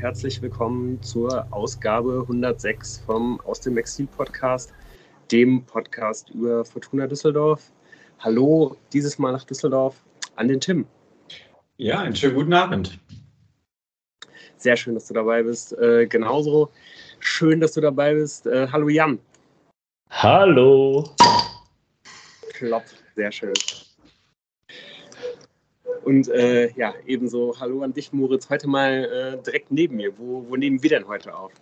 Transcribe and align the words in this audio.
herzlich 0.00 0.40
willkommen 0.40 1.02
zur 1.02 1.44
Ausgabe 1.50 2.20
106 2.22 3.02
vom 3.04 3.40
Aus 3.40 3.60
dem 3.60 3.76
Exil 3.76 4.06
Podcast, 4.06 4.72
dem 5.32 5.64
Podcast 5.64 6.30
über 6.30 6.64
Fortuna 6.64 7.08
Düsseldorf. 7.08 7.72
Hallo, 8.20 8.76
dieses 8.92 9.18
Mal 9.18 9.32
nach 9.32 9.42
Düsseldorf 9.42 10.00
an 10.36 10.46
den 10.46 10.60
Tim. 10.60 10.86
Ja, 11.78 11.98
einen 11.98 12.14
schönen 12.14 12.36
guten 12.36 12.52
Abend. 12.52 13.00
Sehr 14.56 14.76
schön, 14.76 14.94
dass 14.94 15.08
du 15.08 15.14
dabei 15.14 15.42
bist. 15.42 15.76
Äh, 15.78 16.06
genauso 16.06 16.70
schön, 17.18 17.60
dass 17.60 17.72
du 17.72 17.80
dabei 17.80 18.14
bist. 18.14 18.46
Äh, 18.46 18.68
hallo 18.70 18.88
Jan. 18.88 19.18
Hallo. 20.10 21.10
Klopp, 22.52 22.84
sehr 23.16 23.32
schön. 23.32 23.52
Und 26.08 26.26
äh, 26.28 26.72
ja, 26.74 26.94
ebenso 27.04 27.54
Hallo 27.60 27.82
an 27.82 27.92
dich, 27.92 28.14
Moritz. 28.14 28.48
Heute 28.48 28.66
mal 28.66 29.04
äh, 29.04 29.42
direkt 29.44 29.70
neben 29.70 29.96
mir. 29.96 30.10
Wo, 30.16 30.42
wo, 30.48 30.56
nehmen 30.56 30.82
wir 30.82 30.88
denn 30.88 31.06
heute 31.06 31.36
auf? 31.36 31.52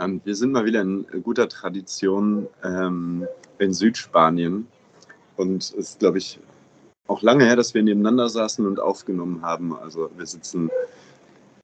Ähm, 0.00 0.18
wir 0.24 0.34
sind 0.34 0.52
mal 0.52 0.64
wieder 0.64 0.80
in 0.80 1.04
guter 1.22 1.46
Tradition 1.46 2.48
ähm, 2.64 3.26
in 3.58 3.74
Südspanien. 3.74 4.66
Und 5.36 5.62
es 5.62 5.72
ist, 5.72 5.98
glaube 5.98 6.16
ich, 6.16 6.40
auch 7.06 7.20
lange 7.20 7.44
her, 7.44 7.54
dass 7.54 7.74
wir 7.74 7.82
nebeneinander 7.82 8.30
saßen 8.30 8.66
und 8.66 8.80
aufgenommen 8.80 9.42
haben. 9.42 9.76
Also 9.76 10.08
wir 10.16 10.24
sitzen 10.24 10.70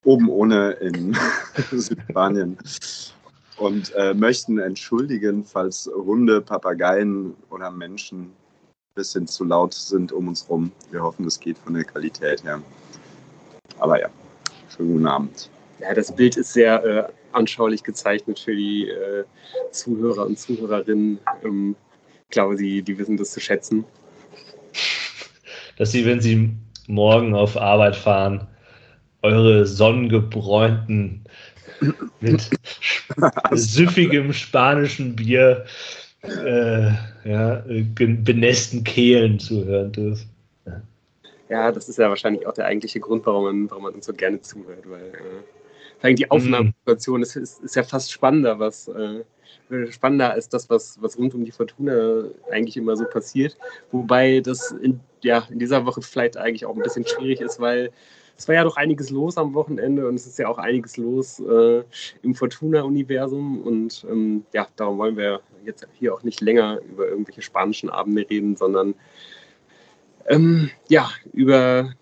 oben 0.04 0.28
ohne 0.28 0.72
in 0.72 1.16
Südspanien 1.72 2.58
und 3.56 3.94
äh, 3.94 4.12
möchten 4.12 4.58
entschuldigen, 4.58 5.46
falls 5.46 5.90
Hunde, 5.94 6.42
Papageien 6.42 7.34
oder 7.48 7.70
Menschen 7.70 8.32
bisschen 8.98 9.28
zu 9.28 9.44
laut 9.44 9.72
sind 9.74 10.12
um 10.12 10.28
uns 10.28 10.48
rum. 10.50 10.72
Wir 10.90 11.02
hoffen, 11.02 11.24
es 11.26 11.38
geht 11.38 11.56
von 11.58 11.74
der 11.74 11.84
Qualität 11.84 12.42
her. 12.42 12.60
Aber 13.78 14.00
ja, 14.00 14.08
schönen 14.76 14.94
guten 14.94 15.06
Abend. 15.06 15.50
Ja, 15.80 15.94
das 15.94 16.14
Bild 16.14 16.36
ist 16.36 16.52
sehr 16.52 16.84
äh, 16.84 17.04
anschaulich 17.32 17.84
gezeichnet 17.84 18.40
für 18.40 18.56
die 18.56 18.88
äh, 18.88 19.24
Zuhörer 19.70 20.26
und 20.26 20.36
Zuhörerinnen. 20.38 21.20
Ähm, 21.44 21.76
ich 22.24 22.30
glaube, 22.30 22.56
die, 22.56 22.82
die 22.82 22.98
wissen 22.98 23.16
das 23.16 23.30
zu 23.30 23.40
schätzen. 23.40 23.84
Dass 25.76 25.92
sie, 25.92 26.04
wenn 26.04 26.20
sie 26.20 26.50
morgen 26.88 27.34
auf 27.34 27.56
Arbeit 27.56 27.94
fahren, 27.94 28.48
eure 29.22 29.64
sonnengebräunten 29.64 31.24
mit 32.20 32.50
süffigem 33.52 34.32
spanischen 34.32 35.14
Bier 35.14 35.64
äh, 36.22 36.90
ja, 37.24 37.62
benässten 37.66 38.84
Kehlen 38.84 39.38
zuhören 39.38 39.92
dürfen. 39.92 40.30
Ja. 40.66 40.82
ja. 41.48 41.72
das 41.72 41.88
ist 41.88 41.98
ja 41.98 42.08
wahrscheinlich 42.08 42.46
auch 42.46 42.54
der 42.54 42.66
eigentliche 42.66 43.00
Grund, 43.00 43.24
warum 43.26 43.44
man, 43.44 43.70
warum 43.70 43.84
man 43.84 43.94
uns 43.94 44.06
so 44.06 44.12
gerne 44.12 44.40
zuhört, 44.40 44.84
weil 44.88 45.12
äh, 46.02 46.14
die 46.14 46.30
Aufnahmesituation 46.30 47.22
ist, 47.22 47.36
ist, 47.36 47.62
ist, 47.62 47.76
ja 47.76 47.82
fast 47.82 48.12
spannender, 48.12 48.58
was 48.58 48.88
äh, 48.88 49.24
spannender 49.90 50.30
als 50.32 50.48
das, 50.48 50.68
was, 50.70 51.00
was 51.00 51.18
rund 51.18 51.34
um 51.34 51.44
die 51.44 51.50
Fortuna 51.50 52.24
eigentlich 52.50 52.76
immer 52.76 52.96
so 52.96 53.04
passiert. 53.04 53.56
Wobei 53.90 54.40
das 54.40 54.72
in, 54.72 55.00
ja, 55.22 55.46
in 55.50 55.58
dieser 55.58 55.84
Woche 55.86 56.02
vielleicht 56.02 56.36
eigentlich 56.36 56.64
auch 56.66 56.76
ein 56.76 56.82
bisschen 56.82 57.06
schwierig 57.06 57.40
ist, 57.40 57.60
weil 57.60 57.90
es 58.38 58.46
war 58.46 58.54
ja 58.54 58.62
doch 58.62 58.76
einiges 58.76 59.10
los 59.10 59.36
am 59.36 59.52
Wochenende 59.54 60.06
und 60.06 60.14
es 60.14 60.24
ist 60.24 60.38
ja 60.38 60.46
auch 60.46 60.58
einiges 60.58 60.96
los 60.96 61.40
äh, 61.40 61.82
im 62.22 62.36
Fortuna-Universum. 62.36 63.62
Und 63.62 64.06
ähm, 64.08 64.44
ja, 64.54 64.68
darum 64.76 64.98
wollen 64.98 65.16
wir 65.16 65.40
jetzt 65.64 65.86
hier 65.94 66.14
auch 66.14 66.22
nicht 66.22 66.40
länger 66.40 66.78
über 66.88 67.08
irgendwelche 67.08 67.42
spanischen 67.42 67.90
Abende 67.90 68.24
reden, 68.30 68.54
sondern 68.56 68.94
ähm, 70.28 70.70
ja, 70.88 71.10
über 71.32 71.92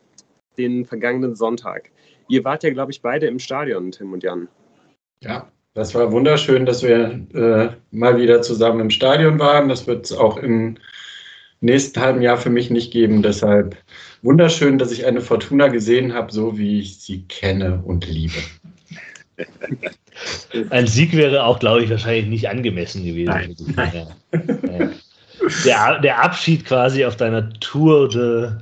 den 0.58 0.84
vergangenen 0.84 1.34
Sonntag. 1.36 1.90
Ihr 2.28 2.44
wart 2.44 2.64
ja, 2.64 2.70
glaube 2.70 2.92
ich, 2.92 3.00
beide 3.00 3.26
im 3.26 3.38
Stadion, 3.38 3.90
Tim 3.90 4.12
und 4.12 4.22
Jan. 4.22 4.48
Ja, 5.22 5.50
das 5.72 5.94
war 5.94 6.12
wunderschön, 6.12 6.66
dass 6.66 6.82
wir 6.82 7.26
äh, 7.32 7.96
mal 7.96 8.18
wieder 8.20 8.42
zusammen 8.42 8.80
im 8.80 8.90
Stadion 8.90 9.38
waren. 9.38 9.70
Das 9.70 9.86
wird 9.86 10.04
es 10.04 10.12
auch 10.12 10.36
im 10.36 10.76
nächsten 11.60 12.00
halben 12.00 12.22
Jahr 12.22 12.36
für 12.36 12.50
mich 12.50 12.70
nicht 12.70 12.92
geben. 12.92 13.22
Deshalb 13.22 13.76
wunderschön, 14.22 14.78
dass 14.78 14.92
ich 14.92 15.06
eine 15.06 15.20
Fortuna 15.20 15.68
gesehen 15.68 16.12
habe, 16.14 16.32
so 16.32 16.58
wie 16.58 16.80
ich 16.80 16.98
sie 17.00 17.22
kenne 17.22 17.82
und 17.84 18.06
liebe. 18.06 18.38
Ein 20.70 20.86
Sieg 20.86 21.14
wäre 21.14 21.44
auch, 21.44 21.58
glaube 21.58 21.84
ich, 21.84 21.90
wahrscheinlich 21.90 22.26
nicht 22.26 22.48
angemessen 22.48 23.04
gewesen. 23.04 23.74
Nein. 23.76 24.06
Nein. 24.62 24.90
Der, 25.64 26.00
der, 26.00 26.22
Abschied 26.22 26.64
quasi 26.64 27.04
auf 27.04 27.16
deiner 27.16 27.52
Tour, 27.60 28.08
de, 28.08 28.52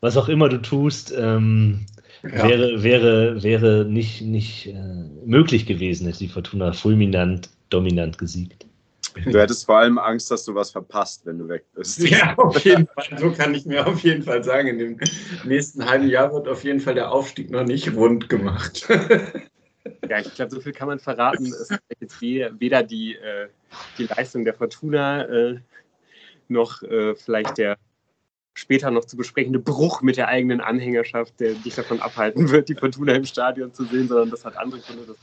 was 0.00 0.16
auch 0.16 0.28
immer 0.28 0.48
du 0.48 0.58
tust, 0.58 1.12
ähm, 1.16 1.86
ja. 2.22 2.48
wäre, 2.48 2.82
wäre, 2.82 3.42
wäre 3.42 3.86
nicht, 3.86 4.20
nicht 4.20 4.66
äh, 4.68 4.74
möglich 5.24 5.66
gewesen, 5.66 6.06
hätte 6.06 6.18
die 6.18 6.28
Fortuna 6.28 6.72
fulminant, 6.72 7.48
dominant 7.70 8.18
gesiegt. 8.18 8.65
Du 9.24 9.38
hättest 9.38 9.66
vor 9.66 9.78
allem 9.78 9.98
Angst, 9.98 10.30
dass 10.30 10.44
du 10.44 10.54
was 10.54 10.70
verpasst, 10.70 11.24
wenn 11.26 11.38
du 11.38 11.48
weg 11.48 11.64
bist. 11.74 12.00
Ja, 12.00 12.34
auf 12.36 12.58
jeden 12.64 12.86
Fall. 12.94 13.18
So 13.18 13.32
kann 13.32 13.54
ich 13.54 13.66
mir 13.66 13.86
auf 13.86 14.00
jeden 14.00 14.22
Fall 14.22 14.44
sagen. 14.44 14.68
In 14.68 14.78
dem 14.78 15.00
nächsten 15.44 15.84
halben 15.84 16.08
Jahr 16.08 16.32
wird 16.32 16.48
auf 16.48 16.64
jeden 16.64 16.80
Fall 16.80 16.94
der 16.94 17.10
Aufstieg 17.10 17.50
noch 17.50 17.64
nicht 17.64 17.94
rund 17.94 18.28
gemacht. 18.28 18.88
Ja, 20.08 20.18
ich 20.18 20.34
glaube, 20.34 20.50
so 20.50 20.60
viel 20.60 20.72
kann 20.72 20.88
man 20.88 20.98
verraten. 20.98 21.46
Es 21.46 21.70
ist 21.70 21.78
jetzt 22.00 22.20
weder 22.20 22.82
die, 22.82 23.14
äh, 23.14 23.48
die 23.98 24.06
Leistung 24.06 24.44
der 24.44 24.54
Fortuna 24.54 25.24
äh, 25.26 25.60
noch 26.48 26.82
äh, 26.82 27.14
vielleicht 27.14 27.58
der 27.58 27.76
später 28.54 28.90
noch 28.90 29.04
zu 29.04 29.16
besprechende 29.16 29.58
Bruch 29.58 30.02
mit 30.02 30.16
der 30.16 30.28
eigenen 30.28 30.60
Anhängerschaft, 30.60 31.38
der 31.40 31.54
dich 31.54 31.74
davon 31.74 32.00
abhalten 32.00 32.50
wird, 32.50 32.68
die 32.68 32.74
Fortuna 32.74 33.12
im 33.12 33.24
Stadion 33.24 33.72
zu 33.72 33.84
sehen, 33.84 34.08
sondern 34.08 34.30
das 34.30 34.44
hat 34.44 34.56
andere 34.56 34.80
Gründe. 34.80 35.06
Das 35.06 35.18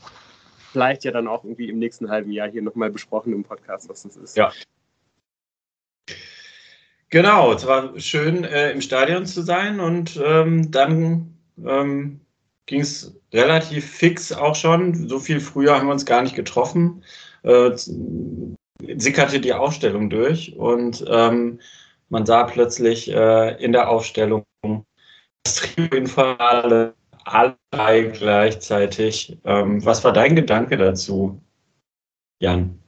vielleicht 0.74 1.04
ja 1.04 1.12
dann 1.12 1.28
auch 1.28 1.44
irgendwie 1.44 1.68
im 1.68 1.78
nächsten 1.78 2.10
halben 2.10 2.32
Jahr 2.32 2.50
hier 2.50 2.60
nochmal 2.60 2.90
besprochen 2.90 3.32
im 3.32 3.44
Podcast, 3.44 3.88
was 3.88 4.02
das 4.02 4.16
ist. 4.16 4.36
Ja. 4.36 4.52
Genau, 7.10 7.52
es 7.52 7.64
war 7.64 7.98
schön 8.00 8.42
äh, 8.42 8.72
im 8.72 8.80
Stadion 8.80 9.24
zu 9.24 9.42
sein 9.42 9.78
und 9.78 10.20
ähm, 10.22 10.72
dann 10.72 11.38
ähm, 11.64 12.20
ging 12.66 12.80
es 12.80 13.16
relativ 13.32 13.88
fix 13.88 14.32
auch 14.32 14.56
schon. 14.56 15.08
So 15.08 15.20
viel 15.20 15.38
früher 15.38 15.78
haben 15.78 15.86
wir 15.86 15.92
uns 15.92 16.06
gar 16.06 16.22
nicht 16.22 16.34
getroffen. 16.34 17.04
Äh, 17.44 17.70
sickerte 18.96 19.38
die 19.38 19.52
Aufstellung 19.52 20.10
durch 20.10 20.56
und 20.56 21.04
ähm, 21.08 21.60
man 22.08 22.26
sah 22.26 22.42
plötzlich 22.42 23.08
äh, 23.12 23.62
in 23.62 23.70
der 23.70 23.88
Aufstellung 23.88 24.44
das 25.44 25.54
Trio 25.54 25.86
in 25.94 26.08
Finale 26.08 26.94
alle 27.24 27.56
drei 27.70 28.02
gleichzeitig. 28.02 29.38
Ähm, 29.44 29.84
was 29.84 30.04
war 30.04 30.12
dein 30.12 30.36
Gedanke 30.36 30.76
dazu, 30.76 31.40
Jan? 32.40 32.78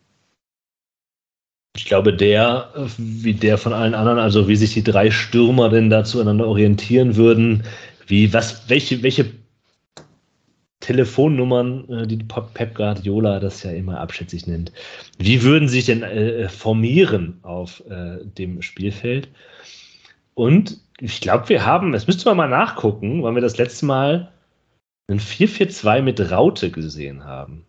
Ich 1.77 1.85
glaube, 1.85 2.15
der, 2.15 2.73
wie 2.97 3.35
der 3.35 3.59
von 3.59 3.75
allen 3.75 3.95
anderen, 3.95 4.19
also 4.19 4.49
wie 4.49 4.57
sich 4.57 4.73
die 4.73 4.83
drei 4.83 5.11
Stürmer 5.11 5.69
denn 5.69 5.91
da 5.91 6.05
zueinander 6.05 6.47
orientieren 6.47 7.17
würden, 7.17 7.65
wie, 8.07 8.33
was, 8.33 8.69
welche, 8.71 9.03
welche 9.03 9.33
Telefonnummern, 10.81 11.89
äh, 11.89 12.07
die 12.07 12.19
Pep 12.19 12.75
Guardiola 12.75 13.41
das 13.41 13.63
ja 13.63 13.73
immer 13.73 14.01
abschätzig 14.01 14.47
nennt, 14.47 14.73
wie 15.19 15.43
würden 15.43 15.69
sich 15.69 15.87
denn 15.87 16.03
äh, 16.03 16.49
formieren 16.49 17.41
auf 17.43 17.83
äh, 17.91 18.25
dem 18.25 18.63
Spielfeld? 18.63 19.29
Und 20.35 20.79
ich 21.01 21.21
glaube, 21.21 21.49
wir 21.49 21.67
haben, 21.67 21.93
das 21.93 22.07
müsste 22.07 22.29
man 22.29 22.37
mal 22.37 22.49
nachgucken, 22.49 23.23
weil 23.23 23.35
wir 23.35 23.43
das 23.43 23.59
letzte 23.59 23.87
Mal 23.87 24.33
ein 25.09 25.21
4-4-2 25.21 26.03
mit 26.03 26.31
Raute 26.31 26.71
gesehen 26.71 27.25
haben. 27.25 27.67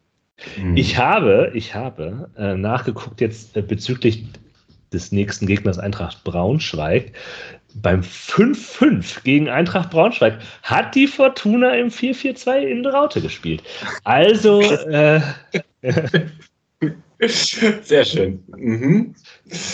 Mhm. 0.57 0.77
Ich 0.77 0.97
habe, 0.97 1.51
ich 1.53 1.75
habe 1.75 2.29
äh, 2.37 2.55
nachgeguckt 2.55 3.21
jetzt 3.21 3.57
äh, 3.57 3.61
bezüglich 3.61 4.25
des 4.93 5.11
nächsten 5.11 5.47
Gegners 5.47 5.79
Eintracht 5.79 6.23
Braunschweig. 6.23 7.13
Beim 7.75 8.01
5-5 8.01 9.23
gegen 9.23 9.49
Eintracht 9.49 9.91
Braunschweig 9.91 10.39
hat 10.63 10.95
die 10.95 11.07
Fortuna 11.07 11.75
im 11.75 11.89
4-4-2 11.89 12.59
in 12.59 12.85
Raute 12.85 13.21
gespielt. 13.21 13.61
Also, 14.03 14.61
äh, 14.61 15.21
Sehr 17.19 18.05
schön. 18.05 18.43
Mhm. 18.55 19.15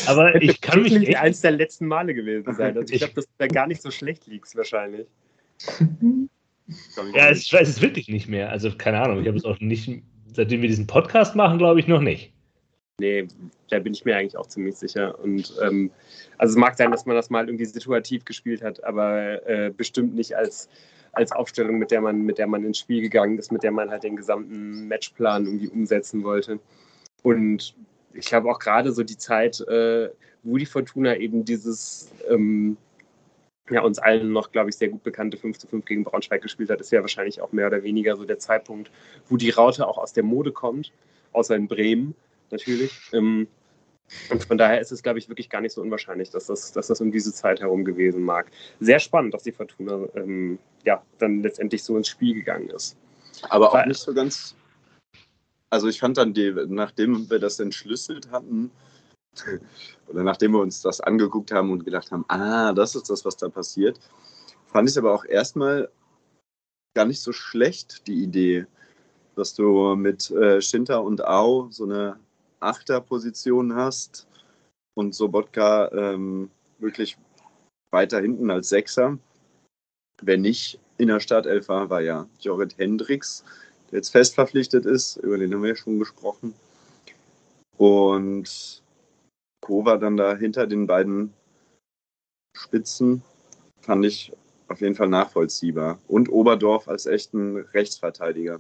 Aber 0.08 0.42
ich 0.42 0.62
kann 0.62 0.82
mich 0.82 0.98
nicht 0.98 1.18
eins 1.18 1.42
der 1.42 1.52
letzten 1.52 1.88
Male 1.88 2.14
gewesen 2.14 2.54
sein. 2.56 2.78
Also 2.78 2.94
ich 2.94 3.00
glaube, 3.00 3.14
dass 3.16 3.26
du 3.26 3.32
da 3.38 3.48
gar 3.48 3.68
nicht 3.68 3.82
so 3.82 3.92
schlecht 3.92 4.28
liegst 4.28 4.56
wahrscheinlich. 4.56 5.08
Ja, 7.14 7.32
ich 7.32 7.52
weiß 7.52 7.68
es 7.68 7.82
wirklich 7.82 8.08
nicht 8.08 8.28
mehr. 8.28 8.50
Also 8.50 8.72
keine 8.76 9.02
Ahnung. 9.02 9.22
Ich 9.22 9.28
habe 9.28 9.38
es 9.38 9.46
auch 9.46 9.60
nicht, 9.60 10.04
seitdem 10.34 10.62
wir 10.62 10.70
diesen 10.70 10.88
Podcast 10.88 11.36
machen, 11.36 11.58
glaube 11.58 11.80
ich 11.80 11.88
noch 11.88 12.02
nicht. 12.02 12.34
Nee, 13.00 13.28
da 13.70 13.80
bin 13.80 13.94
ich 13.94 14.06
mir 14.06 14.16
eigentlich 14.16 14.38
auch 14.38 14.48
ziemlich 14.48 14.76
sicher. 14.76 15.20
Und 15.20 15.54
ähm, 15.64 15.92
also 16.38 16.52
es 16.52 16.58
mag 16.58 16.78
sein, 16.78 16.92
dass 16.92 17.06
man 17.06 17.16
das 17.16 17.30
mal 17.30 17.48
irgendwie 17.48 17.66
situativ 17.66 18.24
gespielt 18.24 18.62
hat, 18.62 18.84
aber 18.84 19.46
äh, 19.48 19.72
bestimmt 19.76 20.14
nicht 20.16 20.36
als, 20.36 20.70
als 21.12 21.32
Aufstellung, 21.32 21.80
mit 21.80 21.90
der 21.90 22.02
man, 22.02 22.22
mit 22.22 22.38
der 22.38 22.48
man 22.48 22.64
ins 22.64 22.80
Spiel 22.80 23.02
gegangen 23.02 23.40
ist, 23.40 23.52
mit 23.52 23.64
der 23.64 23.72
man 23.72 23.90
halt 23.90 24.04
den 24.04 24.16
gesamten 24.16 24.88
Matchplan 24.88 25.46
irgendwie 25.46 25.70
umsetzen 25.70 26.24
wollte. 26.24 26.60
Und 27.24 27.76
ich 28.14 28.26
glaube 28.26 28.50
auch 28.50 28.60
gerade 28.60 28.92
so 28.92 29.04
die 29.04 29.18
Zeit, 29.18 29.60
äh, 29.62 30.10
wo 30.44 30.58
die 30.58 30.66
Fortuna 30.66 31.16
eben 31.18 31.46
dieses, 31.46 32.12
ähm, 32.30 32.78
ja, 33.70 33.82
uns 33.82 34.00
allen 34.00 34.32
noch, 34.32 34.52
glaube 34.52 34.70
ich, 34.70 34.76
sehr 34.76 34.90
gut 34.90 35.04
bekannte 35.04 35.38
5 35.38 35.58
zu 35.58 35.68
5 35.68 35.86
gegen 35.86 36.04
Braunschweig 36.04 36.42
gespielt 36.42 36.70
hat, 36.70 36.82
ist 36.82 36.92
ja 36.92 37.02
wahrscheinlich 37.02 37.42
auch 37.42 37.52
mehr 37.52 37.68
oder 37.68 37.84
weniger 37.84 38.16
so 38.18 38.26
der 38.26 38.40
Zeitpunkt, 38.40 38.92
wo 39.30 39.38
die 39.38 39.52
Raute 39.52 39.88
auch 39.88 39.98
aus 39.98 40.14
der 40.14 40.24
Mode 40.24 40.52
kommt, 40.52 40.92
außer 41.32 41.56
in 41.56 41.68
Bremen 41.68 42.16
natürlich. 42.52 42.92
Ähm, 43.14 43.48
und 44.30 44.44
von 44.44 44.58
daher 44.58 44.80
ist 44.80 44.92
es, 44.92 45.02
glaube 45.02 45.20
ich, 45.20 45.30
wirklich 45.30 45.50
gar 45.50 45.62
nicht 45.62 45.74
so 45.74 45.82
unwahrscheinlich, 45.82 46.30
dass 46.30 46.48
das, 46.48 46.72
dass 46.72 46.88
das 46.88 47.02
um 47.02 47.12
diese 47.12 47.34
Zeit 47.34 47.62
herum 47.62 47.86
gewesen 47.86 48.22
mag. 48.22 48.52
Sehr 48.80 49.00
spannend, 49.00 49.34
dass 49.34 49.44
die 49.44 49.52
Fortuna 49.52 50.08
ähm, 50.16 50.60
ja, 50.84 51.02
dann 51.20 51.42
letztendlich 51.42 51.84
so 51.84 51.98
ins 51.98 52.10
Spiel 52.10 52.36
gegangen 52.36 52.70
ist. 52.70 52.98
Aber 53.50 53.70
auch 53.70 53.74
Weil, 53.74 53.88
nicht 53.88 54.00
so 54.00 54.14
ganz. 54.14 54.56
Also 55.74 55.88
ich 55.88 56.00
fand 56.00 56.20
dann, 56.20 56.36
die, 56.36 56.54
nachdem 56.68 57.32
wir 57.32 57.40
das 57.40 57.60
entschlüsselt 57.60 58.30
hatten, 58.30 58.70
oder 60.08 60.22
nachdem 60.22 60.52
wir 60.52 60.60
uns 60.60 60.84
das 60.84 61.02
angeguckt 61.02 61.52
haben 61.52 61.72
und 61.72 61.84
gedacht 61.84 62.12
haben, 62.12 62.26
ah, 62.28 62.74
das 62.74 62.94
ist 62.94 63.10
das, 63.10 63.26
was 63.26 63.38
da 63.38 63.50
passiert, 63.50 64.00
fand 64.68 64.88
ich 64.88 64.94
es 64.94 65.00
aber 65.00 65.16
auch 65.16 65.26
erstmal 65.26 65.90
gar 66.96 67.06
nicht 67.06 67.22
so 67.22 67.32
schlecht, 67.32 68.06
die 68.06 68.22
Idee, 68.22 68.68
dass 69.36 69.56
du 69.56 69.96
mit 69.96 70.30
äh, 70.30 70.62
Shinta 70.62 70.98
und 70.98 71.26
Ao 71.26 71.70
so 71.72 71.86
eine 71.86 72.20
Achterposition 72.60 73.74
hast 73.74 74.28
und 74.94 75.16
Sobotka 75.16 75.92
ähm, 75.92 76.52
wirklich 76.78 77.18
weiter 77.90 78.22
hinten 78.22 78.52
als 78.52 78.70
Sechser. 78.70 79.18
Wer 80.22 80.38
nicht 80.38 80.80
in 81.00 81.08
der 81.08 81.20
Startelf 81.20 81.68
war, 81.68 81.90
war 81.90 82.02
ja 82.02 82.28
Jorrit 82.42 82.78
Hendricks, 82.78 83.44
jetzt 83.94 84.10
fest 84.10 84.36
verpflichtet 84.36 84.86
ist, 84.86 85.18
über 85.18 85.38
den 85.38 85.54
haben 85.54 85.62
wir 85.62 85.70
ja 85.70 85.76
schon 85.76 86.00
gesprochen. 86.00 86.54
Und 87.78 88.82
Kova 89.62 89.98
dann 89.98 90.18
da 90.18 90.36
hinter 90.36 90.68
den 90.68 90.88
beiden 90.88 91.34
Spitzen 92.56 93.22
fand 93.82 94.06
ich 94.06 94.32
auf 94.68 94.82
jeden 94.82 94.96
Fall 94.96 95.10
nachvollziehbar. 95.10 96.00
Und 96.08 96.30
Oberdorf 96.30 96.88
als 96.88 97.06
echten 97.06 97.58
Rechtsverteidiger. 97.58 98.60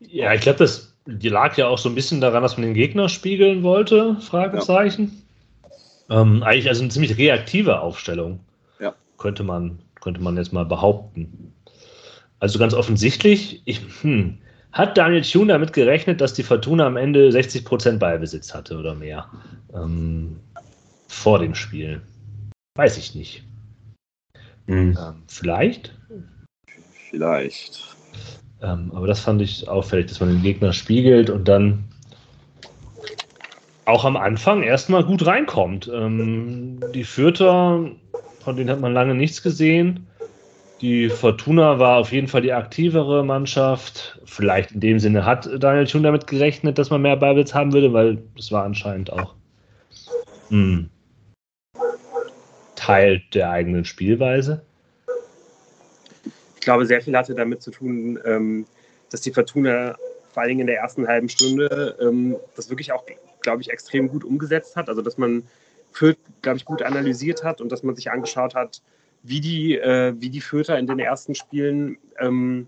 Ja, 0.00 0.32
ich 0.32 0.42
glaube, 0.42 0.58
das 0.60 0.94
lag 1.06 1.56
ja 1.56 1.66
auch 1.66 1.78
so 1.78 1.88
ein 1.88 1.94
bisschen 1.94 2.20
daran, 2.20 2.42
dass 2.42 2.56
man 2.56 2.66
den 2.66 2.74
Gegner 2.74 3.08
spiegeln 3.08 3.62
wollte, 3.62 4.16
Fragezeichen. 4.20 5.22
Ja. 6.08 6.20
Ähm, 6.20 6.42
eigentlich 6.42 6.68
also 6.68 6.82
eine 6.82 6.90
ziemlich 6.90 7.18
reaktive 7.18 7.80
Aufstellung, 7.80 8.40
ja. 8.78 8.94
könnte, 9.18 9.42
man, 9.42 9.80
könnte 10.00 10.20
man 10.20 10.36
jetzt 10.36 10.52
mal 10.52 10.64
behaupten. 10.64 11.52
Also 12.40 12.58
ganz 12.58 12.74
offensichtlich, 12.74 13.62
ich, 13.64 13.80
hm, 14.02 14.38
hat 14.72 14.96
Daniel 14.96 15.22
Thune 15.22 15.52
damit 15.52 15.72
gerechnet, 15.72 16.20
dass 16.20 16.34
die 16.34 16.42
Fortuna 16.42 16.86
am 16.86 16.96
Ende 16.96 17.30
60% 17.30 17.98
Ballbesitz 17.98 18.54
hatte 18.54 18.78
oder 18.78 18.94
mehr? 18.94 19.28
Ähm, 19.74 20.38
vor 21.08 21.38
dem 21.38 21.54
Spiel. 21.54 22.02
Weiß 22.76 22.96
ich 22.98 23.14
nicht. 23.14 23.42
Mhm. 24.66 24.96
Ähm, 25.00 25.22
vielleicht? 25.26 25.94
Vielleicht. 27.10 27.96
Ähm, 28.60 28.92
aber 28.94 29.06
das 29.06 29.20
fand 29.20 29.40
ich 29.40 29.68
auffällig, 29.68 30.06
dass 30.06 30.20
man 30.20 30.28
den 30.28 30.42
Gegner 30.42 30.72
spiegelt 30.72 31.30
und 31.30 31.48
dann 31.48 31.84
auch 33.86 34.04
am 34.04 34.16
Anfang 34.16 34.62
erstmal 34.62 35.02
gut 35.02 35.24
reinkommt. 35.24 35.90
Ähm, 35.92 36.78
die 36.94 37.04
Fürther, 37.04 37.90
von 38.40 38.56
denen 38.56 38.70
hat 38.70 38.80
man 38.80 38.92
lange 38.92 39.14
nichts 39.14 39.42
gesehen. 39.42 40.06
Die 40.80 41.08
Fortuna 41.08 41.80
war 41.80 41.96
auf 41.96 42.12
jeden 42.12 42.28
Fall 42.28 42.42
die 42.42 42.52
aktivere 42.52 43.24
Mannschaft. 43.24 44.20
Vielleicht 44.24 44.72
in 44.72 44.80
dem 44.80 45.00
Sinne 45.00 45.24
hat 45.24 45.48
Daniel 45.60 45.88
schon 45.88 46.04
damit 46.04 46.28
gerechnet, 46.28 46.78
dass 46.78 46.90
man 46.90 47.02
mehr 47.02 47.16
Ballbesitz 47.16 47.52
haben 47.52 47.72
würde, 47.72 47.92
weil 47.92 48.22
es 48.38 48.52
war 48.52 48.64
anscheinend 48.64 49.12
auch 49.12 49.34
hm, 50.50 50.88
Teil 52.76 53.22
der 53.34 53.50
eigenen 53.50 53.84
Spielweise. 53.84 54.62
Ich 56.54 56.60
glaube, 56.60 56.86
sehr 56.86 57.00
viel 57.00 57.16
hatte 57.16 57.34
damit 57.34 57.60
zu 57.60 57.72
tun, 57.72 58.18
ähm, 58.24 58.66
dass 59.10 59.20
die 59.20 59.32
Fortuna 59.32 59.96
vor 60.32 60.42
allen 60.42 60.50
Dingen 60.50 60.60
in 60.60 60.66
der 60.68 60.76
ersten 60.76 61.08
halben 61.08 61.28
Stunde 61.28 61.96
ähm, 62.00 62.36
das 62.54 62.70
wirklich 62.70 62.92
auch, 62.92 63.04
glaube 63.40 63.62
ich, 63.62 63.70
extrem 63.70 64.08
gut 64.08 64.22
umgesetzt 64.22 64.76
hat. 64.76 64.88
Also, 64.88 65.02
dass 65.02 65.18
man 65.18 65.42
Fürth, 65.90 66.18
glaube 66.42 66.58
ich, 66.58 66.64
gut 66.64 66.82
analysiert 66.82 67.42
hat 67.42 67.60
und 67.60 67.72
dass 67.72 67.82
man 67.82 67.96
sich 67.96 68.10
angeschaut 68.10 68.54
hat, 68.54 68.80
wie 69.22 69.40
die, 69.40 69.76
äh, 69.76 70.14
wie 70.18 70.30
die 70.30 70.40
Fürther 70.40 70.78
in 70.78 70.86
den 70.86 70.98
ersten 70.98 71.34
Spielen 71.34 71.98
ähm, 72.18 72.66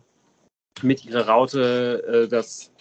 mit 0.82 1.04
ihrer 1.04 1.28
Raute 1.28 2.24
äh, 2.24 2.28
das, 2.28 2.72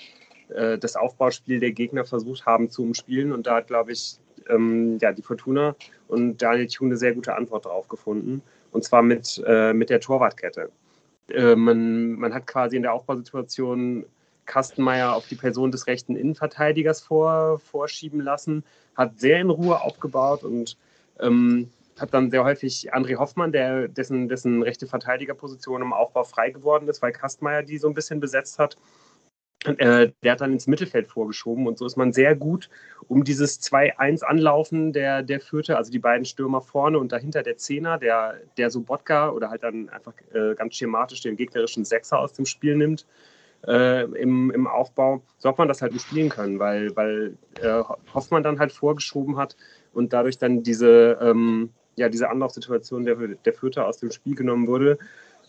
äh, 0.49 0.77
das 0.77 0.95
Aufbauspiel 0.95 1.59
der 1.59 1.71
Gegner 1.71 2.05
versucht 2.05 2.45
haben 2.45 2.69
zu 2.69 2.83
umspielen. 2.83 3.31
Und 3.31 3.47
da 3.47 3.55
hat, 3.55 3.67
glaube 3.67 3.91
ich, 3.91 4.17
ähm, 4.49 4.97
ja, 5.01 5.11
die 5.11 5.21
Fortuna 5.21 5.75
und 6.07 6.41
Daniel 6.41 6.67
Thune 6.67 6.91
eine 6.91 6.97
sehr 6.97 7.13
gute 7.13 7.35
Antwort 7.35 7.65
darauf 7.65 7.87
gefunden. 7.87 8.41
Und 8.71 8.83
zwar 8.83 9.01
mit, 9.01 9.41
äh, 9.45 9.73
mit 9.73 9.89
der 9.89 9.99
Torwartkette. 9.99 10.69
Äh, 11.29 11.55
man, 11.55 12.13
man 12.13 12.33
hat 12.33 12.47
quasi 12.47 12.75
in 12.75 12.83
der 12.83 12.93
Aufbausituation 12.93 14.05
Kastenmeier 14.45 15.13
auf 15.13 15.27
die 15.27 15.35
Person 15.35 15.71
des 15.71 15.85
rechten 15.87 16.15
Innenverteidigers 16.15 17.01
vor, 17.01 17.59
vorschieben 17.59 18.19
lassen, 18.19 18.63
hat 18.95 19.19
sehr 19.19 19.39
in 19.39 19.51
Ruhe 19.51 19.79
aufgebaut 19.79 20.43
und 20.43 20.75
ähm, 21.19 21.69
hat 22.01 22.13
dann 22.13 22.31
sehr 22.31 22.43
häufig 22.43 22.93
André 22.93 23.17
Hoffmann, 23.17 23.51
der, 23.51 23.87
dessen, 23.87 24.27
dessen 24.27 24.63
rechte 24.63 24.87
Verteidigerposition 24.87 25.81
im 25.81 25.93
Aufbau 25.93 26.23
frei 26.23 26.51
geworden 26.51 26.87
ist, 26.87 27.01
weil 27.01 27.11
Kastmeier 27.11 27.63
die 27.63 27.77
so 27.77 27.87
ein 27.87 27.93
bisschen 27.93 28.19
besetzt 28.19 28.59
hat. 28.59 28.77
Äh, 29.65 30.11
der 30.23 30.31
hat 30.31 30.41
dann 30.41 30.53
ins 30.53 30.67
Mittelfeld 30.67 31.07
vorgeschoben 31.07 31.67
und 31.67 31.77
so 31.77 31.85
ist 31.85 31.97
man 31.97 32.13
sehr 32.13 32.33
gut 32.33 32.69
um 33.09 33.25
dieses 33.25 33.61
2-1 33.61 34.23
Anlaufen 34.23 34.93
der, 34.93 35.21
der 35.21 35.41
Fürther, 35.41 35.75
also 35.75 35.91
die 35.91 35.99
beiden 35.99 36.23
Stürmer 36.23 36.61
vorne 36.61 36.97
und 36.97 37.11
dahinter 37.11 37.43
der 37.43 37.57
Zehner, 37.57 37.97
der, 37.97 38.35
der 38.55 38.69
Sobotka 38.69 39.31
oder 39.31 39.49
halt 39.49 39.63
dann 39.63 39.89
einfach 39.89 40.13
äh, 40.33 40.55
ganz 40.55 40.75
schematisch 40.75 41.19
den 41.21 41.35
gegnerischen 41.35 41.83
Sechser 41.83 42.19
aus 42.19 42.31
dem 42.31 42.45
Spiel 42.45 42.77
nimmt 42.77 43.05
äh, 43.67 44.03
im, 44.03 44.51
im 44.51 44.67
Aufbau. 44.67 45.21
So 45.37 45.49
hat 45.49 45.57
man 45.57 45.67
das 45.67 45.81
halt 45.81 45.99
spielen 45.99 46.29
können, 46.29 46.59
weil, 46.59 46.95
weil 46.95 47.37
äh, 47.61 47.83
Hoffmann 48.13 48.43
dann 48.43 48.59
halt 48.59 48.71
vorgeschoben 48.71 49.37
hat 49.37 49.55
und 49.93 50.13
dadurch 50.13 50.37
dann 50.37 50.63
diese, 50.63 51.17
ähm, 51.21 51.71
ja, 51.99 52.09
diese 52.09 52.29
Anlaufsituation 52.29 53.05
der, 53.05 53.15
der 53.15 53.53
Fürther 53.53 53.85
aus 53.85 53.97
dem 53.97 54.11
Spiel 54.11 54.35
genommen 54.35 54.67
wurde. 54.67 54.97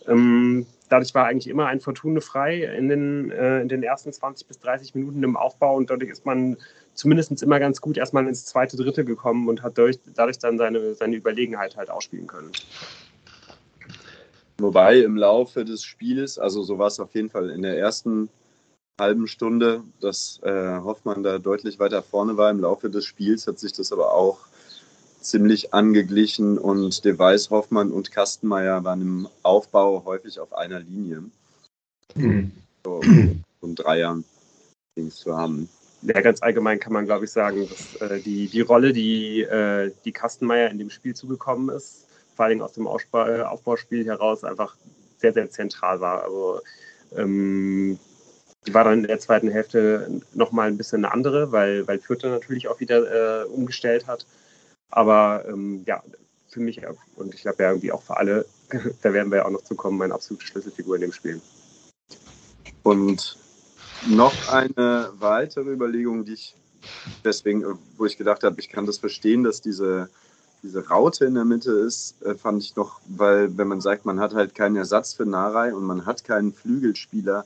Ähm, 0.07 0.65
dadurch 0.89 1.13
war 1.13 1.25
eigentlich 1.25 1.47
immer 1.47 1.67
ein 1.67 1.79
Fortune 1.79 2.21
frei 2.21 2.63
in 2.63 2.89
den, 2.89 3.31
äh, 3.31 3.61
in 3.61 3.69
den 3.69 3.83
ersten 3.83 4.11
20 4.11 4.47
bis 4.47 4.59
30 4.59 4.95
Minuten 4.95 5.23
im 5.23 5.37
Aufbau 5.37 5.75
und 5.75 5.89
dadurch 5.89 6.11
ist 6.11 6.25
man 6.25 6.57
zumindest 6.93 7.41
immer 7.41 7.59
ganz 7.59 7.81
gut 7.81 7.97
erstmal 7.97 8.27
ins 8.27 8.45
zweite, 8.45 8.75
dritte 8.77 9.05
gekommen 9.05 9.47
und 9.47 9.63
hat 9.63 9.77
dadurch, 9.77 9.99
dadurch 10.15 10.39
dann 10.39 10.57
seine, 10.57 10.93
seine 10.95 11.15
Überlegenheit 11.15 11.77
halt 11.77 11.89
ausspielen 11.89 12.27
können. 12.27 12.51
Wobei 14.57 14.99
im 14.99 15.17
Laufe 15.17 15.63
des 15.63 15.83
Spiels, 15.83 16.37
also 16.37 16.61
so 16.61 16.77
war 16.77 16.87
es 16.87 16.99
auf 16.99 17.15
jeden 17.15 17.29
Fall 17.29 17.49
in 17.49 17.61
der 17.61 17.77
ersten 17.77 18.29
halben 18.99 19.27
Stunde, 19.27 19.83
dass 20.01 20.39
äh, 20.43 20.79
Hoffmann 20.83 21.23
da 21.23 21.39
deutlich 21.39 21.79
weiter 21.79 22.03
vorne 22.03 22.37
war. 22.37 22.51
Im 22.51 22.59
Laufe 22.59 22.89
des 22.89 23.05
Spiels 23.05 23.47
hat 23.47 23.57
sich 23.57 23.73
das 23.73 23.91
aber 23.91 24.13
auch 24.13 24.39
ziemlich 25.21 25.73
angeglichen 25.73 26.57
und 26.57 27.05
De 27.05 27.17
Weiß, 27.17 27.49
Hoffmann 27.49 27.91
und 27.91 28.11
Kastenmeier 28.11 28.83
waren 28.83 29.01
im 29.01 29.27
Aufbau 29.43 30.03
häufig 30.05 30.39
auf 30.39 30.53
einer 30.53 30.79
Linie. 30.79 31.23
Mhm. 32.15 32.51
So, 32.83 33.01
um 33.61 33.75
Dreier 33.75 34.21
Dings 34.97 35.17
zu 35.17 35.37
haben. 35.37 35.69
Ja, 36.03 36.19
ganz 36.21 36.41
allgemein 36.41 36.79
kann 36.79 36.93
man, 36.93 37.05
glaube 37.05 37.25
ich, 37.25 37.31
sagen, 37.31 37.67
dass 37.69 38.09
äh, 38.09 38.19
die, 38.19 38.47
die 38.47 38.61
Rolle, 38.61 38.91
die, 38.91 39.41
äh, 39.41 39.91
die 40.03 40.11
Kastenmeier 40.11 40.69
in 40.69 40.79
dem 40.79 40.89
Spiel 40.89 41.15
zugekommen 41.15 41.69
ist, 41.75 42.07
vor 42.35 42.45
allem 42.45 42.61
aus 42.61 42.73
dem 42.73 42.87
Aufbau, 42.87 43.27
äh, 43.27 43.41
Aufbauspiel 43.41 44.05
heraus, 44.05 44.43
einfach 44.43 44.75
sehr, 45.17 45.33
sehr 45.33 45.49
zentral 45.51 45.99
war. 46.01 46.23
Also 46.23 46.59
ähm, 47.15 47.99
die 48.65 48.73
war 48.73 48.83
dann 48.83 48.99
in 48.99 49.07
der 49.07 49.19
zweiten 49.19 49.49
Hälfte 49.49 50.21
nochmal 50.33 50.67
ein 50.67 50.77
bisschen 50.77 51.05
eine 51.05 51.13
andere, 51.13 51.51
weil, 51.51 51.87
weil 51.87 51.99
Fürth 51.99 52.23
natürlich 52.23 52.67
auch 52.67 52.79
wieder 52.79 53.43
äh, 53.43 53.45
umgestellt 53.45 54.07
hat. 54.07 54.25
Aber 54.91 55.45
ähm, 55.47 55.83
ja, 55.85 56.03
für 56.49 56.59
mich 56.59 56.81
und 57.15 57.33
ich 57.33 57.41
glaube 57.41 57.63
ja 57.63 57.69
irgendwie 57.69 57.91
auch 57.91 58.03
für 58.03 58.17
alle, 58.17 58.45
da 59.01 59.13
werden 59.13 59.31
wir 59.31 59.39
ja 59.39 59.45
auch 59.45 59.51
noch 59.51 59.63
zu 59.63 59.75
kommen, 59.75 59.97
meine 59.97 60.13
absolute 60.13 60.45
Schlüsselfigur 60.45 60.95
in 60.95 61.01
dem 61.01 61.13
Spiel. 61.13 61.41
Und 62.83 63.37
noch 64.07 64.33
eine 64.51 65.11
weitere 65.19 65.71
Überlegung, 65.71 66.25
die 66.25 66.33
ich 66.33 66.55
deswegen, 67.23 67.63
wo 67.97 68.05
ich 68.05 68.17
gedacht 68.17 68.43
habe, 68.43 68.59
ich 68.59 68.69
kann 68.69 68.85
das 68.85 68.97
verstehen, 68.97 69.43
dass 69.43 69.61
diese, 69.61 70.09
diese 70.63 70.87
Raute 70.87 71.25
in 71.25 71.35
der 71.35 71.45
Mitte 71.45 71.71
ist, 71.71 72.21
äh, 72.23 72.35
fand 72.35 72.63
ich 72.63 72.75
noch, 72.75 72.99
weil 73.07 73.55
wenn 73.57 73.67
man 73.67 73.81
sagt, 73.81 74.05
man 74.05 74.19
hat 74.19 74.33
halt 74.33 74.55
keinen 74.55 74.75
Ersatz 74.75 75.13
für 75.13 75.25
Narei 75.25 75.73
und 75.73 75.83
man 75.83 76.05
hat 76.05 76.23
keinen 76.23 76.53
Flügelspieler 76.53 77.45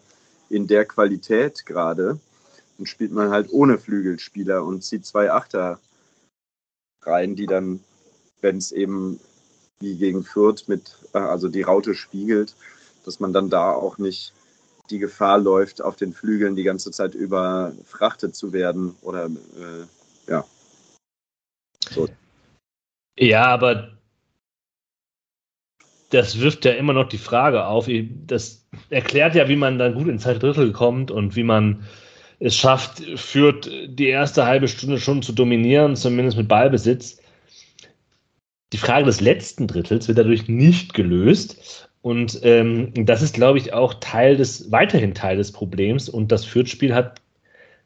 in 0.50 0.68
der 0.68 0.86
Qualität 0.86 1.66
gerade, 1.66 2.20
dann 2.78 2.86
spielt 2.86 3.12
man 3.12 3.30
halt 3.30 3.52
ohne 3.52 3.78
Flügelspieler 3.78 4.64
und 4.64 4.84
zieht 4.84 5.06
zwei 5.06 5.32
Achter 5.32 5.80
rein, 7.08 7.36
die 7.36 7.46
dann, 7.46 7.80
wenn 8.42 8.58
es 8.58 8.72
eben 8.72 9.20
wie 9.80 9.96
gegen 9.96 10.24
Fürth 10.24 10.68
mit, 10.68 10.96
äh, 11.14 11.20
also 11.20 11.50
die 11.50 11.64
Raute 11.64 11.96
spiegelt, 11.96 12.56
dass 13.06 13.20
man 13.20 13.34
dann 13.34 13.50
da 13.50 13.72
auch 13.72 13.98
nicht 13.98 14.34
die 14.90 15.00
Gefahr 15.00 15.40
läuft, 15.40 15.82
auf 15.82 15.96
den 15.96 16.14
Flügeln 16.14 16.56
die 16.56 16.64
ganze 16.64 16.92
Zeit 16.92 17.16
überfrachtet 17.16 18.36
zu 18.36 18.54
werden 18.54 18.96
oder 19.02 19.26
äh, 19.26 19.86
ja. 20.28 20.46
So. 21.90 22.08
Ja, 23.18 23.46
aber 23.46 23.98
das 26.10 26.40
wirft 26.40 26.66
ja 26.66 26.74
immer 26.74 26.94
noch 26.94 27.10
die 27.10 27.18
Frage 27.18 27.66
auf. 27.66 27.88
Das 28.28 28.66
erklärt 28.90 29.36
ja, 29.36 29.50
wie 29.50 29.56
man 29.56 29.80
dann 29.80 29.96
gut 29.96 30.08
ins 30.08 30.24
zweite 30.24 30.40
Drittel 30.40 30.72
kommt 30.72 31.12
und 31.12 31.36
wie 31.36 31.44
man 31.44 31.84
es 32.40 32.56
schafft, 32.56 33.02
führt 33.16 33.70
die 33.88 34.08
erste 34.08 34.46
halbe 34.46 34.68
Stunde 34.68 35.00
schon 35.00 35.22
zu 35.22 35.32
dominieren, 35.32 35.96
zumindest 35.96 36.38
mit 36.38 36.48
Ballbesitz. 36.48 37.20
Die 38.74 38.78
Frage 38.78 39.06
des 39.06 39.22
letzten 39.22 39.68
Drittels 39.68 40.08
wird 40.08 40.18
dadurch 40.18 40.48
nicht 40.48 40.94
gelöst. 40.94 41.90
Und 42.02 42.40
ähm, 42.44 42.92
das 42.94 43.22
ist, 43.22 43.36
glaube 43.36 43.58
ich, 43.58 43.74
auch 43.74 43.96
Teil 43.96 44.38
des, 44.38 44.72
weiterhin 44.72 45.14
Teil 45.14 45.38
des 45.38 45.52
Problems. 45.52 46.10
Und 46.10 46.32
das 46.32 46.46
Fürth-Spiel 46.46 46.94
hat 46.94 47.22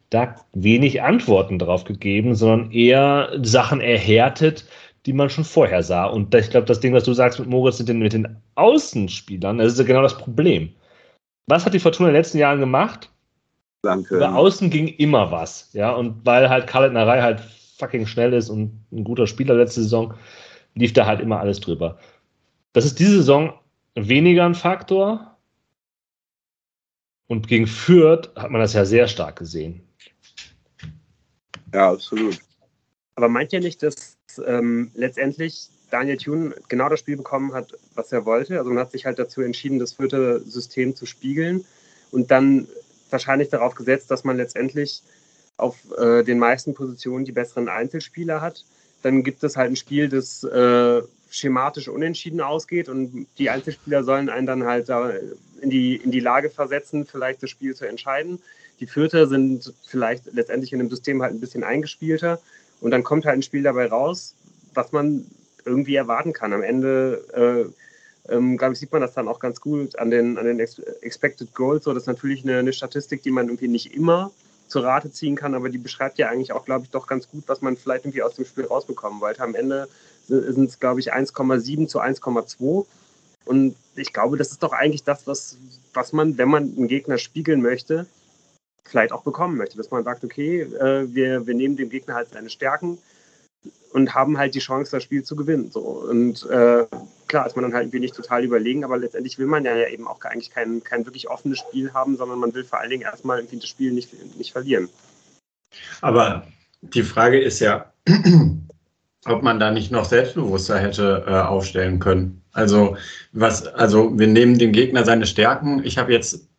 da 0.09 0.35
wenig 0.53 1.01
Antworten 1.01 1.59
drauf 1.59 1.83
gegeben, 1.83 2.35
sondern 2.35 2.71
eher 2.71 3.31
Sachen 3.41 3.81
erhärtet, 3.81 4.65
die 5.05 5.13
man 5.13 5.29
schon 5.29 5.45
vorher 5.45 5.83
sah. 5.83 6.05
Und 6.05 6.33
ich 6.33 6.49
glaube, 6.49 6.65
das 6.65 6.79
Ding, 6.79 6.93
was 6.93 7.03
du 7.03 7.13
sagst 7.13 7.39
mit 7.39 7.47
Moritz, 7.47 7.79
mit 7.79 7.87
den, 7.87 7.99
mit 7.99 8.13
den 8.13 8.37
Außenspielern, 8.55 9.59
das 9.59 9.73
ist 9.73 9.79
ja 9.79 9.85
genau 9.85 10.01
das 10.01 10.17
Problem. 10.17 10.69
Was 11.47 11.65
hat 11.65 11.73
die 11.73 11.79
Fortuna 11.79 12.09
in 12.09 12.13
den 12.13 12.19
letzten 12.19 12.39
Jahren 12.39 12.59
gemacht? 12.59 13.09
Danke. 13.81 14.15
Über 14.15 14.35
Außen 14.35 14.69
ging 14.69 14.87
immer 14.87 15.31
was. 15.31 15.69
Ja, 15.73 15.91
und 15.91 16.25
weil 16.25 16.49
halt 16.49 16.67
Khaled 16.67 16.93
Narei 16.93 17.21
halt 17.21 17.41
fucking 17.77 18.05
schnell 18.05 18.33
ist 18.33 18.49
und 18.49 18.83
ein 18.91 19.03
guter 19.03 19.25
Spieler 19.25 19.55
letzte 19.55 19.81
Saison, 19.81 20.13
lief 20.75 20.93
da 20.93 21.05
halt 21.05 21.21
immer 21.21 21.39
alles 21.39 21.59
drüber. 21.59 21.97
Das 22.73 22.85
ist 22.85 22.99
diese 22.99 23.17
Saison 23.17 23.53
weniger 23.95 24.45
ein 24.45 24.55
Faktor. 24.55 25.37
Und 27.27 27.47
gegen 27.47 27.67
Fürth 27.67 28.31
hat 28.35 28.51
man 28.51 28.59
das 28.59 28.73
ja 28.73 28.85
sehr 28.85 29.07
stark 29.07 29.37
gesehen. 29.37 29.81
Ja, 31.73 31.91
absolut. 31.91 32.39
Aber 33.15 33.29
meint 33.29 33.53
ihr 33.53 33.59
nicht, 33.59 33.83
dass 33.83 34.17
ähm, 34.45 34.91
letztendlich 34.95 35.69
Daniel 35.91 36.17
Thune 36.17 36.55
genau 36.67 36.89
das 36.89 36.99
Spiel 36.99 37.17
bekommen 37.17 37.53
hat, 37.53 37.73
was 37.95 38.11
er 38.11 38.25
wollte? 38.25 38.57
Also 38.57 38.69
man 38.71 38.79
hat 38.79 38.91
sich 38.91 39.05
halt 39.05 39.19
dazu 39.19 39.41
entschieden, 39.41 39.79
das 39.79 39.93
vierte 39.93 40.41
System 40.41 40.95
zu 40.95 41.05
spiegeln 41.05 41.65
und 42.11 42.31
dann 42.31 42.67
wahrscheinlich 43.11 43.49
darauf 43.49 43.75
gesetzt, 43.75 44.11
dass 44.11 44.23
man 44.23 44.37
letztendlich 44.37 45.01
auf 45.57 45.75
äh, 45.97 46.23
den 46.23 46.39
meisten 46.39 46.73
Positionen 46.73 47.25
die 47.25 47.31
besseren 47.31 47.69
Einzelspieler 47.69 48.41
hat. 48.41 48.63
Dann 49.01 49.23
gibt 49.23 49.43
es 49.43 49.55
halt 49.55 49.71
ein 49.71 49.75
Spiel, 49.75 50.09
das 50.09 50.43
äh, 50.43 51.01
schematisch 51.29 51.87
unentschieden 51.87 52.41
ausgeht 52.41 52.89
und 52.89 53.27
die 53.37 53.49
Einzelspieler 53.49 54.03
sollen 54.03 54.29
einen 54.29 54.47
dann 54.47 54.65
halt 54.65 54.89
da 54.89 55.11
in 55.61 55.69
die, 55.69 55.97
in 55.97 56.11
die 56.11 56.19
Lage 56.19 56.49
versetzen, 56.49 57.05
vielleicht 57.05 57.43
das 57.43 57.49
Spiel 57.49 57.75
zu 57.75 57.87
entscheiden. 57.87 58.39
Die 58.79 58.87
Vierter 58.87 59.27
sind 59.27 59.73
vielleicht 59.85 60.25
letztendlich 60.33 60.73
in 60.73 60.79
dem 60.79 60.89
System 60.89 61.21
halt 61.21 61.33
ein 61.33 61.39
bisschen 61.39 61.63
eingespielter 61.63 62.39
und 62.81 62.91
dann 62.91 63.03
kommt 63.03 63.25
halt 63.25 63.37
ein 63.37 63.43
Spiel 63.43 63.63
dabei 63.63 63.87
raus, 63.87 64.35
was 64.73 64.91
man 64.91 65.25
irgendwie 65.65 65.95
erwarten 65.95 66.33
kann. 66.33 66.53
Am 66.53 66.63
Ende, 66.63 67.23
äh, 67.33 67.71
ähm, 68.27 68.57
glaube 68.57 68.73
ich, 68.73 68.79
sieht 68.79 68.91
man 68.91 69.01
das 69.01 69.13
dann 69.13 69.27
auch 69.27 69.39
ganz 69.39 69.61
gut 69.61 69.97
an 69.97 70.11
den, 70.11 70.37
an 70.37 70.45
den 70.45 70.59
Expected 70.59 71.53
Goals. 71.55 71.85
So, 71.85 71.93
das 71.93 72.03
ist 72.03 72.07
natürlich 72.07 72.43
eine, 72.43 72.57
eine 72.59 72.73
Statistik, 72.73 73.23
die 73.23 73.31
man 73.31 73.47
irgendwie 73.47 73.67
nicht 73.67 73.95
immer 73.95 74.31
zur 74.67 74.83
Rate 74.83 75.11
ziehen 75.11 75.35
kann, 75.35 75.55
aber 75.55 75.69
die 75.69 75.79
beschreibt 75.79 76.19
ja 76.19 76.29
eigentlich 76.29 76.51
auch, 76.51 76.65
glaube 76.65 76.85
ich, 76.85 76.91
doch 76.91 77.07
ganz 77.07 77.27
gut, 77.29 77.43
was 77.47 77.61
man 77.61 77.75
vielleicht 77.75 78.05
irgendwie 78.05 78.21
aus 78.21 78.35
dem 78.35 78.45
Spiel 78.45 78.65
rausbekommen 78.65 79.19
wollte. 79.19 79.41
Am 79.41 79.55
Ende 79.55 79.87
sind 80.27 80.69
es, 80.69 80.79
glaube 80.79 80.99
ich, 80.99 81.13
1,7 81.13 81.87
zu 81.87 81.99
1,2. 81.99 82.85
Und 83.45 83.75
ich 83.95 84.13
glaube, 84.13 84.37
das 84.37 84.51
ist 84.51 84.61
doch 84.61 84.73
eigentlich 84.73 85.03
das, 85.03 85.25
was, 85.25 85.57
was 85.93 86.13
man, 86.13 86.37
wenn 86.37 86.49
man 86.49 86.63
einen 86.63 86.87
Gegner 86.87 87.17
spiegeln 87.17 87.61
möchte, 87.61 88.05
vielleicht 88.83 89.11
auch 89.11 89.23
bekommen 89.23 89.57
möchte. 89.57 89.77
Dass 89.77 89.89
man 89.89 90.03
sagt, 90.03 90.23
okay, 90.23 90.61
äh, 90.61 91.13
wir, 91.13 91.47
wir 91.47 91.55
nehmen 91.55 91.75
dem 91.75 91.89
Gegner 91.89 92.13
halt 92.13 92.29
seine 92.29 92.51
Stärken 92.51 92.99
und 93.93 94.13
haben 94.13 94.37
halt 94.37 94.53
die 94.53 94.59
Chance, 94.59 94.91
das 94.91 95.03
Spiel 95.03 95.23
zu 95.23 95.35
gewinnen. 95.35 95.71
So. 95.71 95.79
Und 95.81 96.45
äh, 96.45 96.85
klar 97.29 97.47
ist 97.47 97.55
man 97.55 97.63
dann 97.63 97.73
halt 97.73 97.85
irgendwie 97.85 98.01
nicht 98.01 98.15
total 98.15 98.43
überlegen, 98.43 98.83
aber 98.83 98.97
letztendlich 98.97 99.39
will 99.39 99.45
man 99.45 99.63
ja 99.63 99.87
eben 99.87 100.07
auch 100.07 100.19
eigentlich 100.25 100.51
kein, 100.51 100.83
kein 100.83 101.05
wirklich 101.05 101.29
offenes 101.29 101.59
Spiel 101.59 101.93
haben, 101.93 102.17
sondern 102.17 102.39
man 102.39 102.53
will 102.53 102.65
vor 102.65 102.79
allen 102.79 102.89
Dingen 102.89 103.03
erstmal 103.03 103.39
irgendwie 103.39 103.59
das 103.59 103.69
Spiel 103.69 103.93
nicht, 103.93 104.09
nicht 104.37 104.51
verlieren. 104.51 104.89
Aber 106.01 106.45
die 106.81 107.03
Frage 107.03 107.39
ist 107.39 107.61
ja, 107.61 107.93
ob 109.25 109.43
man 109.43 109.59
da 109.59 109.71
nicht 109.71 109.91
noch 109.91 110.05
selbstbewusster 110.05 110.77
hätte 110.77 111.23
äh, 111.25 111.31
aufstellen 111.31 111.99
können. 111.99 112.41
Also 112.51 112.97
was, 113.31 113.65
also 113.67 114.19
wir 114.19 114.27
nehmen 114.27 114.57
dem 114.57 114.73
Gegner 114.73 115.05
seine 115.05 115.25
Stärken. 115.25 115.83
Ich 115.85 115.97
habe 115.97 116.11
jetzt 116.11 116.49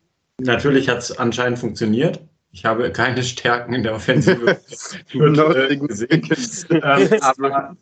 Natürlich 0.41 0.89
hat 0.89 0.99
es 0.99 1.17
anscheinend 1.17 1.59
funktioniert. 1.59 2.19
Ich 2.53 2.65
habe 2.65 2.91
keine 2.91 3.23
Stärken 3.23 3.73
in 3.73 3.83
der 3.83 3.95
Offensive 3.95 4.57
äh, 5.13 5.77
gesehen. 5.77 6.29
ähm, 6.69 7.09
aber 7.21 7.77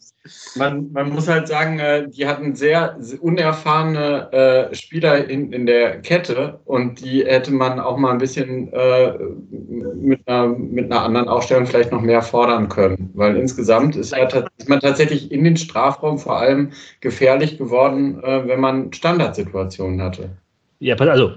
man, 0.56 0.92
man, 0.92 1.10
muss 1.10 1.28
halt 1.28 1.48
sagen, 1.48 1.80
äh, 1.80 2.08
die 2.08 2.28
hatten 2.28 2.54
sehr 2.54 2.96
unerfahrene 3.20 4.32
äh, 4.32 4.76
Spieler 4.76 5.28
in, 5.28 5.52
in 5.54 5.66
der 5.66 6.02
Kette 6.02 6.60
und 6.66 7.04
die 7.04 7.26
hätte 7.26 7.52
man 7.52 7.80
auch 7.80 7.98
mal 7.98 8.12
ein 8.12 8.20
bisschen 8.20 8.72
äh, 8.72 9.14
mit, 9.50 10.28
einer, 10.28 10.48
mit 10.50 10.92
einer 10.92 11.02
anderen 11.02 11.30
Aufstellung 11.30 11.66
vielleicht 11.66 11.92
noch 11.92 12.02
mehr 12.02 12.22
fordern 12.22 12.70
können. 12.70 13.10
Weil 13.16 13.38
insgesamt 13.38 13.96
ist, 13.96 14.14
ist 14.14 14.70
man 14.70 14.80
tatsächlich 14.82 15.32
in 15.32 15.46
den 15.46 15.58
Strafraum 15.58 16.20
vor 16.20 16.38
allem 16.38 16.70
gefährlich 17.02 17.58
geworden, 17.58 18.24
äh, 18.24 18.48
wenn 18.48 18.60
man 18.60 18.94
Standardsituationen 18.94 20.00
hatte. 20.00 20.30
Ja, 20.78 20.96
also 20.96 21.32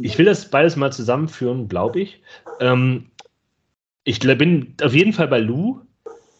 ich 0.00 0.18
will 0.18 0.24
das 0.24 0.50
beides 0.50 0.76
mal 0.76 0.92
zusammenführen, 0.92 1.68
glaube 1.68 2.00
ich. 2.00 2.22
Ähm, 2.60 3.10
ich 4.04 4.20
bin 4.20 4.74
auf 4.82 4.94
jeden 4.94 5.12
Fall 5.12 5.28
bei 5.28 5.38
Lou. 5.38 5.80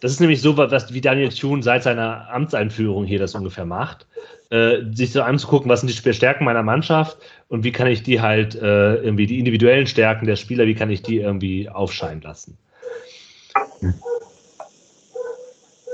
Das 0.00 0.12
ist 0.12 0.20
nämlich 0.20 0.42
so, 0.42 0.56
was 0.56 0.92
wie 0.92 1.00
Daniel 1.00 1.30
Thune 1.30 1.62
seit 1.62 1.82
seiner 1.82 2.28
Amtseinführung 2.30 3.06
hier 3.06 3.18
das 3.18 3.34
ungefähr 3.34 3.64
macht. 3.64 4.06
Äh, 4.50 4.92
sich 4.92 5.10
so 5.10 5.22
anzugucken, 5.22 5.68
was 5.68 5.80
sind 5.80 5.88
die 5.88 6.12
Stärken 6.14 6.44
meiner 6.44 6.62
Mannschaft 6.62 7.18
und 7.48 7.64
wie 7.64 7.72
kann 7.72 7.88
ich 7.88 8.04
die 8.04 8.20
halt 8.20 8.54
äh, 8.54 8.96
irgendwie 8.96 9.26
die 9.26 9.38
individuellen 9.38 9.86
Stärken 9.86 10.26
der 10.26 10.36
Spieler, 10.36 10.66
wie 10.66 10.74
kann 10.74 10.90
ich 10.90 11.02
die 11.02 11.16
irgendwie 11.16 11.68
aufscheinen 11.68 12.22
lassen. 12.22 12.56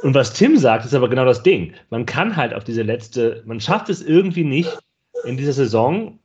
Und 0.02 0.14
was 0.14 0.35
Tim 0.35 0.59
sagt, 0.59 0.85
ist 0.85 0.95
aber 0.95 1.09
genau 1.09 1.25
das 1.25 1.42
Ding. 1.42 1.73
Man 1.88 2.04
kann 2.04 2.37
halt 2.37 2.52
auf 2.52 2.64
diese 2.64 2.83
letzte, 2.83 3.42
man 3.47 3.61
schafft 3.61 3.88
es 3.88 4.02
irgendwie 4.02 4.45
nicht 4.45 4.76
in 5.25 5.37
dieser 5.37 5.52
Saison 5.52 6.19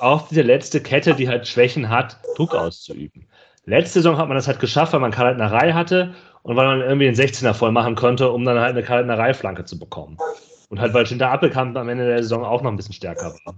auf 0.00 0.28
diese 0.28 0.42
letzte 0.42 0.80
Kette, 0.80 1.14
die 1.14 1.28
halt 1.28 1.46
Schwächen 1.46 1.88
hat, 1.88 2.18
Druck 2.36 2.54
auszuüben. 2.54 3.26
Letzte 3.64 4.00
Saison 4.00 4.16
hat 4.18 4.28
man 4.28 4.36
das 4.36 4.48
halt 4.48 4.58
geschafft, 4.58 4.92
weil 4.92 5.00
man 5.00 5.16
halt 5.16 5.40
eine 5.40 5.50
Reihe 5.50 5.74
hatte 5.74 6.14
und 6.42 6.56
weil 6.56 6.66
man 6.66 6.80
irgendwie 6.80 7.06
den 7.06 7.14
16er 7.14 7.54
voll 7.54 7.70
machen 7.70 7.94
konnte, 7.94 8.30
um 8.30 8.44
dann 8.44 8.58
halt 8.58 8.76
eine 8.76 9.18
Reihe-Flanke 9.18 9.64
zu 9.64 9.78
bekommen. 9.78 10.18
Und 10.68 10.80
halt, 10.80 10.92
weil 10.94 11.06
Schinter 11.06 11.30
Appelkamp 11.30 11.76
am 11.76 11.88
Ende 11.88 12.06
der 12.06 12.22
Saison 12.22 12.44
auch 12.44 12.62
noch 12.62 12.70
ein 12.70 12.76
bisschen 12.76 12.94
stärker 12.94 13.34
war. 13.44 13.54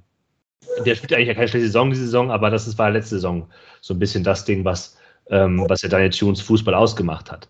Der 0.85 0.94
spielt 0.94 1.12
eigentlich 1.14 1.28
ja 1.28 1.35
keine 1.35 1.49
schlechte 1.49 1.68
Saison 1.68 1.90
diese 1.90 2.04
Saison, 2.04 2.30
aber 2.30 2.50
das 2.50 2.76
war 2.76 2.90
letzte 2.90 3.14
Saison 3.14 3.49
so 3.80 3.94
ein 3.94 3.99
bisschen 3.99 4.25
das 4.25 4.44
Ding, 4.44 4.64
was, 4.64 4.99
ähm, 5.30 5.64
was 5.68 5.83
ja 5.83 5.88
Daniel 5.88 6.11
Tunes 6.11 6.40
Fußball 6.42 6.75
ausgemacht 6.75 7.30
hat. 7.30 7.49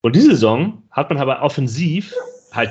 Und 0.00 0.16
diese 0.16 0.30
Saison 0.30 0.82
hat 0.90 1.10
man 1.10 1.18
aber 1.18 1.42
offensiv 1.42 2.12
halt 2.52 2.70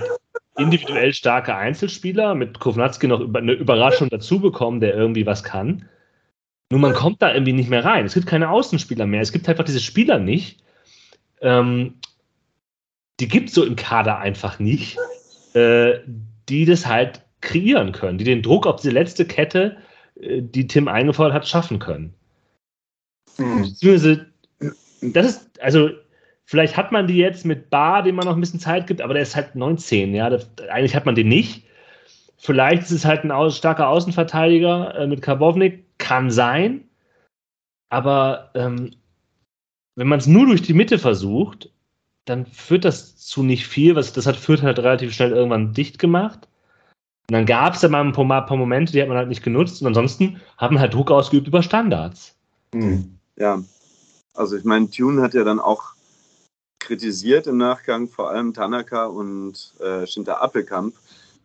individuell 0.58 1.14
starke 1.14 1.56
Einzelspieler, 1.56 2.36
mit 2.36 2.60
Kovnatski 2.60 3.08
noch 3.08 3.34
eine 3.34 3.54
Überraschung 3.54 4.10
dazu 4.10 4.40
bekommen, 4.40 4.80
der 4.80 4.94
irgendwie 4.94 5.26
was 5.26 5.44
kann. 5.44 5.88
Nur 6.72 6.80
man 6.80 6.94
kommt 6.94 7.22
da 7.22 7.34
irgendwie 7.34 7.54
nicht 7.54 7.70
mehr 7.70 7.84
rein. 7.84 8.06
Es 8.06 8.14
gibt 8.14 8.28
keine 8.28 8.50
Außenspieler 8.50 9.06
mehr. 9.06 9.22
Es 9.22 9.32
gibt 9.32 9.48
einfach 9.50 9.66
diese 9.66 9.82
Spieler 9.82 10.20
nicht. 10.20 10.64
Ähm, 11.42 11.96
die 13.20 13.28
gibt 13.28 13.50
es 13.50 13.56
so 13.56 13.66
im 13.66 13.76
Kader 13.76 14.20
einfach 14.20 14.60
nicht, 14.60 14.98
äh, 15.54 16.00
die 16.50 16.66
das 16.66 16.86
halt 16.86 17.22
kreieren 17.42 17.92
können, 17.92 18.18
die 18.18 18.24
den 18.24 18.42
Druck 18.42 18.68
auf 18.68 18.78
diese 18.78 18.94
letzte 18.94 19.26
Kette, 19.26 19.78
äh, 20.20 20.42
die 20.42 20.68
Tim 20.68 20.88
eingefordert 20.88 21.34
hat, 21.34 21.48
schaffen 21.48 21.80
können. 21.80 22.14
Mhm. 23.38 23.76
Das 25.02 25.26
ist, 25.26 25.62
also 25.62 25.90
Vielleicht 26.52 26.76
hat 26.76 26.92
man 26.92 27.08
die 27.08 27.16
jetzt 27.16 27.46
mit 27.46 27.70
Bar, 27.70 28.04
dem 28.04 28.16
man 28.16 28.26
noch 28.26 28.36
ein 28.36 28.42
bisschen 28.42 28.60
Zeit 28.60 28.86
gibt, 28.86 29.02
aber 29.02 29.14
der 29.14 29.24
ist 29.24 29.38
halt 29.38 29.56
19, 29.56 30.14
ja. 30.14 30.30
Das, 30.30 30.50
eigentlich 30.70 30.98
hat 30.98 31.06
man 31.06 31.16
den 31.16 31.30
nicht. 31.30 31.64
Vielleicht 32.36 32.82
ist 32.82 32.92
es 32.92 33.06
halt 33.06 33.24
ein 33.24 33.52
starker 33.52 33.88
Außenverteidiger 33.88 34.96
äh, 34.96 35.08
mit 35.08 35.22
Karbovnik, 35.22 35.86
kann 35.98 36.30
sein. 36.30 36.90
Aber 37.88 38.52
ähm, 38.54 38.92
wenn 39.96 40.10
man 40.10 40.20
es 40.20 40.28
nur 40.28 40.46
durch 40.46 40.62
die 40.62 40.74
Mitte 40.74 41.00
versucht, 41.00 41.72
dann 42.26 42.46
führt 42.46 42.84
das 42.84 43.16
zu 43.16 43.44
nicht 43.44 43.66
viel. 43.66 43.96
Was, 43.96 44.12
das 44.12 44.26
hat 44.26 44.36
Fürth 44.36 44.62
halt 44.62 44.80
relativ 44.80 45.14
schnell 45.14 45.32
irgendwann 45.32 45.72
dicht 45.72 46.00
gemacht. 46.00 46.50
Und 47.30 47.34
dann 47.34 47.46
gab 47.46 47.76
es 47.76 47.80
da 47.80 47.88
mal 47.88 48.04
ein 48.04 48.12
paar, 48.12 48.46
paar, 48.46 48.58
Momente, 48.58 48.92
die 48.92 49.02
hat 49.02 49.08
man 49.08 49.16
halt 49.16 49.30
nicht 49.30 49.42
genutzt. 49.44 49.80
Und 49.80 49.88
ansonsten 49.88 50.42
hat 50.58 50.72
man 50.72 50.82
halt 50.82 50.94
Druck 50.94 51.12
ausgeübt 51.12 51.48
über 51.48 51.64
Standards. 51.64 52.36
Hm. 52.76 53.18
Ja, 53.38 53.64
also 54.34 54.58
ich 54.58 54.66
meine, 54.66 54.90
Tune 54.90 55.22
hat 55.22 55.34
ja 55.34 55.46
dann 55.46 55.62
auch 55.62 55.94
kritisiert 56.82 57.48
im 57.48 57.58
Nachgang, 57.58 58.10
vor 58.10 58.30
allem 58.30 58.54
Tanaka 58.54 59.06
und 59.06 59.74
äh, 59.80 60.06
Shinta 60.06 60.36
Appelkamp, 60.36 60.96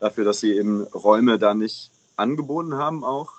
dafür, 0.01 0.25
dass 0.25 0.41
sie 0.41 0.57
eben 0.57 0.83
Räume 0.83 1.39
da 1.39 1.55
nicht 1.55 1.91
angeboten 2.17 2.75
haben 2.75 3.05
auch. 3.05 3.35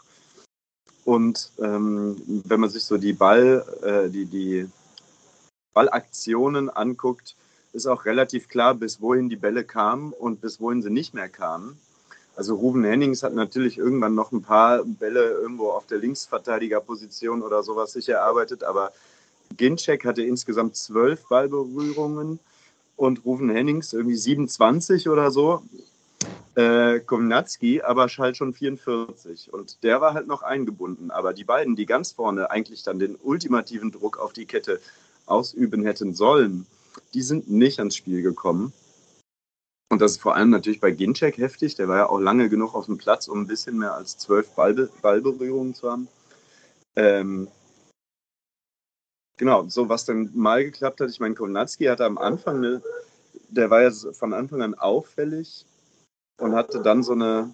Und 1.03 1.51
ähm, 1.59 2.21
wenn 2.45 2.59
man 2.59 2.69
sich 2.69 2.83
so 2.83 2.97
die 2.97 3.13
Ball, 3.13 3.65
äh, 3.81 4.09
die, 4.09 4.25
die 4.25 4.69
Ballaktionen 5.73 6.69
anguckt, 6.69 7.35
ist 7.73 7.87
auch 7.87 8.05
relativ 8.05 8.47
klar, 8.47 8.73
bis 8.73 9.01
wohin 9.01 9.29
die 9.29 9.35
Bälle 9.35 9.63
kamen 9.63 10.13
und 10.13 10.41
bis 10.41 10.59
wohin 10.59 10.81
sie 10.81 10.89
nicht 10.89 11.13
mehr 11.13 11.29
kamen. 11.29 11.79
Also 12.35 12.55
Ruben 12.55 12.83
Hennings 12.83 13.23
hat 13.23 13.33
natürlich 13.33 13.77
irgendwann 13.77 14.15
noch 14.15 14.31
ein 14.31 14.43
paar 14.43 14.83
Bälle 14.83 15.31
irgendwo 15.31 15.71
auf 15.71 15.87
der 15.87 15.97
Linksverteidigerposition 15.97 17.41
oder 17.41 17.63
sowas 17.63 17.93
sich 17.93 18.09
erarbeitet, 18.09 18.63
aber 18.63 18.91
Ginczek 19.57 20.05
hatte 20.05 20.23
insgesamt 20.23 20.75
zwölf 20.75 21.27
Ballberührungen 21.27 22.39
und 22.95 23.25
Ruven 23.25 23.49
Hennings 23.49 23.93
irgendwie 23.93 24.15
27 24.15 25.09
oder 25.09 25.31
so. 25.31 25.63
Äh, 26.55 26.99
Komnatski 27.01 27.81
aber 27.83 28.07
halt 28.07 28.35
schon 28.35 28.53
44 28.53 29.53
und 29.53 29.83
der 29.83 30.01
war 30.01 30.15
halt 30.15 30.27
noch 30.27 30.41
eingebunden. 30.41 31.11
Aber 31.11 31.33
die 31.33 31.43
beiden, 31.43 31.75
die 31.75 31.85
ganz 31.85 32.11
vorne 32.11 32.49
eigentlich 32.49 32.83
dann 32.83 32.97
den 32.97 33.15
ultimativen 33.15 33.91
Druck 33.91 34.17
auf 34.17 34.33
die 34.33 34.45
Kette 34.45 34.79
ausüben 35.27 35.83
hätten 35.83 36.15
sollen, 36.15 36.65
die 37.13 37.21
sind 37.21 37.49
nicht 37.49 37.79
ans 37.79 37.95
Spiel 37.95 38.23
gekommen. 38.23 38.73
Und 39.89 40.01
das 40.01 40.13
ist 40.13 40.21
vor 40.21 40.35
allem 40.35 40.49
natürlich 40.49 40.81
bei 40.81 40.91
Ginczek 40.91 41.37
heftig. 41.37 41.75
Der 41.75 41.87
war 41.87 41.97
ja 41.97 42.09
auch 42.09 42.19
lange 42.19 42.49
genug 42.49 42.75
auf 42.75 42.87
dem 42.87 42.97
Platz, 42.97 43.27
um 43.27 43.41
ein 43.41 43.47
bisschen 43.47 43.77
mehr 43.77 43.93
als 43.93 44.17
zwölf 44.17 44.49
Ballbe 44.49 44.89
Ballberührungen 45.01 45.75
zu 45.75 45.89
haben. 45.89 46.07
Ähm, 46.95 47.47
genau, 49.37 49.67
so 49.67 49.89
was 49.89 50.05
dann 50.05 50.29
mal 50.33 50.63
geklappt 50.63 51.01
hat. 51.01 51.09
Ich 51.09 51.19
meine, 51.19 51.35
Kownatski 51.35 51.85
hatte 51.85 52.05
am 52.05 52.17
Anfang 52.17 52.57
eine, 52.57 52.81
der 53.49 53.69
war 53.69 53.83
ja 53.83 53.91
von 53.91 54.33
Anfang 54.33 54.61
an 54.61 54.75
auffällig 54.75 55.65
und 56.39 56.53
hatte 56.53 56.81
dann 56.81 57.03
so 57.03 57.13
eine, 57.13 57.51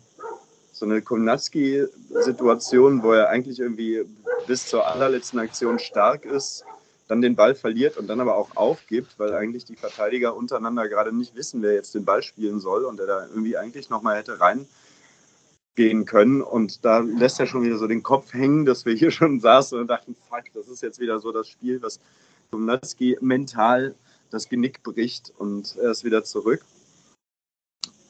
so 0.71 0.85
eine 0.85 1.01
Kownatski-Situation, 1.01 3.03
wo 3.03 3.11
er 3.11 3.29
eigentlich 3.29 3.59
irgendwie 3.59 4.05
bis 4.47 4.67
zur 4.67 4.87
allerletzten 4.87 5.39
Aktion 5.39 5.79
stark 5.79 6.25
ist, 6.25 6.65
dann 7.07 7.21
den 7.21 7.35
Ball 7.35 7.53
verliert 7.53 7.97
und 7.97 8.07
dann 8.07 8.21
aber 8.21 8.35
auch 8.35 8.55
aufgibt, 8.55 9.19
weil 9.19 9.33
eigentlich 9.33 9.65
die 9.65 9.75
Verteidiger 9.75 10.35
untereinander 10.35 10.87
gerade 10.87 11.15
nicht 11.15 11.35
wissen, 11.35 11.61
wer 11.61 11.73
jetzt 11.73 11.93
den 11.93 12.05
Ball 12.05 12.23
spielen 12.23 12.59
soll 12.59 12.85
und 12.85 12.99
er 12.99 13.07
da 13.07 13.27
irgendwie 13.27 13.57
eigentlich 13.57 13.89
nochmal 13.89 14.17
hätte 14.17 14.39
reingehen 15.77 16.05
können. 16.05 16.41
Und 16.41 16.83
da 16.85 16.99
lässt 16.99 17.39
er 17.39 17.47
schon 17.47 17.63
wieder 17.63 17.77
so 17.77 17.87
den 17.87 18.03
Kopf 18.03 18.33
hängen, 18.33 18.65
dass 18.65 18.85
wir 18.85 18.93
hier 18.93 19.11
schon 19.11 19.39
saßen 19.39 19.79
und 19.79 19.87
dachten, 19.87 20.15
fuck, 20.29 20.43
das 20.53 20.67
ist 20.67 20.81
jetzt 20.81 20.99
wieder 20.99 21.19
so 21.19 21.31
das 21.31 21.49
Spiel, 21.49 21.81
was 21.81 21.99
Domnatski 22.51 23.17
mental 23.21 23.95
das 24.29 24.49
Genick 24.49 24.81
bricht 24.83 25.31
und 25.37 25.75
er 25.77 25.91
ist 25.91 26.03
wieder 26.03 26.23
zurück. 26.23 26.63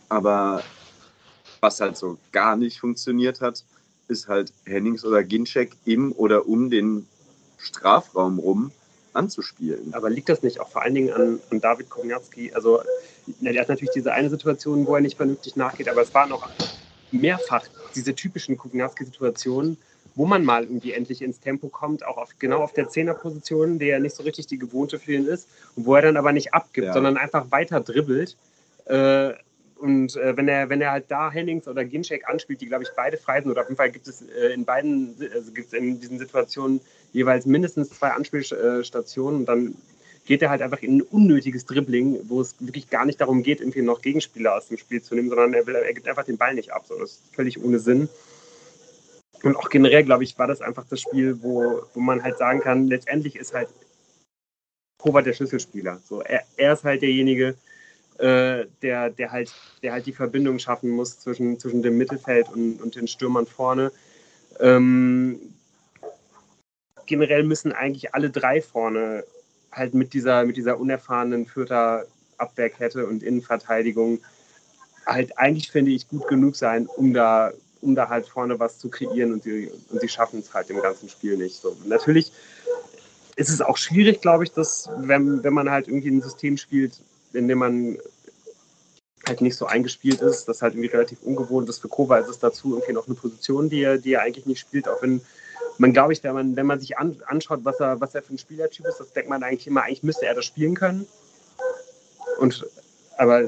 Aber 0.10 0.64
was 1.60 1.80
halt 1.80 1.98
so 1.98 2.18
gar 2.32 2.56
nicht 2.56 2.80
funktioniert 2.80 3.42
hat, 3.42 3.64
ist 4.08 4.28
halt 4.28 4.54
Hennings 4.66 5.04
oder 5.06 5.24
Ginczek 5.24 5.72
im 5.86 6.12
oder 6.12 6.48
um 6.48 6.70
den 6.70 7.08
Strafraum 7.58 8.40
rum 8.40 8.72
anzuspielen. 9.14 9.94
Aber 9.94 10.10
liegt 10.10 10.30
das 10.30 10.44
nicht 10.44 10.60
auch 10.60 10.70
vor 10.70 10.82
allen 10.82 10.96
Dingen 10.96 11.14
an, 11.14 11.40
an 11.52 11.62
David 11.62 11.90
Kownatski? 11.90 12.54
Also, 12.54 12.82
er 13.42 13.62
hat 13.62 13.70
natürlich 13.70 13.94
diese 13.94 14.12
eine 14.12 14.30
Situation, 14.30 14.86
wo 14.86 14.96
er 14.96 15.02
nicht 15.02 15.18
vernünftig 15.18 15.56
nachgeht, 15.56 15.88
aber 15.88 16.02
es 16.02 16.14
waren 16.14 16.32
auch 16.32 16.48
mehrfach 17.14 17.66
diese 17.96 18.16
typischen 18.16 18.58
Kownatski-Situationen, 18.58 19.78
wo 20.16 20.26
man 20.26 20.44
mal 20.44 20.64
irgendwie 20.64 20.94
endlich 20.94 21.22
ins 21.22 21.40
Tempo 21.40 21.70
kommt, 21.70 22.06
auch 22.06 22.18
auf, 22.18 22.30
genau 22.38 22.62
auf 22.62 22.74
der 22.74 22.90
Zehnerposition, 22.90 23.80
der 23.80 23.88
ja 23.88 24.00
nicht 24.00 24.16
so 24.16 24.24
richtig 24.24 24.48
die 24.48 24.60
gewohnte 24.60 25.00
für 25.00 25.14
ihn 25.14 25.26
ist, 25.26 25.48
und 25.76 25.86
wo 25.86 25.96
er 25.96 26.04
dann 26.04 26.18
aber 26.18 26.32
nicht 26.32 26.54
abgibt, 26.54 26.88
ja. 26.88 26.94
sondern 26.94 27.18
einfach 27.18 27.50
weiter 27.52 27.80
dribbelt. 27.80 28.38
Äh, 28.86 29.34
und 29.78 30.16
äh, 30.16 30.38
wenn, 30.38 30.48
er, 30.48 30.70
wenn 30.70 30.82
er 30.82 30.92
halt 30.92 31.06
da 31.10 31.30
Hennings 31.32 31.68
oder 31.68 31.84
Ginczek 31.84 32.30
anspielt, 32.30 32.62
die, 32.62 32.68
glaube 32.68 32.84
ich, 32.84 32.90
beide 32.96 33.18
frei 33.18 33.42
sind, 33.42 33.52
oder 33.52 33.62
auf 33.62 33.68
jeden 33.68 33.78
Fall 33.78 33.92
gibt 33.92 34.08
es 34.08 34.22
äh, 34.22 34.54
in 34.54 34.66
beiden, 34.66 35.16
also 35.34 35.52
gibt 35.52 35.68
es 35.68 35.74
in 35.74 36.00
diesen 36.00 36.20
Situationen 36.20 36.80
jeweils 37.12 37.46
mindestens 37.46 37.90
zwei 37.90 38.10
Anspielstationen 38.10 39.42
und 39.42 39.46
dann 39.46 39.76
geht 40.26 40.42
er 40.42 40.50
halt 40.50 40.62
einfach 40.62 40.82
in 40.82 40.98
ein 40.98 41.02
unnötiges 41.02 41.66
Dribbling, 41.66 42.20
wo 42.30 42.42
es 42.42 42.56
wirklich 42.60 42.90
gar 42.90 43.06
nicht 43.06 43.20
darum 43.20 43.44
geht, 43.44 43.60
irgendwie 43.60 43.82
noch 43.82 44.02
Gegenspieler 44.02 44.56
aus 44.56 44.68
dem 44.68 44.78
Spiel 44.78 45.02
zu 45.02 45.16
nehmen, 45.16 45.30
sondern 45.30 45.54
er, 45.54 45.68
will, 45.68 45.76
er 45.76 45.94
gibt 45.94 46.08
einfach 46.08 46.24
den 46.24 46.38
Ball 46.38 46.54
nicht 46.54 46.72
ab. 46.72 46.86
So, 46.88 46.98
das 46.98 47.12
ist 47.12 47.36
völlig 47.36 47.62
ohne 47.62 47.80
Sinn. 47.80 48.08
Und 49.44 49.58
auch 49.58 49.70
generell, 49.70 50.04
glaube 50.04 50.24
ich, 50.24 50.38
war 50.40 50.48
das 50.48 50.62
einfach 50.62 50.86
das 50.90 51.02
Spiel, 51.02 51.42
wo, 51.42 51.84
wo 51.94 52.00
man 52.00 52.24
halt 52.24 52.38
sagen 52.38 52.62
kann, 52.62 52.88
letztendlich 52.88 53.36
ist 53.36 53.54
halt 53.54 53.68
Kovac 54.98 55.26
der 55.26 55.34
Schlüsselspieler. 55.34 56.00
So, 56.08 56.22
er, 56.22 56.44
er 56.56 56.74
ist 56.74 56.86
halt 56.86 57.02
derjenige, 57.02 57.56
äh, 58.20 58.66
der, 58.82 59.10
der, 59.10 59.32
halt, 59.32 59.54
der 59.82 59.92
halt 59.92 60.06
die 60.06 60.14
Verbindung 60.14 60.60
schaffen 60.60 60.90
muss 60.90 61.20
zwischen, 61.20 61.60
zwischen 61.60 61.82
dem 61.82 61.98
Mittelfeld 61.98 62.48
und, 62.50 62.82
und 62.82 62.96
den 62.96 63.10
Stürmern 63.10 63.46
vorne. 63.46 63.92
Ähm, 64.62 65.40
generell 67.06 67.44
müssen 67.44 67.74
eigentlich 67.74 68.14
alle 68.14 68.30
drei 68.30 68.62
vorne 68.62 69.26
halt 69.74 69.94
mit 69.94 70.14
dieser, 70.14 70.46
mit 70.46 70.58
dieser 70.58 70.80
unerfahrenen 70.80 71.46
Fürther 71.46 72.06
Abwehrkette 72.38 73.06
und 73.08 73.24
Innenverteidigung 73.24 74.20
halt 75.06 75.38
eigentlich, 75.38 75.72
finde 75.72 75.92
ich, 75.92 76.08
gut 76.08 76.28
genug 76.28 76.56
sein, 76.56 76.88
um 76.88 77.14
da, 77.14 77.52
um 77.82 77.96
da 77.96 78.10
halt 78.10 78.28
vorne 78.28 78.60
was 78.60 78.80
zu 78.80 78.90
kreieren 78.90 79.34
und 79.34 79.44
sie, 79.44 79.72
und 79.90 80.00
sie 80.00 80.08
schaffen 80.08 80.40
es 80.40 80.54
halt 80.54 80.70
im 80.70 80.82
ganzen 80.82 81.10
Spiel 81.10 81.38
nicht. 81.38 81.62
So, 81.62 81.76
natürlich 81.86 82.32
ist 83.36 83.50
es 83.50 83.62
auch 83.62 83.78
schwierig, 83.78 84.22
glaube 84.22 84.44
ich, 84.44 84.52
dass, 84.52 84.90
wenn, 84.98 85.44
wenn 85.44 85.54
man 85.54 85.70
halt 85.70 85.88
irgendwie 85.88 86.10
ein 86.10 86.22
System 86.22 86.58
spielt, 86.58 86.94
in 87.34 87.48
dem 87.48 87.58
man 87.58 87.98
halt 89.28 89.42
nicht 89.42 89.56
so 89.56 89.66
eingespielt 89.66 90.22
ist, 90.22 90.46
das 90.46 90.62
halt 90.62 90.74
irgendwie 90.74 90.90
relativ 90.90 91.22
ungewohnt 91.22 91.70
ist. 91.70 91.80
Für 91.80 91.88
Kova 91.88 92.18
ist 92.18 92.30
es 92.30 92.40
dazu 92.40 92.74
irgendwie 92.74 92.94
noch 92.94 93.08
eine 93.08 93.16
Position, 93.16 93.70
die 93.70 93.82
er, 93.82 93.98
die 93.98 94.14
er 94.14 94.22
eigentlich 94.22 94.46
nicht 94.46 94.60
spielt, 94.60 94.88
auch 94.88 95.02
wenn 95.02 95.22
man, 95.78 95.94
glaube 95.94 96.14
ich, 96.14 96.24
wenn 96.24 96.34
man, 96.34 96.56
wenn 96.56 96.66
man 96.66 96.80
sich 96.80 96.98
an, 96.98 97.18
anschaut, 97.28 97.62
was 97.64 97.80
er, 97.80 98.00
was 98.02 98.16
er 98.16 98.22
für 98.22 98.34
ein 98.34 98.38
Spielertyp 98.38 98.86
ist, 98.86 99.00
das 99.00 99.14
denkt 99.14 99.30
man 99.30 99.44
eigentlich 99.44 99.68
immer, 99.68 99.84
eigentlich 99.84 100.04
müsste 100.04 100.26
er 100.26 100.36
das 100.36 100.46
spielen 100.46 100.76
können. 100.76 101.08
Und, 102.40 102.66
aber. 103.18 103.44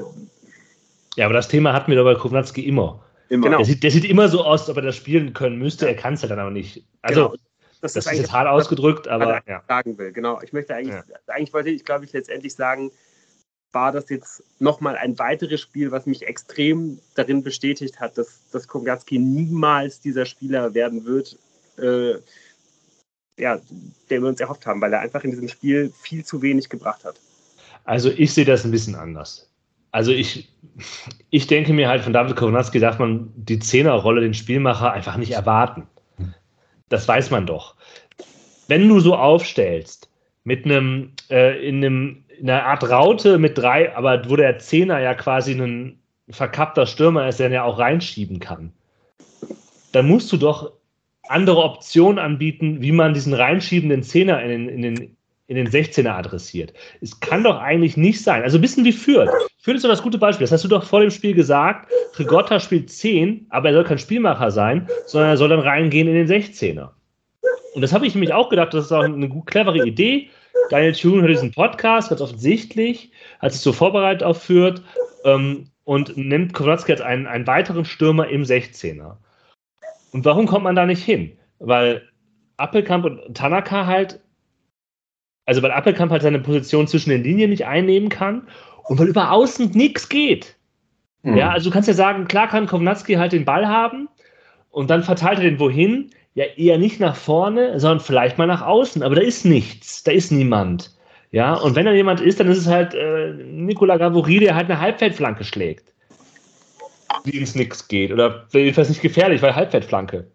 Ja, 1.16 1.26
aber 1.26 1.34
das 1.34 1.48
Thema 1.48 1.72
hatten 1.72 1.90
wir 1.90 1.98
doch 1.98 2.04
bei 2.04 2.14
Kovnatski 2.14 2.66
immer. 2.66 3.02
immer. 3.28 3.44
Genau. 3.44 3.58
Der, 3.58 3.66
sieht, 3.66 3.82
der 3.82 3.90
sieht 3.90 4.04
immer 4.04 4.28
so 4.28 4.44
aus, 4.44 4.62
als 4.62 4.70
ob 4.70 4.76
er 4.76 4.82
das 4.82 4.96
spielen 4.96 5.32
können 5.32 5.58
müsste, 5.58 5.86
er 5.86 5.96
kann 5.96 6.14
es 6.14 6.22
ja 6.22 6.28
dann 6.28 6.38
aber 6.38 6.50
nicht. 6.50 6.84
Also, 7.02 7.30
genau. 7.30 7.42
das, 7.80 7.94
das, 7.94 8.06
ist, 8.06 8.12
ist 8.12 8.18
jetzt 8.18 8.32
hart 8.32 8.48
ausgedrückt, 8.48 9.08
aber. 9.08 9.40
Ja. 9.46 9.62
sagen 9.66 9.96
will, 9.98 10.12
genau. 10.12 10.40
Ich 10.42 10.52
möchte 10.52 10.74
eigentlich, 10.74 10.94
ja. 10.94 11.04
eigentlich 11.28 11.54
wollte 11.54 11.70
ich, 11.70 11.84
glaube 11.84 12.04
ich, 12.04 12.12
letztendlich 12.12 12.54
sagen, 12.54 12.90
war 13.72 13.92
das 13.92 14.08
jetzt 14.08 14.42
nochmal 14.58 14.96
ein 14.96 15.18
weiteres 15.18 15.60
Spiel, 15.60 15.90
was 15.90 16.06
mich 16.06 16.26
extrem 16.26 16.98
darin 17.14 17.42
bestätigt 17.42 18.00
hat, 18.00 18.16
dass, 18.16 18.48
dass 18.50 18.68
Kogatski 18.68 19.18
niemals 19.18 20.00
dieser 20.00 20.24
Spieler 20.24 20.72
werden 20.72 21.04
wird, 21.04 21.36
äh, 21.78 22.14
ja, 23.38 23.58
den 24.10 24.22
wir 24.22 24.28
uns 24.28 24.40
erhofft 24.40 24.66
haben, 24.66 24.80
weil 24.80 24.92
er 24.92 25.00
einfach 25.00 25.22
in 25.24 25.30
diesem 25.30 25.48
Spiel 25.48 25.92
viel 26.00 26.24
zu 26.24 26.40
wenig 26.42 26.68
gebracht 26.68 27.04
hat. 27.04 27.20
Also 27.84 28.10
ich 28.10 28.32
sehe 28.32 28.44
das 28.44 28.64
ein 28.64 28.70
bisschen 28.70 28.94
anders. 28.94 29.50
Also 29.92 30.12
ich, 30.12 30.48
ich 31.30 31.46
denke 31.46 31.72
mir 31.72 31.88
halt, 31.88 32.02
von 32.02 32.12
David 32.12 32.36
Kownatski 32.36 32.80
darf 32.80 32.98
man 32.98 33.32
die 33.36 33.58
Zehnerrolle, 33.58 34.20
den 34.20 34.34
Spielmacher, 34.34 34.92
einfach 34.92 35.16
nicht 35.16 35.32
erwarten. 35.32 35.86
Das 36.88 37.06
weiß 37.06 37.30
man 37.30 37.46
doch. 37.46 37.76
Wenn 38.68 38.88
du 38.88 39.00
so 39.00 39.14
aufstellst, 39.14 40.10
mit 40.44 40.64
einem, 40.64 41.12
äh, 41.28 41.68
in 41.68 41.84
einem 41.84 42.24
in 42.38 42.50
einer 42.50 42.64
Art 42.66 42.88
Raute 42.88 43.38
mit 43.38 43.56
drei, 43.58 43.96
aber 43.96 44.28
wo 44.28 44.36
der 44.36 44.58
Zehner 44.58 45.00
ja 45.00 45.14
quasi 45.14 45.52
ein 45.52 45.98
verkappter 46.28 46.86
Stürmer 46.86 47.28
ist, 47.28 47.40
der 47.40 47.50
ja 47.50 47.64
auch 47.64 47.78
reinschieben 47.78 48.40
kann. 48.40 48.72
Dann 49.92 50.06
musst 50.06 50.30
du 50.32 50.36
doch 50.36 50.72
andere 51.28 51.62
Optionen 51.62 52.18
anbieten, 52.18 52.80
wie 52.80 52.92
man 52.92 53.14
diesen 53.14 53.34
reinschiebenden 53.34 54.02
Zehner 54.02 54.42
in 54.42 54.48
den, 54.48 54.68
in 54.68 54.82
den, 54.82 55.16
in 55.48 55.56
den 55.56 55.68
16er 55.68 56.10
adressiert. 56.10 56.72
Es 57.00 57.20
kann 57.20 57.44
doch 57.44 57.60
eigentlich 57.60 57.96
nicht 57.96 58.22
sein. 58.22 58.42
Also 58.42 58.58
ein 58.58 58.60
bisschen 58.60 58.84
wie 58.84 58.92
Fürth. 58.92 59.30
Fürth 59.58 59.76
ist 59.76 59.84
doch 59.84 59.90
das 59.90 60.02
gute 60.02 60.18
Beispiel. 60.18 60.44
Das 60.44 60.52
hast 60.52 60.64
du 60.64 60.68
doch 60.68 60.84
vor 60.84 61.00
dem 61.00 61.10
Spiel 61.10 61.34
gesagt. 61.34 61.90
Rigotta 62.18 62.60
spielt 62.60 62.90
10, 62.90 63.46
aber 63.50 63.68
er 63.68 63.74
soll 63.74 63.84
kein 63.84 63.98
Spielmacher 63.98 64.50
sein, 64.50 64.88
sondern 65.06 65.30
er 65.30 65.36
soll 65.36 65.48
dann 65.48 65.60
reingehen 65.60 66.08
in 66.08 66.14
den 66.14 66.28
16er. 66.28 66.90
Und 67.74 67.82
das 67.82 67.92
habe 67.92 68.06
ich 68.06 68.14
nämlich 68.14 68.32
auch 68.32 68.48
gedacht, 68.48 68.72
das 68.72 68.86
ist 68.86 68.92
auch 68.92 69.02
eine 69.02 69.28
gut 69.28 69.46
clevere 69.46 69.86
Idee. 69.86 70.30
Daniel 70.70 70.94
Thune 70.94 71.20
hört 71.20 71.30
diesen 71.30 71.52
Podcast, 71.52 72.08
ganz 72.08 72.20
offensichtlich, 72.20 73.12
hat 73.38 73.52
sich 73.52 73.60
so 73.60 73.72
vorbereitet 73.72 74.22
auf 74.22 74.42
Fürth 74.42 74.82
ähm, 75.24 75.68
und 75.84 76.16
nimmt 76.16 76.54
Kowalski 76.54 76.92
als 76.92 77.00
einen, 77.02 77.26
einen 77.26 77.46
weiteren 77.46 77.84
Stürmer 77.84 78.28
im 78.28 78.42
16er. 78.42 79.16
Und 80.16 80.24
warum 80.24 80.46
kommt 80.46 80.64
man 80.64 80.74
da 80.74 80.86
nicht 80.86 81.04
hin? 81.04 81.36
Weil 81.58 82.00
Appelkamp 82.56 83.04
und 83.04 83.36
Tanaka 83.36 83.84
halt, 83.84 84.18
also 85.44 85.60
weil 85.60 85.70
Appelkamp 85.70 86.10
halt 86.10 86.22
seine 86.22 86.38
Position 86.38 86.86
zwischen 86.86 87.10
den 87.10 87.22
Linien 87.22 87.50
nicht 87.50 87.66
einnehmen 87.66 88.08
kann 88.08 88.48
und 88.84 88.98
weil 88.98 89.08
über 89.08 89.30
außen 89.30 89.72
nichts 89.72 90.08
geht. 90.08 90.56
Mhm. 91.22 91.36
Ja, 91.36 91.50
also 91.50 91.68
du 91.68 91.74
kannst 91.74 91.86
ja 91.86 91.92
sagen, 91.92 92.28
klar 92.28 92.48
kann 92.48 92.66
Kovnatski 92.66 93.16
halt 93.16 93.32
den 93.32 93.44
Ball 93.44 93.68
haben 93.68 94.08
und 94.70 94.88
dann 94.88 95.02
verteilt 95.02 95.36
er 95.36 95.44
den 95.44 95.60
wohin 95.60 96.08
ja 96.32 96.46
eher 96.56 96.78
nicht 96.78 96.98
nach 96.98 97.14
vorne, 97.14 97.78
sondern 97.78 98.00
vielleicht 98.00 98.38
mal 98.38 98.46
nach 98.46 98.62
außen. 98.62 99.02
Aber 99.02 99.16
da 99.16 99.20
ist 99.20 99.44
nichts, 99.44 100.02
da 100.02 100.12
ist 100.12 100.32
niemand. 100.32 100.96
Ja, 101.30 101.52
und 101.52 101.76
wenn 101.76 101.84
da 101.84 101.92
jemand 101.92 102.22
ist, 102.22 102.40
dann 102.40 102.48
ist 102.48 102.56
es 102.56 102.68
halt 102.68 102.94
äh, 102.94 103.34
Nicola 103.34 103.98
Gavori, 103.98 104.38
der 104.38 104.54
halt 104.54 104.70
eine 104.70 104.80
Halbfeldflanke 104.80 105.44
schlägt. 105.44 105.92
Die 107.24 107.38
ins 107.38 107.54
Nix 107.54 107.88
geht. 107.88 108.12
Oder 108.12 108.46
jedenfalls 108.52 108.88
nicht 108.88 109.02
gefährlich, 109.02 109.42
weil 109.42 109.54
Halbfeldflanke. 109.54 110.30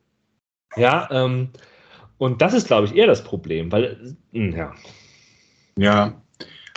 Ja, 0.76 1.08
ähm, 1.12 1.50
und 2.18 2.42
das 2.42 2.54
ist, 2.54 2.68
glaube 2.68 2.88
ich, 2.88 2.96
eher 2.96 3.08
das 3.08 3.24
Problem, 3.24 3.72
weil, 3.72 4.16
hm, 4.32 4.56
ja. 4.56 4.74
Ja, 5.78 6.14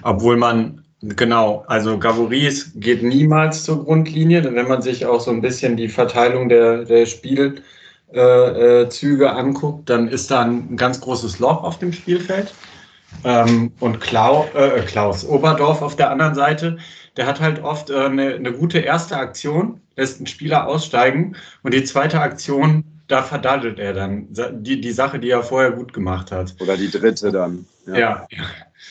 obwohl 0.02 0.36
man 0.36 0.84
Genau, 1.06 1.64
also 1.66 1.98
Gavoris 1.98 2.72
geht 2.76 3.02
niemals 3.02 3.64
zur 3.64 3.84
Grundlinie, 3.84 4.40
denn 4.40 4.54
wenn 4.54 4.68
man 4.68 4.80
sich 4.80 5.04
auch 5.04 5.20
so 5.20 5.30
ein 5.30 5.42
bisschen 5.42 5.76
die 5.76 5.88
Verteilung 5.88 6.48
der, 6.48 6.86
der 6.86 7.04
Spielzüge 7.04 7.64
äh, 8.14 9.28
anguckt, 9.28 9.90
dann 9.90 10.08
ist 10.08 10.30
da 10.30 10.40
ein 10.40 10.78
ganz 10.78 11.02
großes 11.02 11.40
Loch 11.40 11.62
auf 11.62 11.78
dem 11.78 11.92
Spielfeld. 11.92 12.54
Ähm, 13.22 13.72
und 13.80 14.00
Klau, 14.00 14.48
äh, 14.54 14.80
Klaus 14.80 15.28
Oberdorf 15.28 15.82
auf 15.82 15.94
der 15.94 16.10
anderen 16.10 16.34
Seite, 16.34 16.78
der 17.16 17.26
hat 17.26 17.40
halt 17.40 17.62
oft 17.62 17.90
äh, 17.90 18.04
eine, 18.04 18.34
eine 18.34 18.52
gute 18.52 18.78
erste 18.78 19.16
Aktion, 19.16 19.80
lässt 19.96 20.18
einen 20.18 20.26
Spieler 20.26 20.66
aussteigen 20.66 21.36
und 21.62 21.74
die 21.74 21.84
zweite 21.84 22.20
Aktion, 22.20 22.84
da 23.06 23.22
verdaddelt 23.22 23.78
er 23.78 23.92
dann 23.92 24.28
die, 24.30 24.80
die 24.80 24.92
Sache, 24.92 25.18
die 25.18 25.30
er 25.30 25.42
vorher 25.42 25.72
gut 25.72 25.92
gemacht 25.92 26.32
hat. 26.32 26.54
Oder 26.60 26.76
die 26.76 26.90
dritte 26.90 27.30
dann. 27.30 27.66
Ja. 27.86 27.96
ja. 27.96 28.26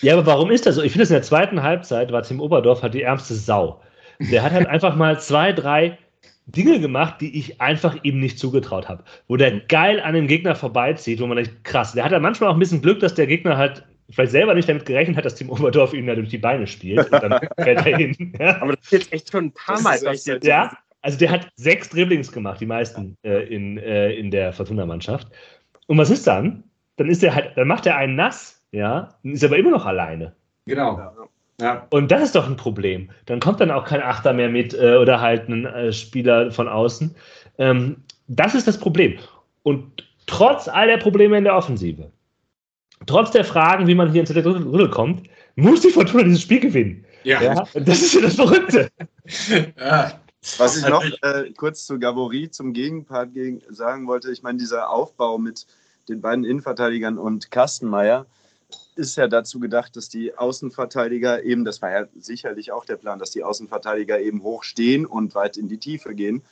ja. 0.02 0.14
aber 0.14 0.26
warum 0.26 0.52
ist 0.52 0.66
das 0.66 0.76
so? 0.76 0.84
Ich 0.84 0.92
finde, 0.92 1.08
in 1.08 1.14
der 1.14 1.24
zweiten 1.24 1.64
Halbzeit 1.64 2.12
war 2.12 2.22
Tim 2.22 2.40
Oberdorf 2.40 2.84
halt 2.84 2.94
die 2.94 3.02
ärmste 3.02 3.34
Sau. 3.34 3.82
Der 4.20 4.44
hat 4.44 4.52
halt 4.52 4.68
einfach 4.68 4.96
mal 4.96 5.20
zwei, 5.20 5.52
drei 5.52 5.98
Dinge 6.46 6.80
gemacht, 6.80 7.22
die 7.22 7.38
ich 7.38 7.60
einfach 7.60 7.98
ihm 8.04 8.20
nicht 8.20 8.38
zugetraut 8.38 8.88
habe. 8.88 9.04
Wo 9.28 9.38
der 9.38 9.62
geil 9.62 10.00
an 10.00 10.14
dem 10.14 10.28
Gegner 10.28 10.56
vorbeizieht, 10.56 11.20
wo 11.20 11.26
man 11.28 11.38
denkt, 11.38 11.64
krass. 11.64 11.94
Der 11.94 12.04
hat 12.04 12.12
ja 12.12 12.20
manchmal 12.20 12.50
auch 12.50 12.54
ein 12.54 12.60
bisschen 12.60 12.82
Glück, 12.82 13.00
dass 13.00 13.16
der 13.16 13.28
Gegner 13.28 13.58
halt 13.58 13.84
vielleicht 14.10 14.32
selber 14.32 14.54
nicht 14.54 14.70
damit 14.70 14.86
gerechnet 14.86 15.18
hat, 15.18 15.26
dass 15.26 15.36
Tim 15.36 15.50
Oberdorf 15.50 15.94
ihn 15.94 16.08
da 16.08 16.16
durch 16.16 16.30
die 16.30 16.38
Beine 16.38 16.68
spielt. 16.68 17.12
Und 17.12 17.24
dann 17.24 17.40
fällt 17.58 17.86
er 17.86 17.98
hin. 17.98 18.34
Ja. 18.40 18.62
Aber 18.62 18.76
das 18.76 18.86
ist 18.86 18.92
jetzt 18.92 19.14
echt 19.14 19.32
schon 19.32 19.46
ein 19.46 19.52
paar 19.52 19.82
Mal 19.82 20.00
passiert. 20.00 20.46
Ja, 20.46 20.72
also 21.02 21.18
der 21.18 21.32
hat 21.32 21.50
sechs 21.56 21.90
Dribblings 21.90 22.32
gemacht, 22.32 22.62
die 22.62 22.66
meisten 22.66 23.18
äh, 23.24 23.44
in, 23.54 23.78
äh, 23.78 24.14
in 24.14 24.32
der 24.32 24.54
Fortuna-Mannschaft. 24.54 25.28
Und 25.88 25.98
was 25.98 26.10
ist 26.10 26.26
dann? 26.26 26.64
Dann 26.96 27.10
ist 27.10 27.24
er 27.24 27.36
halt, 27.36 27.52
dann 27.56 27.68
macht 27.68 27.86
er 27.86 27.98
einen 27.98 28.16
nass, 28.16 28.62
ja, 28.72 29.16
ist 29.24 29.44
aber 29.44 29.58
immer 29.58 29.72
noch 29.72 29.86
alleine. 29.86 30.34
Genau. 30.66 31.12
Ja. 31.60 31.88
Und 31.90 32.12
das 32.12 32.24
ist 32.24 32.36
doch 32.36 32.48
ein 32.48 32.56
Problem. 32.56 33.10
Dann 33.26 33.40
kommt 33.40 33.60
dann 33.60 33.72
auch 33.72 33.86
kein 33.86 34.02
Achter 34.02 34.34
mehr 34.34 34.50
mit 34.50 34.74
äh, 34.74 34.96
oder 34.96 35.22
halt 35.22 35.50
ein 35.50 35.66
äh, 35.66 35.92
Spieler 35.92 36.52
von 36.52 36.68
außen. 36.68 37.16
Ähm, 37.58 37.98
das 38.28 38.56
ist 38.56 38.68
das 38.68 38.80
Problem. 38.80 39.20
Und 39.64 40.04
trotz 40.26 40.68
all 40.68 40.88
der 40.88 40.98
Probleme 40.98 41.38
in 41.38 41.44
der 41.44 41.56
Offensive, 41.56 42.12
trotz 43.06 43.32
der 43.32 43.46
Fragen, 43.46 43.88
wie 43.88 43.96
man 43.96 44.12
hier 44.12 44.22
ins 44.22 44.34
Rüttel 44.36 44.90
kommt, 44.90 45.28
muss 45.56 45.82
die 45.82 45.90
Fortuna 45.90 46.24
dieses 46.24 46.42
Spiel 46.42 46.60
gewinnen. 46.60 47.06
Ja. 47.24 47.42
ja. 47.42 47.68
Das 47.76 48.02
ist 48.02 48.14
ja 48.14 48.22
das 48.22 48.36
Verrückte. 48.36 48.90
ja. 49.80 50.20
Was 50.58 50.76
ich 50.76 50.86
noch 50.88 51.04
äh, 51.22 51.52
kurz 51.56 51.86
zu 51.86 52.00
Gabori 52.00 52.50
zum 52.52 52.74
Gegenpart 52.74 53.34
gegen, 53.34 53.62
sagen 53.70 54.08
wollte, 54.08 54.30
ich 54.32 54.44
meine, 54.44 54.58
dieser 54.58 54.90
Aufbau 54.90 55.38
mit 55.38 55.66
den 56.10 56.20
beiden 56.20 56.44
Innenverteidigern 56.44 57.18
und 57.18 57.50
Kastenmeier 57.50 58.26
ist 58.96 59.16
ja 59.16 59.28
dazu 59.28 59.60
gedacht, 59.60 59.96
dass 59.96 60.10
die 60.10 60.38
Außenverteidiger 60.38 61.44
eben, 61.44 61.64
das 61.64 61.82
war 61.82 61.92
ja 61.92 62.08
sicherlich 62.20 62.72
auch 62.74 62.84
der 62.84 62.98
Plan, 62.98 63.20
dass 63.20 63.32
die 63.32 63.44
Außenverteidiger 63.44 64.20
eben 64.20 64.44
hoch 64.44 64.64
stehen 64.64 65.06
und 65.06 65.34
weit 65.34 65.56
in 65.56 65.70
die 65.70 65.78
Tiefe 65.78 66.14
gehen. 66.14 66.44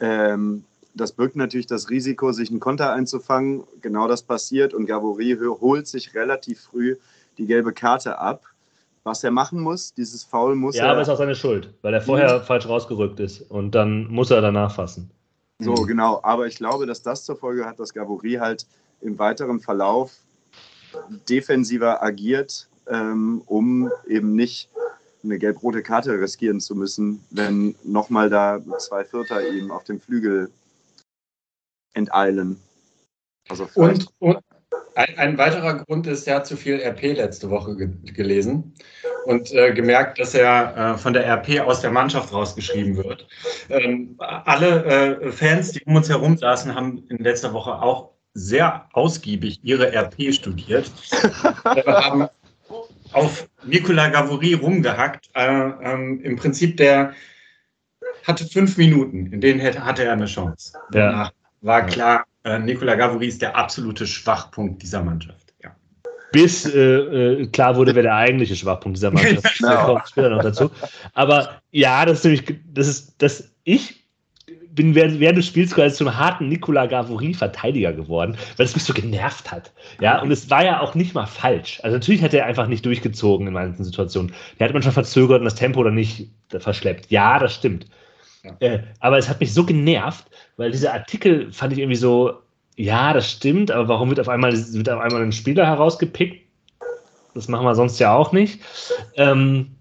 Ähm, 0.00 0.64
das 0.94 1.12
birgt 1.12 1.36
natürlich 1.36 1.66
das 1.66 1.90
Risiko, 1.90 2.32
sich 2.32 2.50
einen 2.50 2.60
Konter 2.60 2.92
einzufangen. 2.92 3.64
Genau 3.80 4.08
das 4.08 4.22
passiert 4.22 4.74
und 4.74 4.86
Gabori 4.86 5.36
holt 5.40 5.86
sich 5.86 6.14
relativ 6.14 6.60
früh 6.60 6.96
die 7.38 7.46
gelbe 7.46 7.72
Karte 7.72 8.18
ab. 8.18 8.44
Was 9.02 9.24
er 9.24 9.30
machen 9.30 9.60
muss, 9.60 9.94
dieses 9.94 10.24
Foul 10.24 10.56
muss 10.56 10.76
ja, 10.76 10.82
er. 10.82 10.86
Ja, 10.88 10.92
aber 10.92 11.02
ist 11.02 11.08
auch 11.08 11.16
seine 11.16 11.34
Schuld, 11.34 11.72
weil 11.80 11.94
er 11.94 12.02
vorher 12.02 12.40
mhm. 12.40 12.42
falsch 12.42 12.68
rausgerückt 12.68 13.18
ist 13.20 13.40
und 13.50 13.74
dann 13.74 14.06
muss 14.08 14.30
er 14.30 14.42
danach 14.42 14.74
fassen. 14.74 15.10
So, 15.58 15.74
genau. 15.74 16.20
Aber 16.22 16.46
ich 16.46 16.56
glaube, 16.56 16.86
dass 16.86 17.02
das 17.02 17.24
zur 17.24 17.36
Folge 17.36 17.64
hat, 17.64 17.78
dass 17.80 17.94
Gabori 17.94 18.34
halt 18.34 18.66
im 19.00 19.18
weiteren 19.18 19.60
Verlauf 19.60 20.12
defensiver 21.28 22.02
agiert, 22.02 22.68
ähm, 22.88 23.42
um 23.46 23.90
eben 24.06 24.34
nicht 24.34 24.68
eine 25.22 25.38
gelb-rote 25.38 25.82
Karte 25.82 26.12
riskieren 26.18 26.60
zu 26.60 26.74
müssen, 26.74 27.22
wenn 27.30 27.74
nochmal 27.84 28.30
da 28.30 28.60
zwei 28.78 29.04
Vierter 29.04 29.46
ihm 29.46 29.70
auf 29.70 29.84
dem 29.84 30.00
Flügel 30.00 30.50
enteilen. 31.94 32.60
Also 33.48 33.68
und, 33.74 34.06
und 34.18 34.38
ein, 34.94 35.18
ein, 35.18 35.38
weiterer 35.38 35.84
Grund 35.84 36.06
ist, 36.06 36.26
er 36.26 36.36
hat 36.36 36.46
zu 36.46 36.56
viel 36.56 36.80
RP 36.80 37.16
letzte 37.16 37.50
Woche 37.50 37.76
ge 37.76 37.88
gelesen 38.12 38.74
und 39.24 39.52
äh, 39.52 39.72
gemerkt, 39.72 40.18
dass 40.18 40.34
er 40.34 40.76
äh, 40.76 40.98
von 40.98 41.12
der 41.12 41.26
RP 41.26 41.60
aus 41.60 41.80
der 41.80 41.90
Mannschaft 41.90 42.32
rausgeschrieben 42.32 42.96
wird. 42.96 43.26
Ähm, 43.68 44.16
alle 44.18 44.84
äh, 45.20 45.32
Fans, 45.32 45.72
die 45.72 45.82
um 45.84 45.96
uns 45.96 46.08
herum 46.08 46.36
saßen, 46.36 46.74
haben 46.74 47.04
in 47.08 47.18
letzter 47.18 47.52
Woche 47.52 47.82
auch 47.82 48.10
sehr 48.34 48.88
ausgiebig 48.92 49.60
ihre 49.62 49.92
RP 49.92 50.32
studiert. 50.32 50.90
Wir 51.74 51.84
haben 51.86 52.28
auf 53.12 53.48
Nicola 53.64 54.08
Gavouri 54.08 54.54
rumgehackt. 54.54 55.30
Äh, 55.34 55.70
ähm, 55.82 56.20
Im 56.22 56.36
Prinzip, 56.36 56.76
der 56.76 57.12
hatte 58.26 58.46
fünf 58.46 58.76
Minuten, 58.76 59.32
in 59.32 59.40
denen 59.40 59.60
hätte, 59.60 59.84
hatte 59.84 60.04
er 60.04 60.12
eine 60.12 60.26
Chance. 60.26 60.78
Ja. 60.94 61.30
War 61.62 61.86
klar, 61.86 62.24
äh, 62.44 62.58
Nicola 62.58 62.94
Gavouri 62.94 63.26
ist 63.26 63.42
der 63.42 63.56
absolute 63.56 64.06
Schwachpunkt 64.06 64.82
dieser 64.82 65.02
Mannschaft. 65.02 65.52
Ja. 65.62 65.74
Bis 66.32 66.64
äh, 66.66 66.78
äh 66.78 67.46
klar 67.48 67.76
wurde, 67.76 67.94
wer 67.94 68.02
der 68.02 68.14
eigentliche 68.14 68.56
Schwachpunkt 68.56 68.96
dieser 68.96 69.10
Mannschaft 69.12 69.44
ist. 69.44 69.58
Genau. 69.58 69.70
Da 69.70 69.84
kommt 69.84 70.08
später 70.08 70.30
noch 70.30 70.42
dazu. 70.42 70.70
Aber 71.14 71.60
ja, 71.70 72.04
das 72.06 72.18
ist 72.18 72.24
nämlich, 72.24 72.60
das 72.72 72.88
ist, 72.88 73.14
das, 73.22 73.50
ich 73.64 74.00
bin 74.72 74.94
während, 74.94 75.20
während 75.20 75.38
des 75.38 75.46
Spiels 75.46 75.74
quasi 75.74 75.96
zum 75.96 76.16
harten 76.16 76.48
Nicola 76.48 76.86
Gavouri-Verteidiger 76.86 77.92
geworden, 77.92 78.36
weil 78.56 78.66
es 78.66 78.74
mich 78.74 78.84
so 78.84 78.94
genervt 78.94 79.50
hat. 79.50 79.72
Ja, 80.00 80.22
und 80.22 80.30
es 80.30 80.48
war 80.48 80.64
ja 80.64 80.80
auch 80.80 80.94
nicht 80.94 81.14
mal 81.14 81.26
falsch. 81.26 81.80
Also 81.82 81.96
natürlich 81.96 82.22
hat 82.22 82.32
er 82.32 82.46
einfach 82.46 82.66
nicht 82.68 82.86
durchgezogen 82.86 83.46
in 83.48 83.52
manchen 83.52 83.84
Situationen. 83.84 84.32
Der 84.58 84.68
hat 84.68 84.72
manchmal 84.72 84.94
verzögert 84.94 85.40
und 85.40 85.44
das 85.44 85.56
Tempo 85.56 85.82
dann 85.82 85.94
nicht 85.94 86.28
verschleppt. 86.48 87.10
Ja, 87.10 87.38
das 87.38 87.54
stimmt. 87.54 87.86
Ja. 88.42 88.56
Äh, 88.60 88.82
aber 89.00 89.18
es 89.18 89.28
hat 89.28 89.40
mich 89.40 89.52
so 89.52 89.64
genervt, 89.64 90.24
weil 90.56 90.70
dieser 90.70 90.94
Artikel 90.94 91.52
fand 91.52 91.72
ich 91.72 91.78
irgendwie 91.78 91.96
so, 91.96 92.40
ja, 92.76 93.12
das 93.12 93.30
stimmt, 93.30 93.70
aber 93.70 93.88
warum 93.88 94.08
wird 94.08 94.20
auf 94.20 94.28
einmal, 94.28 94.52
wird 94.52 94.88
auf 94.88 95.00
einmal 95.00 95.22
ein 95.22 95.32
Spieler 95.32 95.66
herausgepickt? 95.66 96.46
Das 97.34 97.48
machen 97.48 97.66
wir 97.66 97.74
sonst 97.74 97.98
ja 97.98 98.14
auch 98.14 98.32
nicht. 98.32 98.60
Ähm, 99.16 99.76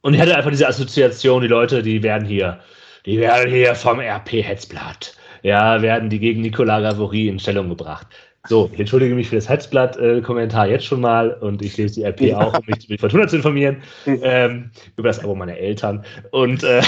und 0.00 0.14
ich 0.14 0.20
hatte 0.20 0.36
einfach 0.36 0.50
diese 0.50 0.66
Assoziation, 0.66 1.42
die 1.42 1.48
Leute, 1.48 1.82
die 1.82 2.02
werden 2.02 2.26
hier, 2.26 2.60
die 3.06 3.18
werden 3.18 3.50
hier 3.50 3.74
vom 3.74 4.00
RP-Hetzblatt, 4.00 5.14
ja, 5.42 5.80
werden 5.82 6.10
die 6.10 6.18
gegen 6.18 6.40
Nicolas 6.40 6.82
Gavory 6.82 7.28
in 7.28 7.38
Stellung 7.38 7.68
gebracht. 7.68 8.06
So, 8.48 8.68
ich 8.72 8.80
entschuldige 8.80 9.14
mich 9.14 9.28
für 9.28 9.36
das 9.36 9.48
Hetzblatt-Kommentar 9.48 10.66
jetzt 10.66 10.84
schon 10.84 11.00
mal 11.00 11.32
und 11.34 11.62
ich 11.62 11.76
lese 11.76 11.94
die 11.94 12.04
RP 12.04 12.34
auch, 12.34 12.58
um 12.58 12.64
mich 12.66 12.88
über 12.88 12.98
Fortuna 12.98 13.28
zu 13.28 13.36
informieren, 13.36 13.82
ähm, 14.04 14.72
über 14.96 15.08
das 15.08 15.20
Abo 15.20 15.36
meiner 15.36 15.56
Eltern. 15.56 16.04
Und 16.32 16.64
äh, 16.64 16.82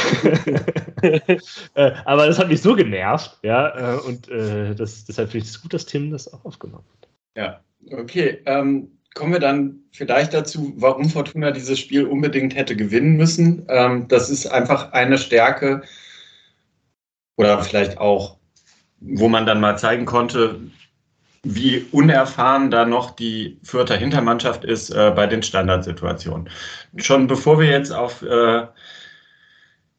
äh, 1.75 1.93
aber 2.05 2.27
das 2.27 2.41
hat 2.41 2.49
mich 2.49 2.61
so 2.61 2.75
genervt, 2.75 3.39
ja, 3.43 3.95
äh, 3.95 4.01
und 4.01 4.29
äh, 4.29 4.75
das, 4.75 5.05
deshalb 5.05 5.31
finde 5.31 5.45
ich 5.45 5.53
es 5.53 5.63
gut, 5.63 5.73
dass 5.73 5.87
Tim 5.87 6.11
das 6.11 6.33
auch 6.33 6.45
aufgenommen 6.45 6.87
hat. 6.93 7.09
Ja, 7.37 7.61
okay. 7.97 8.43
Ähm, 8.47 8.91
kommen 9.15 9.33
wir 9.33 9.41
dann 9.41 9.79
vielleicht 9.93 10.35
dazu, 10.35 10.73
warum 10.77 11.09
Fortuna 11.09 11.53
dieses 11.53 11.79
Spiel 11.79 12.05
unbedingt 12.05 12.57
hätte 12.57 12.75
gewinnen 12.75 13.17
müssen. 13.17 13.65
Ähm, 13.69 14.09
das 14.09 14.29
ist 14.29 14.47
einfach 14.47 14.91
eine 14.91 15.19
Stärke 15.19 15.83
oder 17.37 17.63
vielleicht 17.63 17.99
auch, 17.99 18.39
wo 18.99 19.29
man 19.29 19.47
dann 19.47 19.61
mal 19.61 19.79
zeigen 19.79 20.05
konnte, 20.05 20.61
wie 21.45 21.87
unerfahren 21.93 22.71
da 22.71 22.85
noch 22.85 23.11
die 23.11 23.59
Fürther 23.63 23.97
Hintermannschaft 23.97 24.65
ist 24.65 24.91
äh, 24.91 25.13
bei 25.15 25.27
den 25.27 25.43
Standardsituationen. 25.43 26.49
Schon 26.97 27.27
bevor 27.27 27.61
wir 27.61 27.69
jetzt 27.69 27.93
auf 27.93 28.23
äh, 28.23 28.67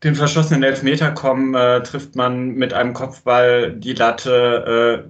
den 0.04 0.16
verschossenen 0.16 0.64
Elfmeter 0.64 1.12
kommen, 1.12 1.54
äh, 1.54 1.82
trifft 1.84 2.16
man 2.16 2.50
mit 2.50 2.74
einem 2.74 2.94
Kopfball 2.94 3.74
die 3.74 3.94
Latte, 3.94 5.06
äh, 5.06 5.10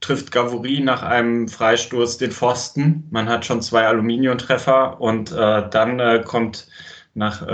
trifft 0.00 0.32
Gavouri 0.32 0.80
nach 0.80 1.02
einem 1.02 1.48
Freistoß 1.48 2.18
den 2.18 2.32
Pfosten. 2.32 3.06
Man 3.10 3.28
hat 3.28 3.44
schon 3.44 3.62
zwei 3.62 3.86
Aluminiumtreffer 3.86 5.00
und 5.00 5.32
äh, 5.32 5.68
dann 5.70 6.00
äh, 6.00 6.22
kommt 6.24 6.66
nach 7.16 7.46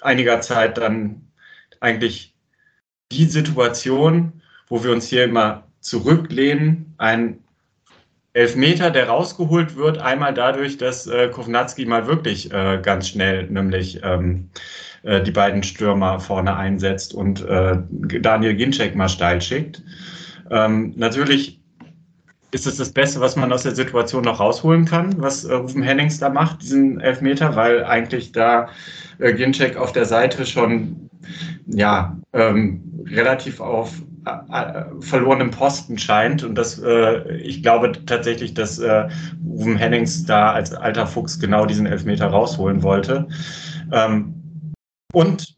einiger 0.00 0.40
Zeit 0.40 0.78
dann 0.78 1.32
eigentlich 1.80 2.36
die 3.10 3.24
Situation, 3.24 4.40
wo 4.68 4.84
wir 4.84 4.92
uns 4.92 5.08
hier 5.08 5.24
immer 5.24 5.64
zurücklehnen, 5.82 6.94
ein 6.96 7.38
Elfmeter, 8.32 8.90
der 8.90 9.08
rausgeholt 9.08 9.76
wird, 9.76 9.98
einmal 9.98 10.32
dadurch, 10.32 10.78
dass 10.78 11.06
äh, 11.06 11.28
Kovnatski 11.28 11.84
mal 11.84 12.06
wirklich 12.06 12.50
äh, 12.50 12.80
ganz 12.82 13.08
schnell 13.08 13.46
nämlich 13.50 14.00
ähm, 14.02 14.48
äh, 15.02 15.22
die 15.22 15.32
beiden 15.32 15.62
Stürmer 15.62 16.18
vorne 16.18 16.56
einsetzt 16.56 17.12
und 17.12 17.44
äh, 17.46 17.76
Daniel 18.20 18.54
Ginczek 18.54 18.94
mal 18.94 19.10
steil 19.10 19.42
schickt. 19.42 19.82
Ähm, 20.50 20.94
natürlich 20.96 21.60
ist 22.52 22.66
es 22.66 22.76
das 22.76 22.90
Beste, 22.90 23.20
was 23.20 23.36
man 23.36 23.52
aus 23.52 23.64
der 23.64 23.74
Situation 23.74 24.24
noch 24.24 24.40
rausholen 24.40 24.86
kann, 24.86 25.20
was 25.20 25.44
äh, 25.44 25.54
Rufen 25.54 25.82
Hennings 25.82 26.18
da 26.18 26.30
macht, 26.30 26.62
diesen 26.62 27.00
Elfmeter, 27.00 27.54
weil 27.54 27.84
eigentlich 27.84 28.32
da 28.32 28.68
äh, 29.18 29.34
Ginczek 29.34 29.76
auf 29.76 29.92
der 29.92 30.06
Seite 30.06 30.46
schon 30.46 31.10
ja, 31.66 32.16
ähm, 32.32 32.82
relativ 33.06 33.60
auf 33.60 33.90
verlorenem 35.00 35.50
Posten 35.50 35.98
scheint. 35.98 36.44
Und 36.44 36.54
das, 36.54 36.78
äh, 36.78 37.36
ich 37.38 37.62
glaube 37.62 37.92
tatsächlich, 38.06 38.54
dass 38.54 38.78
äh, 38.78 39.08
Ruben 39.44 39.76
Hennings 39.76 40.24
da 40.24 40.52
als 40.52 40.72
alter 40.72 41.06
Fuchs 41.06 41.38
genau 41.38 41.66
diesen 41.66 41.86
Elfmeter 41.86 42.26
rausholen 42.26 42.82
wollte. 42.82 43.26
Ähm, 43.90 44.34
und 45.12 45.56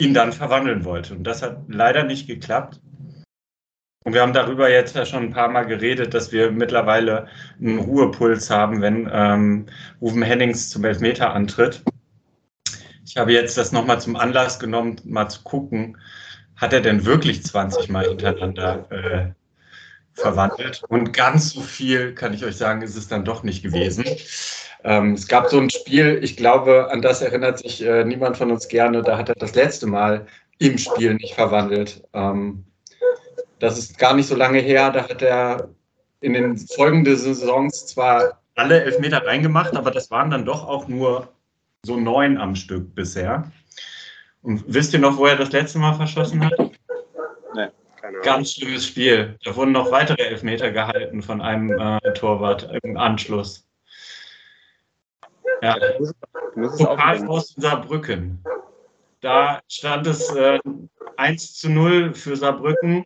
ihn 0.00 0.14
dann 0.14 0.32
verwandeln 0.32 0.84
wollte. 0.84 1.14
Und 1.14 1.24
das 1.24 1.42
hat 1.42 1.58
leider 1.68 2.04
nicht 2.04 2.26
geklappt. 2.26 2.80
Und 4.04 4.14
wir 4.14 4.22
haben 4.22 4.32
darüber 4.32 4.70
jetzt 4.70 4.94
ja 4.94 5.04
schon 5.04 5.24
ein 5.24 5.32
paar 5.32 5.48
Mal 5.48 5.64
geredet, 5.64 6.14
dass 6.14 6.32
wir 6.32 6.50
mittlerweile 6.50 7.26
einen 7.60 7.78
Ruhepuls 7.78 8.48
haben, 8.48 8.80
wenn 8.80 9.10
ähm, 9.12 9.66
Ruven 10.00 10.22
Hennings 10.22 10.70
zum 10.70 10.84
Elfmeter 10.84 11.34
antritt. 11.34 11.82
Ich 13.04 13.16
habe 13.16 13.32
jetzt 13.32 13.58
das 13.58 13.72
nochmal 13.72 14.00
zum 14.00 14.16
Anlass 14.16 14.58
genommen, 14.58 14.96
mal 15.04 15.28
zu 15.28 15.42
gucken, 15.42 15.98
hat 16.58 16.72
er 16.72 16.80
denn 16.80 17.04
wirklich 17.04 17.42
20 17.42 17.88
Mal 17.88 18.06
hintereinander 18.08 18.86
äh, 18.90 20.20
verwandelt? 20.20 20.82
Und 20.88 21.12
ganz 21.12 21.50
so 21.50 21.60
viel, 21.60 22.14
kann 22.14 22.34
ich 22.34 22.44
euch 22.44 22.56
sagen, 22.56 22.82
ist 22.82 22.96
es 22.96 23.08
dann 23.08 23.24
doch 23.24 23.44
nicht 23.44 23.62
gewesen. 23.62 24.04
Ähm, 24.84 25.14
es 25.14 25.26
gab 25.28 25.48
so 25.48 25.58
ein 25.58 25.70
Spiel, 25.70 26.18
ich 26.22 26.36
glaube, 26.36 26.90
an 26.90 27.00
das 27.00 27.22
erinnert 27.22 27.58
sich 27.58 27.82
äh, 27.82 28.04
niemand 28.04 28.36
von 28.36 28.50
uns 28.50 28.68
gerne, 28.68 29.02
da 29.02 29.16
hat 29.16 29.28
er 29.28 29.34
das 29.36 29.54
letzte 29.54 29.86
Mal 29.86 30.26
im 30.58 30.78
Spiel 30.78 31.14
nicht 31.14 31.34
verwandelt. 31.34 32.02
Ähm, 32.12 32.64
das 33.60 33.78
ist 33.78 33.98
gar 33.98 34.14
nicht 34.14 34.26
so 34.26 34.36
lange 34.36 34.60
her, 34.60 34.90
da 34.90 35.08
hat 35.08 35.22
er 35.22 35.68
in 36.20 36.32
den 36.32 36.58
folgenden 36.58 37.16
Saisons 37.16 37.86
zwar 37.86 38.40
alle 38.56 38.82
Elfmeter 38.82 39.24
reingemacht, 39.24 39.76
aber 39.76 39.92
das 39.92 40.10
waren 40.10 40.30
dann 40.30 40.44
doch 40.44 40.66
auch 40.66 40.88
nur 40.88 41.28
so 41.84 41.98
neun 41.98 42.36
am 42.38 42.56
Stück 42.56 42.94
bisher. 42.94 43.50
Und 44.42 44.62
wisst 44.66 44.92
ihr 44.92 45.00
noch, 45.00 45.16
wo 45.16 45.26
er 45.26 45.36
das 45.36 45.52
letzte 45.52 45.78
Mal 45.78 45.94
verschossen 45.94 46.44
hat? 46.44 46.58
Nee, 46.58 46.70
keine 47.54 48.08
Ahnung. 48.08 48.22
Ganz 48.22 48.52
schlimmes 48.52 48.86
Spiel. 48.86 49.36
Da 49.44 49.54
wurden 49.56 49.72
noch 49.72 49.90
weitere 49.90 50.22
Elfmeter 50.22 50.70
gehalten 50.70 51.22
von 51.22 51.40
einem 51.40 51.70
äh, 51.78 52.12
Torwart 52.14 52.70
im 52.82 52.96
Anschluss. 52.96 53.66
Ja, 55.62 55.76
Pokal 56.54 57.26
aus 57.26 57.54
Saarbrücken. 57.56 58.42
Da 59.20 59.60
stand 59.68 60.06
es 60.06 60.30
äh, 60.30 60.60
1 61.16 61.54
zu 61.54 61.68
0 61.68 62.14
für 62.14 62.36
Saarbrücken. 62.36 63.04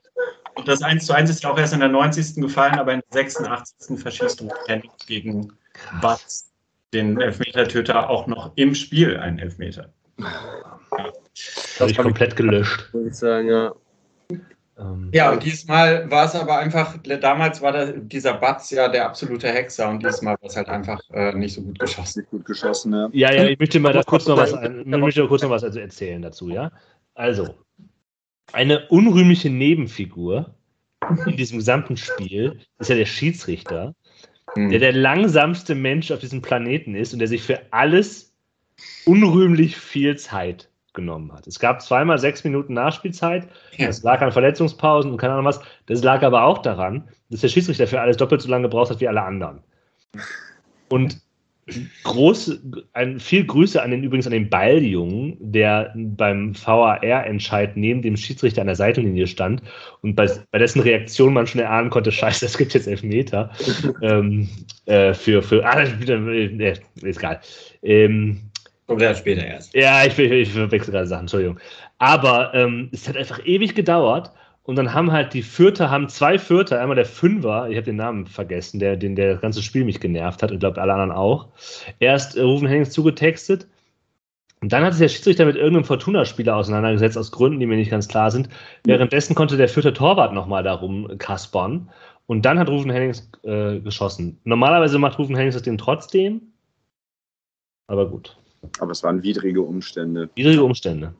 Und 0.54 0.68
das 0.68 0.82
1 0.82 1.06
zu 1.06 1.14
1 1.14 1.30
ist 1.30 1.42
ja 1.42 1.50
auch 1.50 1.58
erst 1.58 1.72
in 1.72 1.80
der 1.80 1.88
90. 1.88 2.36
gefallen, 2.42 2.74
aber 2.74 2.92
in 2.92 3.00
der 3.10 3.24
86. 3.24 3.98
verschießt 3.98 4.44
Hennig 4.66 4.90
gegen 5.06 5.50
Batz, 6.02 6.52
den 6.92 7.18
Elfmetertöter, 7.18 8.10
auch 8.10 8.26
noch 8.26 8.52
im 8.56 8.74
Spiel 8.74 9.16
einen 9.16 9.38
Elfmeter. 9.38 9.90
Das 11.34 11.80
habe 11.80 11.90
ich 11.90 11.98
komplett 11.98 12.36
gelöscht. 12.36 12.92
Würde 12.92 13.08
ich 13.08 13.14
sagen, 13.14 13.48
ja. 13.48 13.74
Ähm, 14.78 15.10
ja, 15.12 15.32
und 15.32 15.42
diesmal 15.42 16.10
war 16.10 16.24
es 16.24 16.34
aber 16.34 16.58
einfach, 16.58 16.96
damals 17.02 17.60
war 17.60 17.72
der, 17.72 17.92
dieser 17.92 18.34
Batz 18.34 18.70
ja 18.70 18.88
der 18.88 19.06
absolute 19.06 19.48
Hexer 19.48 19.88
und 19.88 20.04
diesmal 20.04 20.36
war 20.40 20.48
es 20.48 20.56
halt 20.56 20.68
einfach 20.68 21.00
äh, 21.12 21.32
nicht 21.34 21.54
so 21.54 21.62
gut 21.62 21.78
geschossen. 21.78 22.20
Nicht 22.20 22.30
gut 22.30 22.44
geschossen, 22.44 22.92
ja. 22.92 23.08
Ja, 23.12 23.32
ja, 23.32 23.44
ich 23.48 23.58
möchte 23.58 23.80
mal 23.80 23.92
da 23.92 24.02
kurz 24.02 24.26
noch 24.26 24.38
was, 24.38 24.52
ich 24.52 24.86
möchte 24.86 25.26
kurz 25.28 25.42
noch 25.42 25.50
was 25.50 25.62
erzählen 25.62 26.22
dazu, 26.22 26.48
ja. 26.48 26.72
Also, 27.14 27.54
eine 28.52 28.88
unrühmliche 28.88 29.50
Nebenfigur 29.50 30.54
in 31.26 31.36
diesem 31.36 31.58
gesamten 31.58 31.96
Spiel 31.96 32.58
ist 32.78 32.88
ja 32.88 32.96
der 32.96 33.06
Schiedsrichter, 33.06 33.94
hm. 34.54 34.70
der 34.70 34.78
der 34.78 34.92
langsamste 34.92 35.74
Mensch 35.74 36.10
auf 36.10 36.20
diesem 36.20 36.40
Planeten 36.40 36.94
ist 36.94 37.12
und 37.12 37.18
der 37.18 37.28
sich 37.28 37.42
für 37.42 37.60
alles 37.72 38.32
unrühmlich 39.04 39.76
viel 39.76 40.16
Zeit 40.16 40.70
genommen 40.94 41.32
hat. 41.32 41.46
Es 41.46 41.58
gab 41.58 41.82
zweimal 41.82 42.18
sechs 42.18 42.44
Minuten 42.44 42.74
Nachspielzeit. 42.74 43.48
Ja. 43.76 43.86
Das 43.86 44.02
lag 44.02 44.20
an 44.20 44.32
Verletzungspausen 44.32 45.10
und 45.10 45.16
keine 45.18 45.34
Ahnung 45.34 45.46
was. 45.46 45.60
Das 45.86 46.02
lag 46.02 46.22
aber 46.22 46.44
auch 46.44 46.58
daran, 46.58 47.08
dass 47.30 47.40
der 47.40 47.48
Schiedsrichter 47.48 47.86
für 47.86 48.00
alles 48.00 48.16
doppelt 48.16 48.42
so 48.42 48.48
lange 48.48 48.64
gebraucht 48.64 48.90
hat 48.90 49.00
wie 49.00 49.08
alle 49.08 49.22
anderen. 49.22 49.60
Und 50.88 51.20
groß, 52.02 52.60
ein, 52.92 53.20
viel 53.20 53.44
Grüße 53.44 53.80
an 53.80 53.92
den 53.92 54.02
übrigens 54.02 54.26
an 54.26 54.32
den 54.32 54.50
Balljungen, 54.50 55.36
der 55.40 55.92
beim 55.94 56.54
VAR-Entscheid 56.54 57.76
neben 57.76 58.02
dem 58.02 58.16
Schiedsrichter 58.16 58.60
an 58.60 58.66
der 58.66 58.76
Seitenlinie 58.76 59.26
stand 59.26 59.62
und 60.02 60.16
bei, 60.16 60.28
bei 60.50 60.58
dessen 60.58 60.80
Reaktion 60.80 61.32
man 61.32 61.46
schon 61.46 61.60
erahnen 61.60 61.90
konnte, 61.90 62.10
scheiße, 62.10 62.44
es 62.46 62.58
gibt 62.58 62.74
jetzt 62.74 62.88
Elfmeter. 62.88 63.50
ähm, 64.02 64.48
äh, 64.86 65.14
für, 65.14 65.42
für, 65.42 65.64
ah, 65.64 65.80
äh, 65.80 66.72
ist 67.02 67.18
egal. 67.18 67.40
Ähm, 67.82 68.51
Kommt 68.92 69.02
ja 69.02 69.14
später 69.14 69.44
erst. 69.44 69.74
Ja, 69.74 70.04
ich, 70.04 70.18
ich, 70.18 70.30
ich 70.30 70.52
verwechsel 70.52 70.92
gerade 70.92 71.06
Sachen, 71.06 71.22
Entschuldigung. 71.22 71.58
Aber 71.98 72.52
ähm, 72.54 72.88
es 72.92 73.08
hat 73.08 73.16
einfach 73.16 73.44
ewig 73.44 73.74
gedauert. 73.74 74.32
Und 74.64 74.76
dann 74.76 74.94
haben 74.94 75.10
halt 75.10 75.34
die 75.34 75.42
Vierter, 75.42 75.90
haben 75.90 76.08
zwei 76.08 76.38
Vierter, 76.38 76.80
einmal 76.80 76.94
der 76.94 77.04
Fünfer, 77.04 77.68
ich 77.68 77.76
habe 77.76 77.84
den 77.84 77.96
Namen 77.96 78.26
vergessen, 78.26 78.78
der, 78.78 78.96
den 78.96 79.16
der 79.16 79.32
das 79.32 79.40
ganze 79.40 79.60
Spiel 79.60 79.84
mich 79.84 79.98
genervt 79.98 80.40
hat 80.42 80.52
und 80.52 80.60
glaube 80.60 80.80
alle 80.80 80.92
anderen 80.92 81.10
auch. 81.10 81.48
Erst 81.98 82.36
äh, 82.36 82.42
Rufen 82.42 82.68
Hennings 82.68 82.90
zugetextet. 82.90 83.66
Und 84.60 84.72
dann 84.72 84.84
hat 84.84 84.92
sich 84.92 85.00
der 85.00 85.08
Schiedsrichter 85.08 85.46
mit 85.46 85.56
irgendeinem 85.56 85.84
Fortuna-Spieler 85.84 86.54
auseinandergesetzt, 86.54 87.18
aus 87.18 87.32
Gründen, 87.32 87.58
die 87.58 87.66
mir 87.66 87.76
nicht 87.76 87.90
ganz 87.90 88.06
klar 88.06 88.30
sind. 88.30 88.48
Währenddessen 88.84 89.34
konnte 89.34 89.56
der 89.56 89.68
vierte 89.68 89.92
Torwart 89.92 90.32
nochmal 90.32 90.62
darum 90.62 91.18
kaspern. 91.18 91.90
Und 92.26 92.44
dann 92.44 92.60
hat 92.60 92.68
Rufen 92.68 92.90
Hennings 92.90 93.28
äh, 93.42 93.80
geschossen. 93.80 94.38
Normalerweise 94.44 95.00
macht 95.00 95.18
Rufen 95.18 95.34
Hennings 95.34 95.54
das 95.56 95.64
Ding 95.64 95.78
trotzdem. 95.78 96.52
Aber 97.88 98.08
gut. 98.08 98.36
Aber 98.78 98.92
es 98.92 99.02
waren 99.02 99.22
widrige 99.22 99.62
Umstände. 99.62 100.28
Widrige 100.34 100.62
Umstände. 100.62 101.14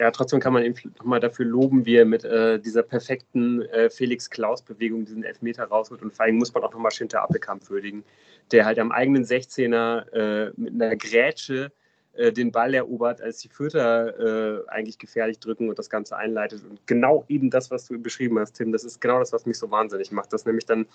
Ja, 0.00 0.10
trotzdem 0.10 0.40
kann 0.40 0.52
man 0.52 0.64
ihn 0.64 0.74
nochmal 0.98 1.20
dafür 1.20 1.46
loben, 1.46 1.86
wie 1.86 1.96
er 1.96 2.04
mit 2.04 2.24
äh, 2.24 2.58
dieser 2.58 2.82
perfekten 2.82 3.62
äh, 3.62 3.88
Felix-Klaus-Bewegung 3.88 5.04
diesen 5.04 5.22
Elfmeter 5.22 5.64
rausholt. 5.64 6.02
Und 6.02 6.12
vor 6.12 6.24
allem 6.24 6.36
muss 6.36 6.52
man 6.52 6.64
auch 6.64 6.72
nochmal 6.72 6.90
Schinter 6.90 7.22
Appelkamp 7.22 7.70
würdigen, 7.70 8.02
der 8.50 8.64
halt 8.64 8.78
am 8.80 8.90
eigenen 8.90 9.24
16er 9.24 10.12
äh, 10.12 10.52
mit 10.56 10.74
einer 10.74 10.96
Grätsche 10.96 11.70
äh, 12.14 12.32
den 12.32 12.52
Ball 12.52 12.74
erobert, 12.74 13.20
als 13.20 13.38
die 13.38 13.48
Fürther 13.48 14.18
äh, 14.18 14.68
eigentlich 14.68 14.98
gefährlich 14.98 15.38
drücken 15.40 15.68
und 15.68 15.78
das 15.78 15.90
Ganze 15.90 16.16
einleitet. 16.16 16.64
Und 16.68 16.86
genau 16.86 17.24
eben 17.28 17.50
das, 17.50 17.70
was 17.70 17.86
du 17.86 17.98
beschrieben 18.00 18.38
hast, 18.38 18.54
Tim, 18.54 18.72
das 18.72 18.84
ist 18.84 19.00
genau 19.00 19.18
das, 19.18 19.32
was 19.32 19.46
mich 19.46 19.58
so 19.58 19.70
wahnsinnig 19.70 20.12
macht. 20.12 20.32
Dass 20.32 20.44
nämlich 20.44 20.64
dann, 20.64 20.86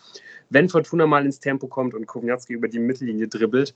wenn 0.50 0.70
Fortuna 0.70 1.08
mal 1.08 1.26
ins 1.26 1.40
Tempo 1.40 1.68
kommt 1.68 1.94
und 1.94 2.06
Kovnatski 2.06 2.54
über 2.54 2.68
die 2.68 2.80
Mittellinie 2.80 3.28
dribbelt, 3.28 3.74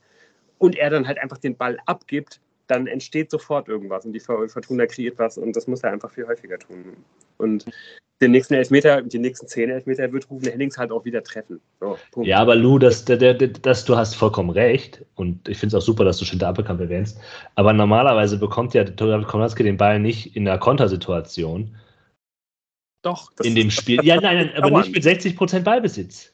und 0.58 0.76
er 0.76 0.90
dann 0.90 1.06
halt 1.06 1.18
einfach 1.18 1.38
den 1.38 1.56
Ball 1.56 1.78
abgibt, 1.86 2.40
dann 2.66 2.86
entsteht 2.86 3.30
sofort 3.30 3.68
irgendwas 3.68 4.06
und 4.06 4.12
die 4.12 4.20
Fortuna 4.20 4.86
kreiert 4.86 5.18
was 5.18 5.38
und 5.38 5.54
das 5.54 5.66
muss 5.66 5.82
er 5.82 5.92
einfach 5.92 6.10
viel 6.10 6.26
häufiger 6.26 6.58
tun. 6.58 6.96
Und 7.36 7.66
den 8.22 8.30
nächsten 8.30 8.54
Elfmeter, 8.54 9.02
die 9.02 9.18
nächsten 9.18 9.46
zehn 9.46 9.70
Elfmeter 9.70 10.10
wird 10.12 10.30
Rufen 10.30 10.48
Hennings 10.48 10.78
halt 10.78 10.92
auch 10.92 11.04
wieder 11.04 11.22
treffen. 11.22 11.60
So, 11.80 11.98
ja, 12.22 12.38
aber 12.38 12.54
Lou, 12.54 12.78
das, 12.78 13.04
das, 13.04 13.18
das, 13.60 13.84
du 13.84 13.96
hast 13.96 14.14
vollkommen 14.14 14.50
recht 14.50 15.04
und 15.16 15.48
ich 15.48 15.58
finde 15.58 15.76
es 15.76 15.82
auch 15.82 15.86
super, 15.86 16.04
dass 16.04 16.18
du 16.18 16.24
Schinter 16.24 16.48
Appelkamp 16.48 16.80
erwähnst, 16.80 17.20
aber 17.56 17.72
normalerweise 17.72 18.38
bekommt 18.38 18.72
ja 18.72 18.84
Konatski 18.84 19.64
den 19.64 19.76
Ball 19.76 19.98
nicht 19.98 20.36
in 20.36 20.48
einer 20.48 20.58
Kontersituation. 20.58 21.76
Doch. 23.02 23.30
in 23.42 23.54
dem 23.54 23.70
Spiel. 23.70 24.02
Ja, 24.02 24.18
nein, 24.18 24.50
nein 24.54 24.62
aber 24.62 24.78
nicht 24.78 24.94
mit 24.94 25.04
60% 25.04 25.60
Ballbesitz. 25.60 26.33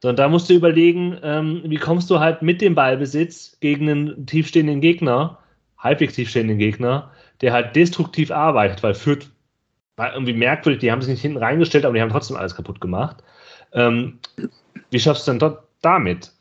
Sondern 0.00 0.16
da 0.16 0.28
musst 0.28 0.48
du 0.48 0.54
überlegen, 0.54 1.18
ähm, 1.22 1.62
wie 1.64 1.76
kommst 1.76 2.08
du 2.10 2.20
halt 2.20 2.42
mit 2.42 2.60
dem 2.60 2.74
Ballbesitz 2.74 3.58
gegen 3.60 3.88
einen 3.88 4.26
tiefstehenden 4.26 4.80
Gegner, 4.80 5.38
halbwegs 5.78 6.14
tiefstehenden 6.14 6.58
Gegner, 6.58 7.10
der 7.40 7.52
halt 7.52 7.76
destruktiv 7.76 8.30
arbeitet, 8.30 8.82
weil 8.82 8.94
Fürth 8.94 9.30
war 9.96 10.14
irgendwie 10.14 10.32
merkwürdig, 10.32 10.80
die 10.80 10.90
haben 10.90 11.02
sich 11.02 11.10
nicht 11.10 11.22
hinten 11.22 11.38
reingestellt, 11.38 11.84
aber 11.84 11.94
die 11.94 12.00
haben 12.00 12.10
trotzdem 12.10 12.36
alles 12.36 12.54
kaputt 12.54 12.80
gemacht. 12.80 13.22
Ähm, 13.72 14.18
wie 14.90 14.98
schaffst 14.98 15.26
du 15.26 15.32
denn 15.32 15.38
dort 15.38 15.62
damit? 15.82 16.32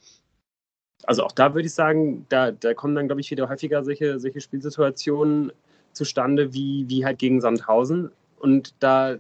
Also 1.04 1.24
auch 1.24 1.32
da 1.32 1.54
würde 1.54 1.68
ich 1.68 1.74
sagen, 1.74 2.26
da, 2.30 2.52
da 2.52 2.74
kommen 2.74 2.96
dann, 2.96 3.08
glaube 3.08 3.22
ich, 3.22 3.32
wieder 3.32 3.50
häufiger 3.50 3.84
solche, 3.84 4.20
solche 4.20 4.42
Spielsituationen 4.42 5.52
zustande, 5.92 6.54
wie, 6.54 6.86
wie 6.88 7.04
halt 7.04 7.20
gegen 7.20 7.42
Sandhausen. 7.42 8.12
Und 8.40 8.74
da, 8.80 9.18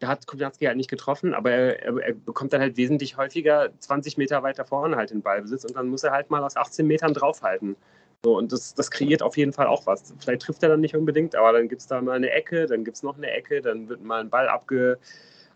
da 0.00 0.08
hat 0.08 0.26
Kubnatski 0.26 0.66
halt 0.66 0.76
nicht 0.76 0.90
getroffen, 0.90 1.34
aber 1.34 1.50
er, 1.50 1.98
er, 1.98 2.14
bekommt 2.14 2.52
dann 2.52 2.60
halt 2.60 2.76
wesentlich 2.76 3.16
häufiger 3.16 3.70
20 3.78 4.18
Meter 4.18 4.42
weiter 4.42 4.64
vorne 4.64 4.96
halt 4.96 5.10
den 5.10 5.22
Ballbesitz 5.22 5.64
und 5.64 5.76
dann 5.76 5.88
muss 5.88 6.02
er 6.02 6.12
halt 6.12 6.30
mal 6.30 6.42
aus 6.42 6.56
18 6.56 6.86
Metern 6.86 7.14
draufhalten. 7.14 7.76
So, 8.24 8.38
und 8.38 8.52
das, 8.52 8.74
das 8.74 8.90
kreiert 8.90 9.22
auf 9.22 9.36
jeden 9.36 9.52
Fall 9.52 9.66
auch 9.66 9.86
was. 9.86 10.14
Vielleicht 10.18 10.42
trifft 10.42 10.62
er 10.62 10.70
dann 10.70 10.80
nicht 10.80 10.96
unbedingt, 10.96 11.34
aber 11.36 11.52
dann 11.52 11.68
gibt 11.68 11.82
es 11.82 11.86
da 11.86 12.00
mal 12.00 12.16
eine 12.16 12.30
Ecke, 12.30 12.66
dann 12.66 12.84
gibt 12.84 12.96
es 12.96 13.02
noch 13.02 13.18
eine 13.18 13.30
Ecke, 13.30 13.60
dann 13.60 13.88
wird 13.88 14.02
mal 14.02 14.20
ein 14.20 14.30
Ball 14.30 14.48
abge, 14.48 14.98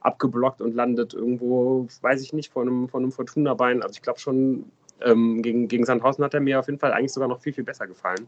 abgeblockt 0.01 0.61
und 0.61 0.75
landet 0.75 1.15
irgendwo, 1.15 1.87
weiß 2.03 2.23
ich 2.23 2.33
nicht, 2.33 2.53
vor 2.53 2.63
einem, 2.63 2.89
vor 2.89 3.01
einem 3.01 3.11
Fortuna-Bein. 3.11 3.83
Also 3.83 3.95
ich 3.95 4.03
glaube 4.03 4.21
schon, 4.21 4.71
ähm, 5.01 5.43
gegen, 5.43 5.69
gegen 5.69 5.85
Sandhausen 5.85 6.25
hat 6.25 6.35
er 6.35 6.41
mir 6.41 6.61
auf 6.61 6.67
jeden 6.67 6.79
Fall 6.79 6.93
eigentlich 6.93 7.13
sogar 7.13 7.29
noch 7.29 7.41
viel, 7.41 7.53
viel 7.53 7.65
besser 7.65 7.87
gefallen. 7.87 8.27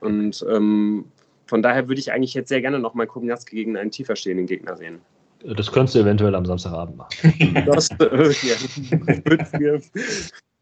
Und 0.00 0.44
ähm, 0.50 1.06
von 1.46 1.62
daher 1.62 1.88
würde 1.88 2.00
ich 2.00 2.12
eigentlich 2.12 2.34
jetzt 2.34 2.48
sehr 2.48 2.60
gerne 2.60 2.78
noch 2.78 2.94
mal 2.94 3.06
Kubnatski 3.06 3.56
gegen 3.56 3.76
einen 3.76 3.90
tiefer 3.90 4.16
stehenden 4.16 4.46
Gegner 4.46 4.76
sehen. 4.76 5.00
Das 5.44 5.70
könntest 5.72 5.94
du 5.94 6.00
eventuell 6.00 6.34
am 6.34 6.46
Samstagabend 6.46 6.96
machen. 6.96 7.64
das, 7.66 7.90
äh, 7.90 8.32
ja. 8.42 9.78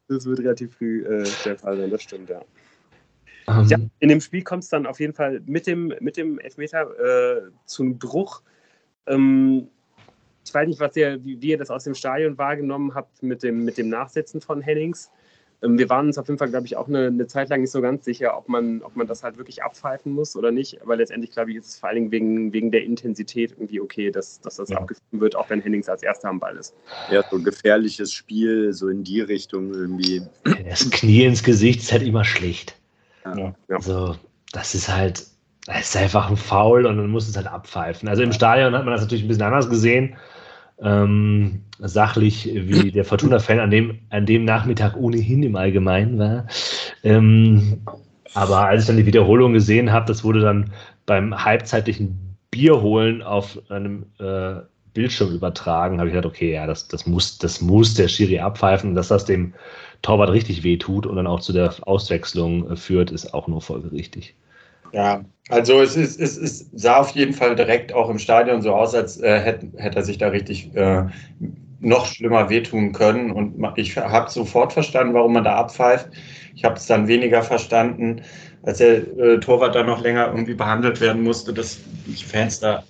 das, 0.09 0.27
wird 0.27 0.39
relativ 0.39 0.75
früh 0.77 1.05
äh, 1.05 1.29
der 1.45 1.59
Fall 1.59 1.77
sein, 1.77 1.91
das 1.91 2.03
stimmt, 2.03 2.31
ja. 2.31 2.41
Um. 3.47 3.61
Ähm. 3.61 3.67
ja 3.69 3.79
in 3.99 4.09
dem 4.09 4.21
Spiel 4.21 4.43
kommt 4.43 4.63
es 4.63 4.69
dann 4.69 4.87
auf 4.87 5.01
jeden 5.01 5.15
Fall 5.15 5.41
mit 5.47 5.67
dem, 5.67 5.95
mit 6.01 6.17
dem 6.17 6.39
Elfmeter 6.39 6.89
äh, 6.99 7.43
zum 7.67 7.99
Bruch. 7.99 8.43
Ähm, 9.07 9.69
ich 10.45 10.55
weiß 10.55 10.69
nicht, 10.69 10.81
was 10.81 10.97
ihr, 10.97 11.23
wie, 11.25 11.41
wie 11.41 11.51
ihr 11.51 11.59
das 11.59 11.71
aus 11.71 11.85
dem 11.85 11.95
Stadion 11.95 12.39
wahrgenommen 12.39 12.95
habt 12.95 13.23
mit 13.23 13.43
dem, 13.43 13.65
mit 13.65 13.77
dem 13.79 13.89
Nachsetzen 13.89 14.41
von 14.41 14.61
Hennings. 14.61 15.11
Ähm, 15.63 15.79
wir 15.79 15.89
waren 15.89 16.07
uns 16.07 16.19
auf 16.19 16.29
jeden 16.29 16.39
Fall, 16.39 16.51
glaube 16.51 16.67
ich, 16.67 16.77
auch 16.77 16.89
eine, 16.89 17.07
eine, 17.07 17.27
Zeit 17.27 17.49
lang 17.49 17.61
nicht 17.61 17.71
so 17.71 17.81
ganz 17.81 18.05
sicher, 18.05 18.37
ob 18.37 18.49
man, 18.49 18.83
ob 18.83 18.97
man 18.97 19.07
das 19.07 19.23
halt 19.23 19.37
wirklich 19.39 19.63
abpfeifen 19.63 20.13
muss 20.13 20.37
oder 20.37 20.51
nicht. 20.51 20.81
Aber 20.83 20.97
letztendlich, 20.97 21.31
glaube 21.31 21.51
ich, 21.51 21.59
ist 21.59 21.67
es 21.67 21.79
vor 21.79 21.89
allen 21.89 21.97
Dingen 21.97 22.11
wegen, 22.11 22.53
wegen 22.53 22.71
der 22.71 22.85
Intensität 22.85 23.53
irgendwie 23.53 23.81
okay, 23.81 24.11
dass, 24.11 24.41
dass 24.41 24.57
das 24.57 24.71
ja. 24.71 24.79
abgepfiffen 24.79 25.21
wird, 25.21 25.37
auch 25.37 25.51
wenn 25.51 25.61
Hennings 25.61 25.89
als 25.89 26.03
erster 26.03 26.29
am 26.29 26.41
Ball 26.41 26.57
ist. 26.57 26.75
Ja, 27.11 27.23
so 27.31 27.37
ein 27.37 27.45
gefährliches 27.45 28.13
Spiel, 28.13 28.73
so 28.73 28.89
in 28.89 29.05
die 29.05 29.21
Richtung 29.21 29.73
irgendwie. 29.75 30.23
Das 30.69 30.89
Knie 30.91 31.25
ins 31.25 31.43
Gesicht 31.43 31.81
ist 31.81 31.93
halt 31.93 32.03
immer 32.03 32.25
schlecht. 32.25 32.77
Ja. 33.25 33.55
Also, 33.69 34.17
das 34.53 34.75
ist 34.75 34.89
halt, 34.89 35.27
das 35.67 35.81
ist 35.81 35.97
einfach 35.97 36.31
ein 36.31 36.37
Foul 36.37 36.87
und 36.87 36.97
man 36.97 37.11
muss 37.11 37.29
es 37.29 37.37
halt 37.37 37.47
abpfeifen. 37.47 38.09
Also 38.09 38.23
im 38.23 38.33
Stadion 38.33 38.75
hat 38.75 38.85
man 38.85 38.95
das 38.95 39.03
natürlich 39.03 39.25
ein 39.25 39.29
bisschen 39.29 39.43
anders 39.43 39.69
gesehen 39.69 40.17
ähm, 40.83 41.63
sachlich, 41.79 42.51
wie 42.53 42.91
der 42.93 43.05
Fortuna-Fan 43.05 43.61
an 43.61 43.71
dem, 43.71 43.99
an 44.11 44.27
dem 44.27 44.45
Nachmittag 44.45 44.97
ohnehin 44.97 45.43
im 45.43 45.57
Allgemeinen 45.57 46.19
war. 46.19 46.47
Ähm, 47.03 47.83
aber 48.35 48.67
als 48.67 48.83
ich 48.83 48.87
dann 48.87 48.97
die 48.97 49.07
Wiederholung 49.07 49.53
gesehen 49.53 49.93
habe, 49.93 50.07
das 50.07 50.23
wurde 50.23 50.41
dann 50.41 50.73
beim 51.07 51.45
halbzeitlichen 51.45 52.37
Bierholen 52.51 53.23
auf 53.23 53.59
einem 53.71 54.07
äh, 54.19 54.61
Bildschirm 54.93 55.33
übertragen, 55.33 55.99
habe 55.99 56.09
ich 56.09 56.15
gedacht, 56.15 56.33
okay, 56.33 56.53
ja, 56.53 56.67
das, 56.67 56.89
das, 56.89 57.07
muss, 57.07 57.39
das 57.39 57.61
muss 57.61 57.95
der 57.95 58.09
Schiri 58.09 58.41
abpfeifen. 58.41 58.95
Dass 58.95 59.09
das 59.09 59.25
dem 59.25 59.55
Torwart 60.03 60.31
richtig 60.31 60.63
wehtut 60.63 61.07
und 61.07 61.17
dann 61.17 61.27
auch 61.27 61.41
zu 61.41 61.53
der 61.53 61.75
Auswechslung 61.87 62.71
äh, 62.71 62.77
führt, 62.77 63.11
ist 63.11 63.35
auch 63.35 63.49
nur 63.49 63.61
folgerichtig. 63.61 64.35
Ja, 64.93 65.25
also 65.49 65.81
es, 65.81 65.97
ist, 65.97 66.21
es, 66.21 66.37
es 66.37 66.71
sah 66.73 66.99
auf 66.99 67.11
jeden 67.11 67.33
Fall 67.33 67.57
direkt 67.57 67.93
auch 67.93 68.09
im 68.09 68.19
Stadion 68.19 68.63
so 68.63 68.75
aus, 68.75 68.95
als 68.95 69.21
äh, 69.21 69.41
hätte, 69.41 69.69
hätte 69.77 69.97
er 69.99 70.05
sich 70.05 70.19
da 70.19 70.29
richtig 70.29 70.75
äh, 70.77 71.05
noch 71.81 72.07
schlimmer 72.07 72.49
wehtun 72.51 72.93
können. 72.93 73.31
Und 73.31 73.73
ich 73.77 73.97
habe 73.97 74.31
sofort 74.31 74.73
verstanden, 74.73 75.15
warum 75.15 75.33
man 75.33 75.45
da 75.45 75.57
abpfeift. 75.57 76.09
Ich 76.55 76.65
habe 76.65 76.77
es 76.77 76.87
dann 76.87 77.09
weniger 77.09 77.43
verstanden, 77.43 78.23
als 78.63 78.79
der 78.79 78.99
äh, 79.19 79.41
Torwart 79.41 79.75
da 79.75 79.83
noch 79.83 80.01
länger 80.03 80.29
irgendwie 80.29 80.55
behandelt 80.55 81.01
werden 81.01 81.23
musste, 81.23 81.53
dass 81.53 81.81
die 82.07 82.23
Fans 82.23 82.61
da 82.61 82.85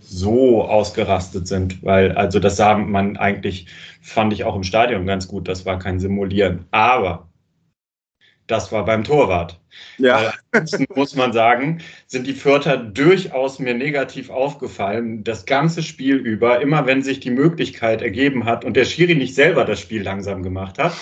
so 0.00 0.62
ausgerastet 0.62 1.46
sind, 1.46 1.82
weil 1.82 2.12
also 2.12 2.38
das 2.38 2.56
sah 2.56 2.78
man 2.78 3.18
eigentlich, 3.18 3.66
fand 4.00 4.32
ich 4.32 4.44
auch 4.44 4.56
im 4.56 4.62
Stadion 4.62 5.04
ganz 5.04 5.28
gut, 5.28 5.48
das 5.48 5.66
war 5.66 5.78
kein 5.78 6.00
Simulieren. 6.00 6.64
Aber 6.70 7.28
das 8.48 8.72
war 8.72 8.84
beim 8.84 9.04
Torwart. 9.04 9.60
Ja. 9.98 10.32
Ansonsten 10.50 10.86
muss 10.96 11.14
man 11.14 11.32
sagen, 11.32 11.78
sind 12.06 12.26
die 12.26 12.32
Fürther 12.32 12.76
durchaus 12.76 13.58
mir 13.58 13.74
negativ 13.74 14.30
aufgefallen, 14.30 15.22
das 15.22 15.46
ganze 15.46 15.82
Spiel 15.82 16.16
über, 16.16 16.60
immer 16.60 16.86
wenn 16.86 17.02
sich 17.02 17.20
die 17.20 17.30
Möglichkeit 17.30 18.02
ergeben 18.02 18.44
hat 18.44 18.64
und 18.64 18.76
der 18.76 18.84
Schiri 18.84 19.14
nicht 19.14 19.34
selber 19.34 19.64
das 19.64 19.80
Spiel 19.80 20.02
langsam 20.02 20.42
gemacht 20.42 20.78
hat, 20.78 20.94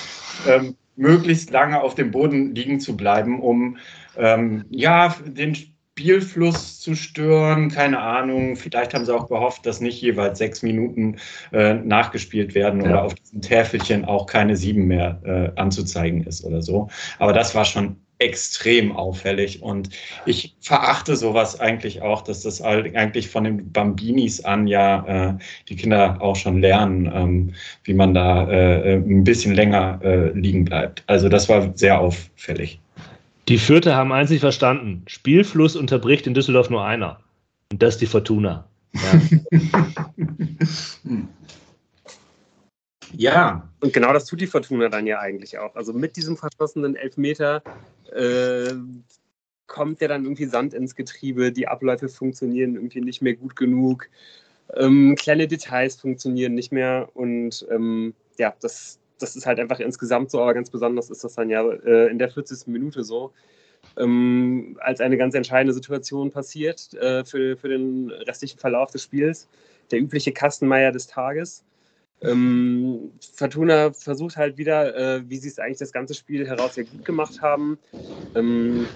ähm, 0.47 0.77
möglichst 0.97 1.51
lange 1.51 1.81
auf 1.81 1.95
dem 1.95 2.11
Boden 2.11 2.55
liegen 2.55 2.81
zu 2.81 2.97
bleiben, 2.97 3.41
um 3.41 3.79
ähm, 4.17 4.65
ja, 4.71 5.15
den 5.25 5.57
Spielfluss 5.99 6.79
zu 6.79 6.95
stören. 6.95 7.71
Keine 7.71 7.99
Ahnung. 7.99 8.57
Vielleicht 8.57 8.93
haben 8.93 9.07
sie 9.07 9.15
auch 9.15 9.29
gehofft, 9.29 9.65
dass 9.65 9.81
nicht 9.81 10.03
jeweils 10.03 10.37
sechs 10.37 10.63
Minuten 10.63 11.17
äh, 11.53 11.73
nachgespielt 11.73 12.55
werden 12.55 12.83
ja. 12.83 12.89
oder 12.91 13.05
auf 13.05 13.15
diesem 13.15 13.41
Täfelchen 13.41 14.05
auch 14.05 14.27
keine 14.27 14.57
sieben 14.57 14.87
mehr 14.87 15.19
äh, 15.25 15.59
anzuzeigen 15.59 16.23
ist 16.25 16.45
oder 16.45 16.61
so. 16.61 16.89
Aber 17.19 17.33
das 17.33 17.55
war 17.55 17.65
schon 17.65 17.97
extrem 18.19 18.93
auffällig 18.93 19.63
und 19.63 19.89
ich 20.27 20.55
verachte 20.61 21.17
sowas 21.17 21.61
eigentlich 21.61 22.03
auch, 22.03 22.23
dass 22.23 22.43
das 22.43 22.61
eigentlich 22.63 23.29
von 23.29 23.45
den 23.45 23.73
Bambinis 23.73 24.45
an 24.45 24.67
ja 24.67 25.31
äh, 25.31 25.35
die 25.69 25.77
Kinder 25.77 26.21
auch 26.21 26.37
schon 26.37 26.61
lernen, 26.61 27.11
ähm, 27.15 27.55
wie 27.85 27.95
man 27.95 28.13
da 28.13 28.49
äh, 28.51 28.93
äh 28.93 28.97
ein 28.97 29.25
bisschen 29.25 29.55
länger 29.55 30.01
äh, 30.03 30.31
liegen 30.33 30.65
bleibt. 30.65 31.05
Also 31.07 31.31
das 31.31 31.49
war 31.49 31.73
sehr 31.75 32.01
auffällig. 32.01 32.81
Die 33.49 33.59
Vierte 33.59 33.95
haben 33.95 34.13
einzig 34.13 34.41
verstanden. 34.41 35.05
Spielfluss 35.07 35.77
unterbricht 35.77 36.27
in 36.27 36.35
Düsseldorf 36.35 36.69
nur 36.69 36.85
einer. 36.85 37.21
Und 37.71 37.81
das 37.83 37.95
ist 37.95 38.01
die 38.01 38.07
Fortuna. 38.07 38.69
Ja. 38.93 39.21
ja. 43.13 43.69
Und 43.81 43.93
genau 43.93 44.13
das 44.13 44.25
tut 44.25 44.41
die 44.41 44.49
Fortuna 44.49 44.89
dann 44.89 45.07
ja 45.07 45.21
eigentlich 45.21 45.59
auch. 45.59 45.77
Also 45.77 45.93
mit 45.93 46.17
diesem 46.17 46.37
verschossenen 46.37 46.97
Elfmeter 46.97 47.63
äh, 48.13 48.75
kommt 49.69 50.01
ja 50.01 50.09
dann 50.09 50.25
irgendwie 50.25 50.47
Sand 50.47 50.75
ins 50.75 50.97
Getriebe. 50.97 51.53
Die 51.53 51.69
Abläufe 51.69 52.09
funktionieren 52.09 52.75
irgendwie 52.75 53.01
nicht 53.01 53.23
mehr 53.23 53.35
gut 53.35 53.55
genug. 53.55 54.09
Ähm, 54.75 55.15
kleine 55.17 55.47
Details 55.47 55.97
funktionieren 55.97 56.55
nicht 56.55 56.73
mehr. 56.73 57.09
Und 57.15 57.65
ähm, 57.71 58.15
ja, 58.39 58.55
das, 58.61 58.99
das 59.19 59.37
ist 59.37 59.47
halt 59.47 59.59
einfach 59.61 59.81
insgesamt 59.81 60.31
so, 60.31 60.41
aber 60.41 60.55
ganz 60.55 60.71
besonders 60.71 61.11
ist 61.11 61.25
das 61.25 61.35
dann 61.35 61.51
ja 61.51 61.63
äh, 61.69 62.11
in 62.11 62.19
der 62.19 62.31
40. 62.31 62.67
Minute 62.67 63.05
so, 63.05 63.33
ähm, 63.97 64.77
als 64.81 65.01
eine 65.01 65.17
ganz 65.17 65.35
entscheidende 65.35 65.73
Situation 65.73 66.31
passiert 66.31 66.95
äh, 66.95 67.25
für, 67.25 67.57
für 67.57 67.69
den 67.69 68.11
restlichen 68.11 68.59
Verlauf 68.59 68.91
des 68.91 69.03
Spiels. 69.03 69.49
Der 69.91 70.01
übliche 70.01 70.33
Kastenmeier 70.33 70.93
des 70.93 71.07
Tages. 71.07 71.65
Ähm, 72.23 73.13
Fortuna 73.35 73.93
versucht 73.93 74.37
halt 74.37 74.57
wieder, 74.57 74.97
äh, 74.97 75.29
wie 75.29 75.37
sie 75.37 75.49
es 75.49 75.59
eigentlich 75.59 75.79
das 75.79 75.93
ganze 75.93 76.15
Spiel 76.15 76.47
heraus 76.47 76.75
sehr 76.75 76.85
gut 76.85 77.05
gemacht 77.05 77.43
haben, 77.43 77.79
ähm, 78.35 78.89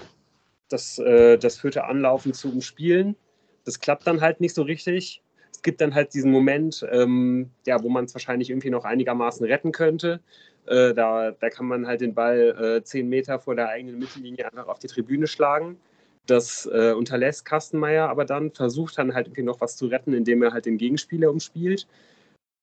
das, 0.69 0.97
äh, 0.99 1.37
das 1.37 1.57
führte 1.57 1.83
Anlaufen 1.85 2.33
zu 2.33 2.51
umspielen. 2.51 3.15
Das 3.63 3.79
klappt 3.79 4.07
dann 4.07 4.21
halt 4.21 4.41
nicht 4.41 4.55
so 4.55 4.63
richtig 4.63 5.21
es 5.61 5.63
gibt 5.63 5.79
dann 5.79 5.93
halt 5.93 6.15
diesen 6.15 6.31
Moment, 6.31 6.83
ähm, 6.91 7.51
ja, 7.67 7.83
wo 7.83 7.89
man 7.89 8.05
es 8.05 8.15
wahrscheinlich 8.15 8.49
irgendwie 8.49 8.71
noch 8.71 8.83
einigermaßen 8.83 9.45
retten 9.45 9.71
könnte. 9.71 10.19
Äh, 10.65 10.95
da, 10.95 11.29
da 11.29 11.49
kann 11.51 11.67
man 11.67 11.85
halt 11.85 12.01
den 12.01 12.15
Ball 12.15 12.79
äh, 12.79 12.83
zehn 12.83 13.07
Meter 13.07 13.37
vor 13.37 13.55
der 13.55 13.69
eigenen 13.69 13.99
Mittellinie 13.99 14.47
einfach 14.47 14.67
auf 14.67 14.79
die 14.79 14.87
Tribüne 14.87 15.27
schlagen. 15.27 15.77
Das 16.25 16.65
äh, 16.65 16.93
unterlässt 16.93 17.45
Kastenmeier 17.45 18.09
aber 18.09 18.25
dann, 18.25 18.49
versucht 18.49 18.97
dann 18.97 19.13
halt 19.13 19.27
irgendwie 19.27 19.43
noch 19.43 19.61
was 19.61 19.77
zu 19.77 19.85
retten, 19.85 20.13
indem 20.13 20.41
er 20.41 20.51
halt 20.51 20.65
den 20.65 20.79
Gegenspieler 20.79 21.29
umspielt. 21.29 21.85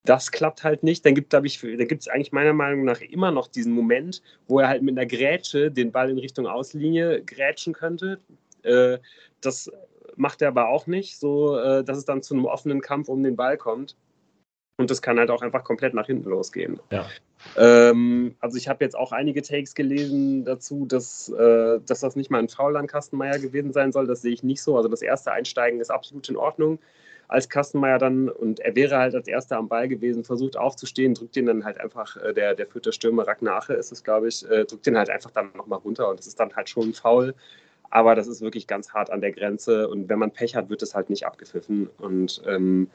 Das 0.04 0.32
klappt 0.32 0.64
halt 0.64 0.82
nicht. 0.82 1.06
Dann 1.06 1.14
gibt 1.14 1.32
es 1.32 2.08
eigentlich 2.08 2.32
meiner 2.32 2.52
Meinung 2.52 2.84
nach 2.84 3.00
immer 3.00 3.30
noch 3.30 3.46
diesen 3.46 3.74
Moment, 3.74 4.22
wo 4.48 4.58
er 4.58 4.66
halt 4.66 4.82
mit 4.82 4.98
einer 4.98 5.06
Grätsche 5.06 5.70
den 5.70 5.92
Ball 5.92 6.10
in 6.10 6.18
Richtung 6.18 6.48
Auslinie 6.48 7.22
grätschen 7.22 7.74
könnte. 7.74 8.18
Äh, 8.64 8.98
das 9.40 9.70
macht 10.18 10.42
er 10.42 10.48
aber 10.48 10.68
auch 10.68 10.86
nicht, 10.86 11.18
so 11.18 11.56
äh, 11.56 11.84
dass 11.84 11.96
es 11.96 12.04
dann 12.04 12.22
zu 12.22 12.34
einem 12.34 12.44
offenen 12.44 12.80
Kampf 12.80 13.08
um 13.08 13.22
den 13.22 13.36
Ball 13.36 13.56
kommt. 13.56 13.96
Und 14.80 14.90
das 14.90 15.02
kann 15.02 15.18
halt 15.18 15.30
auch 15.30 15.42
einfach 15.42 15.64
komplett 15.64 15.92
nach 15.92 16.06
hinten 16.06 16.30
losgehen. 16.30 16.78
Ja. 16.92 17.06
Ähm, 17.56 18.36
also 18.38 18.56
ich 18.56 18.68
habe 18.68 18.84
jetzt 18.84 18.96
auch 18.96 19.10
einige 19.10 19.42
Takes 19.42 19.74
gelesen 19.74 20.44
dazu, 20.44 20.86
dass, 20.86 21.28
äh, 21.30 21.80
dass 21.84 22.00
das 22.00 22.14
nicht 22.14 22.30
mal 22.30 22.38
ein 22.38 22.48
Foul 22.48 22.76
an 22.76 22.86
Kastenmeier 22.86 23.38
gewesen 23.40 23.72
sein 23.72 23.90
soll. 23.90 24.06
Das 24.06 24.22
sehe 24.22 24.32
ich 24.32 24.44
nicht 24.44 24.62
so. 24.62 24.76
Also 24.76 24.88
das 24.88 25.02
erste 25.02 25.32
Einsteigen 25.32 25.80
ist 25.80 25.90
absolut 25.90 26.28
in 26.28 26.36
Ordnung. 26.36 26.78
Als 27.26 27.48
Kastenmeier 27.48 27.98
dann, 27.98 28.28
und 28.28 28.60
er 28.60 28.74
wäre 28.74 28.96
halt 28.96 29.14
als 29.14 29.28
erster 29.28 29.58
am 29.58 29.68
Ball 29.68 29.88
gewesen, 29.88 30.24
versucht 30.24 30.56
aufzustehen, 30.56 31.14
drückt 31.14 31.36
ihn 31.36 31.46
dann 31.46 31.64
halt 31.64 31.78
einfach, 31.80 32.16
äh, 32.16 32.32
der, 32.32 32.54
der 32.54 32.66
vierte 32.66 32.92
Stürmer 32.92 33.26
Ragnache 33.26 33.74
ist 33.74 33.92
es, 33.92 34.04
glaube 34.04 34.28
ich, 34.28 34.48
äh, 34.48 34.64
drückt 34.64 34.86
ihn 34.86 34.96
halt 34.96 35.10
einfach 35.10 35.32
dann 35.32 35.50
nochmal 35.54 35.80
runter 35.80 36.08
und 36.08 36.18
das 36.20 36.26
ist 36.26 36.38
dann 36.38 36.54
halt 36.54 36.70
schon 36.70 36.90
ein 36.90 36.94
Foul. 36.94 37.34
Aber 37.90 38.14
das 38.14 38.26
ist 38.26 38.40
wirklich 38.40 38.66
ganz 38.66 38.92
hart 38.92 39.10
an 39.10 39.20
der 39.20 39.32
Grenze. 39.32 39.88
Und 39.88 40.08
wenn 40.08 40.18
man 40.18 40.30
Pech 40.30 40.54
hat, 40.54 40.68
wird 40.68 40.82
es 40.82 40.94
halt 40.94 41.10
nicht 41.10 41.26
abgepfiffen. 41.26 41.88
Und 41.98 42.42
ähm, 42.46 42.88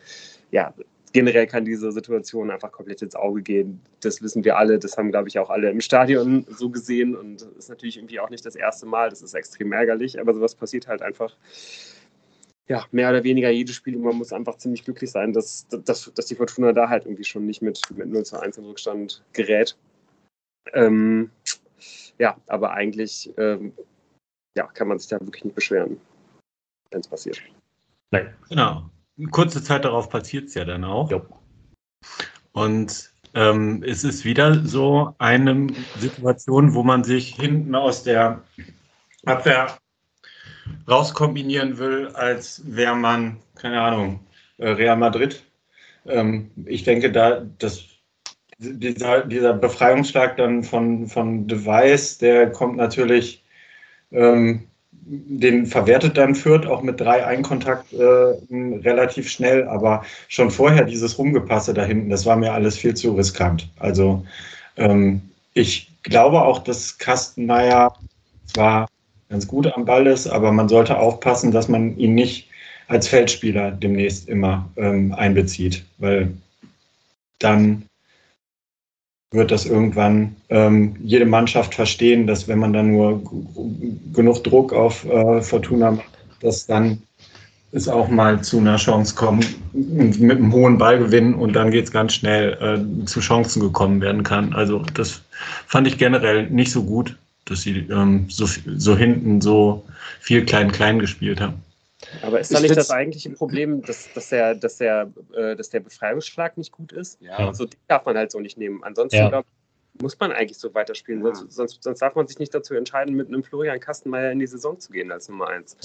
ja, 0.52 0.74
generell 1.14 1.48
kann 1.48 1.66
diese 1.66 1.92
Situation 1.92 2.52
einfach 2.52 2.72
komplett 2.72 3.02
ins 3.02 3.16
Auge 3.16 3.42
gehen. 3.42 3.82
Das 4.02 4.22
wissen 4.22 4.44
wir 4.44 4.58
alle. 4.58 4.78
Das 4.80 4.98
haben, 4.98 5.12
glaube 5.12 5.30
ich, 5.30 5.40
auch 5.40 5.50
alle 5.50 5.70
im 5.70 5.82
Stadion 5.82 6.46
so 6.50 6.70
gesehen. 6.70 7.16
Und 7.16 7.42
das 7.42 7.50
ist 7.50 7.70
natürlich 7.70 7.98
irgendwie 7.98 8.20
auch 8.20 8.30
nicht 8.30 8.46
das 8.46 8.56
erste 8.56 8.86
Mal. 8.86 9.10
Das 9.10 9.22
ist 9.22 9.34
extrem 9.34 9.72
ärgerlich. 9.72 10.20
Aber 10.20 10.34
sowas 10.34 10.56
passiert 10.56 10.88
halt 10.88 11.02
einfach. 11.02 11.36
Ja, 12.68 12.86
mehr 12.92 13.10
oder 13.10 13.24
weniger 13.24 13.50
jedes 13.50 13.76
Spiel. 13.76 13.96
Und 13.96 14.04
man 14.04 14.16
muss 14.16 14.32
einfach 14.32 14.58
ziemlich 14.58 14.84
glücklich 14.86 15.12
sein, 15.12 15.34
dass, 15.34 15.68
dass, 15.70 16.12
dass 16.14 16.26
die 16.28 16.36
Fortuna 16.36 16.72
da 16.72 16.88
halt 16.88 17.06
irgendwie 17.06 17.26
schon 17.26 17.46
nicht 17.46 17.62
mit, 17.62 17.82
mit 17.96 18.08
0 18.08 18.24
zu 18.24 18.40
1 18.40 18.58
in 18.58 18.66
Rückstand 18.66 19.24
gerät. 19.34 19.76
Ähm, 20.74 21.30
ja, 22.20 22.38
aber 22.48 22.72
eigentlich 22.72 23.34
ähm, 23.38 23.74
ja, 24.56 24.68
kann 24.68 24.88
man 24.88 25.00
sich 25.00 25.10
da 25.10 25.20
wirklich 25.20 25.44
nicht 25.46 25.56
beschweren, 25.56 26.00
wenn 26.92 27.02
es 27.02 27.08
passiert. 27.08 27.42
Nein. 28.12 28.34
Genau. 28.50 28.90
Kurze 29.32 29.64
Zeit 29.64 29.86
darauf 29.86 30.10
passiert 30.10 30.48
es 30.48 30.54
ja 30.54 30.66
dann 30.66 30.84
auch. 30.84 31.10
Jo. 31.12 31.26
Und 32.52 33.12
ähm, 33.34 33.84
es 33.86 34.04
ist 34.04 34.26
wieder 34.26 34.64
so 34.64 35.16
eine 35.18 35.68
Situation, 35.98 36.74
wo 36.74 36.84
man 36.84 37.04
sich 37.04 37.36
hinten 37.36 37.74
aus 37.76 38.04
der 38.04 38.44
Abwehr 39.26 39.78
rauskombinieren 40.88 41.78
will, 41.78 42.08
als 42.10 42.62
wäre 42.66 42.96
man, 42.96 43.38
keine 43.56 43.82
Ahnung, 43.82 44.20
äh, 44.58 44.70
Real 44.70 44.98
Madrid. 44.98 45.44
Ähm, 46.06 46.52
ich 46.66 46.84
denke, 46.84 47.12
da 47.12 47.46
das, 47.58 47.86
dieser, 48.58 49.26
dieser 49.26 49.54
Befreiungsschlag 49.54 50.38
dann 50.38 50.64
von, 50.64 51.08
von 51.08 51.48
Device, 51.48 52.20
der 52.20 52.52
kommt 52.52 52.78
natürlich 52.78 53.43
ähm, 54.14 54.64
den 55.06 55.66
verwertet 55.66 56.18
dann 56.18 56.36
Fürth 56.36 56.66
auch 56.66 56.82
mit 56.82 57.00
drei 57.00 57.26
Einkontakt 57.26 57.92
äh, 57.94 58.06
relativ 58.54 59.30
schnell, 59.30 59.68
aber 59.68 60.04
schon 60.30 60.50
vorher 60.50 60.86
dieses 60.86 61.18
Rumgepasse 61.18 61.74
da 61.74 61.84
hinten, 61.84 62.10
das 62.10 62.26
war 62.26 62.38
mir 62.38 62.54
alles 62.54 62.78
viel 62.78 62.94
zu 62.94 63.14
riskant. 63.14 63.70
Also 63.80 64.26
ähm, 64.78 65.22
ich 65.54 65.92
glaube 66.04 66.42
auch, 66.42 66.60
dass 66.60 66.98
Kastenmeier 66.98 67.94
zwar 68.46 68.88
ganz 69.30 69.48
gut 69.48 69.68
am 69.74 69.86
Ball 69.86 70.08
ist, 70.08 70.28
aber 70.28 70.52
man 70.52 70.70
sollte 70.70 70.98
aufpassen, 70.98 71.52
dass 71.52 71.68
man 71.68 71.98
ihn 71.98 72.14
nicht 72.14 72.50
als 72.88 73.08
Feldspieler 73.08 73.72
demnächst 73.72 74.30
immer 74.30 74.70
ähm, 74.78 75.14
einbezieht, 75.14 75.84
weil 75.98 76.34
dann 77.40 77.84
wird 79.34 79.52
das 79.52 79.66
irgendwann 79.66 80.36
ähm, 80.50 80.96
jede 81.04 81.26
Mannschaft 81.26 81.76
verstehen, 81.76 82.28
dass 82.28 82.48
wenn 82.48 82.60
man 82.60 82.74
dann 82.74 82.92
nur 82.92 83.22
genug 84.14 84.44
Druck 84.44 84.74
auf 84.74 85.06
äh, 85.06 85.42
Fortuna 85.42 85.92
macht, 85.92 86.06
dass 86.42 86.66
dann 86.66 87.02
es 87.72 87.88
auch 87.90 88.08
mal 88.08 88.42
zu 88.42 88.60
einer 88.60 88.76
Chance 88.78 89.16
kommt 89.16 89.48
mit 89.74 90.38
einem 90.38 90.54
hohen 90.54 90.78
Ballgewinn 90.78 91.34
und 91.34 91.54
dann 91.54 91.72
geht 91.72 91.86
es 91.86 91.92
ganz 91.92 92.14
schnell 92.14 92.54
äh, 92.62 93.06
zu 93.06 93.20
Chancen 93.20 93.62
gekommen 93.62 94.00
werden 94.00 94.22
kann. 94.22 94.54
Also 94.54 94.84
das 94.94 95.24
fand 95.66 95.88
ich 95.88 95.98
generell 95.98 96.50
nicht 96.52 96.72
so 96.72 96.84
gut, 96.84 97.18
dass 97.46 97.64
sie 97.64 97.88
ähm, 97.90 98.28
so, 98.30 98.46
so 98.78 98.96
hinten 98.96 99.42
so 99.42 99.84
viel 100.20 100.46
klein-klein 100.46 101.00
gespielt 101.00 101.42
haben. 101.42 101.56
Aber 102.22 102.40
ist 102.40 102.54
da 102.54 102.60
nicht 102.60 102.76
das 102.76 102.92
eigentliche 102.92 103.30
Problem, 103.30 103.82
dass, 103.82 104.12
dass, 104.14 104.30
der, 104.30 104.56
dass, 104.56 104.78
der, 104.78 105.12
äh, 105.36 105.56
dass 105.56 105.70
der 105.70 105.80
Befreiungsschlag 105.80 106.58
nicht 106.58 106.72
gut 106.72 106.92
ist? 106.92 107.22
Ja. 107.22 107.38
Also 107.38 107.66
den 107.66 107.80
darf 107.88 108.06
man 108.06 108.18
halt 108.18 108.32
so 108.32 108.40
nicht 108.40 108.58
nehmen. 108.58 108.84
Ansonsten 108.84 109.18
ja. 109.18 109.30
glaub, 109.30 109.46
muss 110.02 110.20
man 110.20 110.32
eigentlich 110.32 110.58
so 110.58 110.74
weiterspielen. 110.74 111.26
Ja. 111.26 111.36
Sonst, 111.36 111.54
sonst, 111.54 111.84
sonst, 111.84 112.02
darf 112.02 112.16
man 112.16 112.28
sich 112.28 112.40
nicht 112.40 112.54
dazu 112.54 112.74
entscheiden, 112.74 113.16
mit 113.16 113.28
einem 113.28 113.44
Florian 113.44 113.80
Kastenmeier 113.80 114.32
in 114.32 114.40
die 114.40 114.48
Saison 114.48 114.80
zu 114.80 114.92
gehen 114.92 115.12
als 115.12 115.30
Nummer 115.30 115.48
1. 115.50 115.78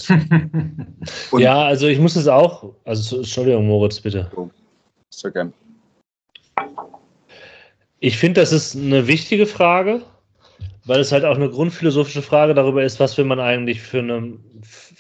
ja, 1.39 1.65
also 1.65 1.87
ich 1.87 1.99
muss 1.99 2.17
es 2.17 2.27
auch. 2.27 2.75
Also 2.85 3.19
Entschuldigung, 3.19 3.67
Moritz, 3.67 4.01
bitte. 4.01 4.31
Oh. 4.35 4.49
Sehr 5.11 5.31
gern. 5.31 5.53
Ich 8.01 8.17
finde, 8.17 8.41
das 8.41 8.53
ist 8.53 8.77
eine 8.77 9.07
wichtige 9.07 9.47
Frage, 9.47 10.03
weil 10.85 11.01
es 11.01 11.13
halt 11.13 11.25
auch 11.25 11.37
eine 11.37 11.51
grundphilosophische 11.51 12.23
Frage 12.23 12.55
darüber 12.55 12.85
ist, 12.85 13.01
was 13.01 13.19
will 13.19 13.25
man 13.25 13.41
eigentlich 13.41 13.81
für 13.81 13.99
eine 13.99 14.39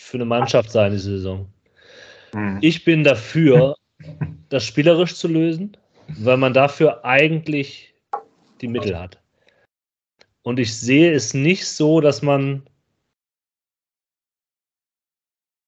für 0.08 0.16
eine 0.16 0.24
Mannschaft 0.24 0.70
sein 0.70 0.92
diese 0.92 1.10
Saison. 1.18 1.46
Mhm. 2.32 2.58
Ich 2.62 2.84
bin 2.84 3.04
dafür, 3.04 3.76
das 4.48 4.64
spielerisch 4.64 5.14
zu 5.14 5.28
lösen, 5.28 5.76
weil 6.08 6.38
man 6.38 6.54
dafür 6.54 7.04
eigentlich 7.04 7.94
die 8.60 8.68
Mittel 8.68 8.98
hat. 8.98 9.20
Und 10.42 10.58
ich 10.58 10.74
sehe 10.74 11.12
es 11.12 11.34
nicht 11.34 11.68
so, 11.68 12.00
dass 12.00 12.22
man. 12.22 12.62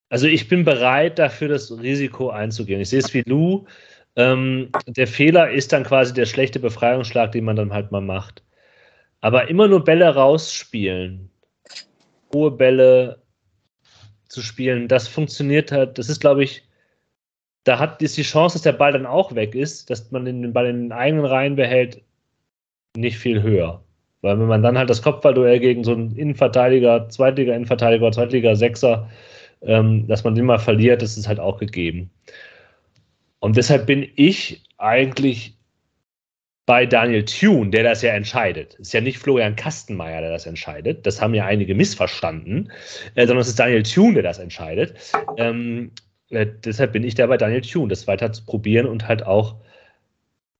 Also 0.08 0.26
ich 0.26 0.48
bin 0.48 0.64
bereit 0.64 1.18
dafür, 1.18 1.48
das 1.48 1.70
Risiko 1.70 2.30
einzugehen. 2.30 2.80
Ich 2.80 2.88
sehe 2.88 2.98
es 2.98 3.12
wie 3.12 3.22
Lou. 3.26 3.66
Ähm, 4.16 4.70
der 4.86 5.06
Fehler 5.06 5.50
ist 5.50 5.72
dann 5.72 5.84
quasi 5.84 6.14
der 6.14 6.26
schlechte 6.26 6.58
Befreiungsschlag, 6.58 7.30
den 7.30 7.44
man 7.44 7.56
dann 7.56 7.72
halt 7.72 7.92
mal 7.92 8.00
macht. 8.00 8.42
Aber 9.20 9.48
immer 9.48 9.68
nur 9.68 9.84
Bälle 9.84 10.12
rausspielen, 10.12 11.30
hohe 12.34 12.50
Bälle, 12.50 13.19
zu 14.30 14.42
spielen, 14.42 14.88
das 14.88 15.08
funktioniert 15.08 15.72
halt, 15.72 15.98
das 15.98 16.08
ist, 16.08 16.20
glaube 16.20 16.44
ich, 16.44 16.62
da 17.64 17.78
hat 17.78 18.00
ist 18.00 18.16
die 18.16 18.22
Chance, 18.22 18.54
dass 18.54 18.62
der 18.62 18.72
Ball 18.72 18.92
dann 18.92 19.04
auch 19.04 19.34
weg 19.34 19.54
ist, 19.54 19.90
dass 19.90 20.10
man 20.12 20.24
den 20.24 20.52
Ball 20.52 20.66
in 20.66 20.84
den 20.84 20.92
eigenen 20.92 21.26
Reihen 21.26 21.56
behält, 21.56 22.00
nicht 22.96 23.18
viel 23.18 23.42
höher. 23.42 23.82
Weil 24.22 24.38
wenn 24.38 24.46
man 24.46 24.62
dann 24.62 24.78
halt 24.78 24.88
das 24.88 25.02
Kopfballduell 25.02 25.60
gegen 25.60 25.84
so 25.84 25.92
einen 25.92 26.16
Innenverteidiger, 26.16 27.08
Zweitliga-Innenverteidiger, 27.08 28.12
Zweitliga-Sechser, 28.12 29.10
ähm, 29.62 30.06
dass 30.06 30.24
man 30.24 30.34
den 30.34 30.46
mal 30.46 30.58
verliert, 30.58 31.02
das 31.02 31.18
ist 31.18 31.28
halt 31.28 31.40
auch 31.40 31.58
gegeben. 31.58 32.10
Und 33.40 33.56
deshalb 33.56 33.86
bin 33.86 34.08
ich 34.16 34.62
eigentlich 34.78 35.56
bei 36.70 36.86
Daniel 36.86 37.24
Thune, 37.24 37.70
der 37.70 37.82
das 37.82 38.00
ja 38.00 38.12
entscheidet. 38.12 38.74
Es 38.74 38.86
ist 38.86 38.92
ja 38.92 39.00
nicht 39.00 39.18
Florian 39.18 39.56
Kastenmeier, 39.56 40.20
der 40.20 40.30
das 40.30 40.46
entscheidet. 40.46 41.04
Das 41.04 41.20
haben 41.20 41.34
ja 41.34 41.44
einige 41.44 41.74
missverstanden, 41.74 42.70
äh, 43.16 43.26
sondern 43.26 43.40
es 43.40 43.48
ist 43.48 43.58
Daniel 43.58 43.82
Thune, 43.82 44.14
der 44.14 44.22
das 44.22 44.38
entscheidet. 44.38 44.94
Ähm, 45.36 45.90
äh, 46.28 46.46
deshalb 46.64 46.92
bin 46.92 47.02
ich 47.02 47.16
da 47.16 47.26
bei 47.26 47.38
Daniel 47.38 47.62
Thune, 47.62 47.88
das 47.88 48.06
weiter 48.06 48.32
zu 48.32 48.44
probieren 48.44 48.86
und 48.86 49.08
halt 49.08 49.26
auch 49.26 49.56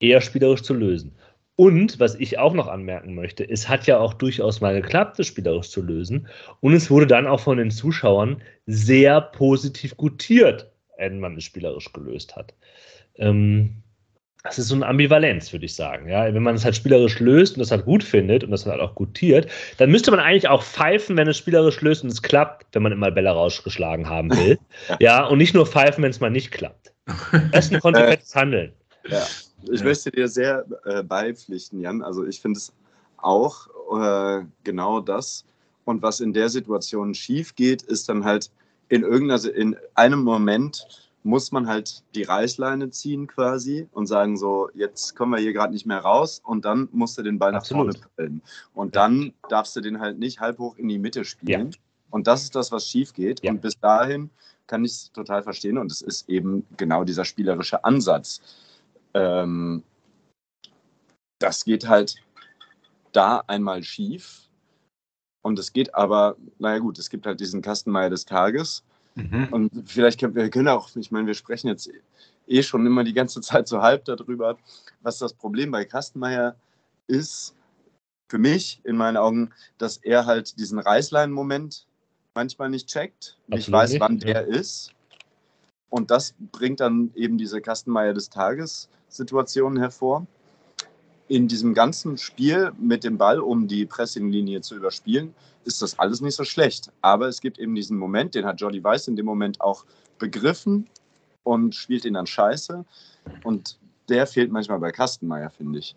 eher 0.01 0.19
spielerisch 0.19 0.63
zu 0.63 0.73
lösen. 0.73 1.15
Und 1.55 1.97
was 2.01 2.15
ich 2.15 2.37
auch 2.37 2.55
noch 2.55 2.67
anmerken 2.67 3.15
möchte, 3.15 3.49
es 3.49 3.69
hat 3.69 3.87
ja 3.87 3.97
auch 3.97 4.13
durchaus 4.13 4.59
mal 4.59 4.81
geklappt, 4.81 5.17
das 5.17 5.27
spielerisch 5.27 5.69
zu 5.69 5.81
lösen. 5.81 6.27
Und 6.59 6.73
es 6.73 6.91
wurde 6.91 7.07
dann 7.07 7.25
auch 7.25 7.39
von 7.39 7.57
den 7.57 7.71
Zuschauern 7.71 8.41
sehr 8.65 9.21
positiv 9.21 9.95
gutiert, 9.95 10.73
wenn 10.97 11.21
man 11.21 11.37
es 11.37 11.45
spielerisch 11.45 11.93
gelöst 11.93 12.35
hat. 12.35 12.53
Ähm, 13.15 13.81
das 14.43 14.57
ist 14.57 14.69
so 14.69 14.75
eine 14.75 14.87
Ambivalenz, 14.87 15.53
würde 15.53 15.65
ich 15.65 15.75
sagen. 15.75 16.09
Ja, 16.09 16.33
wenn 16.33 16.41
man 16.41 16.55
es 16.55 16.65
halt 16.65 16.75
spielerisch 16.75 17.19
löst 17.19 17.55
und 17.55 17.59
das 17.59 17.69
halt 17.69 17.85
gut 17.85 18.03
findet 18.03 18.43
und 18.43 18.51
das 18.51 18.65
halt 18.65 18.81
auch 18.81 18.95
gutiert, 18.95 19.47
dann 19.77 19.91
müsste 19.91 20.09
man 20.09 20.19
eigentlich 20.19 20.47
auch 20.47 20.63
pfeifen, 20.63 21.15
wenn 21.15 21.27
es 21.27 21.37
spielerisch 21.37 21.79
löst 21.81 22.03
und 22.03 22.09
es 22.11 22.21
klappt, 22.21 22.73
wenn 22.73 22.81
man 22.81 22.91
immer 22.91 23.11
Bälle 23.11 23.29
rausgeschlagen 23.29 24.09
haben 24.09 24.31
will. 24.31 24.57
ja, 24.99 25.25
und 25.25 25.37
nicht 25.37 25.53
nur 25.53 25.67
pfeifen, 25.67 26.03
wenn 26.03 26.11
es 26.11 26.19
mal 26.19 26.31
nicht 26.31 26.51
klappt. 26.51 26.91
Das 27.51 27.65
ist 27.65 27.73
ein 27.73 27.81
konsequentes 27.81 28.33
Handeln. 28.35 28.73
Ja. 29.07 29.25
Ich 29.71 29.79
ja. 29.81 29.85
möchte 29.85 30.11
dir 30.11 30.27
sehr 30.27 30.65
äh, 30.85 31.03
beipflichten, 31.03 31.79
Jan. 31.79 32.01
Also 32.01 32.25
ich 32.25 32.41
finde 32.41 32.57
es 32.57 32.73
auch 33.17 33.67
äh, 33.95 34.43
genau 34.63 35.01
das. 35.01 35.45
Und 35.85 36.01
was 36.01 36.19
in 36.19 36.33
der 36.33 36.49
Situation 36.49 37.13
schief 37.13 37.55
geht, 37.55 37.83
ist 37.83 38.09
dann 38.09 38.23
halt 38.23 38.49
in 38.89 39.03
irgendeiner, 39.03 39.53
in 39.53 39.75
einem 39.95 40.23
Moment 40.23 41.00
muss 41.23 41.51
man 41.51 41.67
halt 41.67 42.03
die 42.15 42.23
Reißleine 42.23 42.89
ziehen 42.89 43.27
quasi 43.27 43.87
und 43.91 44.07
sagen 44.07 44.37
so, 44.37 44.69
jetzt 44.73 45.15
kommen 45.15 45.31
wir 45.31 45.39
hier 45.39 45.53
gerade 45.53 45.73
nicht 45.73 45.85
mehr 45.85 45.99
raus 45.99 46.41
und 46.43 46.65
dann 46.65 46.89
musst 46.91 47.17
du 47.17 47.21
den 47.21 47.37
Ball 47.37 47.53
Absolut. 47.53 47.87
nach 47.87 47.93
vorne 47.93 48.09
prellen. 48.15 48.41
Und 48.73 48.95
dann 48.95 49.33
darfst 49.49 49.75
du 49.75 49.81
den 49.81 49.99
halt 49.99 50.17
nicht 50.17 50.39
halb 50.39 50.57
hoch 50.57 50.77
in 50.77 50.87
die 50.87 50.97
Mitte 50.97 51.23
spielen. 51.23 51.71
Ja. 51.71 51.77
Und 52.09 52.27
das 52.27 52.43
ist 52.43 52.55
das, 52.55 52.71
was 52.71 52.87
schief 52.87 53.13
geht. 53.13 53.43
Ja. 53.43 53.51
Und 53.51 53.61
bis 53.61 53.79
dahin 53.79 54.29
kann 54.67 54.83
ich 54.83 54.91
es 54.91 55.11
total 55.11 55.43
verstehen 55.43 55.77
und 55.77 55.91
es 55.91 56.01
ist 56.01 56.29
eben 56.29 56.65
genau 56.77 57.03
dieser 57.03 57.25
spielerische 57.25 57.83
Ansatz. 57.83 58.41
Ähm, 59.13 59.83
das 61.39 61.65
geht 61.65 61.87
halt 61.87 62.15
da 63.11 63.43
einmal 63.47 63.83
schief. 63.83 64.47
Und 65.43 65.57
es 65.57 65.73
geht 65.73 65.95
aber, 65.95 66.37
naja 66.59 66.79
gut, 66.79 66.99
es 66.99 67.09
gibt 67.09 67.25
halt 67.25 67.39
diesen 67.39 67.61
Kastenmeier 67.61 68.09
des 68.09 68.25
Tages 68.25 68.83
Mhm. 69.15 69.47
Und 69.51 69.89
vielleicht 69.89 70.19
können 70.19 70.35
wir 70.35 70.49
können 70.49 70.67
auch, 70.67 70.95
ich 70.95 71.11
meine, 71.11 71.27
wir 71.27 71.33
sprechen 71.33 71.67
jetzt 71.67 71.89
eh 72.47 72.63
schon 72.63 72.85
immer 72.85 73.03
die 73.03 73.13
ganze 73.13 73.41
Zeit 73.41 73.67
so 73.67 73.81
halb 73.81 74.05
darüber, 74.05 74.57
was 75.01 75.17
das 75.17 75.33
Problem 75.33 75.71
bei 75.71 75.85
Kastenmeier 75.85 76.55
ist. 77.07 77.55
Für 78.29 78.37
mich, 78.37 78.79
in 78.85 78.95
meinen 78.95 79.17
Augen, 79.17 79.51
dass 79.77 79.97
er 79.97 80.25
halt 80.25 80.57
diesen 80.57 80.79
Reißleinen-Moment 80.79 81.85
manchmal 82.33 82.69
nicht 82.69 82.87
checkt, 82.87 83.37
nicht 83.47 83.67
Absolut 83.67 83.81
weiß, 83.81 83.99
wann 83.99 84.19
der 84.19 84.45
ist. 84.45 84.93
Und 85.89 86.11
das 86.11 86.33
bringt 86.53 86.79
dann 86.79 87.11
eben 87.15 87.37
diese 87.37 87.59
Kastenmeier 87.59 88.13
des 88.13 88.29
Tages 88.29 88.87
Situationen 89.09 89.77
hervor. 89.77 90.25
In 91.27 91.47
diesem 91.47 91.73
ganzen 91.73 92.17
Spiel 92.17 92.71
mit 92.77 93.03
dem 93.03 93.17
Ball, 93.17 93.39
um 93.39 93.67
die 93.67 93.85
Pressinglinie 93.85 94.61
zu 94.61 94.75
überspielen, 94.75 95.33
ist 95.63 95.81
das 95.81 95.97
alles 95.99 96.21
nicht 96.21 96.35
so 96.35 96.43
schlecht. 96.43 96.91
Aber 97.01 97.27
es 97.27 97.41
gibt 97.41 97.59
eben 97.59 97.75
diesen 97.75 97.97
Moment, 97.97 98.35
den 98.35 98.45
hat 98.45 98.59
Jordi 98.59 98.83
Weiss 98.83 99.07
in 99.07 99.15
dem 99.15 99.25
Moment 99.25 99.61
auch 99.61 99.85
begriffen 100.19 100.89
und 101.43 101.75
spielt 101.75 102.05
ihn 102.05 102.15
dann 102.15 102.27
scheiße. 102.27 102.85
Und 103.43 103.79
der 104.09 104.27
fehlt 104.27 104.51
manchmal 104.51 104.79
bei 104.79 104.91
Kastenmeier, 104.91 105.49
finde 105.49 105.79
ich. 105.79 105.95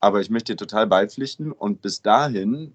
Aber 0.00 0.20
ich 0.20 0.30
möchte 0.30 0.52
dir 0.52 0.56
total 0.56 0.86
beipflichten. 0.86 1.52
Und 1.52 1.80
bis 1.80 2.02
dahin 2.02 2.74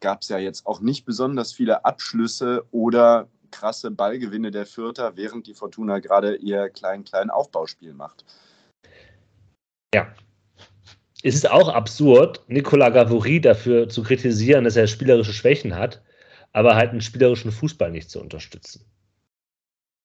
gab 0.00 0.22
es 0.22 0.28
ja 0.28 0.38
jetzt 0.38 0.66
auch 0.66 0.80
nicht 0.80 1.04
besonders 1.04 1.52
viele 1.52 1.84
Abschlüsse 1.84 2.64
oder 2.70 3.28
krasse 3.50 3.90
Ballgewinne 3.90 4.50
der 4.50 4.66
Fürther, 4.66 5.16
während 5.16 5.46
die 5.46 5.54
Fortuna 5.54 6.00
gerade 6.00 6.36
ihr 6.36 6.70
klein-klein 6.70 7.30
Aufbauspiel 7.30 7.94
macht. 7.94 8.24
Ja, 9.94 10.12
es 11.24 11.34
ist 11.34 11.50
auch 11.50 11.70
absurd, 11.70 12.42
Nicolas 12.48 12.92
Gavory 12.92 13.40
dafür 13.40 13.88
zu 13.88 14.02
kritisieren, 14.02 14.64
dass 14.64 14.76
er 14.76 14.86
spielerische 14.86 15.32
Schwächen 15.32 15.74
hat, 15.74 16.02
aber 16.52 16.76
halt 16.76 16.90
einen 16.90 17.00
spielerischen 17.00 17.50
Fußball 17.50 17.90
nicht 17.90 18.10
zu 18.10 18.20
unterstützen. 18.20 18.84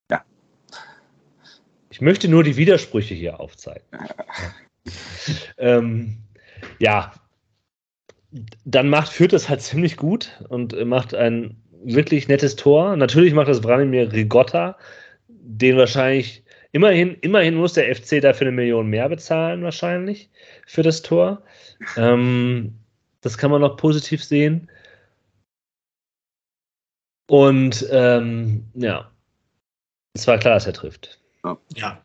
Ja. 0.10 0.24
Ich 1.90 2.00
möchte 2.00 2.30
nur 2.30 2.46
die 2.46 2.56
Widersprüche 2.56 3.16
hier 3.16 3.42
aufzeigen. 3.42 3.84
ähm, 5.58 6.20
ja, 6.80 7.12
dann 8.64 8.88
macht 8.88 9.10
Fürth 9.12 9.34
das 9.34 9.50
halt 9.50 9.62
ziemlich 9.62 9.98
gut 9.98 10.40
und 10.48 10.74
macht 10.86 11.14
ein 11.14 11.62
wirklich 11.84 12.30
nettes 12.30 12.56
Tor. 12.56 12.96
Natürlich 12.96 13.34
macht 13.34 13.50
das 13.50 13.60
Branimir 13.60 14.14
Rigotta, 14.14 14.78
den 15.28 15.76
wahrscheinlich 15.76 16.46
Immerhin, 16.72 17.16
immerhin 17.22 17.56
muss 17.56 17.74
der 17.74 17.96
FC 17.96 18.22
dafür 18.22 18.48
eine 18.48 18.56
Million 18.56 18.88
mehr 18.88 19.10
bezahlen, 19.10 19.64
wahrscheinlich, 19.64 20.30
für 20.68 20.84
das 20.84 21.02
Tor. 21.02 21.42
Ähm, 21.98 22.76
das 23.22 23.38
kann 23.38 23.50
man 23.50 23.62
noch 23.62 23.76
positiv 23.76 24.24
sehen. 24.24 24.70
Und 27.28 27.88
ähm, 27.92 28.66
ja, 28.76 29.12
es 30.14 30.28
war 30.28 30.38
klar, 30.38 30.56
dass 30.56 30.68
er 30.68 30.74
trifft. 30.74 31.20
Ja. 31.76 32.04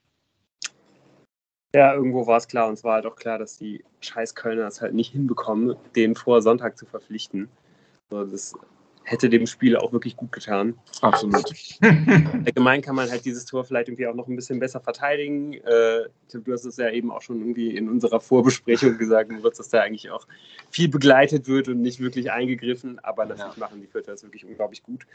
Ja, 1.75 1.93
irgendwo 1.93 2.27
war 2.27 2.37
es 2.37 2.47
klar 2.47 2.69
und 2.69 2.75
es 2.75 2.85
war 2.85 2.95
halt 2.95 3.07
auch 3.07 3.17
klar, 3.17 3.39
dass 3.39 3.59
die 3.59 3.85
scheiß 4.01 4.37
Kölner 4.37 4.69
es 4.69 4.81
halt 4.81 4.95
nicht 4.95 5.11
hinbekommen, 5.13 5.77
den 5.97 6.15
vor 6.15 6.41
Sonntag 6.41 6.79
zu 6.79 6.87
verpflichten. 6.87 7.49
So, 8.11 8.25
das 8.25 8.55
hätte 9.05 9.29
dem 9.29 9.47
Spiel 9.47 9.77
auch 9.77 9.93
wirklich 9.93 10.17
gut 10.17 10.33
getan. 10.33 10.79
Absolut. 11.03 11.45
Allgemein 11.83 12.83
kann 12.83 12.97
man 12.97 13.11
halt 13.11 13.25
dieses 13.25 13.45
Tor 13.45 13.65
vielleicht 13.65 13.89
irgendwie 13.89 14.07
auch 14.07 14.15
noch 14.15 14.29
ein 14.29 14.37
bisschen 14.37 14.59
besser 14.59 14.81
verteidigen. 14.81 15.55
Äh, 15.55 16.09
Tim, 16.29 16.45
du 16.45 16.53
hast 16.53 16.65
es 16.65 16.79
ja 16.79 16.91
eben 16.91 17.13
auch 17.13 17.23
schon 17.23 17.41
irgendwie 17.41 17.77
in 17.77 17.89
unserer 17.89 18.21
Vorbesprechung 18.21 18.97
gesagt, 18.99 19.31
Moritz, 19.31 19.59
dass 19.59 19.69
da 19.69 19.81
eigentlich 19.81 20.11
auch 20.11 20.27
viel 20.71 20.89
begleitet 20.89 21.47
wird 21.47 21.69
und 21.69 21.83
nicht 21.83 22.01
wirklich 22.01 22.33
eingegriffen. 22.33 22.99
Aber 23.01 23.27
natürlich 23.27 23.57
machen 23.59 23.81
die 23.81 23.87
Vierter 23.87 24.13
das 24.13 24.23
wirklich 24.23 24.45
unglaublich 24.45 24.83
gut. 24.83 25.07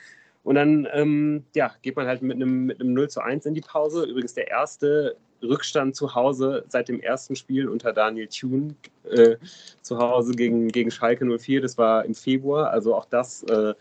Und 0.44 0.56
dann 0.56 0.88
ähm, 0.94 1.44
ja, 1.56 1.74
geht 1.82 1.96
man 1.96 2.08
halt 2.08 2.22
mit 2.22 2.36
einem, 2.36 2.66
mit 2.66 2.80
einem 2.80 2.94
0 2.94 3.10
zu 3.10 3.22
1 3.22 3.46
in 3.46 3.56
die 3.56 3.62
Pause. 3.62 4.06
Übrigens 4.06 4.36
der 4.36 4.48
erste 4.48 5.18
Rückstand 5.42 5.96
zu 5.96 6.16
Hause 6.16 6.66
seit 6.68 6.90
dem 6.90 7.00
ersten 7.00 7.36
Spiel 7.36 7.68
unter 7.68 7.94
Daniel 7.94 8.28
Thune 8.28 8.76
äh, 9.10 9.38
zu 9.82 9.98
Hause 9.98 10.34
gegen, 10.34 10.70
gegen 10.70 10.92
Schalke 10.92 11.26
04. 11.26 11.62
Das 11.62 11.78
war 11.78 12.06
im 12.06 12.16
Februar. 12.16 12.70
Also 12.72 12.96
auch 12.96 13.06
das 13.06 13.44
äh, 13.44 13.74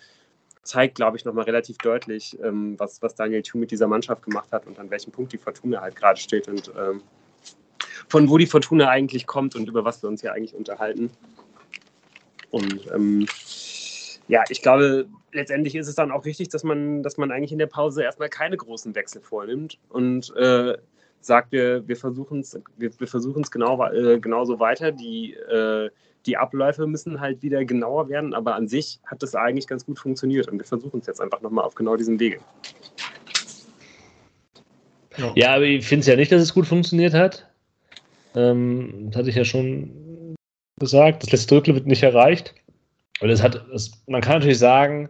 zeigt, 0.63 0.97
glaube 0.97 1.17
ich, 1.17 1.25
nochmal 1.25 1.45
relativ 1.45 1.79
deutlich, 1.79 2.39
ähm, 2.43 2.79
was, 2.79 3.01
was 3.03 3.15
Daniel 3.15 3.43
Thune 3.43 3.63
mit 3.63 3.71
dieser 3.71 3.89
Mannschaft 3.89 4.23
gemacht 4.23 4.53
hat 4.53 4.67
und 4.67 4.79
an 4.79 4.91
welchem 4.91 5.11
Punkt 5.13 5.33
die 5.33 5.39
Fortuna 5.39 5.81
halt 5.81 5.97
gerade 5.97 6.21
steht 6.21 6.47
und 6.49 6.71
ähm, 6.79 7.03
von 8.09 8.29
wo 8.29 8.39
die 8.39 8.47
Fortuna 8.47 8.89
eigentlich 8.89 9.27
kommt 9.27 9.57
und 9.57 9.69
über 9.69 9.85
was 9.85 10.03
wir 10.03 10.09
uns 10.09 10.21
hier 10.21 10.33
eigentlich 10.33 10.55
unterhalten. 10.55 11.11
Und 12.51 12.87
ähm, 12.93 13.27
ja, 14.29 14.45
ich 14.49 14.63
glaube, 14.63 15.07
letztendlich 15.33 15.75
ist 15.75 15.89
es 15.89 15.95
dann 15.95 16.11
auch 16.11 16.25
wichtig, 16.25 16.49
dass 16.49 16.65
man, 16.65 17.03
dass 17.03 17.17
man 17.17 17.31
eigentlich 17.31 17.53
in 17.53 17.59
der 17.59 17.67
Pause 17.67 18.03
erstmal 18.03 18.29
keine 18.29 18.57
großen 18.57 18.95
Wechsel 18.95 19.21
vornimmt 19.21 19.79
und 19.89 20.35
äh, 20.37 20.77
sagt, 21.29 21.53
wir, 21.53 21.87
wir 21.87 21.97
versuchen 21.97 22.41
es 22.41 22.59
wir, 22.76 22.91
wir 22.99 23.07
versuchen's 23.07 23.51
genau, 23.51 23.85
äh, 23.87 24.18
genauso 24.18 24.59
weiter. 24.59 24.91
Die, 24.91 25.35
äh, 25.35 25.89
die 26.26 26.37
Abläufe 26.37 26.87
müssen 26.87 27.20
halt 27.20 27.43
wieder 27.43 27.64
genauer 27.64 28.09
werden, 28.09 28.35
aber 28.35 28.57
an 28.57 28.66
sich 28.66 28.99
hat 29.07 29.22
das 29.22 29.37
eigentlich 29.37 29.68
ganz 29.68 29.87
gut 29.87 30.01
funktioniert 30.01 30.49
und 30.49 30.59
wir 30.59 30.66
versuchen 30.66 30.99
es 31.01 31.07
jetzt 31.07 31.20
einfach 31.20 31.41
nochmal 31.41 31.64
auf 31.64 31.76
genau 31.76 31.97
diesem 31.97 32.18
Wege. 32.18 32.41
Ja, 35.35 35.55
aber 35.55 35.64
ich 35.64 35.87
finde 35.87 36.01
es 36.01 36.07
ja 36.07 36.16
nicht, 36.16 36.31
dass 36.33 36.43
es 36.43 36.55
gut 36.55 36.66
funktioniert 36.66 37.14
hat. 37.14 37.49
Ähm, 38.35 39.09
das 39.11 39.16
hatte 39.20 39.31
ich 39.31 39.37
ja 39.37 39.45
schon 39.45 40.37
gesagt. 40.79 41.22
Das 41.22 41.33
letzte 41.33 41.55
Drittel 41.55 41.74
wird 41.74 41.87
nicht 41.87 42.03
erreicht. 42.03 42.55
Es 43.20 43.43
hat, 43.43 43.57
es, 43.74 43.91
man 44.07 44.20
kann 44.20 44.35
natürlich 44.35 44.59
sagen, 44.59 45.09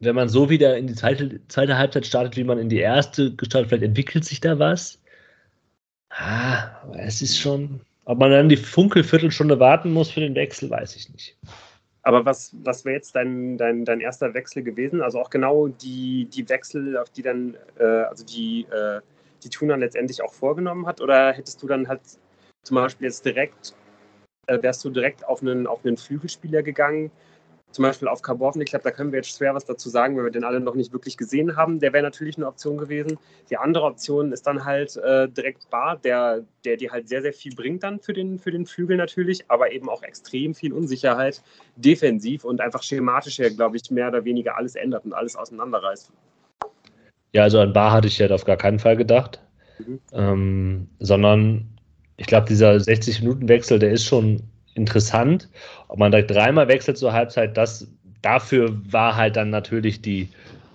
wenn 0.00 0.14
man 0.14 0.28
so 0.28 0.50
wieder 0.50 0.76
in 0.76 0.86
die 0.86 0.94
zweite, 0.94 1.40
zweite 1.48 1.78
Halbzeit 1.78 2.06
startet, 2.06 2.36
wie 2.36 2.44
man 2.44 2.58
in 2.58 2.68
die 2.68 2.78
erste 2.78 3.34
gestartet, 3.34 3.70
vielleicht 3.70 3.84
entwickelt 3.84 4.24
sich 4.24 4.40
da 4.40 4.58
was. 4.58 5.00
Ah, 6.10 6.82
aber 6.82 7.00
es 7.00 7.22
ist 7.22 7.38
schon, 7.38 7.80
ob 8.04 8.18
man 8.18 8.30
dann 8.30 8.48
die 8.48 8.56
Funkelviertelstunde 8.56 9.58
warten 9.58 9.92
muss 9.92 10.10
für 10.10 10.20
den 10.20 10.34
Wechsel, 10.34 10.70
weiß 10.70 10.96
ich 10.96 11.10
nicht. 11.10 11.36
Aber 12.02 12.24
was, 12.24 12.54
was 12.62 12.84
wäre 12.84 12.94
jetzt 12.94 13.16
dein, 13.16 13.58
dein, 13.58 13.84
dein 13.84 14.00
erster 14.00 14.32
Wechsel 14.32 14.62
gewesen? 14.62 15.02
Also 15.02 15.18
auch 15.18 15.28
genau 15.28 15.66
die, 15.66 16.26
die 16.26 16.48
Wechsel, 16.48 16.96
auf 16.96 17.10
die 17.10 17.22
dann, 17.22 17.56
äh, 17.78 17.84
also 17.84 18.24
die, 18.24 18.64
äh, 18.70 19.00
die 19.42 19.48
Tuna 19.48 19.74
letztendlich 19.74 20.22
auch 20.22 20.32
vorgenommen 20.32 20.86
hat? 20.86 21.00
Oder 21.00 21.32
hättest 21.32 21.62
du 21.62 21.66
dann 21.66 21.88
halt 21.88 22.00
zum 22.62 22.76
Beispiel 22.76 23.08
jetzt 23.08 23.24
direkt, 23.24 23.74
äh, 24.46 24.62
wärst 24.62 24.84
du 24.84 24.90
direkt 24.90 25.26
auf 25.26 25.42
einen, 25.42 25.66
auf 25.66 25.84
einen 25.84 25.96
Flügelspieler 25.96 26.62
gegangen? 26.62 27.10
Zum 27.76 27.82
Beispiel 27.82 28.08
auf 28.08 28.22
Carbovnik, 28.22 28.68
ich 28.68 28.70
glaube, 28.70 28.84
da 28.84 28.90
können 28.90 29.12
wir 29.12 29.18
jetzt 29.18 29.36
schwer 29.36 29.54
was 29.54 29.66
dazu 29.66 29.90
sagen, 29.90 30.16
weil 30.16 30.24
wir 30.24 30.30
den 30.30 30.44
alle 30.44 30.60
noch 30.60 30.74
nicht 30.74 30.94
wirklich 30.94 31.18
gesehen 31.18 31.58
haben. 31.58 31.78
Der 31.78 31.92
wäre 31.92 32.02
natürlich 32.02 32.38
eine 32.38 32.46
Option 32.46 32.78
gewesen. 32.78 33.18
Die 33.50 33.58
andere 33.58 33.84
Option 33.84 34.32
ist 34.32 34.46
dann 34.46 34.64
halt 34.64 34.96
äh, 34.96 35.28
direkt 35.28 35.68
Bar, 35.68 35.98
der, 35.98 36.46
der 36.64 36.78
dir 36.78 36.90
halt 36.90 37.06
sehr, 37.06 37.20
sehr 37.20 37.34
viel 37.34 37.54
bringt 37.54 37.82
dann 37.82 38.00
für 38.00 38.14
den, 38.14 38.38
für 38.38 38.50
den 38.50 38.64
Flügel 38.64 38.96
natürlich, 38.96 39.44
aber 39.48 39.72
eben 39.72 39.90
auch 39.90 40.02
extrem 40.02 40.54
viel 40.54 40.72
Unsicherheit 40.72 41.42
defensiv 41.76 42.44
und 42.44 42.62
einfach 42.62 42.82
schematisch 42.82 43.40
her, 43.40 43.50
glaube 43.50 43.76
ich, 43.76 43.90
mehr 43.90 44.08
oder 44.08 44.24
weniger 44.24 44.56
alles 44.56 44.74
ändert 44.74 45.04
und 45.04 45.12
alles 45.12 45.36
auseinanderreißt. 45.36 46.10
Ja, 47.34 47.42
also 47.42 47.60
an 47.60 47.74
Bar 47.74 47.92
hatte 47.92 48.08
ich 48.08 48.16
ja 48.16 48.30
auf 48.30 48.46
gar 48.46 48.56
keinen 48.56 48.78
Fall 48.78 48.96
gedacht, 48.96 49.42
mhm. 49.86 50.00
ähm, 50.14 50.88
sondern 50.98 51.76
ich 52.16 52.26
glaube, 52.26 52.46
dieser 52.48 52.70
60-Minuten-Wechsel, 52.70 53.78
der 53.78 53.90
ist 53.90 54.06
schon 54.06 54.44
interessant. 54.76 55.48
Ob 55.88 55.98
man 55.98 56.12
direkt 56.12 56.30
dreimal 56.30 56.68
wechselt 56.68 56.98
zur 56.98 57.12
Halbzeit, 57.12 57.56
das 57.56 57.88
dafür 58.22 58.76
war 58.92 59.16
halt 59.16 59.36
dann 59.36 59.50
natürlich 59.50 60.02
die, 60.02 60.28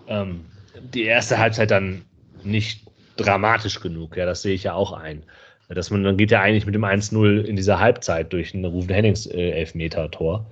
ähm, 0.07 0.45
die 0.93 1.03
erste 1.03 1.37
Halbzeit 1.37 1.71
dann 1.71 2.03
nicht 2.43 2.87
dramatisch 3.17 3.79
genug. 3.79 4.17
Ja, 4.17 4.25
das 4.25 4.41
sehe 4.41 4.55
ich 4.55 4.63
ja 4.63 4.73
auch 4.73 4.93
ein. 4.93 5.23
Dass 5.69 5.89
man, 5.89 6.03
dann 6.03 6.17
geht 6.17 6.31
ja 6.31 6.41
eigentlich 6.41 6.65
mit 6.65 6.75
dem 6.75 6.83
1-0 6.83 7.43
in 7.43 7.55
dieser 7.55 7.79
Halbzeit 7.79 8.33
durch 8.33 8.53
einen 8.53 8.65
Rufen 8.65 8.93
Hennings 8.93 9.25
äh, 9.25 9.51
Elfmeter-Tor. 9.51 10.45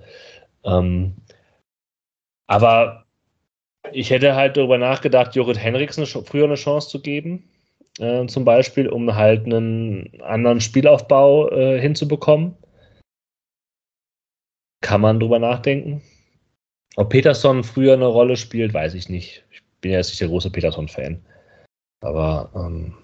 Ähm, 0.64 1.14
aber 2.46 3.04
ich 3.92 4.10
hätte 4.10 4.34
halt 4.34 4.56
darüber 4.56 4.78
nachgedacht, 4.78 5.34
Jorrit 5.34 5.62
Henriks 5.62 5.98
eine, 5.98 6.06
früher 6.06 6.44
eine 6.44 6.54
Chance 6.54 6.88
zu 6.88 7.00
geben, 7.00 7.48
äh, 7.98 8.26
zum 8.26 8.44
Beispiel, 8.44 8.88
um 8.88 9.14
halt 9.14 9.44
einen 9.44 10.10
anderen 10.22 10.60
Spielaufbau 10.60 11.50
äh, 11.50 11.80
hinzubekommen. 11.80 12.56
Kann 14.82 15.00
man 15.00 15.20
drüber 15.20 15.38
nachdenken. 15.38 16.02
Ob 16.96 17.10
Peterson 17.10 17.62
früher 17.62 17.94
eine 17.94 18.06
Rolle 18.06 18.36
spielt, 18.36 18.74
weiß 18.74 18.94
ich 18.94 19.08
nicht. 19.08 19.44
Ich 19.50 19.62
bin 19.80 19.92
ja 19.92 19.98
jetzt 19.98 20.08
nicht 20.08 20.20
der 20.20 20.28
große 20.28 20.50
Peterson-Fan. 20.50 21.24
Aber 22.02 22.50
ähm, 22.54 22.94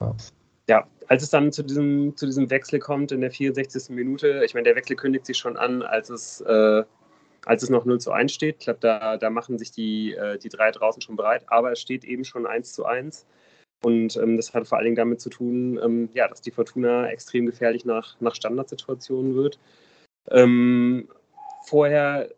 ja. 0.00 0.16
ja. 0.68 0.86
als 1.08 1.22
es 1.22 1.30
dann 1.30 1.52
zu 1.52 1.62
diesem, 1.62 2.16
zu 2.16 2.26
diesem 2.26 2.48
Wechsel 2.50 2.78
kommt 2.78 3.12
in 3.12 3.20
der 3.20 3.30
64. 3.30 3.90
Minute, 3.90 4.42
ich 4.44 4.54
meine, 4.54 4.64
der 4.64 4.76
Wechsel 4.76 4.96
kündigt 4.96 5.26
sich 5.26 5.36
schon 5.36 5.56
an, 5.56 5.82
als 5.82 6.10
es, 6.10 6.40
äh, 6.42 6.84
als 7.44 7.62
es 7.62 7.70
noch 7.70 7.84
0 7.84 8.00
zu 8.00 8.12
1 8.12 8.32
steht. 8.32 8.56
Ich 8.60 8.64
glaube, 8.64 8.80
da, 8.80 9.16
da 9.16 9.30
machen 9.30 9.58
sich 9.58 9.72
die, 9.72 10.14
äh, 10.14 10.38
die 10.38 10.48
drei 10.48 10.70
draußen 10.70 11.02
schon 11.02 11.16
bereit, 11.16 11.44
aber 11.48 11.72
es 11.72 11.80
steht 11.80 12.04
eben 12.04 12.24
schon 12.24 12.46
1 12.46 12.72
zu 12.72 12.84
1. 12.86 13.26
Und 13.82 14.16
ähm, 14.16 14.36
das 14.36 14.52
hat 14.52 14.68
vor 14.68 14.78
allen 14.78 14.84
Dingen 14.84 14.96
damit 14.96 15.20
zu 15.20 15.30
tun, 15.30 15.78
ähm, 15.82 16.10
ja, 16.12 16.28
dass 16.28 16.42
die 16.42 16.50
Fortuna 16.50 17.08
extrem 17.08 17.46
gefährlich 17.46 17.84
nach, 17.84 18.20
nach 18.20 18.34
Standardsituationen 18.34 19.34
wird. 19.34 19.58
Ähm, 20.28 21.08
vorher 21.66 22.28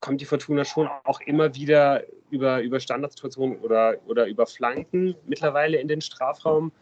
kommt 0.00 0.20
die 0.20 0.26
Fortuna 0.26 0.64
schon 0.64 0.88
auch 1.04 1.20
immer 1.20 1.54
wieder 1.54 2.04
über, 2.30 2.62
über 2.62 2.80
Standardsituationen 2.80 3.58
oder, 3.58 3.96
oder 4.06 4.26
über 4.26 4.46
Flanken 4.46 5.16
mittlerweile 5.26 5.78
in 5.78 5.88
den 5.88 6.00
Strafraum, 6.00 6.72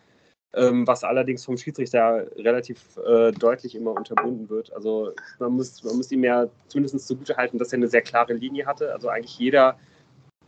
ähm, 0.55 0.87
was 0.87 1.05
allerdings 1.05 1.45
vom 1.45 1.57
Schiedsrichter 1.57 2.26
relativ 2.37 2.99
äh, 3.07 3.32
deutlich 3.32 3.74
immer 3.74 3.93
unterbunden 3.93 4.49
wird. 4.51 4.72
Also 4.72 5.12
man 5.39 5.53
muss, 5.53 5.82
man 5.82 5.97
muss 5.97 6.12
ihm 6.12 6.24
ja 6.24 6.49
zumindest 6.68 7.07
zugute 7.07 7.37
halten, 7.37 7.59
dass 7.59 7.72
er 7.72 7.78
eine 7.78 7.89
sehr 7.89 8.03
klare 8.03 8.34
Linie 8.34 8.66
hatte. 8.66 8.93
Also 8.93 9.09
eigentlich 9.09 9.39
jeder 9.39 9.78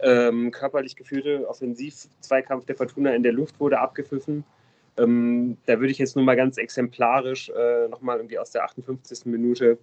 ähm, 0.00 0.50
körperlich 0.50 0.96
geführte 0.96 1.48
Offensiv-Zweikampf 1.48 2.66
der 2.66 2.76
Fortuna 2.76 3.14
in 3.14 3.22
der 3.22 3.32
Luft 3.32 3.58
wurde 3.60 3.78
abgepfiffen. 3.78 4.44
Ähm, 4.98 5.56
da 5.66 5.78
würde 5.78 5.90
ich 5.90 5.98
jetzt 5.98 6.16
nur 6.16 6.24
mal 6.24 6.36
ganz 6.36 6.56
exemplarisch 6.58 7.50
äh, 7.50 7.88
nochmal 7.88 8.16
irgendwie 8.18 8.38
aus 8.38 8.50
der 8.50 8.64
58. 8.64 9.26
Minute 9.26 9.78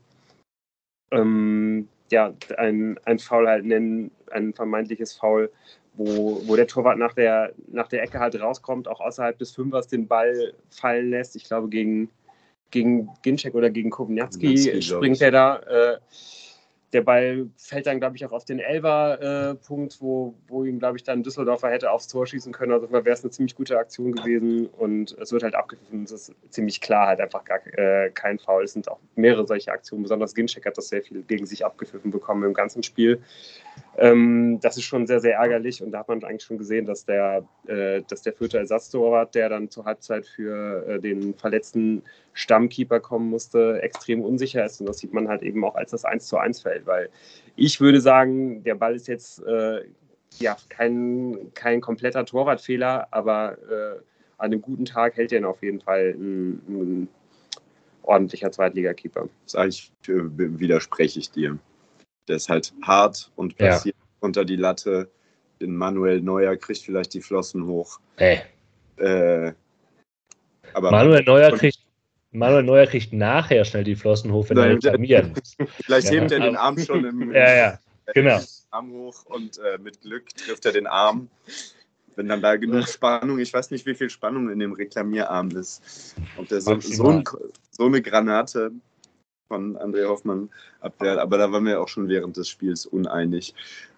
ähm, 1.12 1.88
ja, 2.12 2.34
ein, 2.58 3.00
ein 3.06 3.20
Foul 3.20 3.48
halt 3.48 3.66
nennen, 3.66 4.12
ein 4.32 4.54
vermeintliches 4.54 5.14
Foul, 5.14 5.52
wo, 5.94 6.42
wo 6.46 6.56
der 6.56 6.68
Torwart 6.68 6.98
nach 6.98 7.14
der, 7.14 7.54
nach 7.68 7.88
der 7.88 8.04
Ecke 8.04 8.20
halt 8.20 8.40
rauskommt, 8.40 8.88
auch 8.88 9.00
außerhalb 9.00 9.38
des 9.38 9.52
Fünfers 9.52 9.88
den 9.88 10.08
Ball 10.08 10.54
fallen 10.70 11.10
lässt. 11.10 11.36
Ich 11.36 11.46
glaube, 11.46 11.70
gegen, 11.70 12.10
gegen 12.72 13.10
Ginczek 13.22 13.56
oder 13.56 13.70
gegen 13.70 13.90
Kowniatski 13.90 14.82
springt 14.82 15.22
er 15.22 15.32
da. 15.32 15.58
Äh, 15.58 15.98
der 16.96 17.02
Ball 17.02 17.50
fällt 17.58 17.88
dann, 17.88 18.00
glaube 18.00 18.16
ich, 18.16 18.26
auch 18.26 18.32
auf 18.32 18.46
den 18.46 18.60
Elfer-Punkt, 18.60 19.96
äh, 19.96 19.98
wo, 20.00 20.34
wo 20.48 20.64
ihm, 20.64 20.80
glaube 20.80 20.98
ich, 20.98 21.04
dann 21.04 21.24
Düsseldorfer 21.24 21.70
hätte 21.70 21.92
aufs 21.92 22.08
Tor 22.08 22.26
schießen 22.26 22.54
können. 22.54 22.72
Also 22.72 22.90
wäre 22.90 23.10
es 23.10 23.22
eine 23.22 23.32
ziemlich 23.32 23.54
gute 23.54 23.78
Aktion 23.78 24.14
gewesen 24.14 24.68
und 24.68 25.12
es 25.20 25.34
wird 25.34 25.44
halt 25.44 25.56
abgepfiffen. 25.56 26.04
Es 26.04 26.12
ist 26.12 26.34
ziemlich 26.50 26.80
klar, 26.80 27.08
halt 27.08 27.20
einfach 27.20 27.44
gar 27.44 27.60
äh, 27.78 28.10
kein 28.12 28.40
Foul. 28.40 28.64
Es 28.64 28.72
sind 28.72 28.90
auch 28.90 29.00
mehrere 29.16 29.46
solche 29.46 29.72
Aktionen. 29.74 30.04
Besonders 30.04 30.34
Ginczek 30.34 30.66
hat 30.66 30.78
das 30.78 30.88
sehr 30.88 31.04
viel 31.04 31.22
gegen 31.24 31.46
sich 31.46 31.66
abgepfiffen 31.66 32.12
bekommen 32.12 32.44
im 32.44 32.54
ganzen 32.54 32.82
Spiel. 32.82 33.22
Ähm, 33.98 34.60
das 34.62 34.78
ist 34.78 34.84
schon 34.84 35.08
sehr, 35.08 35.20
sehr 35.20 35.36
ärgerlich 35.36 35.82
und 35.82 35.92
da 35.92 36.00
hat 36.00 36.10
man 36.10 36.24
eigentlich 36.24 36.44
schon 36.44 36.58
gesehen, 36.58 36.86
dass 36.86 37.06
der, 37.06 37.46
äh, 37.68 38.02
dass 38.10 38.22
der 38.22 38.34
vierte 38.34 38.58
Ersatztorwart, 38.58 39.36
der 39.36 39.50
dann 39.50 39.70
zur 39.70 39.86
Halbzeit 39.86 40.26
für 40.26 40.86
äh, 40.88 41.00
den 41.00 41.34
verletzten 41.36 42.04
Stammkeeper 42.34 43.00
kommen 43.00 43.30
musste, 43.30 43.82
extrem 43.82 44.22
unsicher 44.22 44.66
ist 44.66 44.82
und 44.82 44.88
das 44.88 44.98
sieht 44.98 45.14
man 45.14 45.30
halt 45.30 45.44
eben 45.44 45.64
auch 45.64 45.76
als 45.76 45.92
das 45.92 46.04
1 46.04 46.28
zu 46.28 46.38
1 46.38 46.62
fällt, 46.62 46.86
weil 46.86 47.10
ich 47.56 47.80
würde 47.80 48.02
sagen, 48.02 48.64
der 48.64 48.76
Ball 48.76 48.96
ist 48.96 49.08
jetzt 49.08 49.42
äh, 49.44 49.82
ja 50.40 50.58
kein, 50.68 51.52
kein 51.54 51.80
kompletter 51.80 52.26
Torwartfehler, 52.26 53.08
aber 53.12 53.58
äh, 53.70 54.00
an 54.38 54.52
einem 54.52 54.62
guten 54.62 54.86
Tag 54.86 55.16
hält 55.16 55.32
er 55.32 55.40
ihn 55.40 55.46
auf 55.46 55.64
jeden 55.64 55.80
Fall 55.80 56.14
ein, 56.18 56.62
ein 56.68 57.08
ordentlicher 58.04 58.52
Zweitligakeeper. 58.52 59.30
Das 59.46 59.56
eigentlich 59.56 59.92
äh, 60.08 60.22
widerspreche 60.36 61.20
ich 61.20 61.32
dir. 61.32 61.58
Der 62.28 62.38
ist 62.38 62.50
halt 62.50 62.74
hart 62.82 63.32
und 63.36 63.58
passiert 63.58 63.96
ja. 63.96 64.18
unter 64.20 64.46
die 64.46 64.56
Latte. 64.56 65.10
Den 65.62 65.76
Manuel 65.76 66.22
Neuer 66.22 66.56
kriegt 66.56 66.82
vielleicht 66.82 67.14
die 67.14 67.22
Flossen 67.22 67.66
hoch. 67.66 68.00
Ey. 68.18 68.42
Äh, 68.98 69.54
aber 70.74 70.92
Manuel 70.92 71.24
Neuer 71.24 71.52
kriegt 71.52 71.80
Manuel 72.36 72.64
Neuer 72.64 72.86
kriegt 72.86 73.14
nachher 73.14 73.64
schnell 73.64 73.86
die 73.86 73.96
Flossen 73.96 74.32
hoch, 74.32 74.50
wenn 74.50 74.58
Nein, 74.58 74.72
er 74.72 74.76
reklamieren 74.76 75.34
muss. 75.36 75.56
Vielleicht 75.86 76.12
ja. 76.12 76.20
hebt 76.20 76.32
er 76.32 76.42
den 76.42 76.56
Arm 76.58 76.78
schon 76.78 77.06
im, 77.06 77.32
ja, 77.34 77.56
ja. 77.56 77.80
Genau. 78.14 78.40
Arm 78.72 78.92
hoch 78.92 79.26
und 79.26 79.58
äh, 79.58 79.78
mit 79.78 80.02
Glück 80.02 80.28
trifft 80.36 80.66
er 80.66 80.74
den 80.74 80.86
Arm. 80.86 81.30
Wenn 82.18 82.28
dann 82.30 82.42
da 82.42 82.56
genug 82.56 82.88
Spannung, 82.88 83.40
ich 83.40 83.54
weiß 83.54 83.72
nicht, 83.72 83.86
wie 83.86 83.96
viel 83.96 84.10
Spannung 84.10 84.50
in 84.50 84.60
dem 84.60 84.74
Reklamierarm 84.74 85.52
ist. 85.52 86.16
Ob 86.38 86.48
der 86.48 86.62
so, 86.62 86.80
so, 86.80 87.10
ein, 87.10 87.24
so 87.72 87.86
eine 87.86 88.02
Granate 88.02 88.72
von 89.48 89.78
André 89.78 90.08
Hoffmann 90.08 90.50
abwehrt, 90.82 91.20
aber 91.20 91.38
da 91.38 91.52
waren 91.52 91.66
wir 91.66 91.82
auch 91.82 91.88
schon 91.88 92.08
während 92.08 92.38
des 92.38 92.50
Spiels 92.50 92.86
uneinig. 92.86 93.54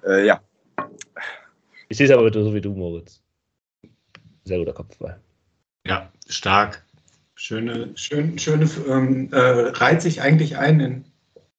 Äh, 0.06 0.26
ja. 0.26 0.41
Ich 1.89 1.98
sehe 1.98 2.06
es 2.06 2.12
aber 2.12 2.32
so 2.32 2.54
wie 2.54 2.62
du, 2.62 2.74
Moritz. 2.74 3.22
Sehr 4.43 4.60
guter 4.60 4.74
Kopfball. 4.74 5.20
Ja, 5.86 6.12
stark. 6.28 6.84
Schöne, 7.36 7.91
schön, 7.95 8.38
schöne, 8.39 8.70
ähm, 8.88 9.30
äh, 9.32 9.38
reiht 9.38 10.02
sich 10.02 10.22
eigentlich 10.22 10.58
ein 10.58 10.80
in 10.80 11.06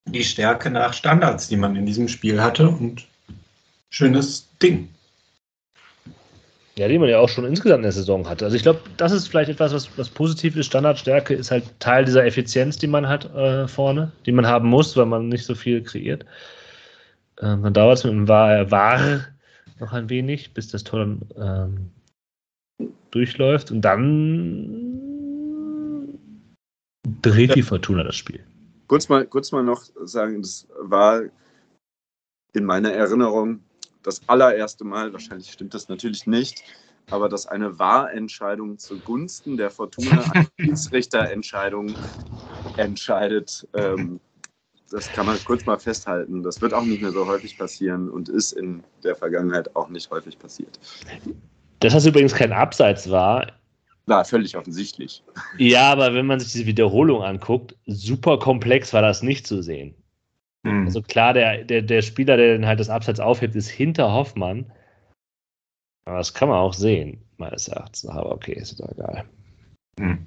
die 0.07 0.25
Stärke 0.25 0.71
nach 0.71 0.93
Standards, 0.93 1.49
die 1.49 1.57
man 1.57 1.77
in 1.77 1.87
diesem 1.87 2.09
Spiel 2.09 2.43
hatte 2.43 2.69
und 2.69 3.07
schönes 3.91 4.49
Ding. 4.63 4.89
Ja, 6.79 6.87
die 6.87 6.97
man 6.97 7.09
ja 7.09 7.19
auch 7.19 7.29
schon 7.29 7.45
insgesamt 7.45 7.79
in 7.79 7.83
der 7.83 7.93
Saison 7.93 8.29
hatte. 8.29 8.45
Also 8.45 8.57
ich 8.57 8.63
glaube, 8.63 8.79
das 8.99 9.11
ist 9.11 9.27
vielleicht 9.27 9.51
etwas, 9.51 9.75
was, 9.75 9.99
was 9.99 10.09
positiv 10.09 10.55
ist. 10.55 10.67
Standardstärke 10.67 11.35
ist 11.35 11.51
halt 11.51 11.65
Teil 11.81 12.05
dieser 12.05 12.25
Effizienz, 12.25 12.79
die 12.79 12.87
man 12.87 13.09
hat 13.09 13.35
äh, 13.35 13.67
vorne, 13.67 14.13
die 14.27 14.33
man 14.33 14.47
haben 14.47 14.69
muss, 14.69 14.97
weil 14.97 15.07
man 15.07 15.29
nicht 15.29 15.45
so 15.45 15.57
viel 15.57 15.83
kreiert. 15.83 16.25
Ähm, 17.41 17.65
dann 17.65 17.75
dauert 17.75 17.99
es 17.99 18.05
mit 18.05 18.13
dem 18.13 18.29
War, 18.29 18.71
War 18.71 19.27
noch 19.81 19.93
ein 19.93 20.09
wenig, 20.09 20.55
bis 20.55 20.69
das 20.69 20.85
Tor 20.85 21.01
dann 21.01 21.21
ähm, 22.81 22.89
durchläuft. 23.11 23.73
Und 23.73 23.81
dann 23.81 25.09
dreht 27.23 27.57
die 27.57 27.63
Fortuna 27.63 28.05
das 28.05 28.15
Spiel. 28.15 28.39
Kurz 28.87 29.09
mal, 29.09 29.27
kurz 29.27 29.51
mal 29.51 29.65
noch 29.65 29.83
sagen, 30.05 30.43
das 30.43 30.69
war 30.81 31.23
in 32.53 32.65
meiner 32.65 32.93
Erinnerung 32.93 33.65
das 34.09 34.23
allererste 34.27 34.85
Mal, 34.85 35.13
wahrscheinlich 35.13 35.53
stimmt 35.53 35.75
das 35.75 35.89
natürlich 35.89 36.27
nicht, 36.27 36.65
aber 37.11 37.29
dass 37.29 37.47
eine 37.47 37.79
Wahrentscheidung 37.79 38.79
zugunsten 38.79 39.57
der 39.57 39.71
Fortuna 39.71 40.23
eine 40.35 40.47
Schiedsrichterentscheidung 40.59 41.95
entscheidet, 42.77 43.69
ähm, 43.75 44.21
das 44.91 45.13
kann 45.13 45.27
man 45.27 45.37
kurz 45.45 45.67
mal 45.67 45.79
festhalten. 45.79 46.43
Das 46.43 46.63
wird 46.63 46.73
auch 46.73 46.83
nicht 46.83 47.03
mehr 47.03 47.13
so 47.13 47.27
häufig 47.27 47.59
passieren 47.59 48.09
und 48.09 48.31
ist 48.31 48.53
in 48.53 48.83
der 49.05 49.15
Vergangenheit 49.15 49.77
auch 49.77 49.91
nicht 49.91 50.11
häufig 50.11 50.39
passiert. 50.39 50.81
Dass 51.81 51.93
das 51.93 52.07
übrigens 52.07 52.35
kein 52.35 52.53
Abseits 52.53 53.11
war. 53.11 53.53
War 54.07 54.25
völlig 54.25 54.57
offensichtlich. 54.57 55.23
Ja, 55.59 55.93
aber 55.93 56.15
wenn 56.15 56.25
man 56.25 56.41
sich 56.41 56.53
diese 56.53 56.65
Wiederholung 56.65 57.23
anguckt, 57.23 57.77
super 57.85 58.39
komplex 58.39 58.95
war 58.95 59.03
das 59.03 59.23
nicht 59.23 59.47
zu 59.47 59.63
sehen. 59.63 59.95
Mhm. 60.65 60.87
Also 60.87 61.03
klar, 61.03 61.33
der, 61.33 61.65
der, 61.65 61.83
der 61.83 62.03
Spieler, 62.03 62.37
der 62.37 62.55
dann 62.55 62.67
halt 62.67 62.81
das 62.81 62.91
Abseits 62.91 63.21
aufhebt, 63.21 63.55
ist 63.55 63.69
hinter 63.69 64.13
Hoffmann. 64.13 64.73
Aber 66.05 66.19
das 66.19 66.33
kann 66.35 66.49
man 66.49 66.59
auch 66.59 66.75
sehen, 66.75 67.23
meines 67.37 67.69
Erachtens. 67.69 68.07
Aber 68.07 68.33
okay, 68.33 68.55
ist 68.55 68.81
doch 68.81 68.91
egal. 68.91 69.25
Mhm. 69.99 70.27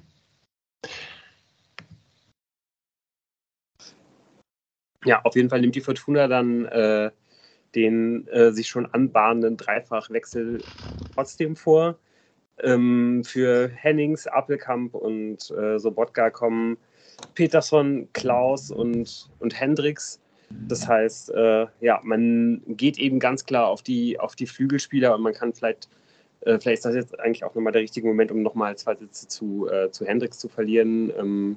Ja, 5.04 5.20
auf 5.24 5.34
jeden 5.34 5.50
Fall 5.50 5.60
nimmt 5.60 5.74
die 5.74 5.80
Fortuna 5.80 6.28
dann 6.28 6.66
äh, 6.66 7.10
den 7.74 8.28
äh, 8.28 8.52
sich 8.52 8.68
schon 8.68 8.86
anbahnenden 8.86 9.56
Dreifachwechsel 9.56 10.62
trotzdem 11.14 11.56
vor. 11.56 11.98
Ähm, 12.62 13.24
für 13.24 13.68
Hennings, 13.68 14.26
Appelkamp 14.26 14.94
und 14.94 15.50
äh, 15.50 15.78
Sobotka 15.78 16.30
kommen 16.30 16.76
Peterson, 17.34 18.08
Klaus 18.12 18.70
und, 18.70 19.30
und 19.40 19.58
Hendricks. 19.58 20.21
Das 20.68 20.88
heißt, 20.88 21.30
äh, 21.30 21.66
ja, 21.80 22.00
man 22.02 22.62
geht 22.66 22.98
eben 22.98 23.18
ganz 23.18 23.44
klar 23.44 23.68
auf 23.68 23.82
die, 23.82 24.18
auf 24.18 24.34
die 24.34 24.46
Flügelspieler 24.46 25.14
und 25.14 25.22
man 25.22 25.34
kann 25.34 25.52
vielleicht, 25.52 25.88
äh, 26.40 26.58
vielleicht 26.58 26.78
ist 26.78 26.84
das 26.84 26.94
jetzt 26.94 27.18
eigentlich 27.20 27.44
auch 27.44 27.54
nochmal 27.54 27.72
der 27.72 27.82
richtige 27.82 28.06
Moment, 28.06 28.30
um 28.30 28.42
nochmal 28.42 28.76
zwei 28.76 28.94
Sätze 28.94 29.28
zu, 29.28 29.68
äh, 29.68 29.90
zu 29.90 30.06
Hendricks 30.06 30.38
zu 30.38 30.48
verlieren. 30.48 31.12
Ähm, 31.18 31.56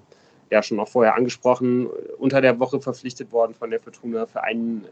ja, 0.52 0.62
schon 0.62 0.80
auch 0.80 0.88
vorher 0.88 1.16
angesprochen, 1.16 1.88
unter 2.18 2.42
der 2.42 2.60
Woche 2.60 2.80
verpflichtet 2.80 3.32
worden 3.32 3.54
von 3.54 3.72
der 3.72 3.80
Fortuna 3.80 4.26
für 4.28 4.44
ein, 4.44 4.86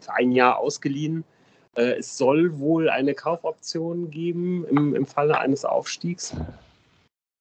für 0.00 0.14
ein 0.14 0.32
Jahr 0.32 0.58
ausgeliehen. 0.58 1.24
Äh, 1.74 1.98
es 1.98 2.16
soll 2.16 2.58
wohl 2.58 2.88
eine 2.88 3.14
Kaufoption 3.14 4.10
geben 4.10 4.64
im, 4.66 4.94
im 4.94 5.06
Falle 5.06 5.38
eines 5.38 5.64
Aufstiegs. 5.64 6.34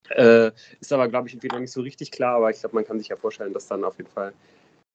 Äh, 0.10 0.52
ist 0.80 0.92
aber, 0.92 1.08
glaube 1.08 1.28
ich, 1.28 1.34
irgendwie 1.34 1.50
noch 1.50 1.60
nicht 1.60 1.72
so 1.72 1.82
richtig 1.82 2.12
klar, 2.12 2.38
aber 2.38 2.50
ich 2.50 2.60
glaube, 2.60 2.76
man 2.76 2.86
kann 2.86 3.00
sich 3.00 3.10
ja 3.10 3.16
vorstellen, 3.16 3.54
dass 3.54 3.68
dann 3.68 3.84
auf 3.84 3.98
jeden 3.98 4.10
Fall 4.10 4.34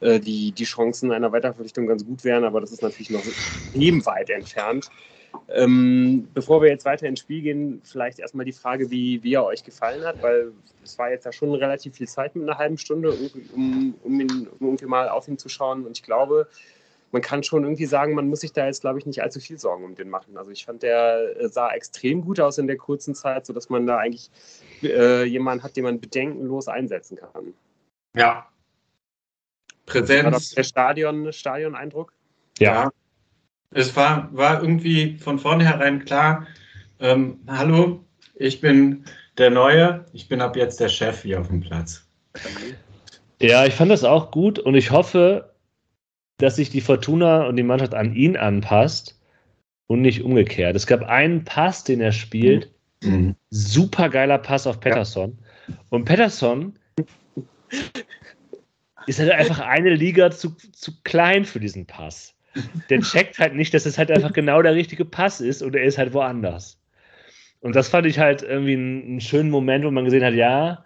äh, 0.00 0.20
die, 0.20 0.52
die 0.52 0.64
Chancen 0.64 1.12
einer 1.12 1.32
Weiterverpflichtung 1.32 1.86
ganz 1.86 2.04
gut 2.04 2.24
wären, 2.24 2.44
aber 2.44 2.60
das 2.60 2.72
ist 2.72 2.82
natürlich 2.82 3.10
noch 3.10 3.22
eben 3.74 4.04
weit 4.06 4.30
entfernt. 4.30 4.90
Ähm, 5.48 6.28
bevor 6.34 6.62
wir 6.62 6.68
jetzt 6.68 6.84
weiter 6.84 7.06
ins 7.06 7.20
Spiel 7.20 7.42
gehen, 7.42 7.80
vielleicht 7.84 8.18
erstmal 8.18 8.44
die 8.44 8.52
Frage, 8.52 8.90
wie, 8.90 9.22
wie 9.22 9.34
er 9.34 9.44
euch 9.44 9.64
gefallen 9.64 10.04
hat, 10.04 10.22
weil 10.22 10.52
es 10.82 10.98
war 10.98 11.10
jetzt 11.10 11.24
ja 11.24 11.32
schon 11.32 11.54
relativ 11.54 11.96
viel 11.96 12.08
Zeit 12.08 12.34
mit 12.36 12.48
einer 12.48 12.58
halben 12.58 12.78
Stunde, 12.78 13.12
um, 13.54 13.94
um, 14.02 14.20
ihn, 14.20 14.48
um 14.58 14.66
irgendwie 14.66 14.86
mal 14.86 15.08
auf 15.08 15.28
ihn 15.28 15.38
zu 15.38 15.48
schauen. 15.48 15.84
Und 15.84 15.96
ich 15.98 16.02
glaube, 16.02 16.48
man 17.12 17.22
kann 17.22 17.42
schon 17.42 17.64
irgendwie 17.64 17.86
sagen, 17.86 18.14
man 18.14 18.28
muss 18.28 18.40
sich 18.40 18.52
da 18.52 18.66
jetzt, 18.66 18.80
glaube 18.80 18.98
ich, 18.98 19.06
nicht 19.06 19.22
allzu 19.22 19.40
viel 19.40 19.58
Sorgen 19.58 19.84
um 19.84 19.94
den 19.94 20.10
machen. 20.10 20.36
Also 20.36 20.50
ich 20.50 20.64
fand, 20.64 20.82
der 20.82 21.40
äh, 21.40 21.48
sah 21.48 21.70
extrem 21.70 22.22
gut 22.22 22.40
aus 22.40 22.58
in 22.58 22.66
der 22.66 22.76
kurzen 22.76 23.14
Zeit, 23.14 23.46
sodass 23.46 23.68
man 23.68 23.86
da 23.86 23.98
eigentlich 23.98 24.30
äh, 24.82 25.24
jemanden 25.24 25.64
hat, 25.64 25.76
den 25.76 25.84
man 25.84 26.00
bedenkenlos 26.00 26.68
einsetzen 26.68 27.16
kann. 27.16 27.54
Ja, 28.16 28.48
Präsenz. 29.86 30.50
Der 30.50 30.64
Stadion, 30.64 31.32
Stadion-Eindruck? 31.32 32.12
Ja. 32.58 32.84
ja. 32.84 32.90
Es 33.70 33.94
war, 33.96 34.28
war 34.32 34.60
irgendwie 34.60 35.18
von 35.18 35.38
vornherein 35.38 36.04
klar, 36.04 36.46
ähm, 37.00 37.40
hallo, 37.46 38.04
ich 38.34 38.60
bin 38.60 39.04
der 39.38 39.50
Neue, 39.50 40.04
ich 40.12 40.28
bin 40.28 40.40
ab 40.40 40.56
jetzt 40.56 40.80
der 40.80 40.88
Chef 40.88 41.22
hier 41.22 41.40
auf 41.40 41.48
dem 41.48 41.60
Platz. 41.60 42.06
Ja, 43.40 43.66
ich 43.66 43.74
fand 43.74 43.90
das 43.90 44.04
auch 44.04 44.30
gut 44.30 44.58
und 44.58 44.74
ich 44.74 44.90
hoffe, 44.90 45.52
dass 46.38 46.56
sich 46.56 46.70
die 46.70 46.80
Fortuna 46.80 47.46
und 47.46 47.56
die 47.56 47.62
Mannschaft 47.62 47.94
an 47.94 48.14
ihn 48.14 48.36
anpasst 48.36 49.18
und 49.88 50.00
nicht 50.00 50.22
umgekehrt. 50.22 50.76
Es 50.76 50.86
gab 50.86 51.02
einen 51.02 51.44
Pass, 51.44 51.84
den 51.84 52.00
er 52.00 52.12
spielt, 52.12 52.70
mhm. 53.02 53.36
super 53.50 54.08
geiler 54.08 54.38
Pass 54.38 54.66
auf 54.66 54.80
Pettersson. 54.80 55.38
Ja. 55.68 55.74
Und 55.90 56.04
Pettersson 56.04 56.78
ist 59.06 59.18
halt 59.18 59.30
einfach 59.30 59.60
eine 59.60 59.94
Liga 59.94 60.30
zu, 60.30 60.56
zu 60.72 60.92
klein 61.04 61.44
für 61.44 61.60
diesen 61.60 61.86
Pass. 61.86 62.34
Der 62.90 63.00
checkt 63.00 63.38
halt 63.38 63.54
nicht, 63.54 63.74
dass 63.74 63.86
es 63.86 63.98
halt 63.98 64.10
einfach 64.10 64.32
genau 64.32 64.62
der 64.62 64.74
richtige 64.74 65.04
Pass 65.04 65.40
ist 65.40 65.62
und 65.62 65.76
er 65.76 65.84
ist 65.84 65.98
halt 65.98 66.14
woanders. 66.14 66.78
Und 67.60 67.76
das 67.76 67.88
fand 67.88 68.06
ich 68.06 68.18
halt 68.18 68.42
irgendwie 68.42 68.74
einen, 68.74 69.20
schönen 69.20 69.50
Moment, 69.50 69.84
wo 69.84 69.90
man 69.90 70.04
gesehen 70.04 70.24
hat, 70.24 70.34
ja, 70.34 70.84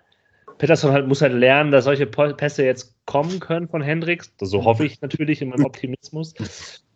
Peterson 0.59 0.93
halt, 0.93 1.07
muss 1.09 1.23
halt 1.23 1.33
lernen, 1.33 1.71
dass 1.71 1.85
solche 1.85 2.07
Pässe 2.07 2.65
jetzt 2.65 2.95
kommen 3.07 3.41
können 3.41 3.69
von 3.69 3.83
Hendricks. 3.83 4.33
So 4.41 4.65
hoffe 4.65 4.85
ich 4.85 5.01
natürlich 5.01 5.41
in 5.43 5.49
meinem 5.49 5.65
Optimismus. 5.65 6.35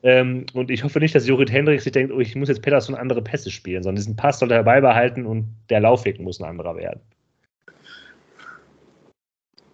Ähm, 0.02 0.44
und 0.52 0.70
ich 0.70 0.84
hoffe 0.84 1.00
nicht, 1.00 1.14
dass 1.14 1.26
Jorit 1.26 1.50
Hendricks 1.50 1.84
sich 1.84 1.92
denkt, 1.92 2.12
oh, 2.12 2.20
ich 2.20 2.36
muss 2.36 2.48
jetzt 2.48 2.60
Peterson 2.60 2.94
andere 2.94 3.22
Pässe 3.22 3.50
spielen, 3.50 3.82
sondern 3.82 3.96
diesen 3.96 4.16
Pass 4.16 4.38
soll 4.38 4.52
er 4.52 4.62
beibehalten 4.62 5.24
und 5.24 5.46
der 5.70 5.80
Laufweg 5.80 6.20
muss 6.20 6.40
ein 6.40 6.48
anderer 6.48 6.76
werden. 6.76 7.00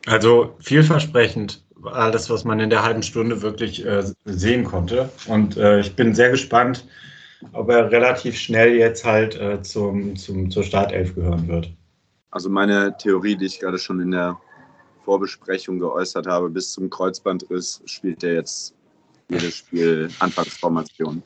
Also 0.07 0.55
vielversprechend 0.61 1.62
alles, 1.84 2.28
was 2.30 2.44
man 2.44 2.61
in 2.61 2.70
der 2.70 2.82
halben 2.82 3.03
Stunde 3.03 3.42
wirklich 3.42 3.84
äh, 3.84 4.03
sehen 4.24 4.64
konnte. 4.64 5.11
Und 5.26 5.57
äh, 5.57 5.80
ich 5.80 5.94
bin 5.96 6.14
sehr 6.14 6.30
gespannt, 6.30 6.86
ob 7.53 7.70
er 7.70 7.90
relativ 7.90 8.36
schnell 8.36 8.74
jetzt 8.74 9.05
halt 9.05 9.34
äh, 9.40 9.62
zum, 9.62 10.16
zum, 10.16 10.51
zur 10.51 10.62
Startelf 10.62 11.14
gehören 11.14 11.48
wird. 11.48 11.70
Also 12.30 12.48
meine 12.48 12.96
Theorie, 12.98 13.36
die 13.36 13.46
ich 13.46 13.61
gerade 13.61 13.78
schon 13.78 14.01
in 14.01 14.11
der 14.12 14.38
Vorbesprechung 15.05 15.78
geäußert 15.78 16.26
habe, 16.26 16.51
bis 16.51 16.72
zum 16.72 16.90
Kreuzbandriss 16.90 17.82
spielt 17.86 18.22
er 18.22 18.34
jetzt 18.34 18.74
jedes 19.28 19.57
Spiel 19.57 20.11
Anfangsformation. 20.18 21.22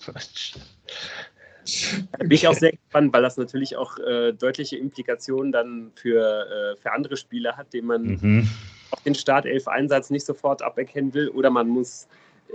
Bin 2.19 2.31
ich 2.31 2.47
auch 2.47 2.55
sehr 2.55 2.73
gespannt, 2.73 3.13
weil 3.13 3.23
das 3.23 3.37
natürlich 3.37 3.77
auch 3.77 3.99
äh, 3.99 4.33
deutliche 4.33 4.77
Implikationen 4.77 5.53
dann 5.53 5.93
für, 5.95 6.75
äh, 6.75 6.81
für 6.81 6.93
andere 6.93 7.17
Spiele 7.17 7.57
hat, 7.57 7.73
denen 7.73 7.87
man 7.87 8.03
mhm. 8.03 8.49
auf 8.91 9.03
den 9.03 9.15
Startelf-Einsatz 9.15 10.11
nicht 10.11 10.27
sofort 10.27 10.63
aberkennen 10.63 11.15
will 11.15 11.29
oder 11.29 11.51
man 11.51 11.69
muss 11.69 12.07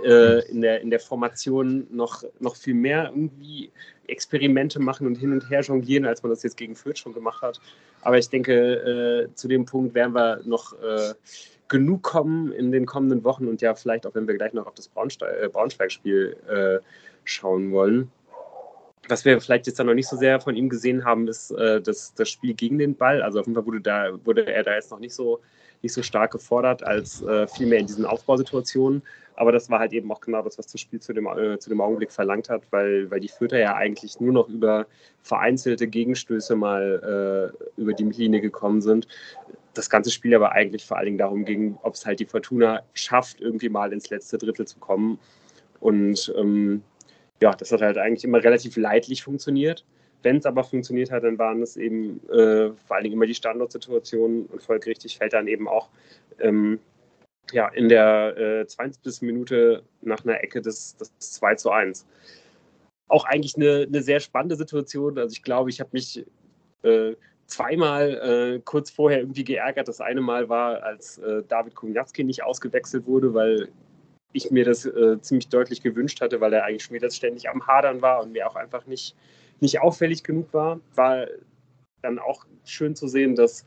äh, 0.04 0.48
in, 0.50 0.60
der, 0.60 0.80
in 0.80 0.90
der 0.90 1.00
Formation 1.00 1.86
noch, 1.90 2.22
noch 2.38 2.56
viel 2.56 2.74
mehr 2.74 3.10
irgendwie 3.14 3.70
Experimente 4.06 4.80
machen 4.80 5.06
und 5.06 5.16
hin 5.16 5.32
und 5.32 5.50
her 5.50 5.60
jonglieren, 5.60 6.06
als 6.06 6.22
man 6.22 6.30
das 6.30 6.42
jetzt 6.42 6.56
gegen 6.56 6.74
Fürth 6.74 6.98
schon 6.98 7.12
gemacht 7.12 7.42
hat. 7.42 7.60
Aber 8.02 8.18
ich 8.18 8.28
denke, 8.28 9.28
äh, 9.28 9.34
zu 9.34 9.48
dem 9.48 9.64
Punkt 9.64 9.94
werden 9.94 10.14
wir 10.14 10.40
noch 10.44 10.72
äh, 10.80 11.14
genug 11.68 12.02
kommen 12.02 12.52
in 12.52 12.72
den 12.72 12.86
kommenden 12.86 13.24
Wochen 13.24 13.46
und 13.46 13.60
ja, 13.60 13.74
vielleicht 13.74 14.06
auch, 14.06 14.14
wenn 14.14 14.26
wir 14.26 14.34
gleich 14.34 14.52
noch 14.52 14.66
auf 14.66 14.74
das 14.74 14.88
Braunsteig, 14.88 15.42
äh, 15.42 15.48
Braunschweig-Spiel 15.48 16.80
schauen 17.24 17.70
wollen. 17.70 18.10
Was 19.08 19.24
wir 19.24 19.40
vielleicht 19.40 19.66
jetzt 19.66 19.78
dann 19.78 19.86
noch 19.86 19.94
nicht 19.94 20.08
so 20.08 20.16
sehr 20.16 20.40
von 20.40 20.56
ihm 20.56 20.68
gesehen 20.68 21.04
haben, 21.04 21.26
ist 21.26 21.50
äh, 21.52 21.80
das, 21.80 22.14
das 22.14 22.28
Spiel 22.28 22.54
gegen 22.54 22.78
den 22.78 22.94
Ball. 22.94 23.22
Also 23.22 23.40
auf 23.40 23.46
jeden 23.46 23.56
Fall 23.56 23.66
wurde, 23.66 23.80
da, 23.80 24.10
wurde 24.24 24.46
er 24.46 24.62
da 24.62 24.74
jetzt 24.74 24.90
noch 24.90 25.00
nicht 25.00 25.14
so, 25.14 25.40
nicht 25.82 25.92
so 25.92 26.02
stark 26.02 26.32
gefordert 26.32 26.82
als 26.82 27.22
äh, 27.22 27.48
vielmehr 27.48 27.78
in 27.78 27.86
diesen 27.86 28.04
Aufbausituationen. 28.04 29.02
Aber 29.40 29.52
das 29.52 29.70
war 29.70 29.78
halt 29.78 29.94
eben 29.94 30.12
auch 30.12 30.20
genau 30.20 30.42
das, 30.42 30.58
was 30.58 30.66
das 30.66 30.80
Spiel 30.80 31.00
zu 31.00 31.14
dem, 31.14 31.26
äh, 31.26 31.58
zu 31.58 31.70
dem 31.70 31.80
Augenblick 31.80 32.12
verlangt 32.12 32.50
hat, 32.50 32.62
weil, 32.70 33.10
weil 33.10 33.20
die 33.20 33.28
Fürther 33.28 33.58
ja 33.58 33.74
eigentlich 33.74 34.20
nur 34.20 34.34
noch 34.34 34.48
über 34.48 34.86
vereinzelte 35.22 35.86
Gegenstöße 35.86 36.54
mal 36.56 37.54
äh, 37.56 37.80
über 37.80 37.94
die 37.94 38.04
Linie 38.04 38.42
gekommen 38.42 38.82
sind. 38.82 39.08
Das 39.72 39.88
ganze 39.88 40.10
Spiel 40.10 40.34
aber 40.34 40.52
eigentlich 40.52 40.84
vor 40.84 40.98
allen 40.98 41.06
Dingen 41.06 41.18
darum 41.18 41.46
ging, 41.46 41.78
ob 41.82 41.94
es 41.94 42.04
halt 42.04 42.20
die 42.20 42.26
Fortuna 42.26 42.82
schafft, 42.92 43.40
irgendwie 43.40 43.70
mal 43.70 43.94
ins 43.94 44.10
letzte 44.10 44.36
Drittel 44.36 44.66
zu 44.66 44.78
kommen. 44.78 45.18
Und 45.78 46.34
ähm, 46.36 46.82
ja, 47.42 47.52
das 47.52 47.72
hat 47.72 47.80
halt 47.80 47.98
eigentlich 47.98 48.24
immer 48.24 48.42
relativ 48.42 48.76
leidlich 48.76 49.22
funktioniert. 49.22 49.84
Wenn 50.22 50.36
es 50.36 50.46
aber 50.46 50.64
funktioniert 50.64 51.10
hat, 51.10 51.24
dann 51.24 51.38
waren 51.38 51.62
es 51.62 51.76
eben 51.76 52.20
äh, 52.28 52.70
vor 52.86 52.96
allen 52.96 53.04
Dingen 53.04 53.14
immer 53.14 53.26
die 53.26 53.34
Standortsituationen 53.34 54.46
und 54.46 54.62
folgerichtig 54.62 55.16
fällt 55.16 55.32
dann 55.32 55.46
eben 55.46 55.66
auch 55.66 55.88
ähm, 56.38 56.78
ja, 57.52 57.68
in 57.68 57.88
der 57.88 58.36
äh, 58.36 58.66
20. 58.66 59.22
Minute 59.22 59.82
nach 60.02 60.24
einer 60.24 60.42
Ecke 60.42 60.60
das, 60.60 60.96
das 60.98 61.12
2 61.18 61.54
zu 61.56 61.70
1. 61.70 62.06
Auch 63.08 63.24
eigentlich 63.24 63.56
eine, 63.56 63.86
eine 63.88 64.02
sehr 64.02 64.20
spannende 64.20 64.56
Situation. 64.56 65.18
Also 65.18 65.32
ich 65.32 65.42
glaube, 65.42 65.70
ich 65.70 65.80
habe 65.80 65.90
mich 65.92 66.24
äh, 66.82 67.14
zweimal 67.46 68.56
äh, 68.56 68.60
kurz 68.64 68.90
vorher 68.90 69.20
irgendwie 69.20 69.44
geärgert. 69.44 69.88
Das 69.88 70.00
eine 70.00 70.20
Mal 70.20 70.48
war, 70.48 70.82
als 70.82 71.18
äh, 71.18 71.42
David 71.48 71.74
Kumjatski 71.74 72.24
nicht 72.24 72.44
ausgewechselt 72.44 73.06
wurde, 73.06 73.34
weil 73.34 73.68
ich 74.32 74.50
mir 74.50 74.64
das 74.64 74.86
äh, 74.86 75.20
ziemlich 75.20 75.48
deutlich 75.48 75.82
gewünscht 75.82 76.20
hatte, 76.20 76.40
weil 76.40 76.52
er 76.52 76.64
eigentlich 76.64 76.84
schon 76.84 76.94
wieder 76.94 77.10
ständig 77.10 77.48
am 77.48 77.66
Hadern 77.66 78.02
war 78.02 78.22
und 78.22 78.32
mir 78.32 78.48
auch 78.48 78.56
einfach 78.56 78.86
nicht, 78.86 79.16
nicht 79.60 79.80
auffällig 79.80 80.22
genug 80.22 80.52
war. 80.52 80.80
War 80.94 81.26
dann 82.02 82.18
auch 82.18 82.46
schön 82.64 82.94
zu 82.94 83.08
sehen, 83.08 83.34
dass 83.34 83.64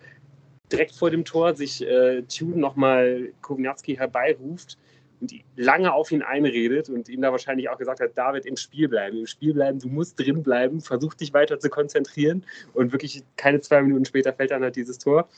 direkt 0.72 0.95
vor 0.95 1.11
dem 1.11 1.26
Tor 1.26 1.55
sich 1.55 1.86
äh, 1.86 2.24
Tune 2.24 2.57
nochmal 2.57 3.32
Kognatski 3.41 3.95
herbeiruft 3.95 4.78
und 5.22 5.34
lange 5.55 5.93
auf 5.93 6.11
ihn 6.11 6.22
einredet 6.22 6.89
und 6.89 7.09
ihm 7.09 7.22
da 7.22 7.32
wahrscheinlich 7.32 7.70
auch 7.70 7.78
gesagt 7.78 7.99
hat, 7.99 8.18
David, 8.18 8.45
im 8.45 8.57
Spiel 8.57 8.88
bleiben, 8.88 9.18
im 9.20 9.28
Spiel 9.28 9.53
bleiben, 9.53 9.80
du 9.80 9.88
musst 9.88 10.20
drin 10.20 10.43
bleiben, 10.43 10.82
versuch 10.82 11.14
dich 11.14 11.34
weiter 11.34 11.59
zu 11.59 11.70
konzentrieren 11.70 12.43
und 12.74 12.91
wirklich 12.91 13.24
keine 13.38 13.61
zwei 13.61 13.82
Minuten 13.82 14.05
später 14.05 14.34
fällt 14.34 14.51
dann 14.51 14.64
halt 14.64 14.76
dieses 14.76 14.97
Tor. 14.97 15.30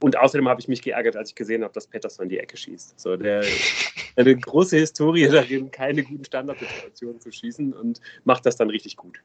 Und 0.00 0.18
außerdem 0.18 0.48
habe 0.48 0.60
ich 0.60 0.68
mich 0.68 0.82
geärgert, 0.82 1.16
als 1.16 1.30
ich 1.30 1.34
gesehen 1.34 1.62
habe, 1.62 1.74
dass 1.74 1.86
Pettersson 1.86 2.28
die 2.28 2.38
Ecke 2.38 2.56
schießt. 2.56 2.98
So, 2.98 3.16
der 3.16 3.44
eine 4.16 4.36
große 4.36 4.78
Historie 4.78 5.28
darin, 5.28 5.70
keine 5.70 6.02
guten 6.02 6.24
Standardsituationen 6.24 7.20
zu 7.20 7.30
schießen 7.30 7.72
und 7.72 8.00
macht 8.24 8.46
das 8.46 8.56
dann 8.56 8.70
richtig 8.70 8.96
gut. 8.96 9.18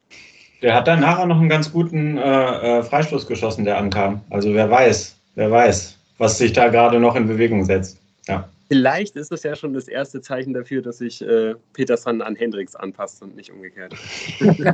Der 0.62 0.76
hat 0.76 0.88
dann 0.88 1.02
nachher 1.02 1.26
noch 1.26 1.40
einen 1.40 1.50
ganz 1.50 1.72
guten 1.72 2.18
äh, 2.18 2.80
äh, 2.80 2.84
Freistoß 2.84 3.28
geschossen, 3.28 3.66
der 3.66 3.78
ankam. 3.78 4.22
Also 4.30 4.54
wer 4.54 4.70
weiß, 4.70 5.16
wer 5.36 5.52
weiß, 5.52 5.98
was 6.18 6.38
sich 6.38 6.54
da 6.54 6.70
gerade 6.70 7.00
noch 7.00 7.16
in 7.16 7.28
Bewegung 7.28 7.66
setzt. 7.66 8.00
Ja. 8.28 8.50
Vielleicht 8.68 9.16
ist 9.16 9.32
das 9.32 9.44
ja 9.44 9.56
schon 9.56 9.74
das 9.74 9.88
erste 9.88 10.22
Zeichen 10.22 10.54
dafür, 10.54 10.82
dass 10.82 10.98
sich 10.98 11.22
äh, 11.22 11.54
Peterson 11.74 12.22
an 12.22 12.36
Hendricks 12.36 12.76
anpasst 12.76 13.22
und 13.22 13.36
nicht 13.36 13.52
umgekehrt. 13.52 13.94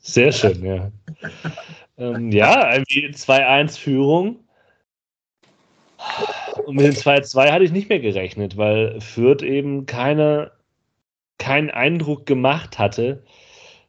Sehr 0.00 0.30
schön, 0.30 0.64
ja. 0.64 0.90
ähm, 1.98 2.30
ja, 2.30 2.74
irgendwie 2.74 3.08
2-1-Führung. 3.08 4.38
Und 6.64 6.76
mit 6.76 6.86
dem 6.86 6.94
2-2 6.94 7.50
hatte 7.50 7.64
ich 7.64 7.72
nicht 7.72 7.88
mehr 7.88 8.00
gerechnet, 8.00 8.56
weil 8.56 9.00
Fürth 9.00 9.42
eben 9.42 9.86
keine, 9.86 10.52
keinen 11.38 11.70
Eindruck 11.70 12.26
gemacht 12.26 12.78
hatte, 12.78 13.22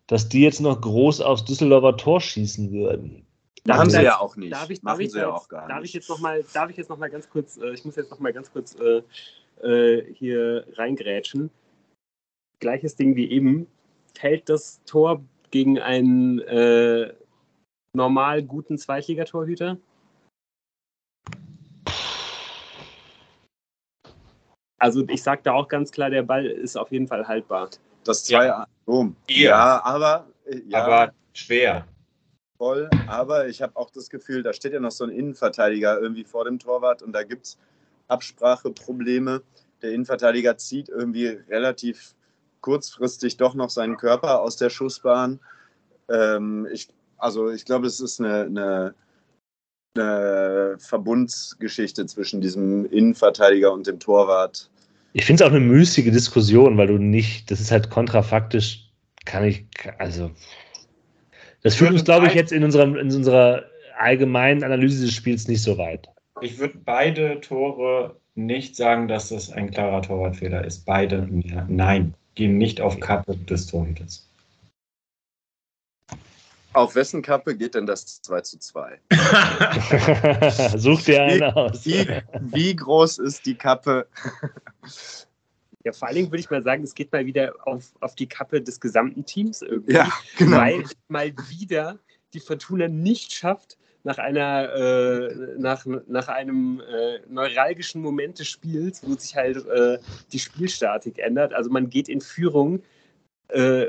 dass 0.08 0.30
die 0.30 0.42
jetzt 0.42 0.62
noch 0.62 0.80
groß 0.80 1.22
aufs 1.22 1.46
Düsseldorfer 1.46 1.98
Tor 1.98 2.22
schießen 2.22 2.72
würden. 2.72 3.26
Machen 3.66 3.82
also 3.82 3.98
sie 3.98 4.04
ja 4.04 4.20
auch 4.20 4.36
nicht. 4.38 4.54
Darf 4.54 4.70
ich, 4.70 4.82
Machen 4.82 5.00
darf 5.00 5.12
sie 5.12 5.20
ja 5.20 5.34
auch 5.34 5.50
gar 5.50 5.62
nicht. 5.62 5.76
Darf 5.76 5.84
ich 5.84 5.94
jetzt 5.94 6.10
noch 6.10 6.20
mal, 6.20 6.44
darf 6.54 6.70
ich 6.70 6.78
jetzt 6.78 6.90
noch 6.90 6.98
mal 6.98 7.10
ganz 7.10 7.30
kurz, 7.30 7.58
äh, 7.58 7.74
ich 7.74 7.84
muss 7.84 7.98
jetzt 7.98 8.10
noch 8.10 8.20
mal 8.20 8.32
ganz 8.32 8.52
kurz 8.52 8.76
äh, 8.76 9.02
äh, 9.68 10.14
hier 10.14 10.66
reingrätschen. 10.76 11.50
Gleiches 12.60 12.96
Ding 12.96 13.16
wie 13.16 13.30
eben. 13.30 13.68
Fällt 14.18 14.50
das 14.50 14.82
Tor 14.86 15.22
gegen 15.52 15.80
einen 15.80 16.40
äh, 16.40 17.14
normal 17.94 18.44
guten 18.44 18.78
Zweitligatorhüter? 18.78 19.78
Also 24.80 25.04
ich 25.08 25.24
sage 25.24 25.42
da 25.44 25.54
auch 25.54 25.68
ganz 25.68 25.92
klar, 25.92 26.10
der 26.10 26.24
Ball 26.24 26.46
ist 26.46 26.78
auf 26.78 26.92
jeden 26.92 27.08
Fall 27.08 27.28
haltbar. 27.28 27.70
Das 28.04 28.24
2 28.26 28.46
ja. 28.46 28.68
Boom. 28.86 29.16
Ja, 29.30 29.84
aber. 29.84 30.28
Äh, 30.46 30.62
ja, 30.68 30.84
aber 30.84 31.14
schwer. 31.34 31.86
Voll, 32.58 32.90
aber 33.08 33.48
ich 33.48 33.62
habe 33.62 33.76
auch 33.76 33.92
das 33.92 34.10
Gefühl, 34.10 34.42
da 34.42 34.52
steht 34.52 34.74
ja 34.74 34.80
noch 34.80 34.92
so 34.92 35.04
ein 35.04 35.12
Innenverteidiger 35.12 36.00
irgendwie 36.00 36.24
vor 36.24 36.46
dem 36.46 36.58
Torwart 36.58 37.04
und 37.04 37.12
da 37.12 37.22
gibt 37.22 37.46
es 37.46 37.58
Abspracheprobleme. 38.08 39.44
Der 39.84 39.92
Innenverteidiger 39.92 40.58
zieht 40.58 40.90
irgendwie 40.90 41.28
relativ 41.28 42.16
kurzfristig 42.62 43.38
doch 43.38 43.54
noch 43.54 43.70
seinen 43.70 43.98
Körper 43.98 44.42
aus 44.42 44.58
der 44.58 44.72
Schussbahn. 44.72 45.40
Ähm, 46.10 46.68
ich, 46.72 46.88
also 47.18 47.52
ich 47.52 47.64
glaube, 47.64 47.86
es 47.86 48.00
ist 48.00 48.20
eine, 48.20 48.46
eine, 48.46 48.96
eine 49.96 50.76
Verbundsgeschichte 50.80 52.06
zwischen 52.06 52.42
diesem 52.42 52.86
Innenverteidiger 52.86 53.72
und 53.72 53.88
dem 53.88 54.00
Torwart. 54.00 54.70
Ich 55.14 55.26
finde 55.26 55.44
es 55.44 55.50
auch 55.50 55.54
eine 55.54 55.64
müßige 55.64 56.12
Diskussion, 56.12 56.78
weil 56.78 56.88
du 56.88 56.98
nicht, 56.98 57.50
das 57.50 57.60
ist 57.60 57.72
halt 57.72 57.90
kontrafaktisch, 57.90 58.90
kann 59.26 59.46
ich, 59.46 59.66
also, 59.98 60.32
das 61.64 61.76
führt 61.76 61.92
uns, 61.92 62.04
glaube 62.04 62.28
ich, 62.28 62.34
jetzt 62.34 62.52
in, 62.52 62.64
unserem, 62.64 62.96
in 62.96 63.12
unserer 63.14 63.64
allgemeinen 63.98 64.64
Analyse 64.64 65.06
des 65.06 65.14
Spiels 65.14 65.48
nicht 65.48 65.64
so 65.64 65.78
weit. 65.78 66.08
Ich 66.42 66.60
würde 66.60 66.78
beide 66.86 67.42
Tore 67.42 68.16
nicht 68.36 68.76
sagen, 68.76 69.08
dass 69.08 69.30
das 69.30 69.52
ein 69.52 69.72
klarer 69.72 70.04
Torwartfehler 70.04 70.64
ist. 70.64 70.86
Beide, 70.86 71.28
nein, 71.68 72.14
gehen 72.36 72.58
nicht 72.58 72.80
auf 72.80 73.00
Kappe 73.00 73.36
des 73.36 73.66
Torhüters. 73.66 74.30
Auf 76.78 76.94
wessen 76.94 77.24
Kappe 77.24 77.58
geht 77.58 77.74
denn 77.74 77.88
das 77.88 78.22
2 78.22 78.42
zu 78.42 78.60
2? 78.60 79.00
Such 80.78 81.02
dir 81.02 81.24
einen 81.24 81.42
aus. 81.42 81.84
Wie, 81.84 82.08
wie, 82.40 82.76
groß 82.76 83.18
ist 83.18 83.48
die 83.48 83.56
Kappe? 83.56 84.08
Ja, 85.84 85.92
vor 85.92 86.08
allen 86.08 86.18
Dingen 86.18 86.28
würde 86.28 86.42
ich 86.42 86.52
mal 86.52 86.62
sagen, 86.62 86.84
es 86.84 86.94
geht 86.94 87.12
mal 87.12 87.26
wieder 87.26 87.56
auf, 87.64 87.86
auf 88.02 88.14
die 88.14 88.28
Kappe 88.28 88.62
des 88.62 88.80
gesamten 88.80 89.26
Teams 89.26 89.64
irgendwie. 89.64 89.94
Ja, 89.94 90.08
genau. 90.38 90.58
Weil 90.58 90.84
mal 91.08 91.34
wieder 91.50 91.98
die 92.34 92.40
Fortuna 92.40 92.88
nicht 92.88 93.34
schafft, 93.34 93.80
nach 94.04 94.20
einer 94.20 94.72
äh, 94.76 95.36
nach, 95.58 95.84
nach 96.08 96.28
einem 96.28 96.80
äh, 96.82 97.22
neuralgischen 97.28 98.04
Moment 98.04 98.38
des 98.38 98.50
Spiels, 98.50 99.02
wo 99.02 99.16
sich 99.16 99.36
halt 99.36 99.66
äh, 99.66 99.98
die 100.32 100.40
Spielstatik 100.40 101.18
ändert. 101.18 101.56
Also 101.56 101.72
man 101.72 101.90
geht 101.90 102.08
in 102.08 102.22
Führung, 102.22 102.84
äh, 103.48 103.88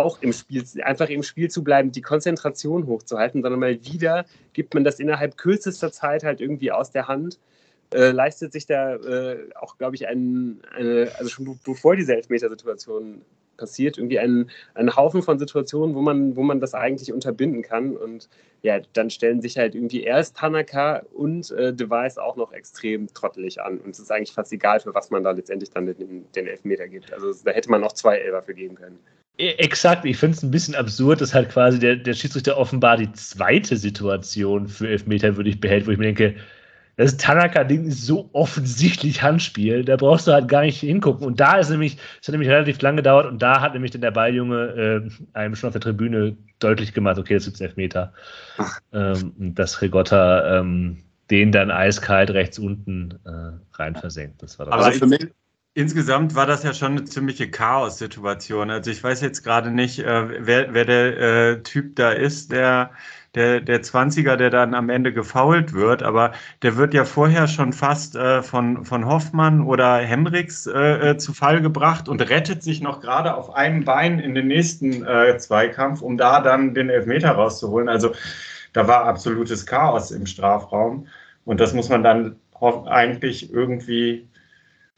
auch 0.00 0.22
im 0.22 0.32
Spiel, 0.32 0.64
einfach 0.82 1.08
im 1.08 1.22
Spiel 1.22 1.50
zu 1.50 1.62
bleiben, 1.62 1.92
die 1.92 2.02
Konzentration 2.02 2.86
hochzuhalten, 2.86 3.42
sondern 3.42 3.60
mal 3.60 3.84
wieder 3.84 4.24
gibt 4.52 4.74
man 4.74 4.84
das 4.84 5.00
innerhalb 5.00 5.36
kürzester 5.36 5.92
Zeit 5.92 6.24
halt 6.24 6.40
irgendwie 6.40 6.72
aus 6.72 6.90
der 6.90 7.08
Hand. 7.08 7.38
Äh, 7.92 8.10
leistet 8.10 8.52
sich 8.52 8.66
da 8.66 8.94
äh, 8.96 9.48
auch, 9.56 9.76
glaube 9.76 9.96
ich, 9.96 10.06
ein, 10.06 10.62
eine, 10.76 11.10
also 11.18 11.28
schon 11.28 11.58
bevor 11.64 11.96
diese 11.96 12.14
Elfmetersituation 12.14 13.22
passiert, 13.60 13.98
irgendwie 13.98 14.18
einen, 14.18 14.50
einen 14.74 14.96
Haufen 14.96 15.22
von 15.22 15.38
Situationen, 15.38 15.94
wo 15.94 16.00
man, 16.00 16.34
wo 16.34 16.42
man 16.42 16.60
das 16.60 16.74
eigentlich 16.74 17.12
unterbinden 17.12 17.62
kann. 17.62 17.96
Und 17.96 18.28
ja, 18.62 18.80
dann 18.94 19.10
stellen 19.10 19.40
sich 19.40 19.56
halt 19.58 19.74
irgendwie 19.76 20.02
erst 20.02 20.36
Tanaka 20.36 21.02
und 21.12 21.50
äh, 21.52 21.72
Device 21.72 22.18
auch 22.18 22.36
noch 22.36 22.52
extrem 22.52 23.06
trottelig 23.12 23.60
an. 23.60 23.78
Und 23.78 23.90
es 23.90 24.00
ist 24.00 24.10
eigentlich 24.10 24.32
fast 24.32 24.52
egal, 24.52 24.80
für 24.80 24.94
was 24.94 25.10
man 25.10 25.22
da 25.22 25.30
letztendlich 25.30 25.70
dann 25.70 25.86
den, 25.86 26.26
den 26.32 26.46
Elfmeter 26.46 26.88
gibt. 26.88 27.12
Also 27.12 27.32
da 27.44 27.52
hätte 27.52 27.70
man 27.70 27.80
noch 27.80 27.92
zwei 27.92 28.18
Elfer 28.18 28.42
für 28.42 28.54
geben 28.54 28.74
können. 28.74 28.98
E, 29.40 29.54
exakt, 29.56 30.04
ich 30.04 30.18
finde 30.18 30.36
es 30.36 30.42
ein 30.42 30.50
bisschen 30.50 30.74
absurd, 30.74 31.22
dass 31.22 31.32
halt 31.32 31.48
quasi 31.48 31.78
der, 31.78 31.96
der 31.96 32.12
Schiedsrichter 32.12 32.58
offenbar 32.58 32.98
die 32.98 33.10
zweite 33.12 33.76
Situation 33.76 34.68
für 34.68 34.88
Elfmeter 34.88 35.36
würdig 35.36 35.60
behält, 35.60 35.86
wo 35.86 35.92
ich 35.92 35.98
mir 35.98 36.12
denke, 36.12 36.34
das 36.96 37.16
Tanaka-Ding 37.16 37.86
ist 37.86 38.04
so 38.04 38.28
offensichtlich 38.34 39.22
Handspiel, 39.22 39.82
da 39.82 39.96
brauchst 39.96 40.28
du 40.28 40.32
halt 40.32 40.48
gar 40.48 40.60
nicht 40.60 40.80
hingucken. 40.80 41.26
Und 41.26 41.40
da 41.40 41.56
ist 41.56 41.70
nämlich, 41.70 41.96
es 42.20 42.28
hat 42.28 42.34
nämlich 42.34 42.50
relativ 42.50 42.82
lang 42.82 42.96
gedauert 42.96 43.26
und 43.26 43.40
da 43.40 43.62
hat 43.62 43.72
nämlich 43.72 43.92
dann 43.92 44.02
der 44.02 44.10
Balljunge 44.10 45.08
äh, 45.08 45.10
einem 45.32 45.56
schon 45.56 45.68
auf 45.68 45.72
der 45.72 45.80
Tribüne 45.80 46.36
deutlich 46.58 46.92
gemacht, 46.92 47.18
okay, 47.18 47.34
das 47.34 47.46
ist 47.46 47.62
Elfmeter. 47.62 48.12
Ähm, 48.92 49.32
dass 49.54 49.80
Regotta 49.80 50.58
ähm, 50.58 50.98
den 51.30 51.52
dann 51.52 51.70
eiskalt 51.70 52.30
rechts 52.30 52.58
unten 52.58 53.18
äh, 53.24 53.78
rein 53.78 53.96
versenkt. 53.96 54.42
Das 54.42 54.58
war 54.58 54.66
das. 54.66 54.74
Aber 54.74 54.92
für 54.92 55.06
mich, 55.06 55.26
Insgesamt 55.74 56.34
war 56.34 56.46
das 56.46 56.64
ja 56.64 56.74
schon 56.74 56.92
eine 56.92 57.04
ziemliche 57.04 57.50
Chaos-Situation. 57.50 58.70
Also 58.70 58.90
ich 58.90 59.02
weiß 59.02 59.20
jetzt 59.20 59.42
gerade 59.44 59.70
nicht, 59.70 60.00
äh, 60.00 60.46
wer, 60.46 60.74
wer, 60.74 60.84
der 60.84 61.18
äh, 61.18 61.62
Typ 61.62 61.96
da 61.96 62.10
ist, 62.10 62.50
der 62.50 62.90
der, 63.34 63.60
der 63.60 63.82
20er, 63.82 64.36
der 64.36 64.50
dann 64.50 64.74
am 64.74 64.88
Ende 64.90 65.12
gefault 65.12 65.72
wird, 65.72 66.02
aber 66.02 66.32
der 66.62 66.76
wird 66.76 66.94
ja 66.94 67.04
vorher 67.04 67.46
schon 67.46 67.72
fast 67.72 68.16
äh, 68.16 68.42
von, 68.42 68.84
von 68.84 69.06
Hoffmann 69.06 69.62
oder 69.62 69.98
Hendricks 69.98 70.66
äh, 70.66 71.10
äh, 71.10 71.16
zu 71.16 71.32
Fall 71.32 71.60
gebracht 71.60 72.08
und 72.08 72.20
rettet 72.28 72.62
sich 72.62 72.80
noch 72.80 73.00
gerade 73.00 73.34
auf 73.34 73.54
einem 73.54 73.84
Bein 73.84 74.18
in 74.18 74.34
den 74.34 74.48
nächsten 74.48 75.04
äh, 75.06 75.36
Zweikampf, 75.38 76.02
um 76.02 76.16
da 76.16 76.40
dann 76.40 76.74
den 76.74 76.90
Elfmeter 76.90 77.32
rauszuholen. 77.32 77.88
Also 77.88 78.12
da 78.72 78.88
war 78.88 79.04
absolutes 79.04 79.64
Chaos 79.66 80.10
im 80.10 80.26
Strafraum 80.26 81.06
und 81.44 81.60
das 81.60 81.72
muss 81.72 81.88
man 81.88 82.02
dann 82.02 82.36
eigentlich 82.86 83.52
irgendwie 83.52 84.28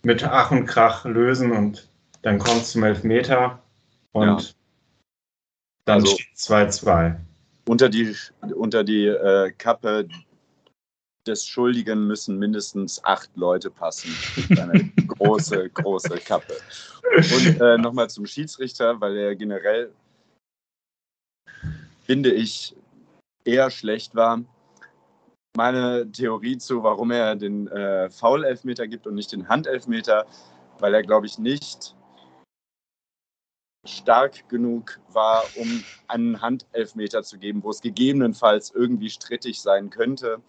mit 0.03 0.25
Ach 0.25 0.51
und 0.51 0.67
Krach 0.67 1.05
lösen 1.05 1.53
und 1.53 1.89
dann 2.23 2.39
kommt 2.39 2.63
es 2.63 2.73
zum 2.73 2.85
Elfmeter 2.85 3.63
und 4.13 4.43
ja. 4.43 4.49
dann 5.85 6.01
also, 6.01 6.17
steht 6.17 6.37
2-2 6.37 7.17
unter 7.67 7.89
die, 7.89 8.15
unter 8.55 8.85
die 8.85 9.07
äh, 9.07 9.53
Kappe 9.53 10.09
des 11.27 11.47
Schuldigen 11.47 12.07
müssen 12.07 12.39
mindestens 12.39 13.03
acht 13.05 13.31
Leute 13.37 13.71
passen. 13.71 14.11
Eine 14.51 14.91
große, 15.07 15.71
große 15.71 16.19
Kappe. 16.19 16.57
Und 17.15 17.61
äh, 17.61 17.79
nochmal 17.79 18.11
zum 18.11 18.27
Schiedsrichter, 18.27 19.01
weil 19.01 19.17
er 19.17 19.37
generell, 19.37 19.93
finde 22.05 22.33
ich, 22.33 22.75
eher 23.45 23.71
schlecht 23.71 24.15
war. 24.17 24.43
Meine 25.55 26.11
Theorie 26.11 26.57
zu, 26.57 26.83
warum 26.83 27.11
er 27.11 27.37
den 27.37 27.69
äh, 27.69 28.09
Foul-Elfmeter 28.09 28.89
gibt 28.89 29.07
und 29.07 29.15
nicht 29.15 29.33
den 29.33 29.49
Handelfmeter, 29.49 30.25
weil 30.79 30.95
er, 30.95 31.03
glaube 31.03 31.27
ich, 31.27 31.39
nicht 31.39 31.95
stark 33.87 34.49
genug 34.49 34.99
war, 35.13 35.45
um 35.57 35.85
einen 36.09 36.41
Handelfmeter 36.41 37.23
zu 37.23 37.39
geben, 37.39 37.63
wo 37.63 37.69
es 37.69 37.83
gegebenenfalls 37.83 38.71
irgendwie 38.71 39.11
strittig 39.11 39.61
sein 39.61 39.91
könnte. 39.91 40.41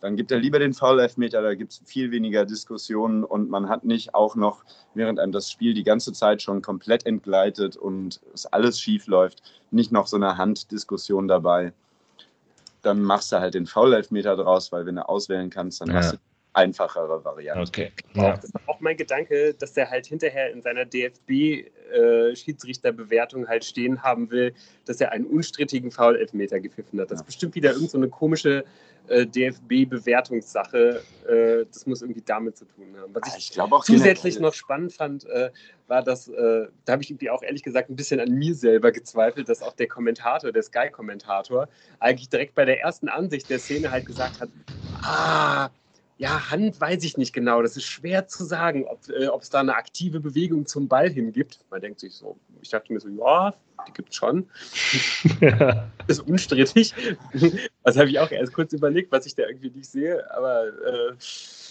Dann 0.00 0.16
gibt 0.16 0.30
er 0.30 0.40
lieber 0.40 0.58
den 0.58 0.74
Foul-Elfmeter, 0.74 1.40
da 1.40 1.54
gibt 1.54 1.72
es 1.72 1.82
viel 1.86 2.10
weniger 2.10 2.44
Diskussionen 2.44 3.24
und 3.24 3.48
man 3.48 3.70
hat 3.70 3.84
nicht 3.84 4.14
auch 4.14 4.36
noch, 4.36 4.62
während 4.92 5.20
einem 5.20 5.32
das 5.32 5.50
Spiel 5.50 5.72
die 5.72 5.84
ganze 5.84 6.12
Zeit 6.12 6.42
schon 6.42 6.60
komplett 6.60 7.06
entgleitet 7.06 7.78
und 7.78 8.20
es 8.34 8.44
alles 8.44 8.78
schief 8.78 9.06
läuft, 9.06 9.42
nicht 9.70 9.90
noch 9.90 10.06
so 10.06 10.16
eine 10.16 10.36
Handdiskussion 10.36 11.28
dabei. 11.28 11.72
Dann 12.84 13.02
machst 13.02 13.32
du 13.32 13.40
halt 13.40 13.54
den 13.54 13.66
Foul-Elfmeter 13.66 14.36
draus, 14.36 14.70
weil 14.72 14.86
wenn 14.86 14.96
du 14.96 15.08
auswählen 15.08 15.50
kannst, 15.50 15.80
dann 15.80 15.88
ja. 15.88 15.94
machst 15.94 16.14
du 16.14 16.18
einfachere 16.54 17.22
Variante. 17.24 17.68
Okay. 17.68 17.92
Ja. 18.14 18.36
Das 18.36 18.44
ist 18.44 18.54
auch 18.66 18.80
mein 18.80 18.96
Gedanke, 18.96 19.54
dass 19.54 19.72
der 19.72 19.90
halt 19.90 20.06
hinterher 20.06 20.52
in 20.52 20.62
seiner 20.62 20.84
DFB-Schiedsrichterbewertung 20.84 23.44
äh, 23.44 23.48
halt 23.48 23.64
stehen 23.64 24.00
haben 24.02 24.30
will, 24.30 24.54
dass 24.86 25.00
er 25.00 25.10
einen 25.12 25.26
unstrittigen 25.26 25.90
Foul-Elfmeter 25.90 26.60
gepfiffen 26.60 27.00
hat. 27.00 27.10
Das 27.10 27.18
ist 27.20 27.26
bestimmt 27.26 27.56
wieder 27.56 27.72
irgendeine 27.72 28.06
so 28.06 28.10
komische 28.10 28.64
äh, 29.08 29.26
DFB-Bewertungssache. 29.26 31.02
Äh, 31.28 31.66
das 31.70 31.86
muss 31.86 32.02
irgendwie 32.02 32.22
damit 32.24 32.56
zu 32.56 32.64
tun 32.64 32.94
haben. 32.98 33.14
Was 33.14 33.36
ich, 33.36 33.50
ich 33.50 33.84
zusätzlich 33.84 34.38
noch 34.40 34.54
spannend 34.54 34.92
fand, 34.92 35.24
äh, 35.26 35.50
war, 35.88 36.02
dass, 36.02 36.28
äh, 36.28 36.66
da 36.84 36.92
habe 36.92 37.02
ich 37.02 37.10
irgendwie 37.10 37.30
auch 37.30 37.42
ehrlich 37.42 37.62
gesagt 37.62 37.90
ein 37.90 37.96
bisschen 37.96 38.20
an 38.20 38.30
mir 38.30 38.54
selber 38.54 38.92
gezweifelt, 38.92 39.48
dass 39.48 39.62
auch 39.62 39.74
der 39.74 39.88
Kommentator, 39.88 40.52
der 40.52 40.62
Sky-Kommentator, 40.62 41.68
eigentlich 42.00 42.28
direkt 42.28 42.54
bei 42.54 42.64
der 42.64 42.80
ersten 42.80 43.08
Ansicht 43.08 43.50
der 43.50 43.58
Szene 43.58 43.90
halt 43.90 44.06
gesagt 44.06 44.40
hat, 44.40 44.48
ah, 45.02 45.68
ja, 46.16 46.50
Hand 46.50 46.80
weiß 46.80 47.02
ich 47.04 47.16
nicht 47.16 47.32
genau. 47.32 47.62
Das 47.62 47.76
ist 47.76 47.86
schwer 47.86 48.28
zu 48.28 48.44
sagen, 48.44 48.84
ob 48.84 49.08
äh, 49.08 49.28
es 49.40 49.50
da 49.50 49.60
eine 49.60 49.74
aktive 49.74 50.20
Bewegung 50.20 50.66
zum 50.66 50.86
Ball 50.86 51.10
hingibt. 51.10 51.58
Man 51.70 51.80
denkt 51.80 52.00
sich 52.00 52.14
so, 52.14 52.38
ich 52.62 52.70
dachte 52.70 52.92
mir 52.92 53.00
so, 53.00 53.08
ja, 53.08 53.52
die 53.88 53.92
gibt 53.92 54.10
es 54.10 54.16
schon. 54.16 54.48
Ja. 55.40 55.90
ist 56.06 56.20
unstrittig. 56.20 56.94
Das 57.82 57.96
habe 57.96 58.08
ich 58.08 58.18
auch 58.20 58.30
erst 58.30 58.52
kurz 58.52 58.72
überlegt, 58.72 59.10
was 59.10 59.26
ich 59.26 59.34
da 59.34 59.42
irgendwie 59.46 59.70
nicht 59.70 59.90
sehe. 59.90 60.24
Aber 60.34 60.66
äh, 60.66 61.14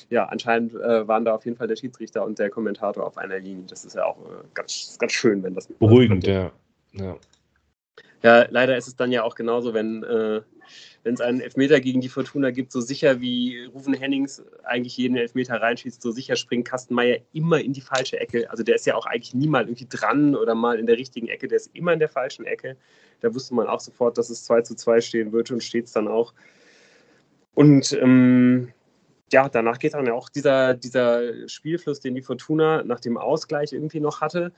ja, 0.10 0.26
anscheinend 0.26 0.74
äh, 0.74 1.08
waren 1.08 1.24
da 1.24 1.36
auf 1.36 1.46
jeden 1.46 1.56
Fall 1.56 1.68
der 1.68 1.78
Schiedsrichter 1.78 2.26
und 2.26 2.38
der 2.38 2.50
Kommentator 2.50 3.06
auf 3.06 3.18
einer 3.18 3.40
Linie. 3.40 3.64
Das 3.68 3.86
ist 3.86 3.96
ja 3.96 4.06
auch 4.06 4.20
äh, 4.20 4.44
ganz, 4.54 4.98
ganz 5.00 5.14
schön, 5.14 5.42
wenn 5.44 5.54
das. 5.54 5.68
Beruhigend, 5.68 6.28
ja. 6.28 6.52
ja. 6.92 7.18
Ja, 8.24 8.46
leider 8.50 8.78
ist 8.78 8.88
es 8.88 8.96
dann 8.96 9.12
ja 9.12 9.24
auch 9.24 9.36
genauso, 9.36 9.74
wenn 9.74 10.04
äh, 10.04 10.42
wenn 11.04 11.14
es 11.16 11.22
einen 11.22 11.42
Elfmeter 11.42 11.80
gegen 11.80 12.02
die 12.02 12.10
Fortuna 12.10 12.52
gibt, 12.52 12.72
so 12.72 12.82
sicher 12.82 13.22
wie 13.22 13.66
Rufen 13.66 13.94
Hennings 13.94 14.44
eigentlich 14.64 14.98
jeden 14.98 15.18
Elfmeter 15.18 15.56
reinschießt, 15.56 16.02
so 16.02 16.12
sicher 16.12 16.36
springt 16.36 16.68
Kastenmeier 16.68 17.20
immer 17.34 17.60
in 17.60 17.74
die 17.74 17.82
falsche 17.82 18.20
Ecke. 18.20 18.50
Also 18.50 18.64
der 18.64 18.76
ist 18.76 18.86
ja 18.86 18.96
auch 18.96 19.06
eigentlich 19.06 19.34
nie 19.34 19.48
mal 19.48 19.64
irgendwie 19.64 19.88
dran 19.90 20.36
oder 20.36 20.56
mal 20.56 20.80
in 20.80 20.86
der 20.86 20.98
richtigen 20.98 21.28
Ecke, 21.28 21.48
der 21.48 21.58
ist 21.58 21.72
immer 21.74 21.94
in 21.94 22.00
der 22.00 22.10
falschen 22.10 22.46
Ecke. 22.46 22.78
Da 23.22 23.34
wusste 23.34 23.56
man 23.56 23.68
auch 23.68 23.80
sofort, 23.80 24.18
dass 24.18 24.30
es 24.30 24.44
2 24.46 24.62
zu 24.62 24.76
2 24.76 25.02
stehen 25.02 25.32
würde 25.32 25.54
und 25.54 25.64
steht 25.64 25.86
es 25.86 25.92
dann 25.94 26.08
auch. 26.08 26.34
Und 27.54 27.94
ähm, 27.94 28.74
ja, 29.32 29.50
danach 29.50 29.80
geht 29.80 29.94
dann 29.94 30.06
ja 30.06 30.14
auch 30.14 30.30
dieser, 30.30 30.74
dieser 30.74 31.48
Spielfluss, 31.48 32.00
den 32.00 32.16
die 32.16 32.22
Fortuna 32.22 32.84
nach 32.84 33.00
dem 33.00 33.18
Ausgleich 33.18 33.74
irgendwie 33.74 34.00
noch 34.00 34.22
hatte, 34.22 34.52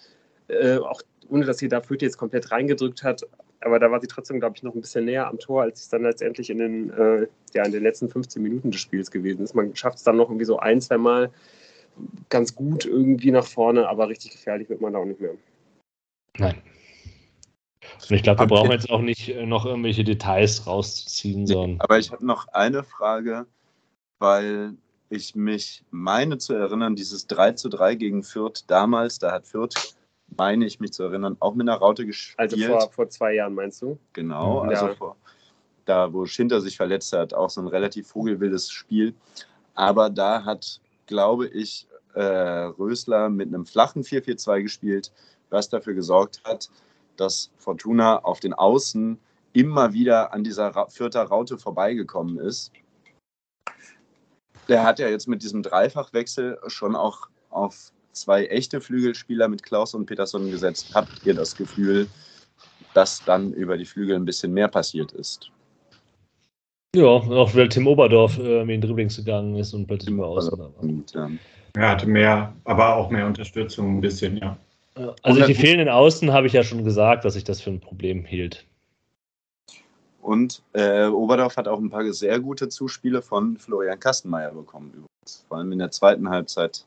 äh, 0.47 0.78
auch 0.78 1.01
ohne 1.30 1.45
dass 1.45 1.58
sie 1.58 1.68
da 1.68 1.82
Fürth 1.82 2.01
jetzt 2.01 2.18
komplett 2.18 2.51
reingedrückt 2.51 3.03
hat, 3.03 3.24
aber 3.66 3.80
da 3.80 3.89
war 3.89 3.99
sie 3.99 4.07
trotzdem, 4.07 4.39
glaube 4.39 4.55
ich, 4.55 4.63
noch 4.63 4.76
ein 4.76 4.82
bisschen 4.82 5.05
näher 5.05 5.28
am 5.28 5.39
Tor, 5.39 5.63
als 5.63 5.82
es 5.82 5.89
dann 5.89 6.03
letztendlich 6.03 6.51
in 6.51 6.59
den, 6.59 6.89
äh, 6.91 7.28
ja, 7.55 7.66
in 7.66 7.72
den 7.72 7.82
letzten 7.82 8.09
15 8.09 8.41
Minuten 8.41 8.70
des 8.70 8.80
Spiels 8.80 9.09
gewesen 9.09 9.43
ist. 9.43 9.55
Man 9.55 9.76
schafft 9.76 9.97
es 9.97 10.03
dann 10.03 10.18
noch 10.18 10.30
irgendwie 10.30 10.45
so 10.45 10.59
ein, 10.59 10.80
zwei 10.82 10.99
Mal 10.99 11.32
ganz 12.30 12.53
gut 12.53 12.86
irgendwie 12.86 13.32
nach 13.32 13.45
vorne, 13.45 13.89
aber 13.89 14.07
richtig 14.07 14.32
gefährlich 14.32 14.70
wird 14.70 14.82
man 14.82 14.93
da 14.93 14.99
auch 14.99 15.05
nicht 15.05 15.20
mehr. 15.20 15.32
Nein. 16.38 16.61
Und 18.07 18.16
ich 18.16 18.22
glaube, 18.22 18.41
wir 18.41 18.47
brauchen 18.47 18.72
jetzt 18.72 18.89
auch 18.91 19.01
nicht 19.01 19.30
äh, 19.30 19.47
noch 19.47 19.66
irgendwelche 19.66 20.03
Details 20.03 20.68
rauszuziehen, 20.68 21.47
sondern. 21.47 21.80
Aber 21.82 21.97
ich 21.97 22.11
habe 22.11 22.26
noch 22.26 22.47
eine 22.49 22.84
Frage, 22.84 23.47
weil 24.20 24.74
ich 25.09 25.34
mich 25.34 25.84
meine 25.89 26.38
zu 26.38 26.53
erinnern, 26.53 26.95
dieses 26.95 27.26
3 27.28 27.53
zu 27.53 27.70
3 27.70 27.95
gegen 27.95 28.22
Fürth 28.22 28.66
damals, 28.68 29.18
da 29.18 29.32
hat 29.32 29.47
Fürth 29.47 29.95
meine 30.38 30.66
ich 30.66 30.80
mich 30.80 30.94
zu 30.94 31.04
erinnern, 31.04 31.38
auch 31.40 31.56
mit 31.56 31.68
einer 31.68 31.78
Raute 31.78 32.06
gespielt. 32.06 32.40
Also 32.40 32.58
vor, 32.58 32.92
vor 32.92 33.10
zwei 33.10 33.34
Jahren 33.36 33.54
meinst 33.54 33.82
du? 33.82 33.98
Genau, 34.14 34.60
also 34.60 34.88
ja. 34.88 34.96
vor, 34.96 35.16
da, 35.86 36.12
wo 36.12 36.26
Schinter 36.26 36.62
sich 36.62 36.78
verletzt 36.78 37.14
hat, 37.14 37.34
auch 37.34 37.50
so 37.50 37.62
ein 37.62 37.68
relativ 37.68 38.08
vogelwildes 38.08 38.70
Spiel. 38.72 39.14
Aber 39.74 40.10
da 40.10 40.44
hat, 40.44 40.82
glaube 41.06 41.48
ich, 41.48 41.88
äh, 42.14 42.22
Rösler 42.22 43.30
mit 43.30 43.50
einem 43.50 43.66
flachen 43.66 44.04
4-4-2 44.04 44.62
gespielt, 44.64 45.12
was 45.50 45.70
dafür 45.70 45.94
gesorgt 45.94 46.42
hat, 46.44 46.70
dass 47.18 47.52
Fortuna 47.58 48.20
auf 48.24 48.40
den 48.40 48.54
Außen 48.54 49.20
immer 49.54 49.94
wieder 49.94 50.34
an 50.34 50.44
dieser 50.44 50.68
Ra 50.70 50.88
vierter 50.88 51.24
Raute 51.24 51.58
vorbeigekommen 51.58 52.40
ist. 52.40 52.72
Der 54.68 54.84
hat 54.84 55.00
ja 55.00 55.08
jetzt 55.08 55.28
mit 55.28 55.44
diesem 55.44 55.62
Dreifachwechsel 55.62 56.60
schon 56.68 56.96
auch 56.96 57.30
auf 57.50 57.92
zwei 58.16 58.45
echte 58.45 58.82
Flügelspieler 58.82 59.47
mit 59.47 59.63
Klaus 59.63 59.93
und 59.93 60.05
Peterson 60.05 60.49
gesetzt, 60.49 60.91
habt 60.93 61.26
ihr 61.26 61.34
das 61.34 61.55
Gefühl, 61.55 62.07
dass 62.93 63.24
dann 63.26 63.53
über 63.53 63.78
die 63.78 63.86
Flügel 63.86 64.16
ein 64.16 64.26
bisschen 64.26 64.53
mehr 64.53 64.68
passiert 64.68 65.11
ist? 65.11 65.51
Ja, 66.95 67.05
auch 67.05 67.53
weil 67.53 67.68
Tim 67.68 67.88
Oberdorf 67.88 68.38
äh, 68.39 68.61
in 68.61 68.68
den 68.70 68.82
Dribblings 68.82 69.18
gegangen 69.18 69.55
ist 69.55 69.74
und 69.74 69.86
plötzlich 69.86 70.16
mal 70.16 70.26
aus. 70.26 70.49
Ja. 71.13 71.30
Er 71.74 71.89
hatte 71.89 72.07
mehr, 72.07 72.53
aber 72.63 72.95
auch 72.95 73.09
mehr 73.09 73.26
Unterstützung 73.26 73.97
ein 73.97 74.01
bisschen, 74.01 74.38
ja. 74.38 74.57
Also 75.24 75.45
die 75.45 75.53
fehlenden 75.53 75.89
Außen 75.89 76.32
habe 76.32 76.47
ich 76.47 76.53
ja 76.53 76.63
schon 76.63 76.86
gesagt, 76.86 77.26
dass 77.26 77.36
ich 77.36 77.43
das 77.43 77.59
für 77.59 77.70
ein 77.70 77.82
Problem 77.82 78.24
hielt. 78.24 78.66
Und 80.22 80.63
äh, 80.72 81.07
Oberdorf 81.07 81.57
hat 81.57 81.68
auch 81.68 81.80
ein 81.80 81.89
paar 81.89 82.11
sehr 82.13 82.39
gute 82.39 82.70
Zuspiele 82.70 83.22
von 83.22 83.57
Florian 83.57 83.99
Kastenmeier 83.99 84.51
bekommen, 84.51 84.88
übrigens. 84.91 85.45
Vor 85.49 85.57
allem 85.57 85.72
in 85.74 85.80
der 85.80 85.91
zweiten 85.91 86.30
Halbzeit 86.30 86.86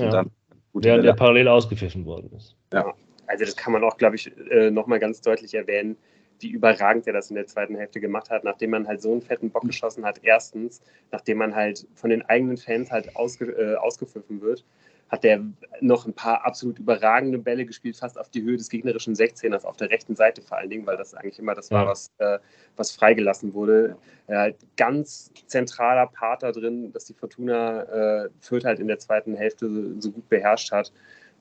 ja. 0.00 0.10
dann 0.10 0.30
Während 0.74 1.04
der 1.04 1.12
parallel 1.12 1.48
ausgepfiffen 1.48 2.06
worden 2.06 2.30
ist. 2.34 2.56
Ja, 2.72 2.94
also 3.26 3.44
das 3.44 3.56
kann 3.56 3.72
man 3.74 3.84
auch, 3.84 3.98
glaube 3.98 4.16
ich, 4.16 4.32
äh, 4.50 4.70
nochmal 4.70 4.98
ganz 4.98 5.20
deutlich 5.20 5.54
erwähnen, 5.54 5.96
wie 6.40 6.48
überragend 6.48 7.06
er 7.06 7.12
das 7.12 7.30
in 7.30 7.36
der 7.36 7.46
zweiten 7.46 7.76
Hälfte 7.76 8.00
gemacht 8.00 8.30
hat, 8.30 8.42
nachdem 8.42 8.70
man 8.70 8.88
halt 8.88 9.02
so 9.02 9.12
einen 9.12 9.22
fetten 9.22 9.50
Bock 9.50 9.64
geschossen 9.64 10.04
hat. 10.04 10.20
Erstens, 10.22 10.82
nachdem 11.10 11.38
man 11.38 11.54
halt 11.54 11.86
von 11.94 12.10
den 12.10 12.22
eigenen 12.22 12.56
Fans 12.56 12.90
halt 12.90 13.14
ausge, 13.16 13.52
äh, 13.52 13.76
ausgepfiffen 13.76 14.40
wird 14.40 14.64
hat 15.12 15.24
der 15.24 15.44
noch 15.82 16.06
ein 16.06 16.14
paar 16.14 16.46
absolut 16.46 16.78
überragende 16.78 17.36
Bälle 17.36 17.66
gespielt, 17.66 17.98
fast 17.98 18.18
auf 18.18 18.30
die 18.30 18.42
Höhe 18.42 18.56
des 18.56 18.70
gegnerischen 18.70 19.14
16ers, 19.14 19.64
auf 19.64 19.76
der 19.76 19.90
rechten 19.90 20.16
Seite 20.16 20.40
vor 20.40 20.56
allen 20.56 20.70
Dingen, 20.70 20.86
weil 20.86 20.96
das 20.96 21.12
eigentlich 21.12 21.38
immer 21.38 21.54
das 21.54 21.70
war, 21.70 21.86
was, 21.86 22.10
äh, 22.16 22.38
was 22.76 22.92
freigelassen 22.92 23.52
wurde. 23.52 23.96
Äh, 24.26 24.54
ganz 24.78 25.30
zentraler 25.46 26.06
Part 26.06 26.42
da 26.42 26.50
drin, 26.50 26.92
dass 26.94 27.04
die 27.04 27.12
Fortuna 27.12 27.82
äh, 28.24 28.28
Fürth 28.40 28.64
halt 28.64 28.80
in 28.80 28.88
der 28.88 28.98
zweiten 28.98 29.36
Hälfte 29.36 29.68
so, 29.68 30.00
so 30.00 30.10
gut 30.12 30.26
beherrscht 30.30 30.72
hat 30.72 30.90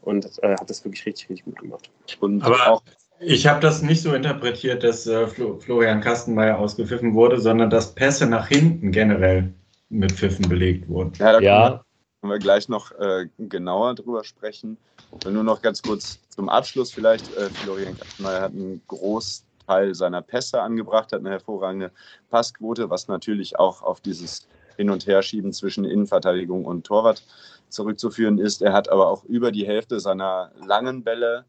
und 0.02 0.26
äh, 0.44 0.52
hat 0.52 0.70
das 0.70 0.84
wirklich 0.84 1.06
richtig, 1.06 1.30
richtig 1.30 1.46
gut 1.46 1.60
gemacht. 1.60 1.90
Und 2.20 2.44
Aber 2.44 2.68
auch 2.68 2.84
ich 3.24 3.46
habe 3.46 3.60
das 3.60 3.84
nicht 3.84 4.02
so 4.02 4.14
interpretiert, 4.14 4.84
dass 4.84 5.06
äh, 5.06 5.28
Florian 5.28 6.02
Kastenmeier 6.02 6.58
ausgepfiffen 6.58 7.14
wurde, 7.14 7.40
sondern 7.40 7.70
dass 7.70 7.94
Pässe 7.94 8.26
nach 8.26 8.48
hinten 8.48 8.92
generell 8.92 9.54
mit 9.90 10.12
Pfiffen 10.12 10.50
belegt 10.50 10.90
wurden. 10.90 11.14
Ja, 11.20 11.40
ja 11.40 11.86
können 12.22 12.34
wir 12.34 12.40
gleich 12.40 12.70
noch 12.70 12.92
äh, 12.94 13.28
genauer 13.38 13.96
drüber 13.96 14.24
sprechen. 14.24 14.78
Und 15.26 15.34
nur 15.34 15.44
noch 15.44 15.62
ganz 15.62 15.82
kurz 15.82 16.20
zum 16.30 16.50
Abschluss 16.50 16.92
vielleicht. 16.92 17.36
Äh, 17.36 17.50
Florian 17.50 17.98
Kastenmeier 17.98 18.42
hat 18.42 18.52
einen 18.52 18.82
Großteil 18.88 19.52
Teil 19.72 19.96
seiner 19.96 20.22
Pässe 20.22 20.62
angebracht, 20.62 21.14
hat 21.14 21.22
eine 21.22 21.30
hervorragende 21.30 21.92
Passquote, 22.30 22.90
was 22.90 23.08
natürlich 23.08 23.58
auch 23.58 23.82
auf 23.82 24.02
dieses 24.02 24.48
Hin- 24.76 24.90
und 24.90 25.08
Herschieben 25.08 25.54
zwischen 25.54 25.86
Innenverteidigung 25.86 26.66
und 26.66 26.86
Torwart 26.86 27.24
zurückzuführen 27.70 28.38
ist. 28.38 28.62
Er 28.62 28.74
hat 28.74 28.90
aber 28.90 29.08
auch 29.08 29.24
über 29.24 29.52
die 29.52 29.66
Hälfte 29.66 30.00
seiner 30.02 30.52
langen 30.58 31.04
Bälle 31.04 31.46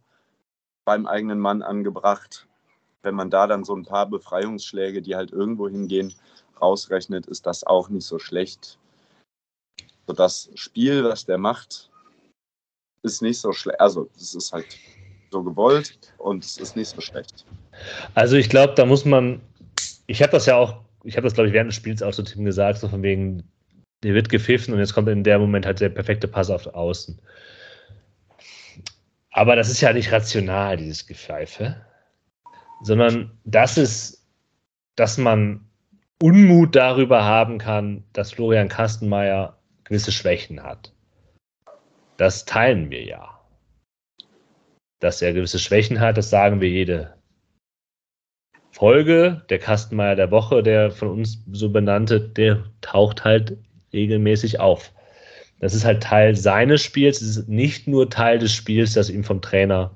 beim 0.84 1.06
eigenen 1.06 1.40
Mann 1.40 1.62
angebracht. 1.62 2.46
Wenn 3.02 3.16
man 3.16 3.30
da 3.30 3.48
dann 3.48 3.64
so 3.64 3.74
ein 3.74 3.84
paar 3.84 4.06
Befreiungsschläge, 4.06 5.02
die 5.02 5.16
halt 5.16 5.32
irgendwo 5.32 5.68
hingehen, 5.68 6.14
rausrechnet, 6.60 7.26
ist 7.26 7.46
das 7.46 7.64
auch 7.64 7.88
nicht 7.88 8.06
so 8.06 8.20
schlecht. 8.20 8.78
So 10.06 10.12
das 10.12 10.50
Spiel, 10.54 11.04
was 11.04 11.24
der 11.24 11.38
macht, 11.38 11.90
ist 13.02 13.22
nicht 13.22 13.38
so 13.38 13.52
schlecht. 13.52 13.80
Also, 13.80 14.08
es 14.16 14.34
ist 14.34 14.52
halt 14.52 14.66
so 15.30 15.42
gewollt 15.42 15.98
und 16.18 16.44
es 16.44 16.58
ist 16.58 16.76
nicht 16.76 16.88
so 16.88 17.00
schlecht. 17.00 17.44
Also, 18.14 18.36
ich 18.36 18.48
glaube, 18.48 18.74
da 18.74 18.84
muss 18.84 19.04
man. 19.04 19.40
Ich 20.06 20.22
habe 20.22 20.32
das 20.32 20.46
ja 20.46 20.56
auch, 20.56 20.80
ich 21.04 21.16
habe 21.16 21.24
das, 21.24 21.34
glaube 21.34 21.48
ich, 21.48 21.54
während 21.54 21.68
des 21.68 21.76
Spiels 21.76 22.02
auch 22.02 22.12
zu 22.12 22.22
Tim 22.22 22.44
gesagt, 22.44 22.78
so 22.78 22.88
von 22.88 23.02
wegen, 23.02 23.42
der 24.02 24.14
wird 24.14 24.28
gepfiffen 24.28 24.74
und 24.74 24.80
jetzt 24.80 24.94
kommt 24.94 25.08
in 25.08 25.24
der 25.24 25.38
Moment 25.38 25.64
halt 25.64 25.80
der 25.80 25.88
perfekte 25.88 26.28
Pass 26.28 26.50
auf 26.50 26.66
Außen. 26.66 27.20
Aber 29.30 29.56
das 29.56 29.70
ist 29.70 29.80
ja 29.80 29.92
nicht 29.92 30.12
rational, 30.12 30.76
dieses 30.76 31.06
Gepfeife, 31.06 31.76
sondern 32.82 33.30
das 33.44 33.78
ist, 33.78 34.26
dass 34.96 35.16
man 35.16 35.66
Unmut 36.20 36.76
darüber 36.76 37.24
haben 37.24 37.58
kann, 37.58 38.04
dass 38.12 38.32
Florian 38.32 38.68
Kastenmeier 38.68 39.58
gewisse 39.92 40.10
Schwächen 40.10 40.62
hat. 40.62 40.90
Das 42.16 42.46
teilen 42.46 42.88
wir 42.88 43.04
ja. 43.04 43.38
Dass 45.00 45.20
er 45.20 45.34
gewisse 45.34 45.58
Schwächen 45.58 46.00
hat, 46.00 46.16
das 46.16 46.30
sagen 46.30 46.62
wir 46.62 46.70
jede 46.70 47.12
Folge. 48.70 49.44
Der 49.50 49.58
Kastenmeier 49.58 50.16
der 50.16 50.30
Woche, 50.30 50.62
der 50.62 50.92
von 50.92 51.08
uns 51.08 51.44
so 51.52 51.68
benannte, 51.68 52.20
der 52.20 52.64
taucht 52.80 53.22
halt 53.22 53.58
regelmäßig 53.92 54.60
auf. 54.60 54.94
Das 55.60 55.74
ist 55.74 55.84
halt 55.84 56.02
Teil 56.02 56.36
seines 56.36 56.82
Spiels, 56.82 57.20
es 57.20 57.36
ist 57.36 57.48
nicht 57.50 57.86
nur 57.86 58.08
Teil 58.08 58.38
des 58.38 58.54
Spiels, 58.54 58.94
das 58.94 59.10
ihm 59.10 59.24
vom 59.24 59.42
Trainer 59.42 59.94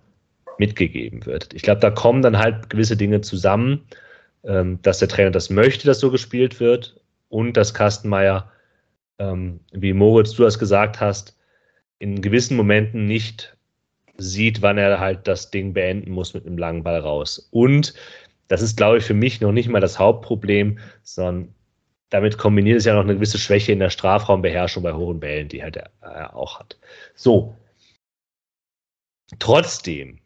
mitgegeben 0.59 1.24
wird. 1.24 1.55
Ich 1.55 1.62
glaube, 1.62 1.80
da 1.80 1.90
kommen 1.90 2.20
dann 2.20 2.36
halt 2.36 2.68
gewisse 2.68 2.99
Dinge 2.99 3.22
zusammen, 3.22 3.86
ähm, 4.44 4.78
dass 4.82 4.99
der 4.99 5.09
Trainer 5.09 5.30
das 5.30 5.49
möchte, 5.49 5.86
dass 5.86 6.01
so 6.01 6.11
gespielt 6.11 6.61
wird 6.61 7.01
und 7.30 7.57
dass 7.57 7.72
Kastenmeier, 7.72 8.53
ähm, 9.19 9.61
wie 9.73 9.93
Moritz, 9.93 10.33
du 10.33 10.43
das 10.43 10.59
gesagt 10.59 11.01
hast, 11.01 11.37
in 11.99 12.21
gewissen 12.21 12.57
Momenten 12.57 13.07
nicht 13.07 13.57
sieht, 14.19 14.62
wann 14.62 14.79
er 14.79 15.01
halt 15.01 15.27
das 15.27 15.51
Ding 15.51 15.73
beenden 15.73 16.11
muss 16.11 16.35
mit 16.35 16.47
einem 16.47 16.59
langen 16.59 16.83
Ball 16.83 17.01
raus. 17.01 17.49
Und 17.51 17.95
das 18.49 18.62
ist, 18.62 18.77
glaube 18.77 18.99
ich, 18.99 19.05
für 19.05 19.14
mich 19.14 19.41
noch 19.41 19.53
nicht 19.53 19.69
mal 19.69 19.81
das 19.81 19.99
Hauptproblem, 19.99 20.79
sondern 21.03 21.55
damit 22.11 22.39
kombiniert 22.39 22.79
es 22.79 22.85
ja 22.85 22.95
noch 22.95 23.03
eine 23.03 23.14
gewisse 23.14 23.39
Schwäche 23.39 23.73
in 23.73 23.81
der 23.81 23.91
Strafraumbeherrschung 23.91 24.83
bei 24.83 24.93
hohen 24.93 25.21
Bällen, 25.21 25.49
die 25.49 25.62
halt 25.62 25.77
er 25.77 26.37
auch 26.37 26.61
hat. 26.61 26.79
So. 27.14 27.57
Trotzdem 29.41 30.21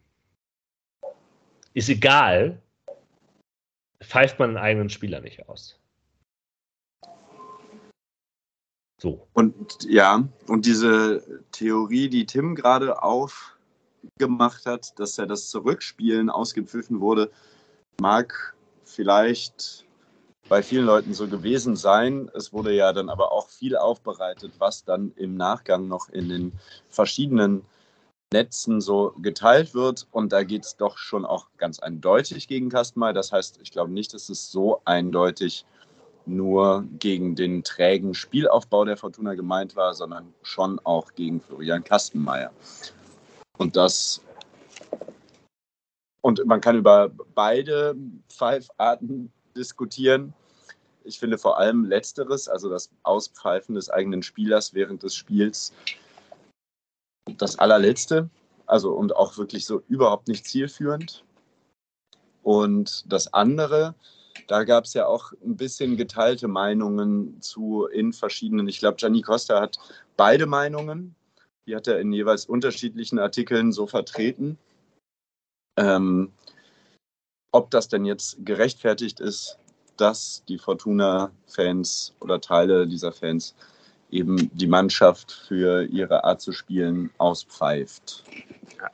ist 1.73 1.89
egal, 1.89 2.61
pfeift 4.03 4.37
man 4.37 4.49
einen 4.49 4.57
eigenen 4.57 4.89
Spieler 4.89 5.21
nicht 5.21 5.47
aus. 5.49 5.80
So. 9.01 9.27
Und 9.33 9.83
ja, 9.89 10.27
und 10.47 10.67
diese 10.67 11.23
Theorie, 11.51 12.07
die 12.07 12.27
Tim 12.27 12.53
gerade 12.53 13.01
aufgemacht 13.01 14.67
hat, 14.67 14.99
dass 14.99 15.17
er 15.17 15.25
das 15.25 15.49
Zurückspielen 15.49 16.29
ausgepfiffen 16.29 17.01
wurde, 17.01 17.31
mag 17.99 18.55
vielleicht 18.83 19.85
bei 20.49 20.61
vielen 20.61 20.85
Leuten 20.85 21.15
so 21.15 21.27
gewesen 21.27 21.75
sein. 21.75 22.29
Es 22.35 22.53
wurde 22.53 22.75
ja 22.75 22.93
dann 22.93 23.09
aber 23.09 23.31
auch 23.31 23.49
viel 23.49 23.75
aufbereitet, 23.75 24.51
was 24.59 24.85
dann 24.85 25.13
im 25.15 25.35
Nachgang 25.35 25.87
noch 25.87 26.09
in 26.09 26.29
den 26.29 26.51
verschiedenen 26.89 27.65
Netzen 28.31 28.81
so 28.81 29.15
geteilt 29.19 29.73
wird. 29.73 30.05
Und 30.11 30.31
da 30.31 30.43
geht 30.43 30.63
es 30.63 30.77
doch 30.77 30.99
schon 30.99 31.25
auch 31.25 31.47
ganz 31.57 31.79
eindeutig 31.79 32.47
gegen 32.47 32.69
Kastenmeier. 32.69 33.13
Das 33.13 33.31
heißt, 33.31 33.61
ich 33.63 33.71
glaube 33.71 33.91
nicht, 33.91 34.13
dass 34.13 34.29
es 34.29 34.51
so 34.51 34.81
eindeutig 34.85 35.65
nur 36.25 36.85
gegen 36.99 37.35
den 37.35 37.63
trägen 37.63 38.13
Spielaufbau 38.13 38.85
der 38.85 38.97
Fortuna 38.97 39.33
gemeint 39.33 39.75
war, 39.75 39.93
sondern 39.93 40.33
schon 40.43 40.79
auch 40.83 41.13
gegen 41.15 41.41
Florian 41.41 41.83
Kastenmeier. 41.83 42.51
Und 43.57 43.75
das 43.75 44.21
und 46.23 46.45
man 46.45 46.61
kann 46.61 46.77
über 46.77 47.09
beide 47.33 47.95
Pfeifarten 48.29 49.31
diskutieren 49.55 50.33
ich 51.03 51.19
finde 51.19 51.37
vor 51.37 51.57
allem 51.57 51.85
Letzteres, 51.85 52.47
also 52.47 52.69
das 52.69 52.89
Auspfeifen 53.03 53.75
des 53.75 53.89
eigenen 53.89 54.23
Spielers 54.23 54.73
während 54.73 55.03
des 55.03 55.15
Spiels, 55.15 55.73
das 57.37 57.57
allerletzte. 57.59 58.29
Also 58.67 58.93
und 58.93 59.15
auch 59.15 59.37
wirklich 59.37 59.65
so 59.65 59.81
überhaupt 59.87 60.27
nicht 60.27 60.45
zielführend. 60.45 61.23
Und 62.43 63.11
das 63.11 63.33
andere, 63.33 63.95
da 64.47 64.63
gab 64.63 64.85
es 64.85 64.93
ja 64.93 65.05
auch 65.05 65.31
ein 65.43 65.55
bisschen 65.55 65.97
geteilte 65.97 66.47
Meinungen 66.47 67.41
zu 67.41 67.85
in 67.85 68.13
verschiedenen. 68.13 68.67
Ich 68.67 68.79
glaube, 68.79 68.97
Gianni 68.97 69.21
Costa 69.21 69.61
hat 69.61 69.77
beide 70.17 70.45
Meinungen. 70.45 71.15
Die 71.67 71.75
hat 71.75 71.87
er 71.87 71.99
in 71.99 72.11
jeweils 72.11 72.45
unterschiedlichen 72.45 73.19
Artikeln 73.19 73.71
so 73.71 73.87
vertreten. 73.87 74.57
Ähm, 75.77 76.31
ob 77.51 77.71
das 77.71 77.87
denn 77.87 78.05
jetzt 78.05 78.37
gerechtfertigt 78.45 79.19
ist, 79.19 79.57
dass 79.97 80.43
die 80.47 80.57
Fortuna-Fans 80.57 82.15
oder 82.19 82.41
Teile 82.41 82.87
dieser 82.87 83.11
Fans 83.11 83.55
eben 84.11 84.49
die 84.57 84.67
Mannschaft 84.67 85.31
für 85.47 85.83
ihre 85.85 86.23
Art 86.23 86.41
zu 86.41 86.51
spielen 86.51 87.11
auspfeift. 87.17 88.23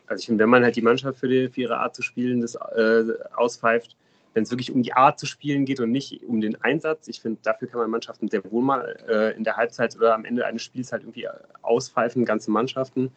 Also 0.05 0.21
ich 0.21 0.25
finde, 0.27 0.43
wenn 0.43 0.49
man 0.49 0.63
halt 0.63 0.75
die 0.75 0.81
Mannschaft 0.81 1.19
für, 1.19 1.27
die, 1.27 1.49
für 1.49 1.61
ihre 1.61 1.79
Art 1.79 1.95
zu 1.95 2.01
spielen 2.01 2.41
das, 2.41 2.55
äh, 2.55 3.05
auspfeift, 3.35 3.95
wenn 4.33 4.43
es 4.43 4.51
wirklich 4.51 4.71
um 4.71 4.83
die 4.83 4.93
Art 4.93 5.19
zu 5.19 5.25
spielen 5.25 5.65
geht 5.65 5.79
und 5.79 5.91
nicht 5.91 6.23
um 6.23 6.41
den 6.41 6.61
Einsatz, 6.61 7.07
ich 7.07 7.21
finde, 7.21 7.39
dafür 7.43 7.67
kann 7.67 7.79
man 7.79 7.89
Mannschaften 7.89 8.27
sehr 8.27 8.49
wohl 8.51 8.63
mal 8.63 8.97
äh, 9.07 9.35
in 9.35 9.43
der 9.43 9.57
Halbzeit 9.57 9.95
oder 9.95 10.13
am 10.13 10.25
Ende 10.25 10.45
eines 10.45 10.61
Spiels 10.61 10.91
halt 10.91 11.03
irgendwie 11.03 11.27
auspfeifen, 11.61 12.25
ganze 12.25 12.51
Mannschaften. 12.51 13.11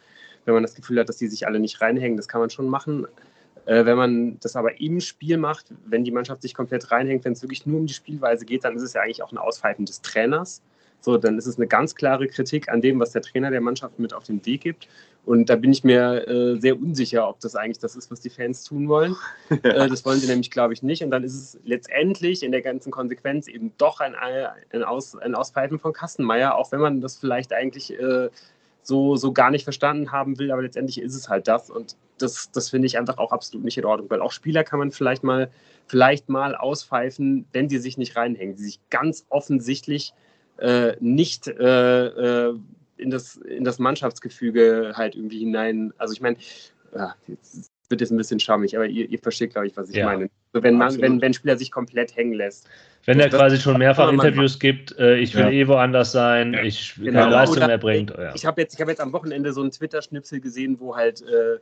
Wenn 0.45 0.53
man 0.53 0.63
das 0.63 0.73
Gefühl 0.73 0.99
hat, 0.99 1.09
dass 1.09 1.17
die 1.17 1.27
sich 1.27 1.45
alle 1.45 1.59
nicht 1.59 1.81
reinhängen, 1.81 2.17
das 2.17 2.27
kann 2.27 2.41
man 2.41 2.49
schon 2.49 2.67
machen. 2.67 3.05
Äh, 3.65 3.85
wenn 3.85 3.97
man 3.97 4.39
das 4.39 4.55
aber 4.55 4.81
im 4.81 4.99
Spiel 4.99 5.37
macht, 5.37 5.67
wenn 5.85 6.03
die 6.03 6.11
Mannschaft 6.11 6.41
sich 6.41 6.53
komplett 6.53 6.91
reinhängt, 6.91 7.25
wenn 7.25 7.33
es 7.33 7.43
wirklich 7.43 7.65
nur 7.65 7.79
um 7.79 7.85
die 7.85 7.93
Spielweise 7.93 8.45
geht, 8.45 8.63
dann 8.63 8.75
ist 8.75 8.81
es 8.81 8.93
ja 8.93 9.01
eigentlich 9.01 9.21
auch 9.21 9.31
ein 9.31 9.37
Auspfeifen 9.37 9.85
des 9.85 10.01
Trainers. 10.01 10.61
So, 11.01 11.17
dann 11.17 11.37
ist 11.37 11.47
es 11.47 11.57
eine 11.57 11.67
ganz 11.67 11.95
klare 11.95 12.27
Kritik 12.27 12.69
an 12.69 12.81
dem, 12.81 12.99
was 12.99 13.11
der 13.11 13.23
Trainer 13.23 13.49
der 13.49 13.61
Mannschaft 13.61 13.99
mit 13.99 14.13
auf 14.13 14.23
den 14.23 14.45
Weg 14.45 14.61
gibt. 14.61 14.87
Und 15.25 15.49
da 15.49 15.55
bin 15.55 15.71
ich 15.71 15.83
mir 15.83 16.27
äh, 16.27 16.59
sehr 16.59 16.79
unsicher, 16.79 17.27
ob 17.27 17.39
das 17.39 17.55
eigentlich 17.55 17.79
das 17.79 17.95
ist, 17.95 18.09
was 18.09 18.21
die 18.21 18.29
Fans 18.29 18.63
tun 18.63 18.87
wollen. 18.87 19.15
Ja. 19.49 19.57
Äh, 19.63 19.89
das 19.89 20.05
wollen 20.05 20.19
sie 20.19 20.27
nämlich, 20.27 20.51
glaube 20.51 20.73
ich, 20.73 20.83
nicht. 20.83 21.03
Und 21.03 21.11
dann 21.11 21.23
ist 21.23 21.33
es 21.33 21.59
letztendlich 21.63 22.43
in 22.43 22.51
der 22.51 22.61
ganzen 22.61 22.91
Konsequenz 22.91 23.47
eben 23.47 23.73
doch 23.77 23.99
ein, 23.99 24.15
ein, 24.15 24.83
Aus, 24.83 25.15
ein 25.15 25.35
Auspfeifen 25.35 25.79
von 25.79 25.93
Kastenmeier, 25.93 26.55
auch 26.55 26.71
wenn 26.71 26.79
man 26.79 27.01
das 27.01 27.17
vielleicht 27.17 27.53
eigentlich 27.53 27.97
äh, 27.99 28.29
so, 28.83 29.15
so 29.15 29.31
gar 29.31 29.51
nicht 29.51 29.63
verstanden 29.63 30.11
haben 30.11 30.39
will, 30.39 30.51
aber 30.51 30.61
letztendlich 30.63 30.99
ist 30.99 31.15
es 31.15 31.29
halt 31.29 31.47
das. 31.47 31.69
Und 31.69 31.95
das, 32.17 32.51
das 32.51 32.69
finde 32.69 32.87
ich 32.87 32.97
einfach 32.97 33.17
auch 33.17 33.31
absolut 33.31 33.63
nicht 33.63 33.77
in 33.77 33.85
Ordnung, 33.85 34.09
weil 34.09 34.21
auch 34.21 34.31
Spieler 34.31 34.63
kann 34.63 34.79
man 34.79 34.91
vielleicht 34.91 35.23
mal, 35.23 35.51
vielleicht 35.87 36.29
mal 36.29 36.55
auspfeifen, 36.55 37.45
wenn 37.51 37.69
sie 37.69 37.77
sich 37.77 37.97
nicht 37.97 38.15
reinhängen, 38.15 38.55
die 38.55 38.63
sich 38.63 38.79
ganz 38.89 39.25
offensichtlich 39.29 40.13
äh, 40.61 40.95
nicht 40.99 41.47
äh, 41.47 42.05
äh, 42.05 42.55
in, 42.97 43.09
das, 43.09 43.35
in 43.37 43.63
das 43.63 43.79
Mannschaftsgefüge 43.79 44.93
halt 44.95 45.15
irgendwie 45.15 45.39
hinein. 45.39 45.93
Also 45.97 46.13
ich 46.13 46.21
meine, 46.21 46.37
ja, 46.95 47.15
jetzt 47.27 47.71
wird 47.89 48.01
jetzt 48.01 48.11
ein 48.11 48.17
bisschen 48.17 48.39
schamig, 48.39 48.75
aber 48.75 48.85
ihr, 48.85 49.09
ihr 49.09 49.19
versteht, 49.19 49.51
glaube 49.51 49.67
ich, 49.67 49.75
was 49.75 49.89
ich 49.89 49.97
ja, 49.97 50.05
meine. 50.05 50.29
Also 50.53 50.63
wenn, 50.63 50.77
man, 50.77 51.01
wenn, 51.01 51.21
wenn 51.21 51.33
Spieler 51.33 51.57
sich 51.57 51.71
komplett 51.71 52.15
hängen 52.15 52.33
lässt. 52.33 52.69
Wenn 53.05 53.19
er 53.19 53.29
quasi 53.29 53.57
schon 53.57 53.77
mehrfach 53.79 54.11
Interviews 54.11 54.59
gibt, 54.59 54.97
äh, 54.97 55.17
ich 55.17 55.35
will 55.35 55.45
ja. 55.45 55.49
eh 55.51 55.67
woanders 55.67 56.11
sein, 56.11 56.53
ja. 56.53 56.63
ich 56.63 56.95
genau. 56.95 57.21
keine 57.21 57.31
Leistung 57.31 57.63
erbringt. 57.63 58.13
Ja. 58.17 58.33
Ich 58.35 58.45
habe 58.45 58.61
jetzt, 58.61 58.79
hab 58.79 58.87
jetzt 58.87 59.01
am 59.01 59.11
Wochenende 59.11 59.51
so 59.53 59.61
einen 59.61 59.71
Twitter-Schnipsel 59.71 60.39
gesehen, 60.39 60.79
wo 60.79 60.95
halt 60.95 61.23
äh, 61.23 61.55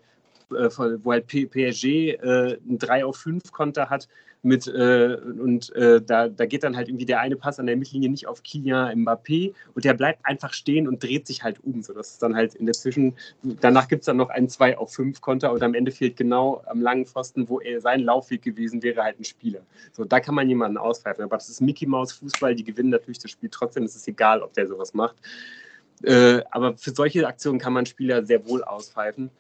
äh, 0.54 0.70
wo 1.04 1.12
halt 1.12 1.28
PSG 1.28 1.86
äh, 1.86 2.58
ein 2.68 2.78
3 2.78 3.06
auf 3.06 3.18
5 3.18 3.52
Konter 3.52 3.90
hat 3.90 4.08
mit 4.42 4.68
äh, 4.68 5.18
und 5.18 5.76
äh, 5.76 6.02
da, 6.02 6.30
da 6.30 6.46
geht 6.46 6.64
dann 6.64 6.76
halt 6.76 6.88
irgendwie 6.88 7.06
der 7.06 7.20
eine 7.20 7.36
Pass 7.36 7.60
an 7.60 7.66
der 7.66 7.76
Mittellinie 7.76 8.10
nicht 8.10 8.28
auf 8.28 8.42
Kylian 8.42 9.06
Mbappé 9.06 9.54
und 9.74 9.84
der 9.84 9.94
bleibt 9.94 10.26
einfach 10.26 10.54
stehen 10.54 10.88
und 10.88 11.04
dreht 11.04 11.28
sich 11.28 11.44
halt 11.44 11.64
um. 11.64 11.82
So, 11.82 11.94
das 11.94 12.12
ist 12.12 12.24
dann 12.24 12.36
halt 12.36 12.56
in 12.56 12.66
der 12.66 12.74
Zwischen, 12.74 13.16
danach 13.44 13.88
gibt 13.88 14.02
es 14.02 14.06
dann 14.06 14.18
noch 14.18 14.30
ein 14.30 14.48
2 14.48 14.78
auf 14.78 14.94
5 14.94 15.20
Konter 15.20 15.52
und 15.52 15.62
am 15.62 15.74
Ende 15.74 15.92
fehlt 15.92 16.16
genau 16.16 16.62
am 16.68 16.82
langen 16.82 17.06
Pfosten, 17.06 17.50
wo 17.50 17.60
er 17.60 17.82
sein 17.82 18.00
Laufweg 18.02 18.42
gewesen 18.42 18.82
wäre, 18.82 19.04
halt 19.04 19.20
ein 19.20 19.26
Spieler. 19.26 19.62
So, 19.92 20.06
da 20.06 20.20
kann 20.20 20.36
man 20.36 20.48
jemanden 20.48 20.78
auspfeifen. 20.78 21.24
Aber 21.24 21.36
das 21.36 21.50
ist 21.50 21.62
Mickey 21.62 21.86
Maus 21.86 22.14
Fußball, 22.14 22.56
die 22.56 22.64
gewinnen 22.64 22.90
natürlich 22.90 23.20
das 23.20 23.32
Spiel 23.32 23.50
trotzdem, 23.52 23.84
es 23.84 23.96
ist 23.96 24.08
egal, 24.08 24.42
ob 24.42 24.54
der 24.54 24.68
sowas 24.68 24.94
macht. 24.94 25.18
Äh, 26.04 26.42
aber 26.52 26.78
für 26.78 26.92
solche 26.92 27.28
Aktionen 27.28 27.60
kann 27.60 27.74
man 27.74 27.86
Spieler 27.86 28.24
sehr 28.24 28.48
wohl 28.48 28.64
auspfeifen 28.64 29.32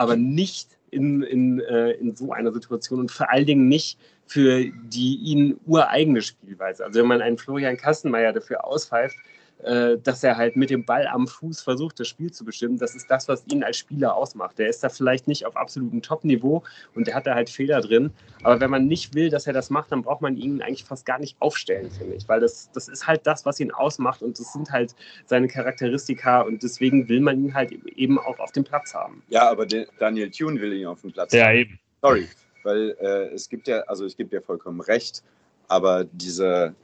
aber 0.00 0.16
nicht, 0.16 0.78
in, 0.90 1.22
in, 1.22 1.60
äh, 1.60 1.90
in 1.92 2.16
so 2.16 2.32
einer 2.32 2.52
Situation 2.52 3.00
und 3.00 3.10
vor 3.10 3.30
allen 3.30 3.44
Dingen 3.44 3.68
nicht 3.68 3.98
für 4.30 4.64
die 4.64 5.16
ihnen 5.16 5.58
ureigene 5.66 6.22
Spielweise. 6.22 6.84
Also 6.84 7.00
wenn 7.00 7.08
man 7.08 7.20
einen 7.20 7.36
Florian 7.36 7.76
Kastenmeier 7.76 8.32
dafür 8.32 8.64
auspfeift, 8.64 9.16
äh, 9.64 9.98
dass 9.98 10.22
er 10.22 10.36
halt 10.36 10.54
mit 10.54 10.70
dem 10.70 10.84
Ball 10.84 11.08
am 11.08 11.26
Fuß 11.26 11.62
versucht, 11.62 11.98
das 11.98 12.06
Spiel 12.06 12.30
zu 12.30 12.44
bestimmen. 12.44 12.78
Das 12.78 12.94
ist 12.94 13.10
das, 13.10 13.26
was 13.26 13.44
ihn 13.50 13.64
als 13.64 13.78
Spieler 13.78 14.14
ausmacht. 14.14 14.56
Der 14.60 14.68
ist 14.68 14.84
da 14.84 14.88
vielleicht 14.88 15.26
nicht 15.26 15.46
auf 15.46 15.56
absolutem 15.56 16.00
Top-Niveau 16.00 16.62
und 16.94 17.08
der 17.08 17.16
hat 17.16 17.26
da 17.26 17.34
halt 17.34 17.50
Fehler 17.50 17.80
drin. 17.80 18.12
Aber 18.44 18.60
wenn 18.60 18.70
man 18.70 18.86
nicht 18.86 19.16
will, 19.16 19.30
dass 19.30 19.48
er 19.48 19.52
das 19.52 19.68
macht, 19.68 19.90
dann 19.90 20.02
braucht 20.02 20.22
man 20.22 20.36
ihn 20.36 20.62
eigentlich 20.62 20.84
fast 20.84 21.04
gar 21.04 21.18
nicht 21.18 21.36
aufstellen, 21.40 21.90
finde 21.90 22.14
ich. 22.14 22.28
Weil 22.28 22.38
das, 22.38 22.70
das 22.70 22.86
ist 22.86 23.08
halt 23.08 23.26
das, 23.26 23.44
was 23.44 23.58
ihn 23.58 23.72
ausmacht 23.72 24.22
und 24.22 24.38
das 24.38 24.52
sind 24.52 24.70
halt 24.70 24.94
seine 25.26 25.48
Charakteristika 25.48 26.42
und 26.42 26.62
deswegen 26.62 27.08
will 27.08 27.20
man 27.20 27.44
ihn 27.44 27.52
halt 27.52 27.72
eben 27.72 28.16
auch 28.20 28.38
auf 28.38 28.52
dem 28.52 28.62
Platz 28.62 28.94
haben. 28.94 29.24
Ja, 29.28 29.50
aber 29.50 29.66
Daniel 29.66 30.30
Thune 30.30 30.60
will 30.60 30.72
ihn 30.72 30.86
auf 30.86 31.00
dem 31.00 31.10
Platz 31.10 31.32
ja, 31.32 31.46
haben. 31.46 31.56
eben. 31.56 31.80
Sorry, 32.00 32.28
weil 32.62 32.96
äh, 33.00 33.34
es 33.34 33.48
gibt 33.48 33.68
ja, 33.68 33.80
also 33.82 34.04
ich 34.06 34.16
gebe 34.16 34.30
dir 34.30 34.42
vollkommen 34.42 34.80
recht, 34.80 35.22
aber 35.68 36.04
diese 36.04 36.74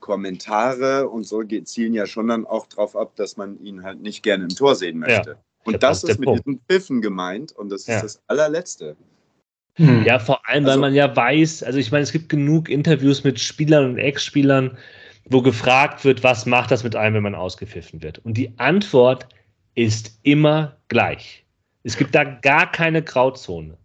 Kommentare 0.00 1.08
und 1.08 1.24
so 1.24 1.42
zielen 1.42 1.94
ja 1.94 2.06
schon 2.06 2.28
dann 2.28 2.46
auch 2.46 2.66
darauf 2.66 2.96
ab, 2.96 3.16
dass 3.16 3.36
man 3.36 3.58
ihn 3.60 3.82
halt 3.82 4.00
nicht 4.00 4.22
gerne 4.22 4.44
im 4.44 4.50
Tor 4.50 4.74
sehen 4.74 4.98
möchte. 4.98 5.30
Ja. 5.30 5.36
Und 5.64 5.82
Das 5.82 6.04
ist 6.04 6.20
mit 6.20 6.28
diesen 6.28 6.60
Pfiffen 6.68 7.00
gemeint 7.00 7.52
und 7.52 7.70
das 7.70 7.82
ist 7.82 7.88
Ja. 7.88 8.02
das 8.02 8.22
allerletzte. 8.28 8.96
Hm. 9.74 10.04
Ja, 10.04 10.18
vor 10.18 10.48
allem, 10.48 10.64
weil 10.64 10.70
Also- 10.72 10.80
man 10.80 10.94
ja 10.94 11.14
weiß, 11.14 11.62
also 11.62 11.78
ich 11.78 11.90
meine, 11.90 12.04
es 12.04 12.12
gibt 12.12 12.28
genug 12.28 12.68
Interviews 12.68 13.24
mit 13.24 13.40
Spielern 13.40 13.84
und 13.90 13.98
Ex-Spielern, 13.98 14.78
wo 15.28 15.42
gefragt 15.42 16.04
wird, 16.04 16.22
was 16.22 16.46
macht 16.46 16.70
das 16.70 16.84
mit 16.84 16.94
einem, 16.94 17.16
wenn 17.16 17.22
man 17.24 17.34
ausgepfiffen 17.34 18.02
wird? 18.02 18.18
Und 18.20 18.34
die 18.34 18.52
Antwort 18.58 19.26
ist 19.74 20.18
immer 20.22 20.76
gleich. 20.88 21.44
Es 21.82 21.96
gibt 21.96 22.14
da 22.14 22.24
gar 22.24 22.70
keine 22.70 23.02
Grauzone. 23.02 23.76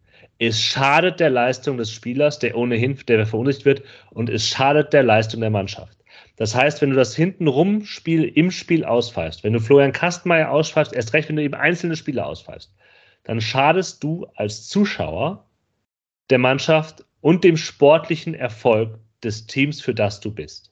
Es 0.43 0.59
schadet 0.59 1.19
der 1.19 1.29
Leistung 1.29 1.77
des 1.77 1.91
Spielers, 1.91 2.39
der 2.39 2.57
ohnehin, 2.57 2.97
der 3.07 3.27
verunsichert 3.27 3.65
wird, 3.65 3.83
und 4.09 4.27
es 4.27 4.47
schadet 4.47 4.91
der 4.91 5.03
Leistung 5.03 5.39
der 5.39 5.51
Mannschaft. 5.51 5.95
Das 6.35 6.55
heißt, 6.55 6.81
wenn 6.81 6.89
du 6.89 6.95
das 6.95 7.15
hintenrum 7.15 7.85
Spiel 7.85 8.23
im 8.23 8.49
Spiel 8.49 8.83
auspfeifst, 8.83 9.43
wenn 9.43 9.53
du 9.53 9.59
Florian 9.59 9.91
Kastmeier 9.91 10.49
auspfeifst, 10.49 10.95
erst 10.95 11.13
recht, 11.13 11.29
wenn 11.29 11.35
du 11.35 11.43
eben 11.43 11.53
einzelne 11.53 11.95
Spieler 11.95 12.25
auspfeifst, 12.25 12.73
dann 13.23 13.39
schadest 13.39 14.03
du 14.03 14.25
als 14.35 14.67
Zuschauer 14.67 15.45
der 16.31 16.39
Mannschaft 16.39 17.05
und 17.19 17.43
dem 17.43 17.55
sportlichen 17.55 18.33
Erfolg 18.33 18.97
des 19.23 19.45
Teams, 19.45 19.79
für 19.79 19.93
das 19.93 20.21
du 20.21 20.33
bist. 20.33 20.70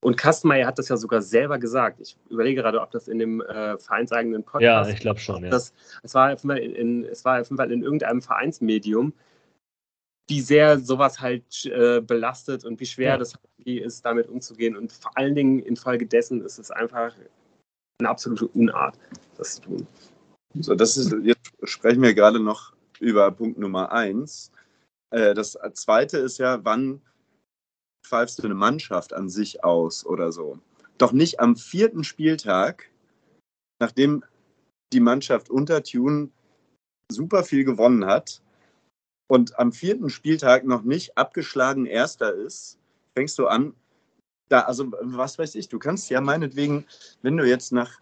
Und 0.00 0.16
Kastenmeier 0.16 0.66
hat 0.66 0.78
das 0.78 0.88
ja 0.88 0.96
sogar 0.96 1.22
selber 1.22 1.58
gesagt. 1.58 2.00
Ich 2.00 2.16
überlege 2.30 2.62
gerade, 2.62 2.80
ob 2.80 2.90
das 2.92 3.08
in 3.08 3.18
dem 3.18 3.40
äh, 3.40 3.76
vereinseigenen 3.78 4.42
Ja, 4.42 4.50
Podcast 4.50 4.90
ich 4.92 5.00
glaube 5.00 5.18
schon. 5.18 5.44
Ja. 5.44 5.50
Das, 5.50 5.72
es, 6.02 6.14
war 6.14 6.32
auf 6.32 6.42
jeden 6.42 6.48
Fall 6.50 6.58
in, 6.58 7.04
es 7.04 7.24
war 7.24 7.40
auf 7.40 7.48
jeden 7.48 7.56
Fall 7.56 7.72
in 7.72 7.82
irgendeinem 7.82 8.22
Vereinsmedium, 8.22 9.12
wie 10.28 10.40
sehr 10.40 10.78
sowas 10.78 11.20
halt 11.20 11.66
äh, 11.66 12.00
belastet 12.00 12.64
und 12.64 12.78
wie 12.78 12.86
schwer 12.86 13.12
Ja. 13.12 13.18
das 13.18 13.34
ist, 13.64 14.04
damit 14.04 14.28
umzugehen. 14.28 14.76
Und 14.76 14.92
vor 14.92 15.16
allen 15.16 15.34
Dingen 15.34 15.58
infolgedessen 15.60 16.42
ist 16.44 16.58
es 16.58 16.70
einfach 16.70 17.14
eine 17.98 18.08
absolute 18.08 18.46
Unart, 18.48 18.96
das 19.36 19.56
zu 19.56 19.62
tun. 19.62 19.86
So, 20.54 20.76
das 20.76 20.96
ist, 20.96 21.12
jetzt 21.24 21.52
sprechen 21.64 22.02
wir 22.02 22.14
gerade 22.14 22.38
noch 22.38 22.72
über 23.00 23.30
Punkt 23.32 23.58
Nummer 23.58 23.90
eins. 23.90 24.52
Äh, 25.10 25.34
das 25.34 25.58
zweite 25.74 26.18
ist 26.18 26.38
ja, 26.38 26.64
wann 26.64 27.02
pfeifst 28.08 28.38
du 28.38 28.44
eine 28.44 28.54
Mannschaft 28.54 29.12
an 29.12 29.28
sich 29.28 29.62
aus 29.62 30.06
oder 30.06 30.32
so? 30.32 30.58
Doch 30.96 31.12
nicht 31.12 31.40
am 31.40 31.56
vierten 31.56 32.04
Spieltag, 32.04 32.90
nachdem 33.80 34.24
die 34.92 35.00
Mannschaft 35.00 35.50
unter 35.50 35.82
Tune 35.82 36.30
super 37.10 37.44
viel 37.44 37.64
gewonnen 37.64 38.06
hat 38.06 38.42
und 39.28 39.58
am 39.58 39.72
vierten 39.72 40.10
Spieltag 40.10 40.64
noch 40.64 40.82
nicht 40.82 41.16
abgeschlagen 41.16 41.86
Erster 41.86 42.34
ist, 42.34 42.78
fängst 43.14 43.38
du 43.38 43.46
an, 43.46 43.74
da, 44.48 44.60
also 44.60 44.90
was 45.02 45.38
weiß 45.38 45.54
ich, 45.54 45.68
du 45.68 45.78
kannst 45.78 46.08
ja 46.08 46.20
meinetwegen, 46.20 46.86
wenn 47.22 47.36
du 47.36 47.46
jetzt 47.46 47.72
nach 47.72 48.00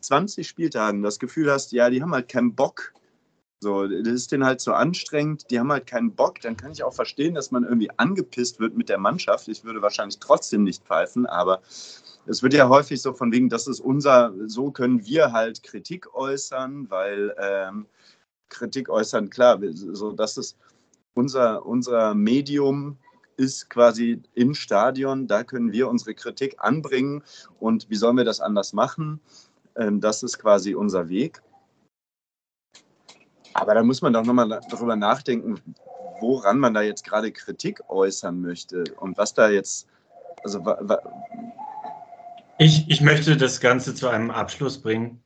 20 0.00 0.46
Spieltagen 0.46 1.02
das 1.02 1.18
Gefühl 1.18 1.50
hast, 1.50 1.72
ja, 1.72 1.90
die 1.90 2.00
haben 2.00 2.12
halt 2.12 2.28
keinen 2.28 2.54
Bock, 2.54 2.92
so, 3.60 3.88
das 3.88 4.06
ist 4.06 4.30
denen 4.30 4.44
halt 4.44 4.60
so 4.60 4.72
anstrengend, 4.72 5.50
die 5.50 5.58
haben 5.58 5.72
halt 5.72 5.86
keinen 5.86 6.14
Bock, 6.14 6.40
dann 6.40 6.56
kann 6.56 6.70
ich 6.70 6.84
auch 6.84 6.94
verstehen, 6.94 7.34
dass 7.34 7.50
man 7.50 7.64
irgendwie 7.64 7.90
angepisst 7.96 8.60
wird 8.60 8.76
mit 8.76 8.88
der 8.88 8.98
Mannschaft. 8.98 9.48
Ich 9.48 9.64
würde 9.64 9.82
wahrscheinlich 9.82 10.20
trotzdem 10.20 10.62
nicht 10.62 10.84
pfeifen, 10.84 11.26
aber 11.26 11.60
es 12.26 12.42
wird 12.42 12.54
ja 12.54 12.68
häufig 12.68 13.02
so 13.02 13.12
von 13.12 13.32
wegen, 13.32 13.48
das 13.48 13.66
ist 13.66 13.80
unser, 13.80 14.32
so 14.46 14.70
können 14.70 15.04
wir 15.06 15.32
halt 15.32 15.62
Kritik 15.64 16.14
äußern, 16.14 16.88
weil 16.88 17.34
ähm, 17.40 17.86
Kritik 18.48 18.88
äußern, 18.88 19.28
klar, 19.28 19.58
so 19.72 20.12
das 20.12 20.36
ist 20.36 20.56
unser, 21.14 21.66
unser 21.66 22.14
Medium 22.14 22.96
ist 23.36 23.70
quasi 23.70 24.22
im 24.34 24.54
Stadion, 24.54 25.26
da 25.26 25.42
können 25.42 25.72
wir 25.72 25.88
unsere 25.88 26.14
Kritik 26.14 26.56
anbringen 26.58 27.24
und 27.58 27.90
wie 27.90 27.96
sollen 27.96 28.16
wir 28.16 28.24
das 28.24 28.40
anders 28.40 28.72
machen? 28.72 29.20
Ähm, 29.74 30.00
das 30.00 30.22
ist 30.22 30.38
quasi 30.38 30.74
unser 30.74 31.08
Weg. 31.08 31.42
Aber 33.60 33.74
da 33.74 33.82
muss 33.82 34.02
man 34.02 34.12
doch 34.12 34.24
nochmal 34.24 34.60
darüber 34.70 34.94
nachdenken, 34.94 35.60
woran 36.20 36.58
man 36.58 36.74
da 36.74 36.82
jetzt 36.82 37.04
gerade 37.04 37.32
Kritik 37.32 37.80
äußern 37.88 38.40
möchte 38.40 38.84
und 39.00 39.18
was 39.18 39.34
da 39.34 39.48
jetzt, 39.48 39.88
also 40.44 40.62
Ich, 42.58 42.88
ich 42.88 43.00
möchte 43.00 43.36
das 43.36 43.60
Ganze 43.60 43.94
zu 43.94 44.08
einem 44.08 44.30
Abschluss 44.30 44.80
bringen. 44.80 45.22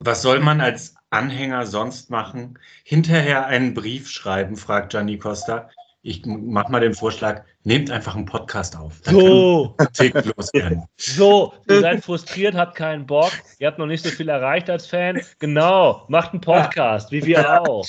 Was 0.00 0.22
soll 0.22 0.40
man 0.40 0.60
als 0.60 0.94
Anhänger 1.10 1.66
sonst 1.66 2.10
machen? 2.10 2.58
Hinterher 2.84 3.46
einen 3.46 3.74
Brief 3.74 4.08
schreiben, 4.08 4.56
fragt 4.56 4.90
Gianni 4.90 5.18
Costa. 5.18 5.68
Ich 6.02 6.24
mache 6.24 6.72
mal 6.72 6.80
den 6.80 6.94
Vorschlag, 6.94 7.44
nehmt 7.64 7.90
einfach 7.90 8.16
einen 8.16 8.24
Podcast 8.24 8.76
auf. 8.76 9.00
Dann 9.02 9.14
So, 9.14 9.74
kann 9.76 9.92
Kritik 9.92 10.34
loswerden. 10.36 10.84
so, 10.96 11.52
ihr 11.68 11.80
seid 11.80 12.02
frustriert, 12.02 12.54
habt 12.54 12.74
keinen 12.74 13.06
Bock, 13.06 13.32
ihr 13.58 13.66
habt 13.66 13.78
noch 13.78 13.86
nicht 13.86 14.02
so 14.02 14.10
viel 14.10 14.28
erreicht 14.30 14.70
als 14.70 14.86
Fan. 14.86 15.20
Genau, 15.38 16.06
macht 16.08 16.32
einen 16.32 16.40
Podcast, 16.40 17.12
wie 17.12 17.24
wir 17.24 17.62
auch. 17.62 17.86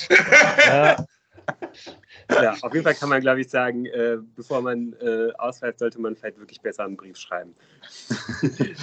Ja, 0.66 1.06
Ja, 2.30 2.56
auf 2.62 2.72
jeden 2.72 2.84
Fall 2.84 2.94
kann 2.94 3.08
man, 3.08 3.20
glaube 3.20 3.40
ich, 3.40 3.48
sagen, 3.48 3.86
äh, 3.86 4.16
bevor 4.36 4.62
man 4.62 4.94
äh, 5.00 5.32
auspfeift, 5.38 5.78
sollte 5.78 6.00
man 6.00 6.16
vielleicht 6.16 6.38
wirklich 6.38 6.60
besser 6.60 6.84
einen 6.84 6.96
Brief 6.96 7.16
schreiben. 7.16 7.54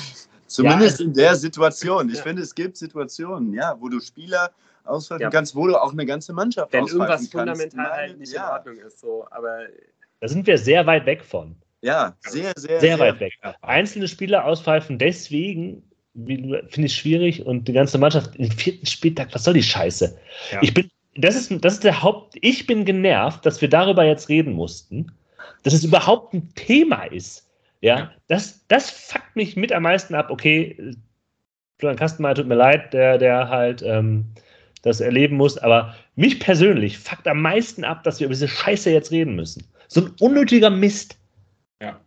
zumindest 0.47 1.01
in 1.01 1.13
der 1.13 1.35
Situation. 1.35 2.09
Ich 2.09 2.19
finde, 2.21 2.41
es 2.41 2.53
gibt 2.53 2.77
Situationen, 2.77 3.53
ja, 3.53 3.75
wo 3.79 3.89
du 3.89 3.99
Spieler 3.99 4.51
auspfeifen 4.89 5.21
Ja. 5.23 5.29
kannst, 5.29 5.55
wo 5.55 5.67
du 5.67 5.77
auch 5.77 5.91
eine 5.93 6.05
ganze 6.05 6.33
Mannschaft 6.33 6.73
Wenn 6.73 6.83
auspfeifen 6.83 7.01
irgendwas 7.01 7.19
kannst. 7.21 7.31
fundamental 7.31 7.91
halt 7.97 8.19
nicht 8.19 8.29
in 8.31 8.35
ja, 8.35 8.53
Ordnung 8.53 8.77
ist. 8.77 8.99
So. 8.99 9.25
Aber 9.31 9.59
da 10.19 10.27
sind 10.27 10.45
wir 10.47 10.57
sehr 10.57 10.85
weit 10.85 11.05
weg 11.05 11.23
von. 11.23 11.55
Ja, 11.81 12.13
sehr, 12.21 12.51
sehr, 12.57 12.79
Sehr 12.81 12.99
weit 12.99 13.19
weg. 13.21 13.33
Einzelne 13.61 14.07
Spieler 14.09 14.43
auspfeifen, 14.43 14.97
deswegen 14.97 15.81
finde 16.13 16.85
ich 16.85 16.95
schwierig 16.95 17.45
und 17.45 17.67
die 17.69 17.73
ganze 17.73 17.97
Mannschaft 17.97 18.35
im 18.35 18.51
vierten 18.51 18.85
Spieltag, 18.85 19.33
was 19.33 19.45
soll 19.45 19.53
die 19.53 19.63
Scheiße? 19.63 20.17
Ja. 20.51 20.59
Ich 20.61 20.73
bin, 20.73 20.89
das 21.15 21.35
ist, 21.37 21.63
das 21.63 21.75
ist 21.75 21.83
der 21.85 22.03
Haupt, 22.03 22.35
ich 22.41 22.67
bin 22.67 22.83
genervt, 22.83 23.45
dass 23.45 23.61
wir 23.61 23.69
darüber 23.69 24.03
jetzt 24.03 24.27
reden 24.27 24.51
mussten, 24.53 25.09
dass 25.63 25.73
es 25.73 25.85
überhaupt 25.85 26.33
ein 26.33 26.53
Thema 26.55 27.03
ist. 27.05 27.47
Ja, 27.79 27.97
Ja. 27.97 28.11
das, 28.27 28.65
das 28.67 28.89
fuckt 28.89 29.37
mich 29.37 29.55
mit 29.55 29.71
am 29.71 29.83
meisten 29.83 30.15
ab. 30.15 30.29
Okay, 30.31 30.93
Florian 31.77 31.97
Kastenmeier 31.97 32.35
tut 32.35 32.47
mir 32.47 32.55
leid, 32.55 32.91
der, 32.93 33.17
der 33.17 33.47
halt 33.47 33.81
ähm, 33.83 34.25
das 34.81 35.01
erleben 35.01 35.37
muss, 35.37 35.57
aber 35.57 35.95
mich 36.15 36.39
persönlich 36.39 36.97
fuckt 36.97 37.27
am 37.27 37.41
meisten 37.41 37.83
ab, 37.83 38.03
dass 38.03 38.19
wir 38.19 38.25
über 38.25 38.33
diese 38.33 38.47
Scheiße 38.47 38.91
jetzt 38.91 39.11
reden 39.11 39.35
müssen. 39.35 39.65
So 39.87 40.01
ein 40.01 40.13
unnötiger 40.19 40.69
Mist. 40.69 41.17
Ja. 41.81 41.99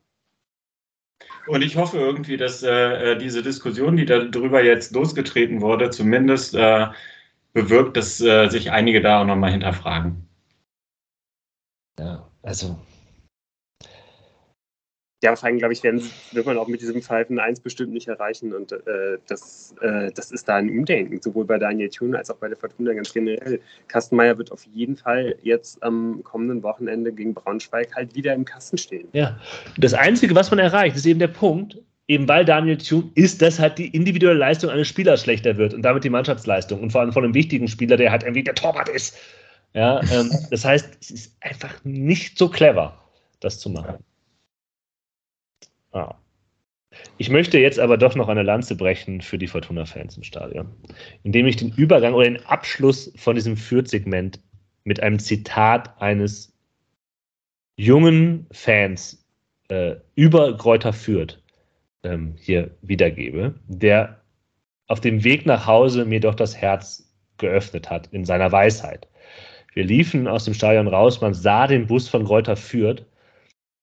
Und 1.46 1.62
ich 1.62 1.76
hoffe 1.76 1.98
irgendwie, 1.98 2.36
dass 2.36 2.62
äh, 2.62 3.16
diese 3.16 3.42
Diskussion, 3.42 3.96
die 3.96 4.06
darüber 4.06 4.62
jetzt 4.62 4.92
losgetreten 4.92 5.60
wurde, 5.60 5.90
zumindest 5.90 6.54
äh, 6.54 6.86
bewirkt, 7.52 7.96
dass 7.96 8.20
äh, 8.20 8.48
sich 8.48 8.70
einige 8.70 9.00
da 9.00 9.20
auch 9.20 9.26
nochmal 9.26 9.50
hinterfragen. 9.50 10.28
Ja, 11.98 12.26
also. 12.42 12.78
Ja, 15.22 15.36
vor 15.36 15.46
allem, 15.46 15.58
glaube 15.58 15.72
ich, 15.72 15.82
werden, 15.84 16.02
wird 16.32 16.46
man 16.46 16.58
auch 16.58 16.66
mit 16.66 16.80
diesem 16.80 17.00
Pfeifen 17.00 17.38
eins 17.38 17.60
bestimmt 17.60 17.92
nicht 17.92 18.08
erreichen. 18.08 18.52
Und 18.52 18.72
äh, 18.72 19.18
das, 19.28 19.72
äh, 19.80 20.10
das 20.12 20.32
ist 20.32 20.48
da 20.48 20.56
ein 20.56 20.68
Umdenken, 20.68 21.22
sowohl 21.22 21.44
bei 21.44 21.58
Daniel 21.58 21.88
Thune 21.90 22.18
als 22.18 22.28
auch 22.28 22.36
bei 22.36 22.48
der 22.48 22.56
Fortuna 22.56 22.92
ganz 22.92 23.12
generell. 23.14 23.60
Kastenmeier 23.86 24.36
wird 24.36 24.50
auf 24.50 24.66
jeden 24.74 24.96
Fall 24.96 25.36
jetzt 25.42 25.80
am 25.82 26.24
kommenden 26.24 26.64
Wochenende 26.64 27.12
gegen 27.12 27.34
Braunschweig 27.34 27.94
halt 27.94 28.16
wieder 28.16 28.34
im 28.34 28.44
Kasten 28.44 28.76
stehen. 28.78 29.06
Ja, 29.12 29.38
das 29.78 29.94
Einzige, 29.94 30.34
was 30.34 30.50
man 30.50 30.58
erreicht, 30.58 30.96
ist 30.96 31.06
eben 31.06 31.20
der 31.20 31.28
Punkt, 31.28 31.78
eben 32.08 32.26
weil 32.26 32.44
Daniel 32.44 32.78
Thune 32.78 33.10
ist, 33.14 33.40
dass 33.42 33.60
halt 33.60 33.78
die 33.78 33.94
individuelle 33.94 34.38
Leistung 34.38 34.70
eines 34.70 34.88
Spielers 34.88 35.22
schlechter 35.22 35.56
wird 35.56 35.72
und 35.72 35.82
damit 35.82 36.02
die 36.02 36.10
Mannschaftsleistung 36.10 36.80
und 36.80 36.90
vor 36.90 37.00
allem 37.00 37.12
von 37.12 37.22
einem 37.22 37.34
wichtigen 37.34 37.68
Spieler, 37.68 37.96
der 37.96 38.10
halt 38.10 38.24
irgendwie 38.24 38.42
der 38.42 38.56
Torwart 38.56 38.88
ist. 38.88 39.16
Ja, 39.72 40.00
ähm, 40.12 40.30
das 40.50 40.64
heißt, 40.64 40.98
es 41.00 41.10
ist 41.12 41.36
einfach 41.40 41.72
nicht 41.84 42.36
so 42.36 42.48
clever, 42.48 42.98
das 43.38 43.60
zu 43.60 43.70
machen. 43.70 44.02
Ah. 45.92 46.14
Ich 47.16 47.30
möchte 47.30 47.58
jetzt 47.58 47.78
aber 47.78 47.96
doch 47.96 48.14
noch 48.16 48.28
eine 48.28 48.42
Lanze 48.42 48.76
brechen 48.76 49.22
für 49.22 49.38
die 49.38 49.46
Fortuna-Fans 49.46 50.16
im 50.16 50.22
Stadion, 50.22 50.68
indem 51.22 51.46
ich 51.46 51.56
den 51.56 51.72
Übergang 51.72 52.12
oder 52.14 52.24
den 52.24 52.44
Abschluss 52.44 53.12
von 53.16 53.34
diesem 53.34 53.56
Fürth-Segment 53.56 54.40
mit 54.84 55.00
einem 55.00 55.18
Zitat 55.18 56.00
eines 56.00 56.52
jungen 57.76 58.46
Fans 58.52 59.24
äh, 59.68 59.96
über 60.14 60.56
Kräuter 60.56 60.92
führt 60.92 61.42
ähm, 62.02 62.34
hier 62.38 62.70
wiedergebe, 62.82 63.54
der 63.66 64.20
auf 64.86 65.00
dem 65.00 65.24
Weg 65.24 65.46
nach 65.46 65.66
Hause 65.66 66.04
mir 66.04 66.20
doch 66.20 66.34
das 66.34 66.56
Herz 66.56 67.10
geöffnet 67.38 67.90
hat 67.90 68.08
in 68.08 68.24
seiner 68.24 68.52
Weisheit. 68.52 69.08
Wir 69.72 69.84
liefen 69.84 70.28
aus 70.28 70.44
dem 70.44 70.54
Stadion 70.54 70.88
raus, 70.88 71.20
man 71.20 71.32
sah 71.32 71.66
den 71.66 71.86
Bus 71.86 72.08
von 72.08 72.26
Reuter 72.26 72.56
führt. 72.56 73.06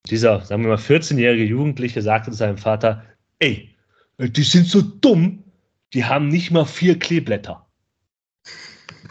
Dieser, 0.07 0.41
sagen 0.41 0.63
wir 0.63 0.69
mal, 0.69 0.77
14-jährige 0.77 1.43
Jugendliche 1.43 2.01
sagte 2.01 2.31
zu 2.31 2.37
seinem 2.37 2.57
Vater, 2.57 3.03
ey, 3.39 3.75
die 4.17 4.43
sind 4.43 4.65
so 4.67 4.81
dumm, 4.81 5.43
die 5.93 6.05
haben 6.05 6.27
nicht 6.27 6.51
mal 6.51 6.65
vier 6.65 6.97
Kleeblätter. 6.97 7.65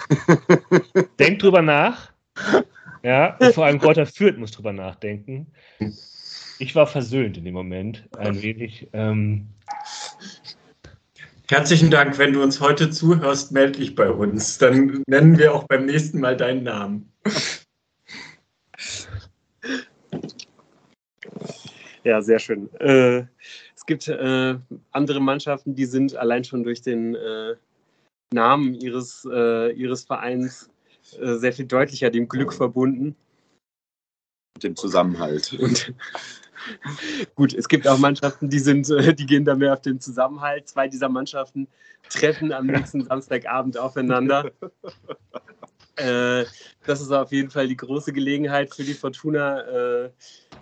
Denk 1.18 1.40
drüber 1.40 1.62
nach. 1.62 2.12
Ja, 3.02 3.36
und 3.36 3.54
vor 3.54 3.66
allem 3.66 3.78
Reuter 3.78 4.06
führt 4.06 4.38
muss 4.38 4.52
drüber 4.52 4.72
nachdenken. 4.72 5.46
Ich 6.58 6.74
war 6.74 6.86
versöhnt 6.86 7.36
in 7.36 7.44
dem 7.44 7.54
Moment, 7.54 8.08
ein 8.16 8.42
wenig. 8.42 8.88
Ähm, 8.92 9.48
Herzlichen 11.50 11.90
Dank, 11.90 12.18
wenn 12.18 12.34
du 12.34 12.42
uns 12.42 12.60
heute 12.60 12.90
zuhörst, 12.90 13.52
melde 13.52 13.78
dich 13.78 13.94
bei 13.94 14.10
uns. 14.10 14.58
Dann 14.58 15.02
nennen 15.06 15.38
wir 15.38 15.54
auch 15.54 15.64
beim 15.64 15.86
nächsten 15.86 16.20
Mal 16.20 16.36
deinen 16.36 16.62
Namen. 16.62 17.12
Ja, 22.04 22.22
sehr 22.22 22.38
schön. 22.38 22.72
Äh, 22.80 23.24
es 23.74 23.86
gibt 23.86 24.08
äh, 24.08 24.58
andere 24.92 25.20
Mannschaften, 25.20 25.74
die 25.74 25.86
sind 25.86 26.16
allein 26.16 26.44
schon 26.44 26.62
durch 26.62 26.82
den 26.82 27.14
äh, 27.14 27.56
Namen 28.32 28.74
ihres, 28.74 29.26
äh, 29.30 29.72
ihres 29.72 30.04
Vereins 30.04 30.70
äh, 31.20 31.34
sehr 31.34 31.52
viel 31.52 31.66
deutlicher 31.66 32.10
dem 32.10 32.28
Glück 32.28 32.52
verbunden. 32.52 33.16
Mit 34.56 34.64
dem 34.64 34.76
Zusammenhalt. 34.76 35.56
Und 35.58 35.94
Gut, 37.34 37.54
es 37.54 37.68
gibt 37.68 37.86
auch 37.86 37.98
Mannschaften, 37.98 38.48
die 38.48 38.58
sind, 38.58 38.90
äh, 38.90 39.14
die 39.14 39.26
gehen 39.26 39.44
da 39.44 39.54
mehr 39.54 39.72
auf 39.72 39.80
den 39.80 40.00
Zusammenhalt. 40.00 40.68
Zwei 40.68 40.88
dieser 40.88 41.08
Mannschaften 41.08 41.68
treffen 42.08 42.52
am 42.52 42.66
nächsten 42.66 43.04
Samstagabend 43.04 43.78
aufeinander. 43.78 44.50
Das 46.00 47.00
ist 47.00 47.10
auf 47.10 47.32
jeden 47.32 47.50
Fall 47.50 47.66
die 47.66 47.76
große 47.76 48.12
Gelegenheit 48.12 48.72
für 48.72 48.84
die 48.84 48.94
Fortuna, 48.94 50.12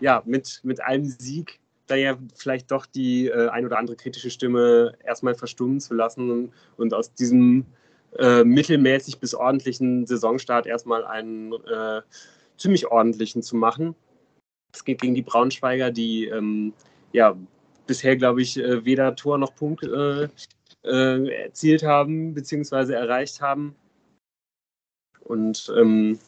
ja, 0.00 0.22
mit, 0.24 0.60
mit 0.62 0.82
einem 0.82 1.04
Sieg 1.04 1.60
da 1.86 1.94
ja 1.94 2.18
vielleicht 2.34 2.70
doch 2.70 2.86
die 2.86 3.28
äh, 3.28 3.48
ein 3.48 3.64
oder 3.64 3.78
andere 3.78 3.96
kritische 3.96 4.30
Stimme 4.30 4.94
erstmal 5.04 5.34
verstummen 5.34 5.80
zu 5.80 5.94
lassen 5.94 6.30
und, 6.30 6.52
und 6.76 6.94
aus 6.94 7.12
diesem 7.14 7.64
äh, 8.18 8.44
mittelmäßig 8.44 9.18
bis 9.20 9.34
ordentlichen 9.34 10.06
Saisonstart 10.06 10.66
erstmal 10.66 11.04
einen 11.04 11.52
äh, 11.52 12.02
ziemlich 12.56 12.86
ordentlichen 12.88 13.42
zu 13.42 13.56
machen. 13.56 13.94
Es 14.72 14.84
geht 14.84 15.00
gegen 15.00 15.14
die 15.14 15.22
Braunschweiger, 15.22 15.90
die 15.90 16.26
ähm, 16.26 16.72
ja 17.12 17.36
bisher, 17.86 18.16
glaube 18.16 18.42
ich, 18.42 18.58
äh, 18.58 18.84
weder 18.84 19.14
Tor 19.14 19.38
noch 19.38 19.54
Punkt 19.54 19.84
äh, 19.84 20.28
äh, 20.84 21.44
erzielt 21.44 21.82
haben, 21.82 22.34
beziehungsweise 22.34 22.94
erreicht 22.94 23.40
haben. 23.40 23.76
Und 25.20 25.72
ähm, 25.76 26.18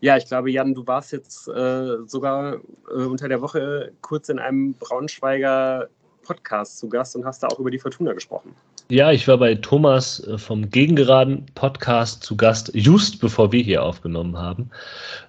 ja, 0.00 0.16
ich 0.16 0.26
glaube, 0.26 0.50
Jan, 0.50 0.74
du 0.74 0.86
warst 0.86 1.12
jetzt 1.12 1.48
äh, 1.48 1.96
sogar 2.06 2.54
äh, 2.90 3.04
unter 3.04 3.28
der 3.28 3.40
Woche 3.40 3.92
kurz 4.00 4.28
in 4.28 4.38
einem 4.38 4.74
Braunschweiger 4.74 5.88
Podcast 6.22 6.78
zu 6.78 6.88
Gast 6.88 7.16
und 7.16 7.24
hast 7.24 7.42
da 7.42 7.48
auch 7.48 7.58
über 7.58 7.70
die 7.70 7.78
Fortuna 7.78 8.12
gesprochen. 8.12 8.54
Ja, 8.90 9.12
ich 9.12 9.26
war 9.28 9.38
bei 9.38 9.54
Thomas 9.54 10.20
äh, 10.26 10.38
vom 10.38 10.70
Gegengeraden 10.70 11.46
Podcast 11.54 12.22
zu 12.22 12.36
Gast, 12.36 12.70
just 12.74 13.20
bevor 13.20 13.50
wir 13.52 13.62
hier 13.62 13.82
aufgenommen 13.82 14.38
haben. 14.38 14.70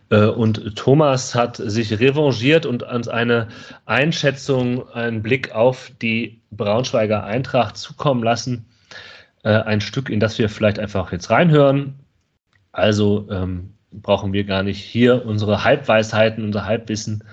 Äh, 0.10 0.26
und 0.26 0.76
Thomas 0.76 1.36
hat 1.36 1.58
sich 1.58 2.00
revanchiert 2.00 2.66
und 2.66 2.84
uns 2.84 3.08
eine 3.08 3.48
Einschätzung, 3.86 4.88
einen 4.90 5.22
Blick 5.22 5.54
auf 5.54 5.92
die 6.02 6.42
Braunschweiger 6.52 7.24
Eintracht 7.24 7.78
zukommen 7.78 8.24
lassen. 8.24 8.66
Äh, 9.44 9.50
ein 9.50 9.82
Stück, 9.82 10.10
in 10.10 10.20
das 10.20 10.38
wir 10.38 10.50
vielleicht 10.50 10.80
einfach 10.80 11.12
jetzt 11.12 11.30
reinhören. 11.30 11.96
Also 12.72 13.28
ähm, 13.32 13.74
brauchen 13.92 14.34
wir 14.34 14.44
gar 14.44 14.64
nicht 14.64 14.84
hier 14.84 15.26
unsere 15.26 15.64
Halbweisheiten, 15.64 16.44
unser 16.44 16.66
Halbwissen 16.66 17.24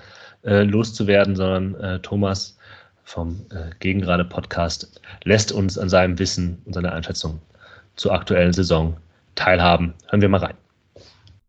äh, 0.43 0.63
loszuwerden, 0.63 1.35
sondern 1.35 1.75
äh, 1.75 1.99
Thomas 1.99 2.57
vom 3.03 3.45
äh, 3.51 3.73
Gegengrade 3.79 4.25
Podcast 4.25 4.99
lässt 5.23 5.51
uns 5.51 5.77
an 5.77 5.89
seinem 5.89 6.19
Wissen 6.19 6.61
und 6.65 6.73
seiner 6.73 6.93
Einschätzung 6.93 7.39
zur 7.95 8.13
aktuellen 8.13 8.53
Saison 8.53 8.97
teilhaben. 9.35 9.93
Hören 10.09 10.21
wir 10.21 10.29
mal 10.29 10.41
rein. 10.41 10.57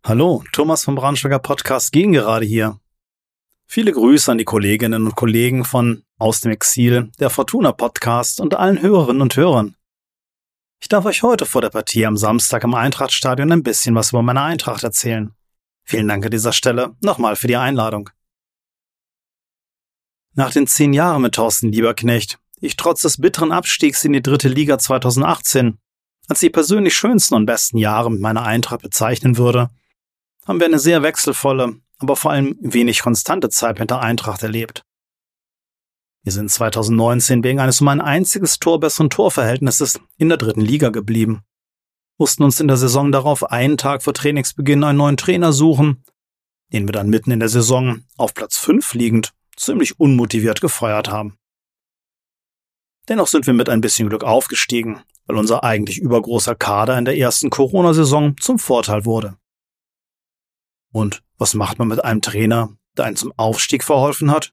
Hallo, 0.05 0.45
Thomas 0.53 0.85
vom 0.85 0.95
Braunschweiger 0.95 1.39
Podcast 1.39 1.93
gehen 1.93 2.13
gerade 2.13 2.47
hier. 2.47 2.79
Viele 3.67 3.93
Grüße 3.93 4.33
an 4.33 4.39
die 4.39 4.45
Kolleginnen 4.45 5.05
und 5.05 5.17
Kollegen 5.17 5.65
von 5.65 6.03
Aus 6.19 6.41
dem 6.41 6.53
Exil, 6.53 7.11
der 7.21 7.29
Fortuna 7.29 7.73
Podcast 7.73 8.41
und 8.41 8.55
allen 8.55 8.81
Hörerinnen 8.81 9.21
und 9.21 9.37
Hörern. 9.37 9.75
Ich 10.81 10.89
darf 10.89 11.05
euch 11.05 11.23
heute 11.23 11.45
vor 11.45 11.61
der 11.61 11.71
Partie 11.71 12.07
am 12.07 12.17
Samstag 12.17 12.63
im 12.63 12.75
Eintrachtstadion 12.75 13.51
ein 13.51 13.63
bisschen 13.63 13.95
was 13.95 14.11
über 14.11 14.23
meine 14.23 14.43
Eintracht 14.43 14.85
erzählen. 14.85 15.35
Vielen 15.85 16.07
Dank 16.07 16.25
an 16.25 16.31
dieser 16.31 16.53
Stelle 16.53 16.95
nochmal 17.03 17.35
für 17.35 17.49
die 17.49 17.57
Einladung. 17.57 18.11
Nach 20.35 20.53
den 20.53 20.69
zehn 20.69 20.93
Jahren 20.93 21.23
mit 21.23 21.35
Thorsten 21.35 21.73
Lieberknecht, 21.73 22.39
ich 22.61 22.77
trotz 22.77 23.03
des 23.03 23.21
bitteren 23.21 23.51
Abstiegs 23.51 24.05
in 24.05 24.13
die 24.13 24.23
dritte 24.23 24.49
Liga 24.49 24.79
2018 24.79 25.79
als 26.29 26.41
die 26.41 26.51
persönlich 26.51 26.95
schönsten 26.95 27.35
und 27.35 27.47
besten 27.47 27.79
Jahre 27.79 28.11
mit 28.11 28.21
meiner 28.21 28.43
Eintracht 28.43 28.83
bezeichnen 28.83 29.39
würde, 29.39 29.71
haben 30.47 30.61
wir 30.61 30.67
eine 30.67 30.79
sehr 30.79 31.03
wechselvolle, 31.03 31.81
aber 31.99 32.17
vor 32.17 32.31
allem 32.31 32.57
wenig 32.61 33.01
konstante 33.01 33.49
Zeit 33.49 33.79
mit 33.79 33.91
der 33.91 34.01
Eintracht 34.01 34.43
erlebt. 34.43 34.83
Wir 36.23 36.33
sind 36.33 36.51
2019 36.51 37.45
wegen 37.45 37.61
eines 37.61 37.81
um 37.81 37.89
ein 37.89 38.01
einziges 38.01 38.59
Tor 38.59 38.81
besseren 38.81 39.11
Torverhältnisses 39.11 40.01
in 40.17 40.29
der 40.29 40.39
dritten 40.39 40.61
Liga 40.61 40.91
geblieben, 40.91 41.43
mussten 42.19 42.43
uns 42.43 42.61
in 42.61 42.69
der 42.69 42.77
Saison 42.77 43.13
darauf 43.13 43.51
einen 43.51 43.77
Tag 43.77 44.03
vor 44.03 44.13
Trainingsbeginn 44.13 44.85
einen 44.85 44.99
neuen 44.99 45.17
Trainer 45.17 45.53
suchen, 45.53 46.05
den 46.73 46.87
wir 46.87 46.93
dann 46.93 47.09
mitten 47.09 47.31
in 47.31 47.41
der 47.41 47.49
Saison 47.49 48.03
auf 48.17 48.35
Platz 48.35 48.59
5 48.59 48.95
liegend 48.95 49.33
ziemlich 49.57 49.99
unmotiviert 49.99 50.61
gefeuert 50.61 51.09
haben. 51.09 51.39
Dennoch 53.09 53.29
sind 53.29 53.47
wir 53.47 53.55
mit 53.55 53.69
ein 53.69 53.81
bisschen 53.81 54.09
Glück 54.09 54.23
aufgestiegen, 54.23 55.03
weil 55.27 55.37
unser 55.37 55.65
eigentlich 55.65 55.99
übergroßer 55.99 56.55
Kader 56.55 56.99
in 56.99 57.05
der 57.05 57.17
ersten 57.17 57.49
Corona-Saison 57.51 58.37
zum 58.39 58.59
Vorteil 58.59 59.05
wurde. 59.05 59.39
Und 60.93 61.23
was 61.39 61.55
macht 61.55 61.79
man 61.79 61.89
mit 61.89 62.05
einem 62.05 62.21
Trainer, 62.21 62.77
der 62.97 63.07
einen 63.07 63.17
zum 63.17 63.33
Aufstieg 63.37 63.85
verholfen 63.85 64.31
hat? 64.31 64.53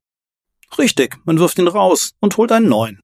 Richtig, 0.77 1.17
man 1.25 1.39
wirft 1.39 1.57
ihn 1.57 1.67
raus 1.67 2.13
und 2.19 2.37
holt 2.37 2.51
einen 2.51 2.69
neuen. 2.69 2.99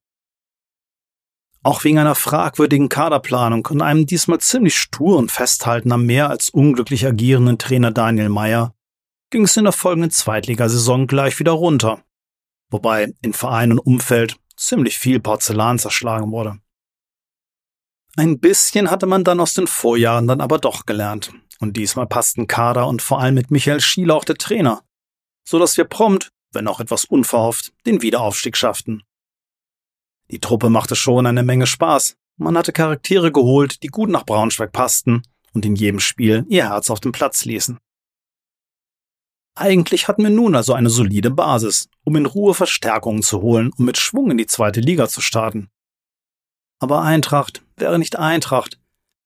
Auch 1.64 1.84
wegen 1.84 1.99
einer 1.99 2.15
fragwürdigen 2.15 2.89
Kaderplanung 2.89 3.68
und 3.68 3.81
einem 3.81 4.07
diesmal 4.07 4.39
ziemlich 4.39 4.76
sturen 4.76 5.30
Festhalten 5.30 5.91
am 5.91 6.06
mehr 6.06 6.30
als 6.30 6.49
unglücklich 6.49 7.06
agierenden 7.06 7.60
Trainer 7.60 7.91
Daniel 7.91 8.30
Meyer 8.30 8.73
ging 9.30 9.43
es 9.43 9.56
in 9.57 9.64
der 9.65 9.73
folgenden 9.73 10.11
Zweitligasaison 10.11 11.07
gleich 11.07 11.39
wieder 11.39 11.52
runter, 11.52 12.03
wobei 12.69 13.14
in 13.22 13.34
Verein 13.34 13.72
und 13.72 13.80
Umfeld 13.80 14.38
ziemlich 14.57 14.98
viel 14.98 15.19
Porzellan 15.19 15.80
zerschlagen 15.80 16.31
wurde. 16.31 16.57
Ein 18.18 18.39
bisschen 18.39 18.91
hatte 18.91 19.06
man 19.06 19.23
dann 19.23 19.39
aus 19.39 19.53
den 19.53 19.68
Vorjahren 19.68 20.27
dann 20.27 20.41
aber 20.41 20.57
doch 20.57 20.85
gelernt 20.85 21.31
und 21.60 21.77
diesmal 21.77 22.07
passten 22.07 22.48
Kader 22.48 22.88
und 22.88 23.02
vor 23.02 23.22
allem 23.22 23.35
mit 23.35 23.52
Michael 23.52 23.80
Schieler 23.80 24.15
auch 24.15 24.26
der 24.26 24.35
Trainer, 24.35 24.84
so 25.48 25.60
dass 25.60 25.77
wir 25.77 25.85
prompt, 25.85 26.31
wenn 26.52 26.68
auch 26.68 26.80
etwas 26.80 27.06
unverhofft, 27.06 27.73
den 27.86 28.02
Wiederaufstieg 28.02 28.57
schafften. 28.57 29.03
Die 30.30 30.40
Truppe 30.40 30.69
machte 30.69 30.95
schon 30.95 31.26
eine 31.26 31.44
Menge 31.44 31.68
Spaß. 31.68 32.15
Man 32.38 32.57
hatte 32.57 32.72
Charaktere 32.72 33.32
geholt, 33.32 33.84
die 33.84 33.88
gut 33.88 34.10
nach 34.10 34.26
Braunschweig 34.26 34.72
passten 34.72 35.23
und 35.53 35.65
in 35.65 35.76
jedem 35.76 35.99
Spiel 35.99 36.45
ihr 36.49 36.69
Herz 36.69 36.90
auf 36.90 36.99
den 36.99 37.11
Platz 37.11 37.45
ließen. 37.45 37.78
Eigentlich 39.56 40.07
hatten 40.07 40.23
wir 40.23 40.30
nun 40.30 40.56
also 40.56 40.73
eine 40.73 40.90
solide 40.90 41.30
Basis, 41.30 41.90
um 42.06 42.15
in 42.15 42.26
Ruhe 42.26 42.53
Verstärkungen 42.53 43.22
zu 43.22 43.41
holen 43.41 43.72
und 43.78 43.86
mit 43.86 43.98
Schwung 43.98 44.32
in 44.32 44.38
die 44.38 44.48
zweite 44.48 44.80
Liga 44.80 45.10
zu 45.10 45.19
starten. 45.19 45.69
Aber 46.80 47.02
Eintracht 47.02 47.61
wäre 47.76 47.99
nicht 47.99 48.15
Eintracht, 48.15 48.80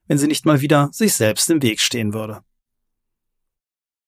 wenn 0.07 0.17
sie 0.17 0.27
nicht 0.27 0.45
mal 0.45 0.61
wieder 0.61 0.89
sich 0.91 1.13
selbst 1.13 1.49
im 1.49 1.61
Weg 1.61 1.79
stehen 1.79 2.13
würde. 2.13 2.43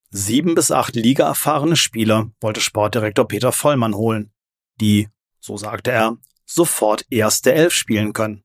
Sieben 0.10 0.56
bis 0.56 0.72
acht 0.72 0.96
ligaerfahrene 0.96 1.76
Spieler 1.76 2.32
wollte 2.40 2.62
Sportdirektor 2.62 3.28
Peter 3.28 3.52
Vollmann 3.52 3.94
holen, 3.94 4.32
die, 4.80 5.10
so 5.40 5.58
sagte 5.58 5.92
er, 5.92 6.18
sofort 6.46 7.06
erste 7.10 7.54
Elf 7.54 7.74
spielen 7.74 8.14
können. 8.14 8.44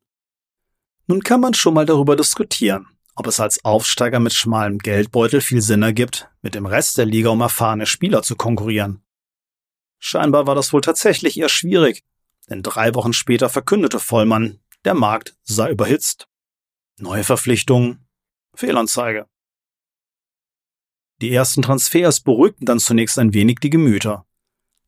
Nun 1.06 1.22
kann 1.22 1.40
man 1.40 1.54
schon 1.54 1.74
mal 1.74 1.86
darüber 1.86 2.16
diskutieren, 2.16 2.88
ob 3.14 3.26
es 3.26 3.38
als 3.38 3.64
Aufsteiger 3.64 4.18
mit 4.18 4.32
schmalem 4.32 4.78
Geldbeutel 4.78 5.40
viel 5.40 5.62
Sinn 5.62 5.82
ergibt, 5.82 6.28
mit 6.42 6.54
dem 6.54 6.66
Rest 6.66 6.98
der 6.98 7.06
Liga 7.06 7.30
um 7.30 7.40
erfahrene 7.40 7.86
Spieler 7.86 8.22
zu 8.22 8.34
konkurrieren. 8.34 9.04
Scheinbar 9.98 10.48
war 10.48 10.56
das 10.56 10.72
wohl 10.72 10.80
tatsächlich 10.80 11.38
eher 11.38 11.48
schwierig, 11.48 12.02
denn 12.50 12.62
drei 12.62 12.94
Wochen 12.94 13.12
später 13.12 13.48
verkündete 13.48 14.00
Vollmann, 14.00 14.58
der 14.84 14.94
Markt 14.94 15.36
sei 15.42 15.70
überhitzt. 15.70 16.28
Neue 16.98 17.22
Verpflichtungen, 17.22 18.08
Fehlanzeige. 18.54 19.26
Die 21.22 21.32
ersten 21.32 21.62
Transfers 21.62 22.18
beruhigten 22.18 22.66
dann 22.66 22.80
zunächst 22.80 23.16
ein 23.16 23.32
wenig 23.32 23.60
die 23.60 23.70
Gemüter. 23.70 24.26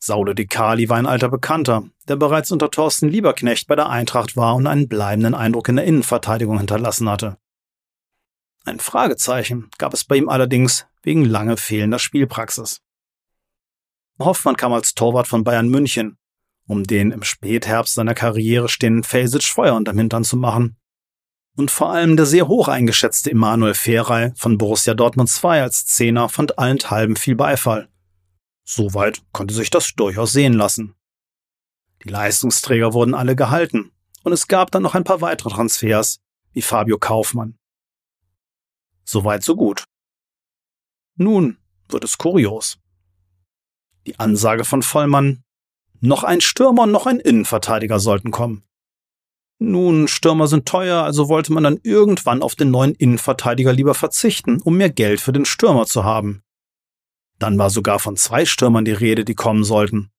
Saulo 0.00 0.34
De 0.34 0.46
Cali 0.46 0.88
war 0.88 0.96
ein 0.96 1.06
alter 1.06 1.28
Bekannter, 1.28 1.84
der 2.08 2.16
bereits 2.16 2.50
unter 2.50 2.72
Thorsten 2.72 3.08
Lieberknecht 3.08 3.68
bei 3.68 3.76
der 3.76 3.88
Eintracht 3.88 4.36
war 4.36 4.56
und 4.56 4.66
einen 4.66 4.88
bleibenden 4.88 5.34
Eindruck 5.34 5.68
in 5.68 5.76
der 5.76 5.84
Innenverteidigung 5.84 6.58
hinterlassen 6.58 7.08
hatte. 7.08 7.38
Ein 8.64 8.80
Fragezeichen 8.80 9.70
gab 9.78 9.94
es 9.94 10.02
bei 10.02 10.16
ihm 10.16 10.28
allerdings 10.28 10.86
wegen 11.04 11.24
lange 11.24 11.56
fehlender 11.56 12.00
Spielpraxis. 12.00 12.80
Hoffmann 14.18 14.56
kam 14.56 14.72
als 14.72 14.94
Torwart 14.94 15.28
von 15.28 15.44
Bayern 15.44 15.68
München, 15.68 16.18
um 16.66 16.82
den 16.82 17.12
im 17.12 17.22
Spätherbst 17.22 17.94
seiner 17.94 18.14
Karriere 18.14 18.68
stehenden 18.68 19.04
Felsic 19.04 19.44
Feuer 19.44 19.76
unterm 19.76 19.98
Hintern 19.98 20.24
zu 20.24 20.36
machen. 20.36 20.78
Und 21.56 21.70
vor 21.70 21.90
allem 21.90 22.16
der 22.16 22.26
sehr 22.26 22.48
hoch 22.48 22.68
eingeschätzte 22.68 23.30
Emanuel 23.30 23.74
Ferrei 23.74 24.32
von 24.36 24.58
Borussia 24.58 24.94
Dortmund 24.94 25.30
2 25.30 25.62
als 25.62 25.86
Zehner 25.86 26.28
fand 26.28 26.58
allenthalben 26.58 27.16
viel 27.16 27.36
Beifall. 27.36 27.88
Soweit 28.64 29.22
konnte 29.32 29.54
sich 29.54 29.70
das 29.70 29.94
durchaus 29.94 30.32
sehen 30.32 30.54
lassen. 30.54 30.94
Die 32.02 32.08
Leistungsträger 32.08 32.92
wurden 32.92 33.14
alle 33.14 33.36
gehalten 33.36 33.92
und 34.24 34.32
es 34.32 34.48
gab 34.48 34.70
dann 34.72 34.82
noch 34.82 34.94
ein 34.94 35.04
paar 35.04 35.20
weitere 35.20 35.50
Transfers, 35.50 36.20
wie 36.52 36.62
Fabio 36.62 36.98
Kaufmann. 36.98 37.58
Soweit 39.04 39.44
so 39.44 39.54
gut. 39.54 39.84
Nun 41.16 41.58
wird 41.88 42.04
es 42.04 42.18
kurios. 42.18 42.78
Die 44.06 44.18
Ansage 44.18 44.64
von 44.64 44.82
Vollmann, 44.82 45.44
noch 46.00 46.24
ein 46.24 46.40
Stürmer 46.40 46.82
und 46.82 46.92
noch 46.92 47.06
ein 47.06 47.20
Innenverteidiger 47.20 48.00
sollten 48.00 48.30
kommen. 48.30 48.64
Nun, 49.70 50.08
Stürmer 50.08 50.46
sind 50.46 50.66
teuer, 50.66 51.02
also 51.02 51.28
wollte 51.28 51.52
man 51.52 51.64
dann 51.64 51.80
irgendwann 51.82 52.42
auf 52.42 52.54
den 52.54 52.70
neuen 52.70 52.94
Innenverteidiger 52.94 53.72
lieber 53.72 53.94
verzichten, 53.94 54.60
um 54.62 54.76
mehr 54.76 54.90
Geld 54.90 55.20
für 55.20 55.32
den 55.32 55.44
Stürmer 55.44 55.86
zu 55.86 56.04
haben. 56.04 56.42
Dann 57.38 57.58
war 57.58 57.70
sogar 57.70 57.98
von 57.98 58.16
zwei 58.16 58.44
Stürmern 58.44 58.84
die 58.84 58.92
Rede, 58.92 59.24
die 59.24 59.34
kommen 59.34 59.64
sollten. 59.64 60.10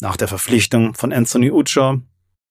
Nach 0.00 0.16
der 0.16 0.28
Verpflichtung 0.28 0.94
von 0.94 1.12
Anthony 1.12 1.50
Ucha, 1.50 2.00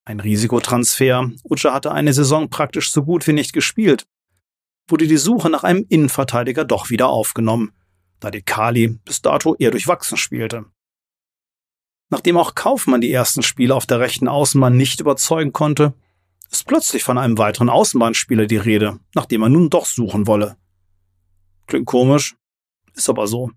ein 0.04 0.20
Risikotransfer, 0.20 1.30
Ucha 1.44 1.72
hatte 1.72 1.92
eine 1.92 2.12
Saison 2.12 2.48
praktisch 2.48 2.90
so 2.90 3.02
gut 3.02 3.26
wie 3.26 3.32
nicht 3.32 3.52
gespielt, 3.52 4.06
wurde 4.86 5.06
die 5.06 5.16
Suche 5.16 5.50
nach 5.50 5.64
einem 5.64 5.84
Innenverteidiger 5.88 6.64
doch 6.64 6.90
wieder 6.90 7.08
aufgenommen, 7.08 7.72
da 8.20 8.30
die 8.30 8.42
Kali 8.42 8.98
bis 9.04 9.20
dato 9.22 9.54
eher 9.56 9.70
durchwachsen 9.70 10.16
spielte. 10.16 10.66
Nachdem 12.10 12.36
auch 12.36 12.54
Kaufmann 12.54 13.00
die 13.00 13.12
ersten 13.12 13.42
Spiele 13.42 13.74
auf 13.74 13.86
der 13.86 14.00
rechten 14.00 14.28
Außenbahn 14.28 14.76
nicht 14.76 15.00
überzeugen 15.00 15.52
konnte, 15.52 15.94
ist 16.50 16.66
plötzlich 16.66 17.04
von 17.04 17.18
einem 17.18 17.36
weiteren 17.36 17.68
Außenbahnspieler 17.68 18.46
die 18.46 18.56
Rede, 18.56 18.98
nachdem 19.14 19.42
er 19.42 19.50
nun 19.50 19.68
doch 19.68 19.84
suchen 19.84 20.26
wolle. 20.26 20.56
Klingt 21.66 21.86
komisch, 21.86 22.36
ist 22.94 23.10
aber 23.10 23.26
so. 23.26 23.50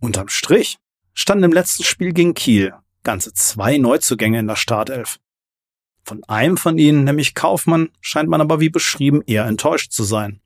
Unterm 0.00 0.28
Strich 0.28 0.78
standen 1.12 1.44
im 1.44 1.52
letzten 1.52 1.84
Spiel 1.84 2.12
gegen 2.12 2.34
Kiel 2.34 2.74
ganze 3.06 3.32
zwei 3.32 3.78
Neuzugänge 3.78 4.40
in 4.40 4.48
der 4.48 4.56
Startelf. 4.56 5.20
Von 6.02 6.24
einem 6.24 6.56
von 6.56 6.76
ihnen, 6.76 7.04
nämlich 7.04 7.36
Kaufmann, 7.36 7.90
scheint 8.00 8.28
man 8.28 8.40
aber 8.40 8.58
wie 8.58 8.68
beschrieben 8.68 9.22
eher 9.26 9.46
enttäuscht 9.46 9.92
zu 9.92 10.02
sein. 10.02 10.40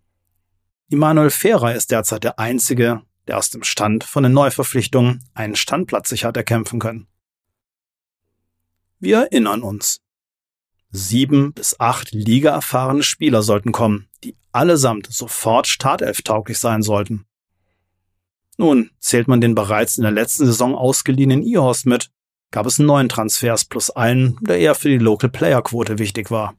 Immanuel 0.91 1.31
Ferrer 1.31 1.75
ist 1.75 1.91
derzeit 1.91 2.23
der 2.23 2.39
einzige, 2.39 3.01
der 3.31 3.39
aus 3.39 3.51
dem 3.51 3.63
Stand 3.63 4.03
von 4.03 4.25
den 4.25 4.33
Neuverpflichtungen 4.33 5.23
einen 5.35 5.55
Standplatz 5.55 6.09
sich 6.09 6.25
hat 6.25 6.37
erkämpfen 6.37 6.81
können. 6.81 7.07
Wir 8.99 9.19
erinnern 9.19 9.63
uns. 9.63 10.01
Sieben 10.91 11.53
bis 11.53 11.79
acht 11.79 12.11
ligaerfahrene 12.11 13.05
Spieler 13.05 13.45
sollten 13.45 13.71
kommen, 13.71 14.09
die 14.25 14.37
allesamt 14.51 15.07
sofort 15.13 15.69
startelftauglich 15.69 16.59
sein 16.59 16.83
sollten. 16.83 17.25
Nun, 18.59 18.91
zählt 18.99 19.29
man 19.29 19.41
den 19.41 19.55
bereits 19.55 19.97
in 19.97 20.03
der 20.03 20.11
letzten 20.11 20.47
Saison 20.47 20.75
ausgeliehenen 20.75 21.45
Ihorst 21.45 21.87
mit, 21.87 22.11
gab 22.51 22.67
es 22.67 22.81
neun 22.81 23.09
Transfers 23.09 23.65
plus 23.65 23.91
einen, 23.91 24.39
der 24.41 24.59
eher 24.59 24.75
für 24.75 24.89
die 24.89 24.99
Local 24.99 25.31
Player 25.31 25.63
Quote 25.63 26.01
wichtig 26.01 26.33
war. 26.33 26.57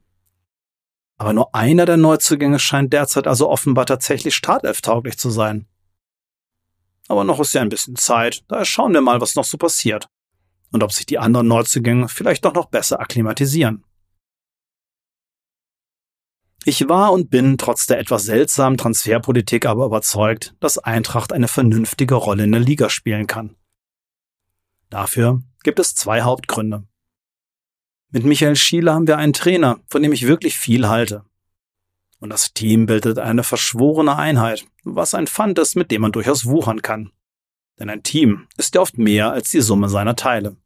Aber 1.18 1.34
nur 1.34 1.54
einer 1.54 1.84
der 1.84 1.98
Neuzugänge 1.98 2.58
scheint 2.58 2.94
derzeit 2.94 3.26
also 3.26 3.50
offenbar 3.50 3.84
tatsächlich 3.84 4.34
startelftauglich 4.34 5.18
zu 5.18 5.28
sein. 5.28 5.66
Aber 7.08 7.24
noch 7.24 7.40
ist 7.40 7.52
ja 7.52 7.60
ein 7.60 7.68
bisschen 7.68 7.96
Zeit, 7.96 8.44
daher 8.48 8.64
schauen 8.64 8.92
wir 8.92 9.00
mal, 9.00 9.20
was 9.20 9.34
noch 9.34 9.44
so 9.44 9.58
passiert. 9.58 10.08
Und 10.70 10.82
ob 10.82 10.92
sich 10.92 11.04
die 11.04 11.18
anderen 11.18 11.48
Neuzugänge 11.48 12.08
vielleicht 12.08 12.44
doch 12.44 12.54
noch 12.54 12.66
besser 12.66 13.00
akklimatisieren. 13.00 13.84
Ich 16.64 16.88
war 16.88 17.12
und 17.12 17.28
bin 17.28 17.58
trotz 17.58 17.86
der 17.86 17.98
etwas 17.98 18.24
seltsamen 18.24 18.78
Transferpolitik 18.78 19.66
aber 19.66 19.84
überzeugt, 19.84 20.54
dass 20.60 20.78
Eintracht 20.78 21.32
eine 21.32 21.48
vernünftige 21.48 22.14
Rolle 22.14 22.44
in 22.44 22.52
der 22.52 22.60
Liga 22.60 22.88
spielen 22.88 23.26
kann. 23.26 23.56
Dafür 24.88 25.42
gibt 25.64 25.80
es 25.80 25.94
zwei 25.94 26.22
Hauptgründe. 26.22 26.86
Mit 28.10 28.24
Michael 28.24 28.56
Schiele 28.56 28.92
haben 28.92 29.06
wir 29.06 29.16
einen 29.16 29.32
Trainer, 29.32 29.80
von 29.88 30.02
dem 30.02 30.12
ich 30.12 30.26
wirklich 30.26 30.56
viel 30.56 30.86
halte. 30.86 31.24
Und 32.20 32.30
das 32.30 32.52
Team 32.52 32.86
bildet 32.86 33.18
eine 33.18 33.42
verschworene 33.42 34.16
Einheit, 34.16 34.64
was 34.84 35.14
ein 35.14 35.26
Pfand 35.26 35.58
ist, 35.58 35.76
mit 35.76 35.90
dem 35.90 36.02
man 36.02 36.12
durchaus 36.12 36.44
wuchern 36.44 36.82
kann. 36.82 37.12
Denn 37.78 37.90
ein 37.90 38.02
Team 38.02 38.48
ist 38.56 38.74
ja 38.74 38.80
oft 38.80 38.98
mehr 38.98 39.32
als 39.32 39.50
die 39.50 39.60
Summe 39.60 39.88
seiner 39.88 40.16
Teile. 40.16 40.56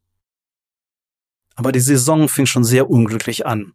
Aber 1.55 1.72
die 1.72 1.80
Saison 1.80 2.28
fing 2.28 2.47
schon 2.47 2.64
sehr 2.64 2.90
unglücklich 2.90 3.47
an. 3.47 3.74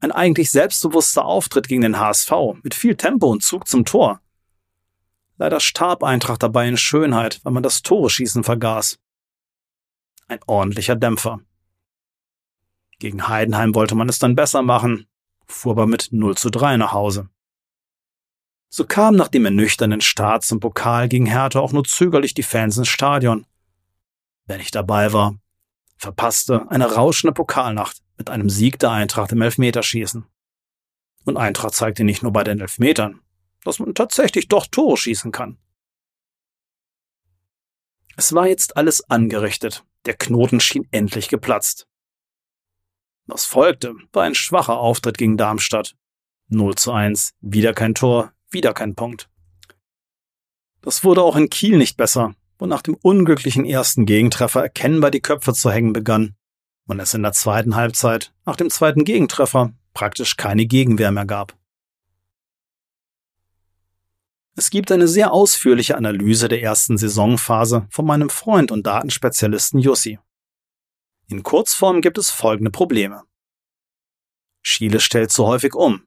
Ein 0.00 0.12
eigentlich 0.12 0.50
selbstbewusster 0.50 1.24
Auftritt 1.24 1.68
gegen 1.68 1.80
den 1.80 1.98
HSV 1.98 2.30
mit 2.62 2.74
viel 2.74 2.96
Tempo 2.96 3.30
und 3.30 3.42
Zug 3.42 3.66
zum 3.66 3.84
Tor. 3.84 4.20
Leider 5.38 5.60
starb 5.60 6.02
Eintracht 6.02 6.42
dabei 6.42 6.68
in 6.68 6.76
Schönheit, 6.76 7.40
weil 7.42 7.52
man 7.52 7.62
das 7.62 7.82
Tore 7.82 8.10
schießen 8.10 8.44
vergaß. 8.44 8.98
Ein 10.28 10.40
ordentlicher 10.46 10.96
Dämpfer. 10.96 11.40
Gegen 12.98 13.28
Heidenheim 13.28 13.74
wollte 13.74 13.94
man 13.94 14.08
es 14.08 14.18
dann 14.18 14.34
besser 14.34 14.62
machen, 14.62 15.06
fuhr 15.46 15.72
aber 15.72 15.86
mit 15.86 16.08
0 16.10 16.36
zu 16.36 16.50
3 16.50 16.78
nach 16.78 16.92
Hause. 16.92 17.28
So 18.76 18.84
kam 18.84 19.16
nach 19.16 19.28
dem 19.28 19.46
ernüchternden 19.46 20.02
Start 20.02 20.44
zum 20.44 20.60
Pokal 20.60 21.08
gegen 21.08 21.24
Hertha 21.24 21.60
auch 21.60 21.72
nur 21.72 21.84
zögerlich 21.84 22.34
die 22.34 22.42
Fans 22.42 22.76
ins 22.76 22.88
Stadion. 22.88 23.46
Wer 24.44 24.58
nicht 24.58 24.74
dabei 24.74 25.14
war, 25.14 25.38
verpasste 25.96 26.70
eine 26.70 26.92
rauschende 26.92 27.32
Pokalnacht 27.32 28.02
mit 28.18 28.28
einem 28.28 28.50
Sieg 28.50 28.78
der 28.78 28.90
Eintracht 28.90 29.32
im 29.32 29.40
Elfmeterschießen. 29.40 30.26
Und 31.24 31.36
Eintracht 31.38 31.72
zeigte 31.72 32.04
nicht 32.04 32.22
nur 32.22 32.34
bei 32.34 32.44
den 32.44 32.60
Elfmetern, 32.60 33.22
dass 33.64 33.78
man 33.78 33.94
tatsächlich 33.94 34.46
doch 34.46 34.66
Tore 34.66 34.98
schießen 34.98 35.32
kann. 35.32 35.56
Es 38.14 38.34
war 38.34 38.46
jetzt 38.46 38.76
alles 38.76 39.08
angerichtet, 39.08 39.86
der 40.04 40.18
Knoten 40.18 40.60
schien 40.60 40.86
endlich 40.90 41.28
geplatzt. 41.28 41.88
Was 43.24 43.46
folgte, 43.46 43.94
war 44.12 44.24
ein 44.24 44.34
schwacher 44.34 44.76
Auftritt 44.76 45.16
gegen 45.16 45.38
Darmstadt. 45.38 45.96
0 46.48 46.74
zu 46.74 46.92
1, 46.92 47.32
wieder 47.40 47.72
kein 47.72 47.94
Tor, 47.94 48.35
wieder 48.50 48.74
kein 48.74 48.94
Punkt. 48.94 49.28
Das 50.82 51.04
wurde 51.04 51.22
auch 51.22 51.36
in 51.36 51.50
Kiel 51.50 51.78
nicht 51.78 51.96
besser, 51.96 52.34
wo 52.58 52.66
nach 52.66 52.82
dem 52.82 52.94
unglücklichen 52.94 53.64
ersten 53.64 54.06
Gegentreffer 54.06 54.62
erkennbar 54.62 55.10
die 55.10 55.20
Köpfe 55.20 55.52
zu 55.52 55.70
hängen 55.70 55.92
begann 55.92 56.36
und 56.86 57.00
es 57.00 57.14
in 57.14 57.22
der 57.22 57.32
zweiten 57.32 57.74
Halbzeit, 57.74 58.32
nach 58.44 58.56
dem 58.56 58.70
zweiten 58.70 59.04
Gegentreffer, 59.04 59.72
praktisch 59.92 60.36
keine 60.36 60.66
Gegenwehr 60.66 61.10
mehr 61.10 61.26
gab. 61.26 61.56
Es 64.54 64.70
gibt 64.70 64.90
eine 64.90 65.06
sehr 65.06 65.32
ausführliche 65.32 65.96
Analyse 65.96 66.48
der 66.48 66.62
ersten 66.62 66.96
Saisonphase 66.96 67.86
von 67.90 68.06
meinem 68.06 68.30
Freund 68.30 68.70
und 68.70 68.86
Datenspezialisten 68.86 69.80
Jussi. 69.80 70.18
In 71.28 71.42
Kurzform 71.42 72.00
gibt 72.00 72.16
es 72.16 72.30
folgende 72.30 72.70
Probleme. 72.70 73.24
Schiele 74.62 75.00
stellt 75.00 75.30
zu 75.30 75.46
häufig 75.46 75.74
um. 75.74 76.06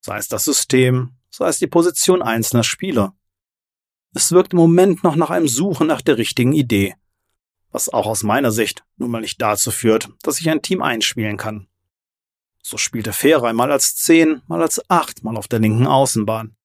Sei 0.00 0.18
es 0.18 0.28
das 0.28 0.44
System, 0.44 1.19
sei 1.30 1.48
es 1.48 1.58
die 1.58 1.66
Position 1.66 2.22
einzelner 2.22 2.64
Spieler. 2.64 3.14
Es 4.12 4.32
wirkt 4.32 4.52
im 4.52 4.58
Moment 4.58 5.04
noch 5.04 5.16
nach 5.16 5.30
einem 5.30 5.48
Suchen 5.48 5.86
nach 5.86 6.00
der 6.00 6.18
richtigen 6.18 6.52
Idee, 6.52 6.96
was 7.70 7.88
auch 7.88 8.06
aus 8.06 8.22
meiner 8.22 8.50
Sicht 8.50 8.84
nun 8.96 9.10
mal 9.10 9.20
nicht 9.20 9.40
dazu 9.40 9.70
führt, 9.70 10.10
dass 10.22 10.40
ich 10.40 10.50
ein 10.50 10.62
Team 10.62 10.82
einspielen 10.82 11.36
kann. 11.36 11.68
So 12.62 12.76
spielte 12.76 13.12
Ferrei 13.12 13.52
mal 13.52 13.72
als 13.72 13.96
10, 13.96 14.42
mal 14.46 14.60
als 14.60 14.82
8, 14.90 15.24
mal 15.24 15.36
auf 15.36 15.48
der 15.48 15.60
linken 15.60 15.86
Außenbahn. 15.86 16.56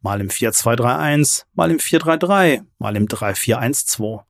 Mal 0.00 0.20
im 0.20 0.28
4-2-3-1, 0.28 1.44
mal 1.52 1.70
im 1.70 1.78
4-3-3, 1.78 2.64
mal 2.78 2.96
im 2.96 3.06
3-4-1-2. 3.06 4.24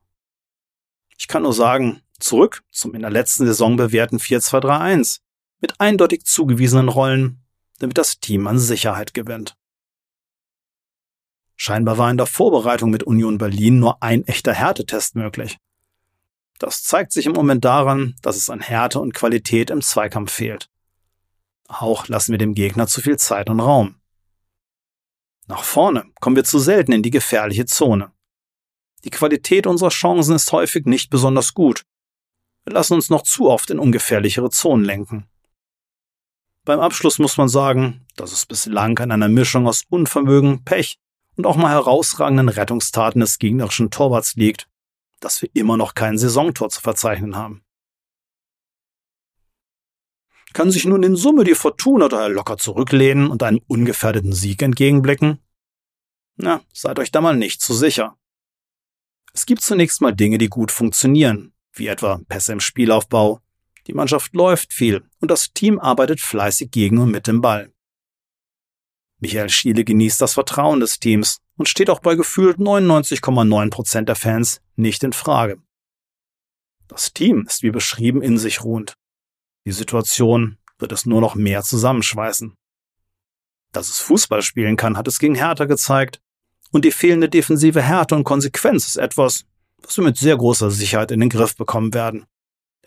Ich 1.17 1.29
kann 1.29 1.43
nur 1.43 1.53
sagen, 1.53 2.05
Zurück 2.25 2.63
zum 2.71 2.95
in 2.95 3.03
der 3.03 3.11
letzten 3.11 3.45
Saison 3.45 3.77
bewährten 3.77 4.19
4-2-3-1 4.19 5.21
mit 5.61 5.81
eindeutig 5.81 6.25
zugewiesenen 6.25 6.89
Rollen, 6.89 7.44
damit 7.79 7.99
das 7.99 8.19
Team 8.21 8.47
an 8.47 8.59
Sicherheit 8.59 9.15
gewinnt. 9.15 9.57
Scheinbar 11.57 11.99
war 11.99 12.11
in 12.11 12.17
der 12.17 12.27
Vorbereitung 12.27 12.91
mit 12.91 13.05
Union 13.05 13.39
Berlin 13.39 13.79
nur 13.79 14.03
ein 14.03 14.25
echter 14.25 14.53
Härtetest 14.53 15.15
möglich. 15.15 15.59
Das 16.59 16.83
zeigt 16.83 17.13
sich 17.13 17.27
im 17.27 17.33
Moment 17.33 17.65
daran, 17.65 18.17
dass 18.23 18.37
es 18.37 18.51
an 18.51 18.61
Härte 18.61 19.01
und 19.01 19.15
Qualität 19.15 19.71
im 19.71 19.83
Zweikampf 19.83 20.33
fehlt. 20.33 20.71
Auch 21.69 22.09
lassen 22.09 22.33
wir 22.33 22.39
dem 22.39 22.55
Gegner 22.55 22.87
zu 22.87 23.01
viel 23.01 23.17
Zeit 23.17 23.51
und 23.51 23.61
Raum. 23.61 23.97
Nach 25.47 25.63
vorne 25.63 26.05
kommen 26.21 26.37
wir 26.37 26.45
zu 26.45 26.59
selten 26.59 26.93
in 26.93 27.03
die 27.03 27.11
gefährliche 27.11 27.67
Zone. 27.67 28.13
Die 29.05 29.11
Qualität 29.11 29.67
unserer 29.67 29.91
Chancen 29.91 30.35
ist 30.35 30.51
häufig 30.53 30.87
nicht 30.87 31.11
besonders 31.11 31.53
gut. 31.53 31.85
Wir 32.65 32.73
lassen 32.73 32.95
uns 32.95 33.11
noch 33.11 33.23
zu 33.23 33.51
oft 33.51 33.71
in 33.71 33.79
ungefährlichere 33.79 34.51
Zonen 34.51 34.85
lenken. 34.85 35.29
Beim 36.65 36.81
Abschluss 36.81 37.19
muss 37.19 37.37
man 37.37 37.49
sagen, 37.49 38.07
dass 38.17 38.33
es 38.33 38.47
bislang 38.47 38.99
an 38.99 39.13
einer 39.13 39.29
Mischung 39.29 39.67
aus 39.67 39.85
Unvermögen, 39.91 40.65
Pech 40.65 40.99
und 41.37 41.47
auch 41.47 41.57
mal 41.57 41.71
herausragenden 41.71 42.49
Rettungstaten 42.49 43.21
des 43.21 43.39
gegnerischen 43.39 43.91
Torwarts 43.91 44.35
liegt, 44.37 44.69
dass 45.21 45.43
wir 45.43 45.51
immer 45.53 45.77
noch 45.77 45.95
kein 45.95 46.17
Saisontor 46.17 46.71
zu 46.71 46.81
verzeichnen 46.81 47.37
haben. 47.37 47.63
Kann 50.55 50.71
sich 50.71 50.87
nun 50.87 51.03
in 51.03 51.17
Summe 51.17 51.45
die 51.45 51.55
Fortuna 51.55 52.09
daher 52.09 52.29
locker 52.29 52.57
zurücklehnen 52.57 53.27
und 53.27 53.43
einem 53.43 53.61
ungefährdeten 53.67 54.33
Sieg 54.33 54.63
entgegenblicken? 54.63 55.41
Na, 56.37 56.63
seid 56.73 56.99
euch 56.99 57.11
da 57.11 57.21
mal 57.21 57.37
nicht 57.37 57.61
zu 57.61 57.75
sicher. 57.75 58.17
Es 59.35 59.47
gibt 59.47 59.63
zunächst 59.63 60.01
mal 60.01 60.15
Dinge, 60.15 60.39
die 60.39 60.49
gut 60.49 60.71
funktionieren, 60.71 61.53
wie 61.73 61.89
etwa 61.89 62.21
Pässe 62.29 62.53
im 62.53 62.61
Spielaufbau. 62.61 63.41
Die 63.87 63.93
Mannschaft 63.93 64.33
läuft 64.33 64.73
viel 64.73 65.03
und 65.25 65.31
das 65.31 65.55
Team 65.55 65.79
arbeitet 65.79 66.21
fleißig 66.21 66.71
gegen 66.71 66.99
und 66.99 67.11
mit 67.11 67.27
dem 67.27 67.41
Ball. 67.41 67.73
Michael 69.21 69.49
Schiele 69.49 69.83
genießt 69.83 70.21
das 70.21 70.35
Vertrauen 70.35 70.81
des 70.81 71.01
Teams 71.01 71.39
und 71.57 71.67
steht 71.67 71.89
auch 71.89 72.01
bei 72.01 72.15
gefühlt 72.15 72.59
99,9 72.59 73.71
Prozent 73.71 74.11
der 74.11 74.17
Fans 74.17 74.61
nicht 74.77 75.03
in 75.03 75.15
Frage. 75.15 75.63
Das 76.89 77.15
Team 77.15 77.47
ist 77.49 77.63
wie 77.63 77.71
beschrieben 77.71 78.21
in 78.21 78.37
sich 78.37 78.65
ruhend. 78.65 78.99
Die 79.65 79.73
Situation 79.73 80.59
wird 80.79 80.93
es 80.93 81.07
nur 81.07 81.23
noch 81.23 81.37
mehr 81.37 81.63
zusammenschweißen. 81.63 82.55
Dass 83.73 83.89
es 83.89 84.01
Fußball 84.01 84.43
spielen 84.43 84.77
kann, 84.77 84.99
hat 84.99 85.09
es 85.09 85.19
gegen 85.19 85.37
Hertha 85.37 85.65
gezeigt. 85.65 86.21
Und 86.71 86.85
die 86.85 86.93
fehlende 86.93 87.31
defensive 87.31 87.81
Härte 87.81 88.15
und 88.15 88.25
Konsequenz 88.25 88.89
ist 88.89 88.97
etwas, 88.97 89.47
was 89.79 89.97
wir 89.97 90.05
mit 90.05 90.19
sehr 90.19 90.37
großer 90.37 90.71
Sicherheit 90.71 91.13
in 91.13 91.21
den 91.21 91.31
Griff 91.31 91.57
bekommen 91.57 91.95
werden. 91.95 92.27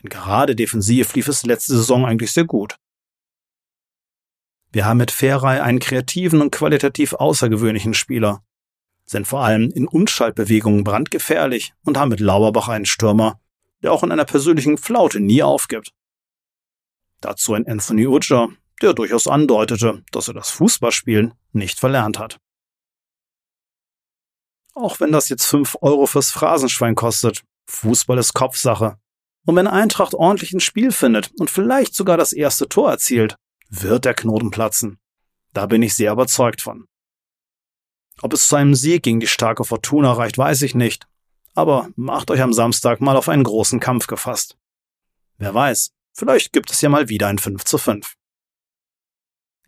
Gerade 0.10 0.56
defensiv 0.56 1.14
lief 1.16 1.28
es 1.28 1.46
letzte 1.46 1.76
Saison 1.76 2.06
eigentlich 2.06 2.32
sehr 2.32 2.46
gut. 2.46 2.78
Wir 4.72 4.86
haben 4.86 4.98
mit 4.98 5.12
Ferrei 5.12 5.62
einen 5.62 5.80
kreativen 5.80 6.42
und 6.42 6.52
qualitativ 6.52 7.14
außergewöhnlichen 7.14 7.94
Spieler, 7.94 8.44
sind 9.06 9.28
vor 9.28 9.44
allem 9.44 9.72
in 9.72 9.88
Umschaltbewegungen 9.88 10.84
brandgefährlich 10.84 11.74
und 11.84 11.98
haben 11.98 12.10
mit 12.10 12.20
Lauberbach 12.20 12.68
einen 12.68 12.86
Stürmer, 12.86 13.40
der 13.82 13.92
auch 13.94 14.04
in 14.04 14.12
einer 14.12 14.26
persönlichen 14.26 14.78
Flaute 14.78 15.20
nie 15.20 15.44
aufgibt. 15.44 15.94
Dazu 17.22 17.54
ein 17.54 17.68
Anthony 17.68 18.06
Uja, 18.06 18.50
der 18.82 18.94
durchaus 18.94 19.28
andeutete, 19.28 20.04
dass 20.12 20.28
er 20.28 20.34
das 20.34 20.50
Fußballspielen 20.52 21.34
nicht 21.54 21.80
verlernt 21.80 22.20
hat. 22.20 22.40
Auch 24.74 25.00
wenn 25.00 25.12
das 25.12 25.30
jetzt 25.30 25.46
5 25.46 25.78
Euro 25.82 26.06
fürs 26.06 26.30
Phrasenschwein 26.30 26.94
kostet, 26.94 27.44
Fußball 27.66 28.20
ist 28.20 28.34
Kopfsache. 28.34 29.00
Und 29.48 29.56
wenn 29.56 29.68
Eintracht 29.68 30.14
ordentlich 30.14 30.52
ein 30.52 30.60
Spiel 30.60 30.92
findet 30.92 31.32
und 31.40 31.50
vielleicht 31.50 31.96
sogar 31.96 32.18
das 32.18 32.34
erste 32.34 32.68
Tor 32.68 32.92
erzielt, 32.92 33.38
wird 33.70 34.04
der 34.04 34.14
Knoten 34.14 34.52
platzen. 34.52 35.00
Da 35.54 35.68
bin 35.68 35.82
ich 35.82 35.96
sehr 35.96 36.12
überzeugt 36.12 36.62
von. 36.62 36.86
Ob 38.22 38.34
es 38.34 38.50
zu 38.50 38.58
einem 38.58 38.76
Sieg 38.76 39.04
gegen 39.04 39.22
die 39.22 39.28
starke 39.28 39.64
Fortuna 39.64 40.12
reicht, 40.12 40.38
weiß 40.38 40.64
ich 40.64 40.76
nicht. 40.76 41.08
Aber 41.56 41.88
macht 41.96 42.30
euch 42.30 42.42
am 42.42 42.52
Samstag 42.52 43.00
mal 43.00 43.16
auf 43.16 43.30
einen 43.30 43.46
großen 43.46 43.80
Kampf 43.80 44.08
gefasst. 44.08 44.58
Wer 45.38 45.54
weiß, 45.54 45.92
vielleicht 46.12 46.52
gibt 46.52 46.70
es 46.70 46.82
ja 46.82 46.90
mal 46.90 47.08
wieder 47.08 47.28
ein 47.28 47.40
5 47.40 47.64
zu 47.64 47.78
5. 47.78 48.16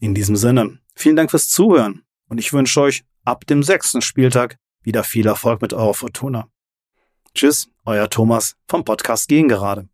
In 0.01 0.14
diesem 0.14 0.35
Sinne, 0.35 0.80
vielen 0.93 1.15
Dank 1.15 1.31
fürs 1.31 1.47
Zuhören 1.47 2.03
und 2.27 2.38
ich 2.38 2.51
wünsche 2.51 2.81
euch 2.81 3.06
ab 3.23 3.45
dem 3.47 3.64
sechsten 3.64 4.01
Spieltag 4.01 4.57
wieder 4.81 5.06
viel 5.06 5.26
Erfolg 5.26 5.61
mit 5.61 5.72
eurer 5.72 5.93
Fortuna. 5.93 6.49
Tschüss, 7.34 7.69
euer 7.85 8.10
Thomas 8.10 8.56
vom 8.68 8.84
Podcast 8.84 9.27
Gegen 9.27 9.47
gerade. 9.47 9.88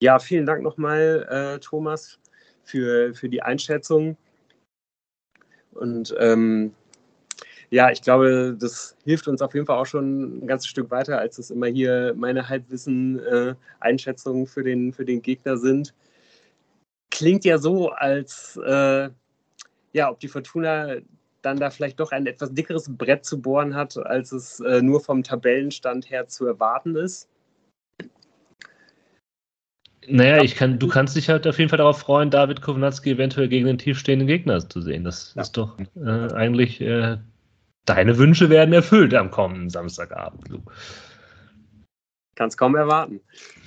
Ja, 0.00 0.18
vielen 0.18 0.46
Dank 0.46 0.62
nochmal, 0.62 1.26
äh, 1.28 1.58
Thomas, 1.58 2.18
für, 2.62 3.14
für 3.14 3.28
die 3.28 3.42
Einschätzung. 3.42 4.16
Und 5.72 6.14
ähm, 6.18 6.74
ja, 7.70 7.90
ich 7.90 8.00
glaube, 8.00 8.56
das 8.58 8.96
hilft 9.04 9.28
uns 9.28 9.42
auf 9.42 9.54
jeden 9.54 9.66
Fall 9.66 9.78
auch 9.78 9.86
schon 9.86 10.38
ein 10.38 10.46
ganzes 10.46 10.68
Stück 10.68 10.90
weiter, 10.90 11.18
als 11.18 11.38
es 11.38 11.50
immer 11.50 11.66
hier 11.66 12.14
meine 12.16 12.48
Halbwissen-Einschätzungen 12.48 14.44
äh, 14.44 14.46
für, 14.46 14.62
den, 14.62 14.92
für 14.92 15.04
den 15.04 15.20
Gegner 15.20 15.58
sind. 15.58 15.94
Klingt 17.10 17.44
ja 17.44 17.58
so, 17.58 17.90
als 17.90 18.58
äh, 18.64 19.10
ja, 19.92 20.10
ob 20.10 20.20
die 20.20 20.28
Fortuna 20.28 20.96
dann 21.48 21.58
da 21.58 21.70
vielleicht 21.70 21.98
doch 21.98 22.12
ein 22.12 22.26
etwas 22.26 22.52
dickeres 22.52 22.90
Brett 22.96 23.24
zu 23.24 23.40
bohren 23.40 23.74
hat, 23.74 23.96
als 23.96 24.32
es 24.32 24.60
äh, 24.60 24.82
nur 24.82 25.00
vom 25.00 25.22
Tabellenstand 25.22 26.10
her 26.10 26.28
zu 26.28 26.46
erwarten 26.46 26.96
ist. 26.96 27.28
Naja, 30.06 30.42
ich 30.42 30.54
kann, 30.54 30.78
du 30.78 30.88
kannst 30.88 31.16
dich 31.16 31.28
halt 31.28 31.46
auf 31.46 31.58
jeden 31.58 31.68
Fall 31.68 31.78
darauf 31.78 31.98
freuen, 31.98 32.30
David 32.30 32.62
Kovnatski 32.62 33.12
eventuell 33.12 33.48
gegen 33.48 33.66
den 33.66 33.78
tiefstehenden 33.78 34.26
Gegner 34.26 34.66
zu 34.66 34.80
sehen. 34.80 35.04
Das 35.04 35.34
ja. 35.34 35.42
ist 35.42 35.56
doch 35.56 35.78
äh, 35.96 36.32
eigentlich, 36.32 36.80
äh, 36.80 37.18
deine 37.84 38.16
Wünsche 38.16 38.48
werden 38.48 38.72
erfüllt 38.72 39.14
am 39.14 39.30
kommenden 39.30 39.68
Samstagabend. 39.68 40.48
Du. 42.38 42.42
Kannst 42.42 42.56
kaum 42.56 42.76
erwarten. 42.76 43.20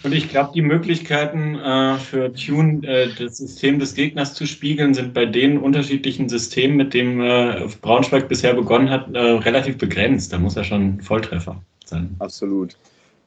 Und 0.04 0.14
ich 0.14 0.30
glaube, 0.30 0.52
die 0.54 0.62
Möglichkeiten 0.62 1.56
äh, 1.56 1.98
für 1.98 2.34
Tune, 2.34 2.88
äh, 2.88 3.14
das 3.14 3.38
System 3.38 3.80
des 3.80 3.96
Gegners 3.96 4.34
zu 4.34 4.48
spiegeln, 4.48 4.94
sind 4.94 5.14
bei 5.14 5.26
den 5.26 5.58
unterschiedlichen 5.58 6.30
Systemen, 6.30 6.78
mit 6.78 6.94
dem 6.94 7.20
äh, 7.22 7.68
Braunschweig 7.82 8.30
bisher 8.30 8.54
begonnen 8.54 8.90
hat, 8.90 9.14
äh, 9.14 9.20
relativ 9.20 9.78
begrenzt. 9.78 10.32
Da 10.32 10.40
muss 10.40 10.56
er 10.56 10.64
schon 10.64 11.02
Volltreffer 11.02 11.62
sein. 11.86 12.16
Absolut. 12.20 12.78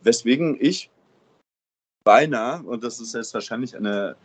Weswegen 0.02 0.56
ich 0.58 0.90
beinahe, 2.04 2.62
und 2.62 2.82
das 2.82 3.00
ist 3.00 3.14
jetzt 3.14 3.34
wahrscheinlich 3.34 3.76
eine 3.76 4.16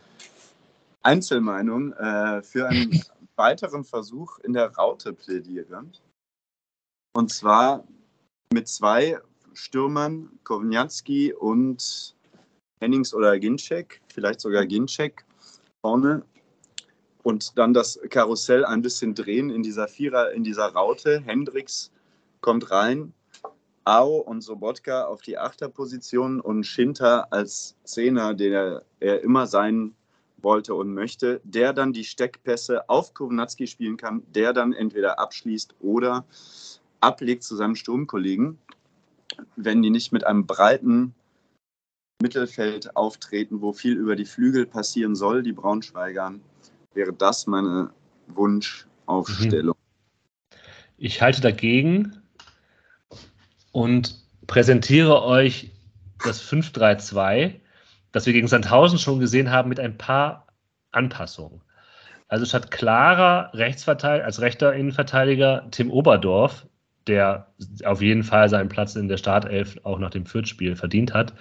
Einzelmeinung, 1.02 1.92
äh, 1.92 2.42
für 2.42 2.68
einen 2.68 2.98
weiteren 3.36 3.84
Versuch 3.84 4.38
in 4.38 4.54
der 4.54 4.74
Raute 4.74 5.12
plädiere. 5.12 5.84
Und 7.12 7.30
zwar 7.30 7.84
mit 8.52 8.68
zwei 8.68 9.18
Stürmern, 9.54 10.30
Kowniatski 10.44 11.32
und 11.32 12.14
Hennings 12.80 13.14
oder 13.14 13.38
Ginczek, 13.38 14.00
vielleicht 14.12 14.40
sogar 14.40 14.66
Ginczek 14.66 15.24
vorne. 15.80 16.22
Und 17.22 17.58
dann 17.58 17.74
das 17.74 18.00
Karussell 18.08 18.64
ein 18.64 18.80
bisschen 18.80 19.14
drehen 19.14 19.50
in 19.50 19.62
dieser 19.62 19.88
Vierer, 19.88 20.32
in 20.32 20.42
dieser 20.42 20.66
Raute. 20.66 21.20
Hendricks 21.20 21.90
kommt 22.40 22.70
rein, 22.70 23.12
Ao 23.84 24.16
und 24.16 24.40
Sobotka 24.42 25.04
auf 25.04 25.20
die 25.22 25.36
Achterposition 25.36 26.40
und 26.40 26.64
Schinter 26.64 27.30
als 27.32 27.76
Zehner, 27.84 28.34
der 28.34 28.82
er 29.00 29.22
immer 29.22 29.46
sein 29.46 29.94
wollte 30.42 30.74
und 30.74 30.94
möchte, 30.94 31.40
der 31.44 31.72
dann 31.72 31.92
die 31.92 32.04
Steckpässe 32.04 32.88
auf 32.88 33.12
Kovnatski 33.12 33.66
spielen 33.66 33.96
kann, 33.96 34.22
der 34.34 34.52
dann 34.52 34.72
entweder 34.72 35.18
abschließt 35.18 35.74
oder 35.80 36.24
ablegt 37.00 37.42
zu 37.42 37.56
seinem 37.56 37.74
Sturmkollegen, 37.74 38.58
wenn 39.56 39.82
die 39.82 39.90
nicht 39.90 40.12
mit 40.12 40.26
einem 40.26 40.46
breiten 40.46 41.14
Mittelfeld 42.22 42.96
auftreten, 42.96 43.60
wo 43.60 43.72
viel 43.72 43.96
über 43.96 44.16
die 44.16 44.26
Flügel 44.26 44.66
passieren 44.66 45.14
soll, 45.14 45.42
die 45.42 45.52
Braunschweigern, 45.52 46.40
wäre 46.94 47.12
das 47.12 47.46
meine 47.46 47.90
Wunschaufstellung. 48.28 49.76
Ich 50.98 51.22
halte 51.22 51.40
dagegen, 51.40 52.20
und 53.72 54.16
präsentiere 54.46 55.22
euch 55.22 55.70
das 56.24 56.42
5-3-2, 56.42 57.60
das 58.12 58.26
wir 58.26 58.32
gegen 58.32 58.48
Sandhausen 58.48 58.98
schon 58.98 59.20
gesehen 59.20 59.50
haben, 59.50 59.68
mit 59.68 59.80
ein 59.80 59.96
paar 59.96 60.46
Anpassungen. 60.90 61.60
Also 62.28 62.44
statt 62.44 62.70
klarer 62.70 63.50
Rechtsverteidiger, 63.54 64.24
als 64.24 64.40
rechter 64.40 64.74
Innenverteidiger 64.74 65.68
Tim 65.70 65.90
Oberdorf, 65.90 66.66
der 67.06 67.48
auf 67.84 68.02
jeden 68.02 68.22
Fall 68.22 68.48
seinen 68.48 68.68
Platz 68.68 68.96
in 68.96 69.08
der 69.08 69.16
Startelf 69.16 69.78
auch 69.82 69.98
nach 69.98 70.10
dem 70.10 70.26
Fürth-Spiel 70.26 70.76
verdient 70.76 71.14
hat. 71.14 71.34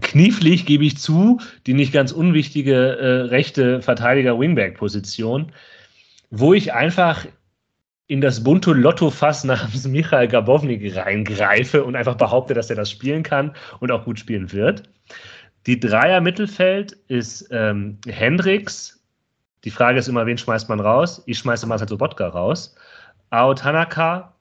Knieflig 0.00 0.64
gebe 0.64 0.84
ich 0.84 0.96
zu, 0.96 1.40
die 1.66 1.74
nicht 1.74 1.92
ganz 1.92 2.12
unwichtige 2.12 2.96
äh, 2.96 3.20
rechte 3.22 3.82
Verteidiger-Wingback-Position, 3.82 5.52
wo 6.30 6.54
ich 6.54 6.72
einfach 6.72 7.26
in 8.06 8.20
das 8.20 8.42
bunte 8.42 8.72
Lotto-Fass 8.72 9.44
namens 9.44 9.86
Michael 9.86 10.28
Gabownik 10.28 10.96
reingreife 10.96 11.84
und 11.84 11.96
einfach 11.96 12.16
behaupte, 12.16 12.54
dass 12.54 12.70
er 12.70 12.76
das 12.76 12.90
spielen 12.90 13.22
kann 13.22 13.54
und 13.80 13.90
auch 13.90 14.04
gut 14.04 14.18
spielen 14.18 14.52
wird. 14.52 14.82
Die 15.66 15.78
Dreier 15.78 16.20
Mittelfeld 16.20 16.92
ist 17.08 17.48
ähm, 17.52 17.98
Hendricks. 18.06 19.00
Die 19.64 19.70
Frage 19.70 19.98
ist 19.98 20.08
immer, 20.08 20.26
wen 20.26 20.38
schmeißt 20.38 20.68
man 20.68 20.80
raus? 20.80 21.22
Ich 21.26 21.38
schmeiße 21.38 21.66
Marcel 21.66 21.88
Sobotka 21.88 22.26
raus. 22.28 22.74
Ao 23.32 23.54
Tanaka 23.54 24.34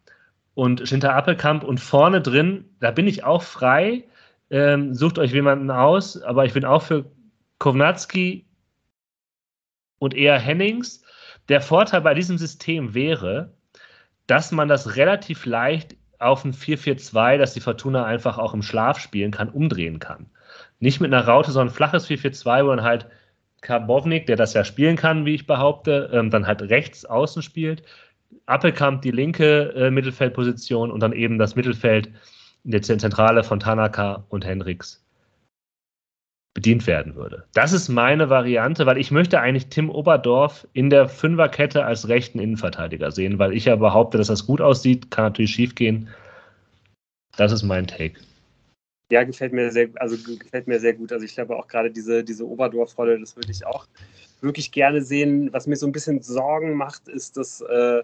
und 0.53 0.87
Shinta 0.87 1.15
Appelkamp 1.15 1.63
und 1.63 1.79
vorne 1.79 2.21
drin, 2.21 2.65
da 2.79 2.91
bin 2.91 3.07
ich 3.07 3.23
auch 3.23 3.41
frei. 3.41 4.03
Ähm, 4.49 4.93
sucht 4.93 5.17
euch 5.17 5.31
jemanden 5.31 5.71
aus, 5.71 6.21
aber 6.21 6.43
ich 6.45 6.53
bin 6.53 6.65
auch 6.65 6.81
für 6.81 7.05
Kovnatski 7.57 8.45
und 9.97 10.13
eher 10.13 10.37
Hennings 10.37 11.03
der 11.47 11.61
Vorteil 11.61 12.01
bei 12.01 12.13
diesem 12.13 12.37
System 12.37 12.93
wäre, 12.93 13.53
dass 14.27 14.51
man 14.51 14.67
das 14.67 14.95
relativ 14.95 15.45
leicht 15.45 15.95
auf 16.19 16.43
ein 16.43 16.53
4-4-2, 16.53 17.37
dass 17.37 17.53
die 17.53 17.61
Fortuna 17.61 18.05
einfach 18.05 18.37
auch 18.37 18.53
im 18.53 18.61
Schlaf 18.61 18.99
spielen 18.99 19.31
kann, 19.31 19.49
umdrehen 19.49 19.99
kann. 19.99 20.29
Nicht 20.79 20.99
mit 20.99 21.13
einer 21.13 21.25
Raute, 21.25 21.51
sondern 21.51 21.73
ein 21.73 21.75
flaches 21.75 22.09
4-4-2, 22.09 22.65
wo 22.65 22.69
dann 22.69 22.83
halt 22.83 23.07
Karbovnik, 23.61 24.25
der 24.25 24.35
das 24.35 24.53
ja 24.53 24.63
spielen 24.63 24.95
kann, 24.95 25.25
wie 25.25 25.35
ich 25.35 25.47
behaupte, 25.47 26.09
ähm, 26.13 26.29
dann 26.29 26.47
halt 26.47 26.61
rechts 26.63 27.05
außen 27.05 27.41
spielt. 27.41 27.83
Appelkamp 28.51 29.01
die 29.01 29.11
linke 29.11 29.73
äh, 29.75 29.91
Mittelfeldposition 29.91 30.91
und 30.91 30.99
dann 31.01 31.13
eben 31.13 31.37
das 31.37 31.55
Mittelfeld 31.55 32.11
in 32.63 32.71
der 32.71 32.81
Zentrale 32.81 33.43
von 33.43 33.59
Tanaka 33.59 34.25
und 34.29 34.45
Hendricks 34.45 35.03
bedient 36.53 36.85
werden 36.85 37.15
würde. 37.15 37.45
Das 37.53 37.71
ist 37.71 37.87
meine 37.87 38.29
Variante, 38.29 38.85
weil 38.85 38.97
ich 38.97 39.09
möchte 39.09 39.39
eigentlich 39.39 39.67
Tim 39.67 39.89
Oberdorf 39.89 40.67
in 40.73 40.89
der 40.89 41.07
Fünferkette 41.07 41.85
als 41.85 42.09
rechten 42.09 42.39
Innenverteidiger 42.39 43.11
sehen, 43.11 43.39
weil 43.39 43.53
ich 43.53 43.65
ja 43.65 43.77
behaupte, 43.77 44.17
dass 44.17 44.27
das 44.27 44.45
gut 44.45 44.59
aussieht, 44.59 45.11
kann 45.11 45.25
natürlich 45.25 45.51
schiefgehen. 45.51 46.09
Das 47.37 47.53
ist 47.53 47.63
mein 47.63 47.87
Take. 47.87 48.19
Ja, 49.11 49.23
gefällt 49.23 49.53
mir 49.53 49.71
sehr, 49.71 49.89
also 49.95 50.17
gefällt 50.39 50.67
mir 50.67 50.79
sehr 50.79 50.93
gut. 50.93 51.11
Also 51.11 51.25
ich 51.25 51.33
glaube 51.33 51.55
auch 51.57 51.67
gerade 51.67 51.91
diese, 51.91 52.23
diese 52.23 52.47
Oberdorf-Rolle, 52.47 53.19
das 53.19 53.35
würde 53.35 53.51
ich 53.51 53.65
auch 53.65 53.85
wirklich 54.41 54.71
gerne 54.71 55.01
sehen. 55.01 55.51
Was 55.53 55.67
mir 55.67 55.75
so 55.75 55.85
ein 55.85 55.91
bisschen 55.91 56.21
Sorgen 56.21 56.75
macht, 56.75 57.07
ist, 57.07 57.37
dass 57.37 57.61
äh, 57.61 58.03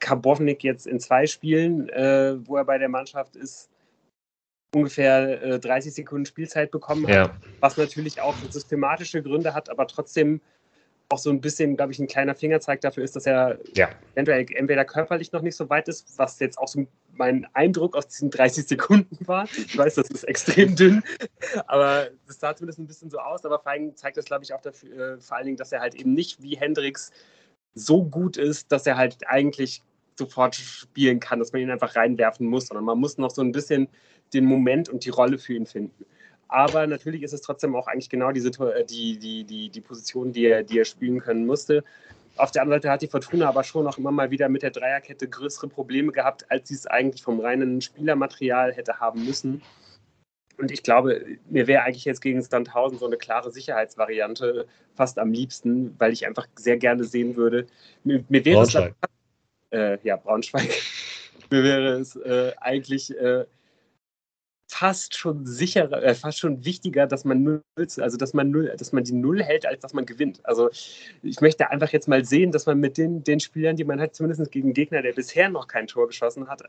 Karbovnik 0.00 0.62
jetzt 0.64 0.86
in 0.86 1.00
zwei 1.00 1.26
Spielen, 1.26 1.88
äh, 1.90 2.36
wo 2.46 2.56
er 2.56 2.64
bei 2.64 2.78
der 2.78 2.88
Mannschaft 2.88 3.36
ist, 3.36 3.70
ungefähr 4.74 5.42
äh, 5.42 5.58
30 5.58 5.94
Sekunden 5.94 6.26
Spielzeit 6.26 6.70
bekommen 6.70 7.06
hat, 7.06 7.14
ja. 7.14 7.36
was 7.60 7.76
natürlich 7.76 8.20
auch 8.20 8.34
systematische 8.50 9.22
Gründe 9.22 9.54
hat, 9.54 9.70
aber 9.70 9.86
trotzdem 9.86 10.40
auch 11.10 11.18
so 11.18 11.30
ein 11.30 11.40
bisschen, 11.40 11.76
glaube 11.76 11.92
ich, 11.92 11.98
ein 11.98 12.06
kleiner 12.06 12.34
Fingerzeig 12.34 12.82
dafür 12.82 13.02
ist, 13.02 13.16
dass 13.16 13.24
er 13.24 13.58
ja. 13.74 13.88
eventuell 14.14 14.46
entweder 14.54 14.84
körperlich 14.84 15.32
noch 15.32 15.40
nicht 15.40 15.56
so 15.56 15.70
weit 15.70 15.88
ist, 15.88 16.18
was 16.18 16.38
jetzt 16.38 16.58
auch 16.58 16.68
so 16.68 16.86
mein 17.12 17.46
Eindruck 17.54 17.96
aus 17.96 18.08
diesen 18.08 18.30
30 18.30 18.66
Sekunden 18.68 19.26
war. 19.26 19.44
Ich 19.56 19.76
weiß, 19.76 19.94
das 19.94 20.10
ist 20.10 20.24
extrem 20.24 20.76
dünn, 20.76 21.02
aber 21.66 22.08
das 22.26 22.40
sah 22.40 22.54
zumindest 22.54 22.78
ein 22.78 22.86
bisschen 22.86 23.10
so 23.10 23.18
aus. 23.18 23.44
Aber 23.44 23.58
vor 23.58 23.72
allem 23.72 23.96
zeigt 23.96 24.18
das, 24.18 24.26
glaube 24.26 24.44
ich, 24.44 24.52
auch 24.52 24.60
dafür, 24.60 25.14
äh, 25.14 25.20
vor 25.20 25.38
allen 25.38 25.46
Dingen, 25.46 25.56
dass 25.56 25.72
er 25.72 25.80
halt 25.80 25.94
eben 25.94 26.12
nicht 26.12 26.42
wie 26.42 26.56
Hendrix 26.56 27.10
so 27.74 28.04
gut 28.04 28.36
ist, 28.36 28.72
dass 28.72 28.86
er 28.86 28.96
halt 28.96 29.26
eigentlich 29.26 29.82
sofort 30.16 30.56
spielen 30.56 31.20
kann, 31.20 31.38
dass 31.38 31.52
man 31.52 31.62
ihn 31.62 31.70
einfach 31.70 31.94
reinwerfen 31.94 32.46
muss, 32.46 32.66
sondern 32.66 32.84
man 32.84 32.98
muss 32.98 33.18
noch 33.18 33.30
so 33.30 33.40
ein 33.40 33.52
bisschen 33.52 33.88
den 34.34 34.44
Moment 34.44 34.88
und 34.88 35.04
die 35.04 35.10
Rolle 35.10 35.38
für 35.38 35.54
ihn 35.54 35.66
finden. 35.66 36.04
Aber 36.48 36.86
natürlich 36.86 37.22
ist 37.22 37.34
es 37.34 37.42
trotzdem 37.42 37.76
auch 37.76 37.86
eigentlich 37.86 38.10
genau 38.10 38.32
die, 38.32 38.40
äh, 38.40 38.84
die, 38.84 39.18
die, 39.18 39.44
die, 39.44 39.68
die 39.68 39.80
Position, 39.80 40.32
die 40.32 40.46
er, 40.46 40.62
die 40.62 40.78
er 40.78 40.84
spielen 40.84 41.20
können 41.20 41.46
musste. 41.46 41.84
Auf 42.36 42.50
der 42.52 42.62
anderen 42.62 42.80
Seite 42.80 42.92
hat 42.92 43.02
die 43.02 43.08
Fortuna 43.08 43.48
aber 43.48 43.64
schon 43.64 43.86
auch 43.86 43.98
immer 43.98 44.12
mal 44.12 44.30
wieder 44.30 44.48
mit 44.48 44.62
der 44.62 44.70
Dreierkette 44.70 45.28
größere 45.28 45.68
Probleme 45.68 46.12
gehabt, 46.12 46.50
als 46.50 46.68
sie 46.68 46.74
es 46.74 46.86
eigentlich 46.86 47.22
vom 47.22 47.40
reinen 47.40 47.80
Spielermaterial 47.80 48.72
hätte 48.72 48.98
haben 49.00 49.24
müssen. 49.24 49.60
Und 50.58 50.72
ich 50.72 50.82
glaube, 50.82 51.24
mir 51.48 51.66
wäre 51.68 51.82
eigentlich 51.84 52.04
jetzt 52.04 52.20
gegen 52.20 52.42
Standhausen 52.42 52.98
so 52.98 53.06
eine 53.06 53.16
klare 53.16 53.52
Sicherheitsvariante 53.52 54.66
fast 54.94 55.18
am 55.18 55.32
liebsten, 55.32 55.94
weil 55.98 56.12
ich 56.12 56.26
einfach 56.26 56.48
sehr 56.56 56.76
gerne 56.76 57.04
sehen 57.04 57.36
würde. 57.36 57.66
Mir, 58.02 58.24
mir 58.28 58.44
wäre 58.44 58.56
Braunschweig. 58.56 58.94
es 59.70 59.78
äh, 59.78 59.98
ja 60.02 60.16
Braunschweig. 60.16 60.68
mir 61.50 61.62
wäre 61.62 61.92
es 62.00 62.16
äh, 62.16 62.52
eigentlich 62.60 63.16
äh, 63.16 63.44
fast 64.66 65.16
schon 65.16 65.46
sicherer, 65.46 66.02
äh, 66.02 66.14
fast 66.14 66.40
schon 66.40 66.64
wichtiger, 66.64 67.06
dass 67.06 67.24
man 67.24 67.42
null, 67.42 67.62
also 67.76 68.16
dass 68.16 68.34
man 68.34 68.50
null, 68.50 68.74
dass 68.76 68.92
man 68.92 69.04
die 69.04 69.14
Null 69.14 69.42
hält, 69.42 69.64
als 69.64 69.80
dass 69.80 69.94
man 69.94 70.06
gewinnt. 70.06 70.44
Also 70.44 70.70
ich 71.22 71.40
möchte 71.40 71.70
einfach 71.70 71.90
jetzt 71.90 72.08
mal 72.08 72.24
sehen, 72.24 72.52
dass 72.52 72.66
man 72.66 72.78
mit 72.78 72.98
den, 72.98 73.24
den 73.24 73.40
Spielern, 73.40 73.76
die 73.76 73.84
man 73.84 74.00
hat, 74.00 74.14
zumindest 74.14 74.50
gegen 74.50 74.74
Gegner, 74.74 75.02
der 75.02 75.12
bisher 75.12 75.48
noch 75.48 75.68
kein 75.68 75.86
Tor 75.86 76.08
geschossen 76.08 76.48
hat, 76.48 76.62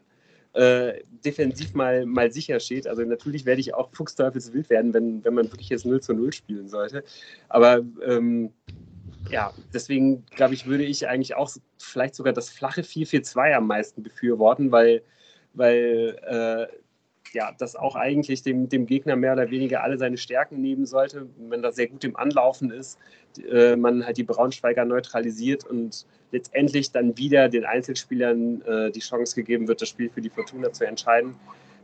äh, 0.60 1.04
defensiv 1.24 1.74
mal, 1.74 2.06
mal 2.06 2.32
sicher 2.32 2.60
steht. 2.60 2.86
Also 2.86 3.04
natürlich 3.04 3.46
werde 3.46 3.62
ich 3.62 3.74
auch 3.74 3.90
fuchsteufelswild 3.94 4.70
werden, 4.70 4.94
wenn, 4.94 5.24
wenn 5.24 5.34
man 5.34 5.46
wirklich 5.46 5.70
jetzt 5.70 5.86
0 5.86 6.02
zu 6.02 6.14
0 6.14 6.34
spielen 6.34 6.68
sollte. 6.68 7.04
Aber 7.48 7.82
ähm, 8.06 8.52
ja, 9.32 9.54
deswegen 9.74 10.26
glaube 10.36 10.56
ich, 10.56 10.66
würde 10.66 10.84
ich 10.84 11.08
eigentlich 11.08 11.36
auch 11.36 11.50
vielleicht 11.78 12.16
sogar 12.16 12.34
das 12.34 12.50
flache 12.50 12.82
4-4-2 12.82 13.54
am 13.54 13.68
meisten 13.68 14.04
befürworten, 14.04 14.72
weil, 14.74 15.02
weil 15.54 16.18
äh, 16.28 16.76
ja, 17.34 17.52
das 17.58 17.76
auch 17.76 17.96
eigentlich 17.96 18.44
dem, 18.44 18.70
dem 18.70 18.86
Gegner 18.86 19.16
mehr 19.16 19.34
oder 19.34 19.50
weniger 19.50 19.84
alle 19.84 19.98
seine 19.98 20.18
Stärken 20.18 20.62
nehmen 20.62 20.86
sollte. 20.86 21.28
Wenn 21.38 21.62
da 21.62 21.72
sehr 21.72 21.88
gut 21.88 22.04
im 22.04 22.16
Anlaufen 22.16 22.72
ist, 22.72 22.98
äh, 23.50 23.76
man 23.76 24.06
halt 24.06 24.18
die 24.18 24.24
Braunschweiger 24.24 24.86
neutralisiert 24.86 25.66
und 25.66 26.06
letztendlich 26.32 26.92
dann 26.92 27.18
wieder 27.18 27.50
den 27.50 27.66
Einzelspielern 27.66 28.62
äh, 28.62 28.92
die 28.92 29.00
Chance 29.00 29.36
gegeben 29.36 29.68
wird, 29.68 29.82
das 29.82 29.90
Spiel 29.90 30.10
für 30.10 30.22
die 30.22 30.30
Fortuna 30.30 30.72
zu 30.72 30.86
entscheiden. 30.86 31.36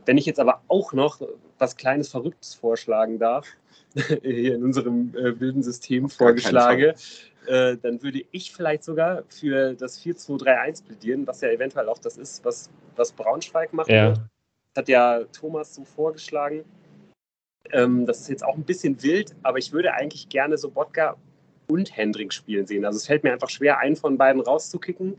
Wenn 0.04 0.18
ich 0.18 0.26
jetzt 0.26 0.38
aber 0.38 0.62
auch 0.68 0.92
noch 0.92 1.20
was 1.58 1.76
Kleines 1.76 2.08
Verrücktes 2.08 2.54
vorschlagen 2.54 3.18
darf, 3.18 3.46
hier 4.22 4.54
in 4.54 4.62
unserem 4.62 5.14
äh, 5.16 5.38
wilden 5.40 5.62
System 5.62 6.08
vorgeschlage, 6.08 6.94
äh, 7.46 7.76
dann 7.76 8.02
würde 8.02 8.22
ich 8.30 8.52
vielleicht 8.52 8.84
sogar 8.84 9.22
für 9.28 9.74
das 9.74 10.00
4-2-3-1 10.00 10.84
plädieren, 10.84 11.26
was 11.26 11.40
ja 11.40 11.48
eventuell 11.48 11.88
auch 11.88 11.98
das 11.98 12.16
ist, 12.16 12.44
was, 12.44 12.70
was 12.96 13.12
Braunschweig 13.12 13.72
macht. 13.72 13.88
Ja 13.88 14.14
hat 14.76 14.88
ja 14.88 15.24
Thomas 15.32 15.74
so 15.74 15.84
vorgeschlagen. 15.84 16.64
Ähm, 17.72 18.06
das 18.06 18.20
ist 18.20 18.28
jetzt 18.28 18.44
auch 18.44 18.56
ein 18.56 18.64
bisschen 18.64 19.02
wild, 19.02 19.34
aber 19.42 19.58
ich 19.58 19.72
würde 19.72 19.92
eigentlich 19.92 20.28
gerne 20.28 20.56
so 20.56 20.70
Bodka 20.70 21.16
und 21.68 21.96
Hendricks 21.96 22.36
spielen 22.36 22.66
sehen. 22.66 22.84
Also 22.84 22.96
es 22.96 23.06
fällt 23.06 23.24
mir 23.24 23.32
einfach 23.32 23.50
schwer, 23.50 23.78
einen 23.78 23.96
von 23.96 24.16
beiden 24.16 24.40
rauszukicken. 24.40 25.16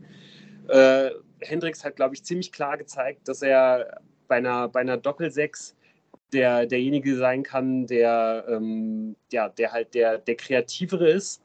Äh, 0.68 1.10
Hendricks 1.40 1.84
hat, 1.84 1.96
glaube 1.96 2.14
ich, 2.14 2.24
ziemlich 2.24 2.52
klar 2.52 2.76
gezeigt, 2.78 3.28
dass 3.28 3.42
er 3.42 4.00
bei 4.28 4.36
einer, 4.36 4.68
bei 4.68 4.80
einer 4.80 4.96
Doppel-6 4.96 5.74
der, 6.32 6.66
derjenige 6.66 7.16
sein 7.16 7.42
kann, 7.42 7.86
der, 7.86 8.44
ähm, 8.48 9.16
ja, 9.32 9.48
der 9.48 9.72
halt 9.72 9.94
der, 9.94 10.18
der 10.18 10.36
Kreativere 10.36 11.08
ist 11.08 11.42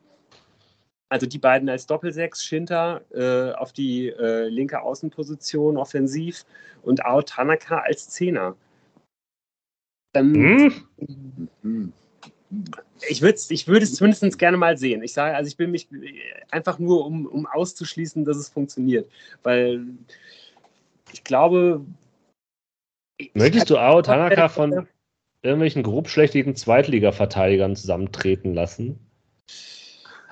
also 1.14 1.28
die 1.28 1.38
beiden 1.38 1.70
als 1.70 1.86
Doppelsechs, 1.86 2.44
Shinta 2.44 3.02
äh, 3.14 3.52
auf 3.52 3.72
die 3.72 4.08
äh, 4.08 4.48
linke 4.48 4.82
Außenposition 4.82 5.78
offensiv 5.78 6.44
und 6.82 7.06
Ao 7.06 7.22
Tanaka 7.22 7.78
als 7.78 8.10
Zehner. 8.10 8.56
Ähm, 10.16 10.74
hm. 11.62 11.94
Ich 13.08 13.22
würde 13.22 13.36
es 13.36 13.52
ich 13.52 13.68
würd 13.68 13.88
zumindest 13.88 14.40
gerne 14.40 14.58
mal 14.58 14.76
sehen. 14.76 15.04
Ich 15.04 15.14
sage, 15.14 15.36
also 15.36 15.48
ich 15.48 15.56
bin 15.56 15.70
mich 15.70 15.88
einfach 16.50 16.80
nur, 16.80 17.06
um, 17.06 17.28
um 17.28 17.46
auszuschließen, 17.46 18.26
dass 18.26 18.38
es 18.38 18.50
funktioniert. 18.50 19.08
Weil 19.44 19.86
ich 21.12 21.24
glaube. 21.24 21.86
Möchtest 23.36 23.70
du 23.70 23.78
Ao 23.78 24.02
Tanaka 24.02 24.50
von 24.50 24.88
irgendwelchen 25.44 25.84
grobschlächtigen 25.84 26.56
Zweitliga-Verteidigern 26.56 27.76
zusammentreten 27.76 28.56
lassen? 28.56 29.00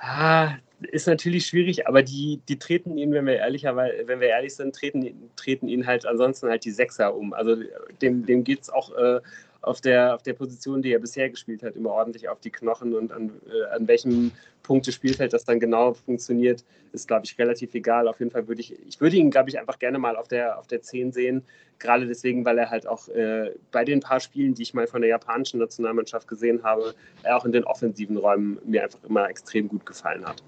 Ah, 0.00 0.56
ist 0.90 1.06
natürlich 1.06 1.46
schwierig, 1.46 1.86
aber 1.86 2.02
die, 2.02 2.40
die 2.48 2.58
treten 2.58 2.96
ihn, 2.96 3.12
wenn 3.12 3.26
wir 3.26 3.36
ehrlicherweise, 3.36 4.06
wenn 4.06 4.20
wir 4.20 4.28
ehrlich 4.28 4.54
sind, 4.54 4.74
treten, 4.74 5.30
treten 5.36 5.68
ihn 5.68 5.86
halt 5.86 6.06
ansonsten 6.06 6.48
halt 6.48 6.64
die 6.64 6.70
Sechser 6.70 7.14
um. 7.14 7.32
Also 7.32 7.56
dem, 8.00 8.26
dem 8.26 8.44
geht 8.44 8.62
es 8.62 8.70
auch 8.70 8.96
äh, 8.96 9.20
auf, 9.62 9.80
der, 9.80 10.14
auf 10.14 10.22
der 10.22 10.34
Position, 10.34 10.82
die 10.82 10.92
er 10.92 10.98
bisher 10.98 11.30
gespielt 11.30 11.62
hat, 11.62 11.76
immer 11.76 11.90
ordentlich 11.90 12.28
auf 12.28 12.40
die 12.40 12.50
Knochen 12.50 12.94
und 12.94 13.12
an, 13.12 13.30
äh, 13.46 13.74
an 13.74 13.86
welchem 13.86 14.32
Punkt 14.62 14.86
des 14.86 14.94
Spielfelds 14.94 15.32
das 15.32 15.44
dann 15.44 15.60
genau 15.60 15.94
funktioniert, 15.94 16.64
ist, 16.92 17.08
glaube 17.08 17.24
ich, 17.24 17.38
relativ 17.38 17.74
egal. 17.74 18.08
Auf 18.08 18.18
jeden 18.18 18.30
Fall 18.30 18.46
würde 18.48 18.60
ich, 18.60 18.74
ich 18.86 19.00
würde 19.00 19.16
ihn, 19.16 19.30
glaube 19.30 19.50
ich, 19.50 19.58
einfach 19.58 19.78
gerne 19.78 19.98
mal 19.98 20.16
auf 20.16 20.28
der, 20.28 20.58
auf 20.58 20.66
der 20.66 20.82
10 20.82 21.12
sehen. 21.12 21.44
Gerade 21.78 22.06
deswegen, 22.06 22.44
weil 22.44 22.58
er 22.58 22.70
halt 22.70 22.86
auch 22.86 23.08
äh, 23.08 23.52
bei 23.70 23.84
den 23.84 24.00
paar 24.00 24.20
Spielen, 24.20 24.54
die 24.54 24.62
ich 24.62 24.74
mal 24.74 24.86
von 24.86 25.00
der 25.00 25.10
japanischen 25.10 25.58
Nationalmannschaft 25.58 26.28
gesehen 26.28 26.62
habe, 26.62 26.94
er 27.22 27.36
auch 27.36 27.44
in 27.44 27.52
den 27.52 27.64
offensiven 27.64 28.16
Räumen 28.16 28.58
mir 28.64 28.84
einfach 28.84 29.02
immer 29.08 29.28
extrem 29.28 29.68
gut 29.68 29.86
gefallen 29.86 30.24
hat. 30.24 30.42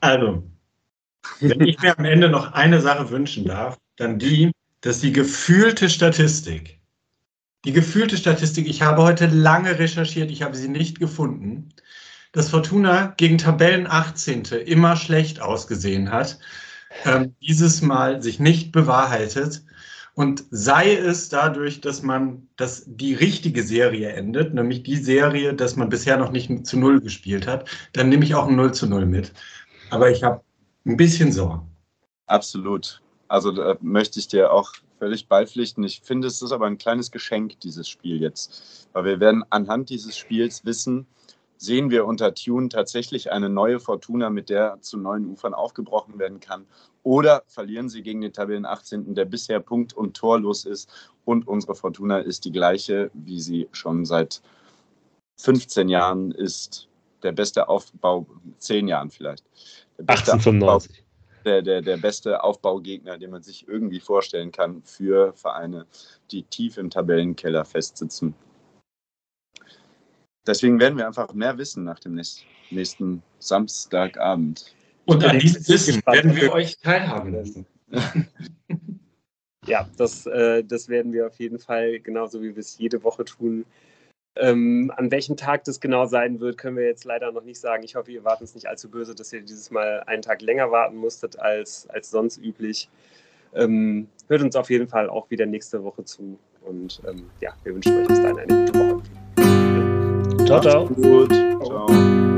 Also, 0.00 0.42
wenn 1.40 1.60
ich 1.60 1.78
mir 1.80 1.98
am 1.98 2.04
Ende 2.04 2.28
noch 2.28 2.52
eine 2.52 2.80
Sache 2.80 3.10
wünschen 3.10 3.44
darf, 3.44 3.78
dann 3.96 4.18
die, 4.18 4.50
dass 4.80 5.00
die 5.00 5.12
gefühlte 5.12 5.90
Statistik, 5.90 6.80
die 7.64 7.72
gefühlte 7.72 8.16
Statistik, 8.16 8.66
ich 8.66 8.82
habe 8.82 9.02
heute 9.02 9.26
lange 9.26 9.78
recherchiert, 9.78 10.30
ich 10.30 10.42
habe 10.42 10.56
sie 10.56 10.68
nicht 10.68 10.98
gefunden, 10.98 11.68
dass 12.32 12.48
Fortuna 12.48 13.14
gegen 13.16 13.38
Tabellen 13.38 13.86
18. 13.86 14.44
immer 14.64 14.96
schlecht 14.96 15.42
ausgesehen 15.42 16.10
hat, 16.10 16.38
ähm, 17.04 17.34
dieses 17.42 17.82
Mal 17.82 18.22
sich 18.22 18.40
nicht 18.40 18.72
bewahrheitet. 18.72 19.62
Und 20.14 20.44
sei 20.50 20.94
es 20.94 21.28
dadurch, 21.28 21.80
dass 21.80 22.02
man, 22.02 22.48
dass 22.56 22.84
die 22.86 23.14
richtige 23.14 23.62
Serie 23.62 24.10
endet, 24.10 24.54
nämlich 24.54 24.82
die 24.82 24.96
Serie, 24.96 25.54
dass 25.54 25.76
man 25.76 25.88
bisher 25.88 26.16
noch 26.16 26.32
nicht 26.32 26.66
zu 26.66 26.78
Null 26.78 27.00
gespielt 27.00 27.46
hat, 27.46 27.68
dann 27.92 28.08
nehme 28.08 28.24
ich 28.24 28.34
auch 28.34 28.48
ein 28.48 28.56
0 28.56 28.74
zu 28.74 28.86
0 28.86 29.06
mit. 29.06 29.32
Aber 29.90 30.10
ich 30.10 30.22
habe 30.22 30.42
ein 30.84 30.96
bisschen 30.96 31.32
Sorgen. 31.32 31.70
Absolut. 32.26 33.00
Also 33.28 33.50
da 33.52 33.76
möchte 33.80 34.18
ich 34.18 34.28
dir 34.28 34.52
auch 34.52 34.72
völlig 34.98 35.28
beipflichten. 35.28 35.84
Ich 35.84 36.00
finde, 36.00 36.28
es 36.28 36.42
ist 36.42 36.52
aber 36.52 36.66
ein 36.66 36.78
kleines 36.78 37.10
Geschenk, 37.10 37.60
dieses 37.60 37.88
Spiel 37.88 38.20
jetzt. 38.20 38.88
Weil 38.92 39.04
wir 39.04 39.20
werden 39.20 39.44
anhand 39.50 39.90
dieses 39.90 40.16
Spiels 40.16 40.64
wissen, 40.64 41.06
sehen 41.56 41.90
wir 41.90 42.06
unter 42.06 42.34
Tune 42.34 42.68
tatsächlich 42.68 43.32
eine 43.32 43.48
neue 43.48 43.80
Fortuna, 43.80 44.30
mit 44.30 44.48
der 44.48 44.80
zu 44.80 44.96
neuen 44.96 45.26
Ufern 45.26 45.54
aufgebrochen 45.54 46.18
werden 46.18 46.40
kann? 46.40 46.66
Oder 47.02 47.42
verlieren 47.46 47.88
sie 47.88 48.02
gegen 48.02 48.20
den 48.20 48.32
Tabellen 48.32 48.64
18., 48.64 49.14
der 49.14 49.24
bisher 49.24 49.60
punkt- 49.60 49.92
und 49.92 50.16
torlos 50.16 50.64
ist 50.64 50.90
und 51.24 51.46
unsere 51.46 51.74
Fortuna 51.74 52.18
ist 52.18 52.44
die 52.44 52.52
gleiche, 52.52 53.10
wie 53.14 53.40
sie 53.40 53.68
schon 53.72 54.04
seit 54.04 54.42
15 55.36 55.88
Jahren 55.88 56.32
ist, 56.32 56.88
der 57.22 57.32
beste 57.32 57.68
Aufbau, 57.68 58.26
10 58.58 58.88
Jahren 58.88 59.10
vielleicht. 59.10 59.44
Der 60.00 60.16
1895. 60.16 60.90
Aufbau, 60.90 61.10
der, 61.44 61.62
der, 61.62 61.82
der 61.82 61.96
beste 61.96 62.42
Aufbaugegner, 62.42 63.18
den 63.18 63.30
man 63.30 63.42
sich 63.42 63.66
irgendwie 63.66 64.00
vorstellen 64.00 64.52
kann 64.52 64.82
für 64.82 65.32
Vereine, 65.34 65.86
die 66.30 66.42
tief 66.42 66.76
im 66.76 66.90
Tabellenkeller 66.90 67.64
festsitzen. 67.64 68.34
Deswegen 70.46 70.80
werden 70.80 70.98
wir 70.98 71.06
einfach 71.06 71.32
mehr 71.32 71.58
wissen 71.58 71.84
nach 71.84 71.98
dem 71.98 72.20
nächsten 72.70 73.22
Samstagabend. 73.38 74.74
Und 75.04 75.24
an 75.24 75.38
diesem 75.38 75.66
Wissen 75.68 76.02
werden 76.06 76.36
wir 76.36 76.52
euch 76.52 76.78
teilhaben 76.78 77.34
lassen. 77.34 77.66
ja, 79.66 79.88
das, 79.96 80.26
äh, 80.26 80.64
das 80.64 80.88
werden 80.88 81.12
wir 81.12 81.26
auf 81.26 81.38
jeden 81.38 81.58
Fall, 81.58 82.00
genauso 82.00 82.40
wie 82.42 82.54
wir 82.54 82.60
es 82.60 82.78
jede 82.78 83.02
Woche 83.02 83.24
tun. 83.24 83.64
Ähm, 84.36 84.92
an 84.96 85.10
welchem 85.10 85.36
Tag 85.36 85.64
das 85.64 85.80
genau 85.80 86.06
sein 86.06 86.40
wird, 86.40 86.56
können 86.56 86.76
wir 86.76 86.86
jetzt 86.86 87.04
leider 87.04 87.32
noch 87.32 87.42
nicht 87.42 87.60
sagen. 87.60 87.82
Ich 87.82 87.96
hoffe, 87.96 88.12
ihr 88.12 88.24
wartet 88.24 88.42
uns 88.42 88.54
nicht 88.54 88.68
allzu 88.68 88.90
böse, 88.90 89.14
dass 89.14 89.32
ihr 89.32 89.40
dieses 89.40 89.70
Mal 89.70 90.04
einen 90.06 90.22
Tag 90.22 90.40
länger 90.40 90.70
warten 90.70 90.96
musstet 90.96 91.38
als, 91.38 91.88
als 91.90 92.10
sonst 92.10 92.38
üblich. 92.38 92.88
Ähm, 93.54 94.08
hört 94.28 94.42
uns 94.42 94.54
auf 94.54 94.70
jeden 94.70 94.88
Fall 94.88 95.10
auch 95.10 95.28
wieder 95.30 95.46
nächste 95.46 95.82
Woche 95.82 96.04
zu. 96.04 96.38
Und 96.62 97.00
ähm, 97.08 97.28
ja, 97.40 97.52
wir 97.64 97.74
wünschen 97.74 97.96
euch 97.96 98.08
bis 98.08 98.22
dahin 98.22 98.38
eine 98.38 98.66
gute 98.66 98.78
Woche. 98.78 99.02
Ciao, 100.46 100.60
ciao. 100.60 100.86
Gut. 100.86 101.32
Ciao. 101.64 102.29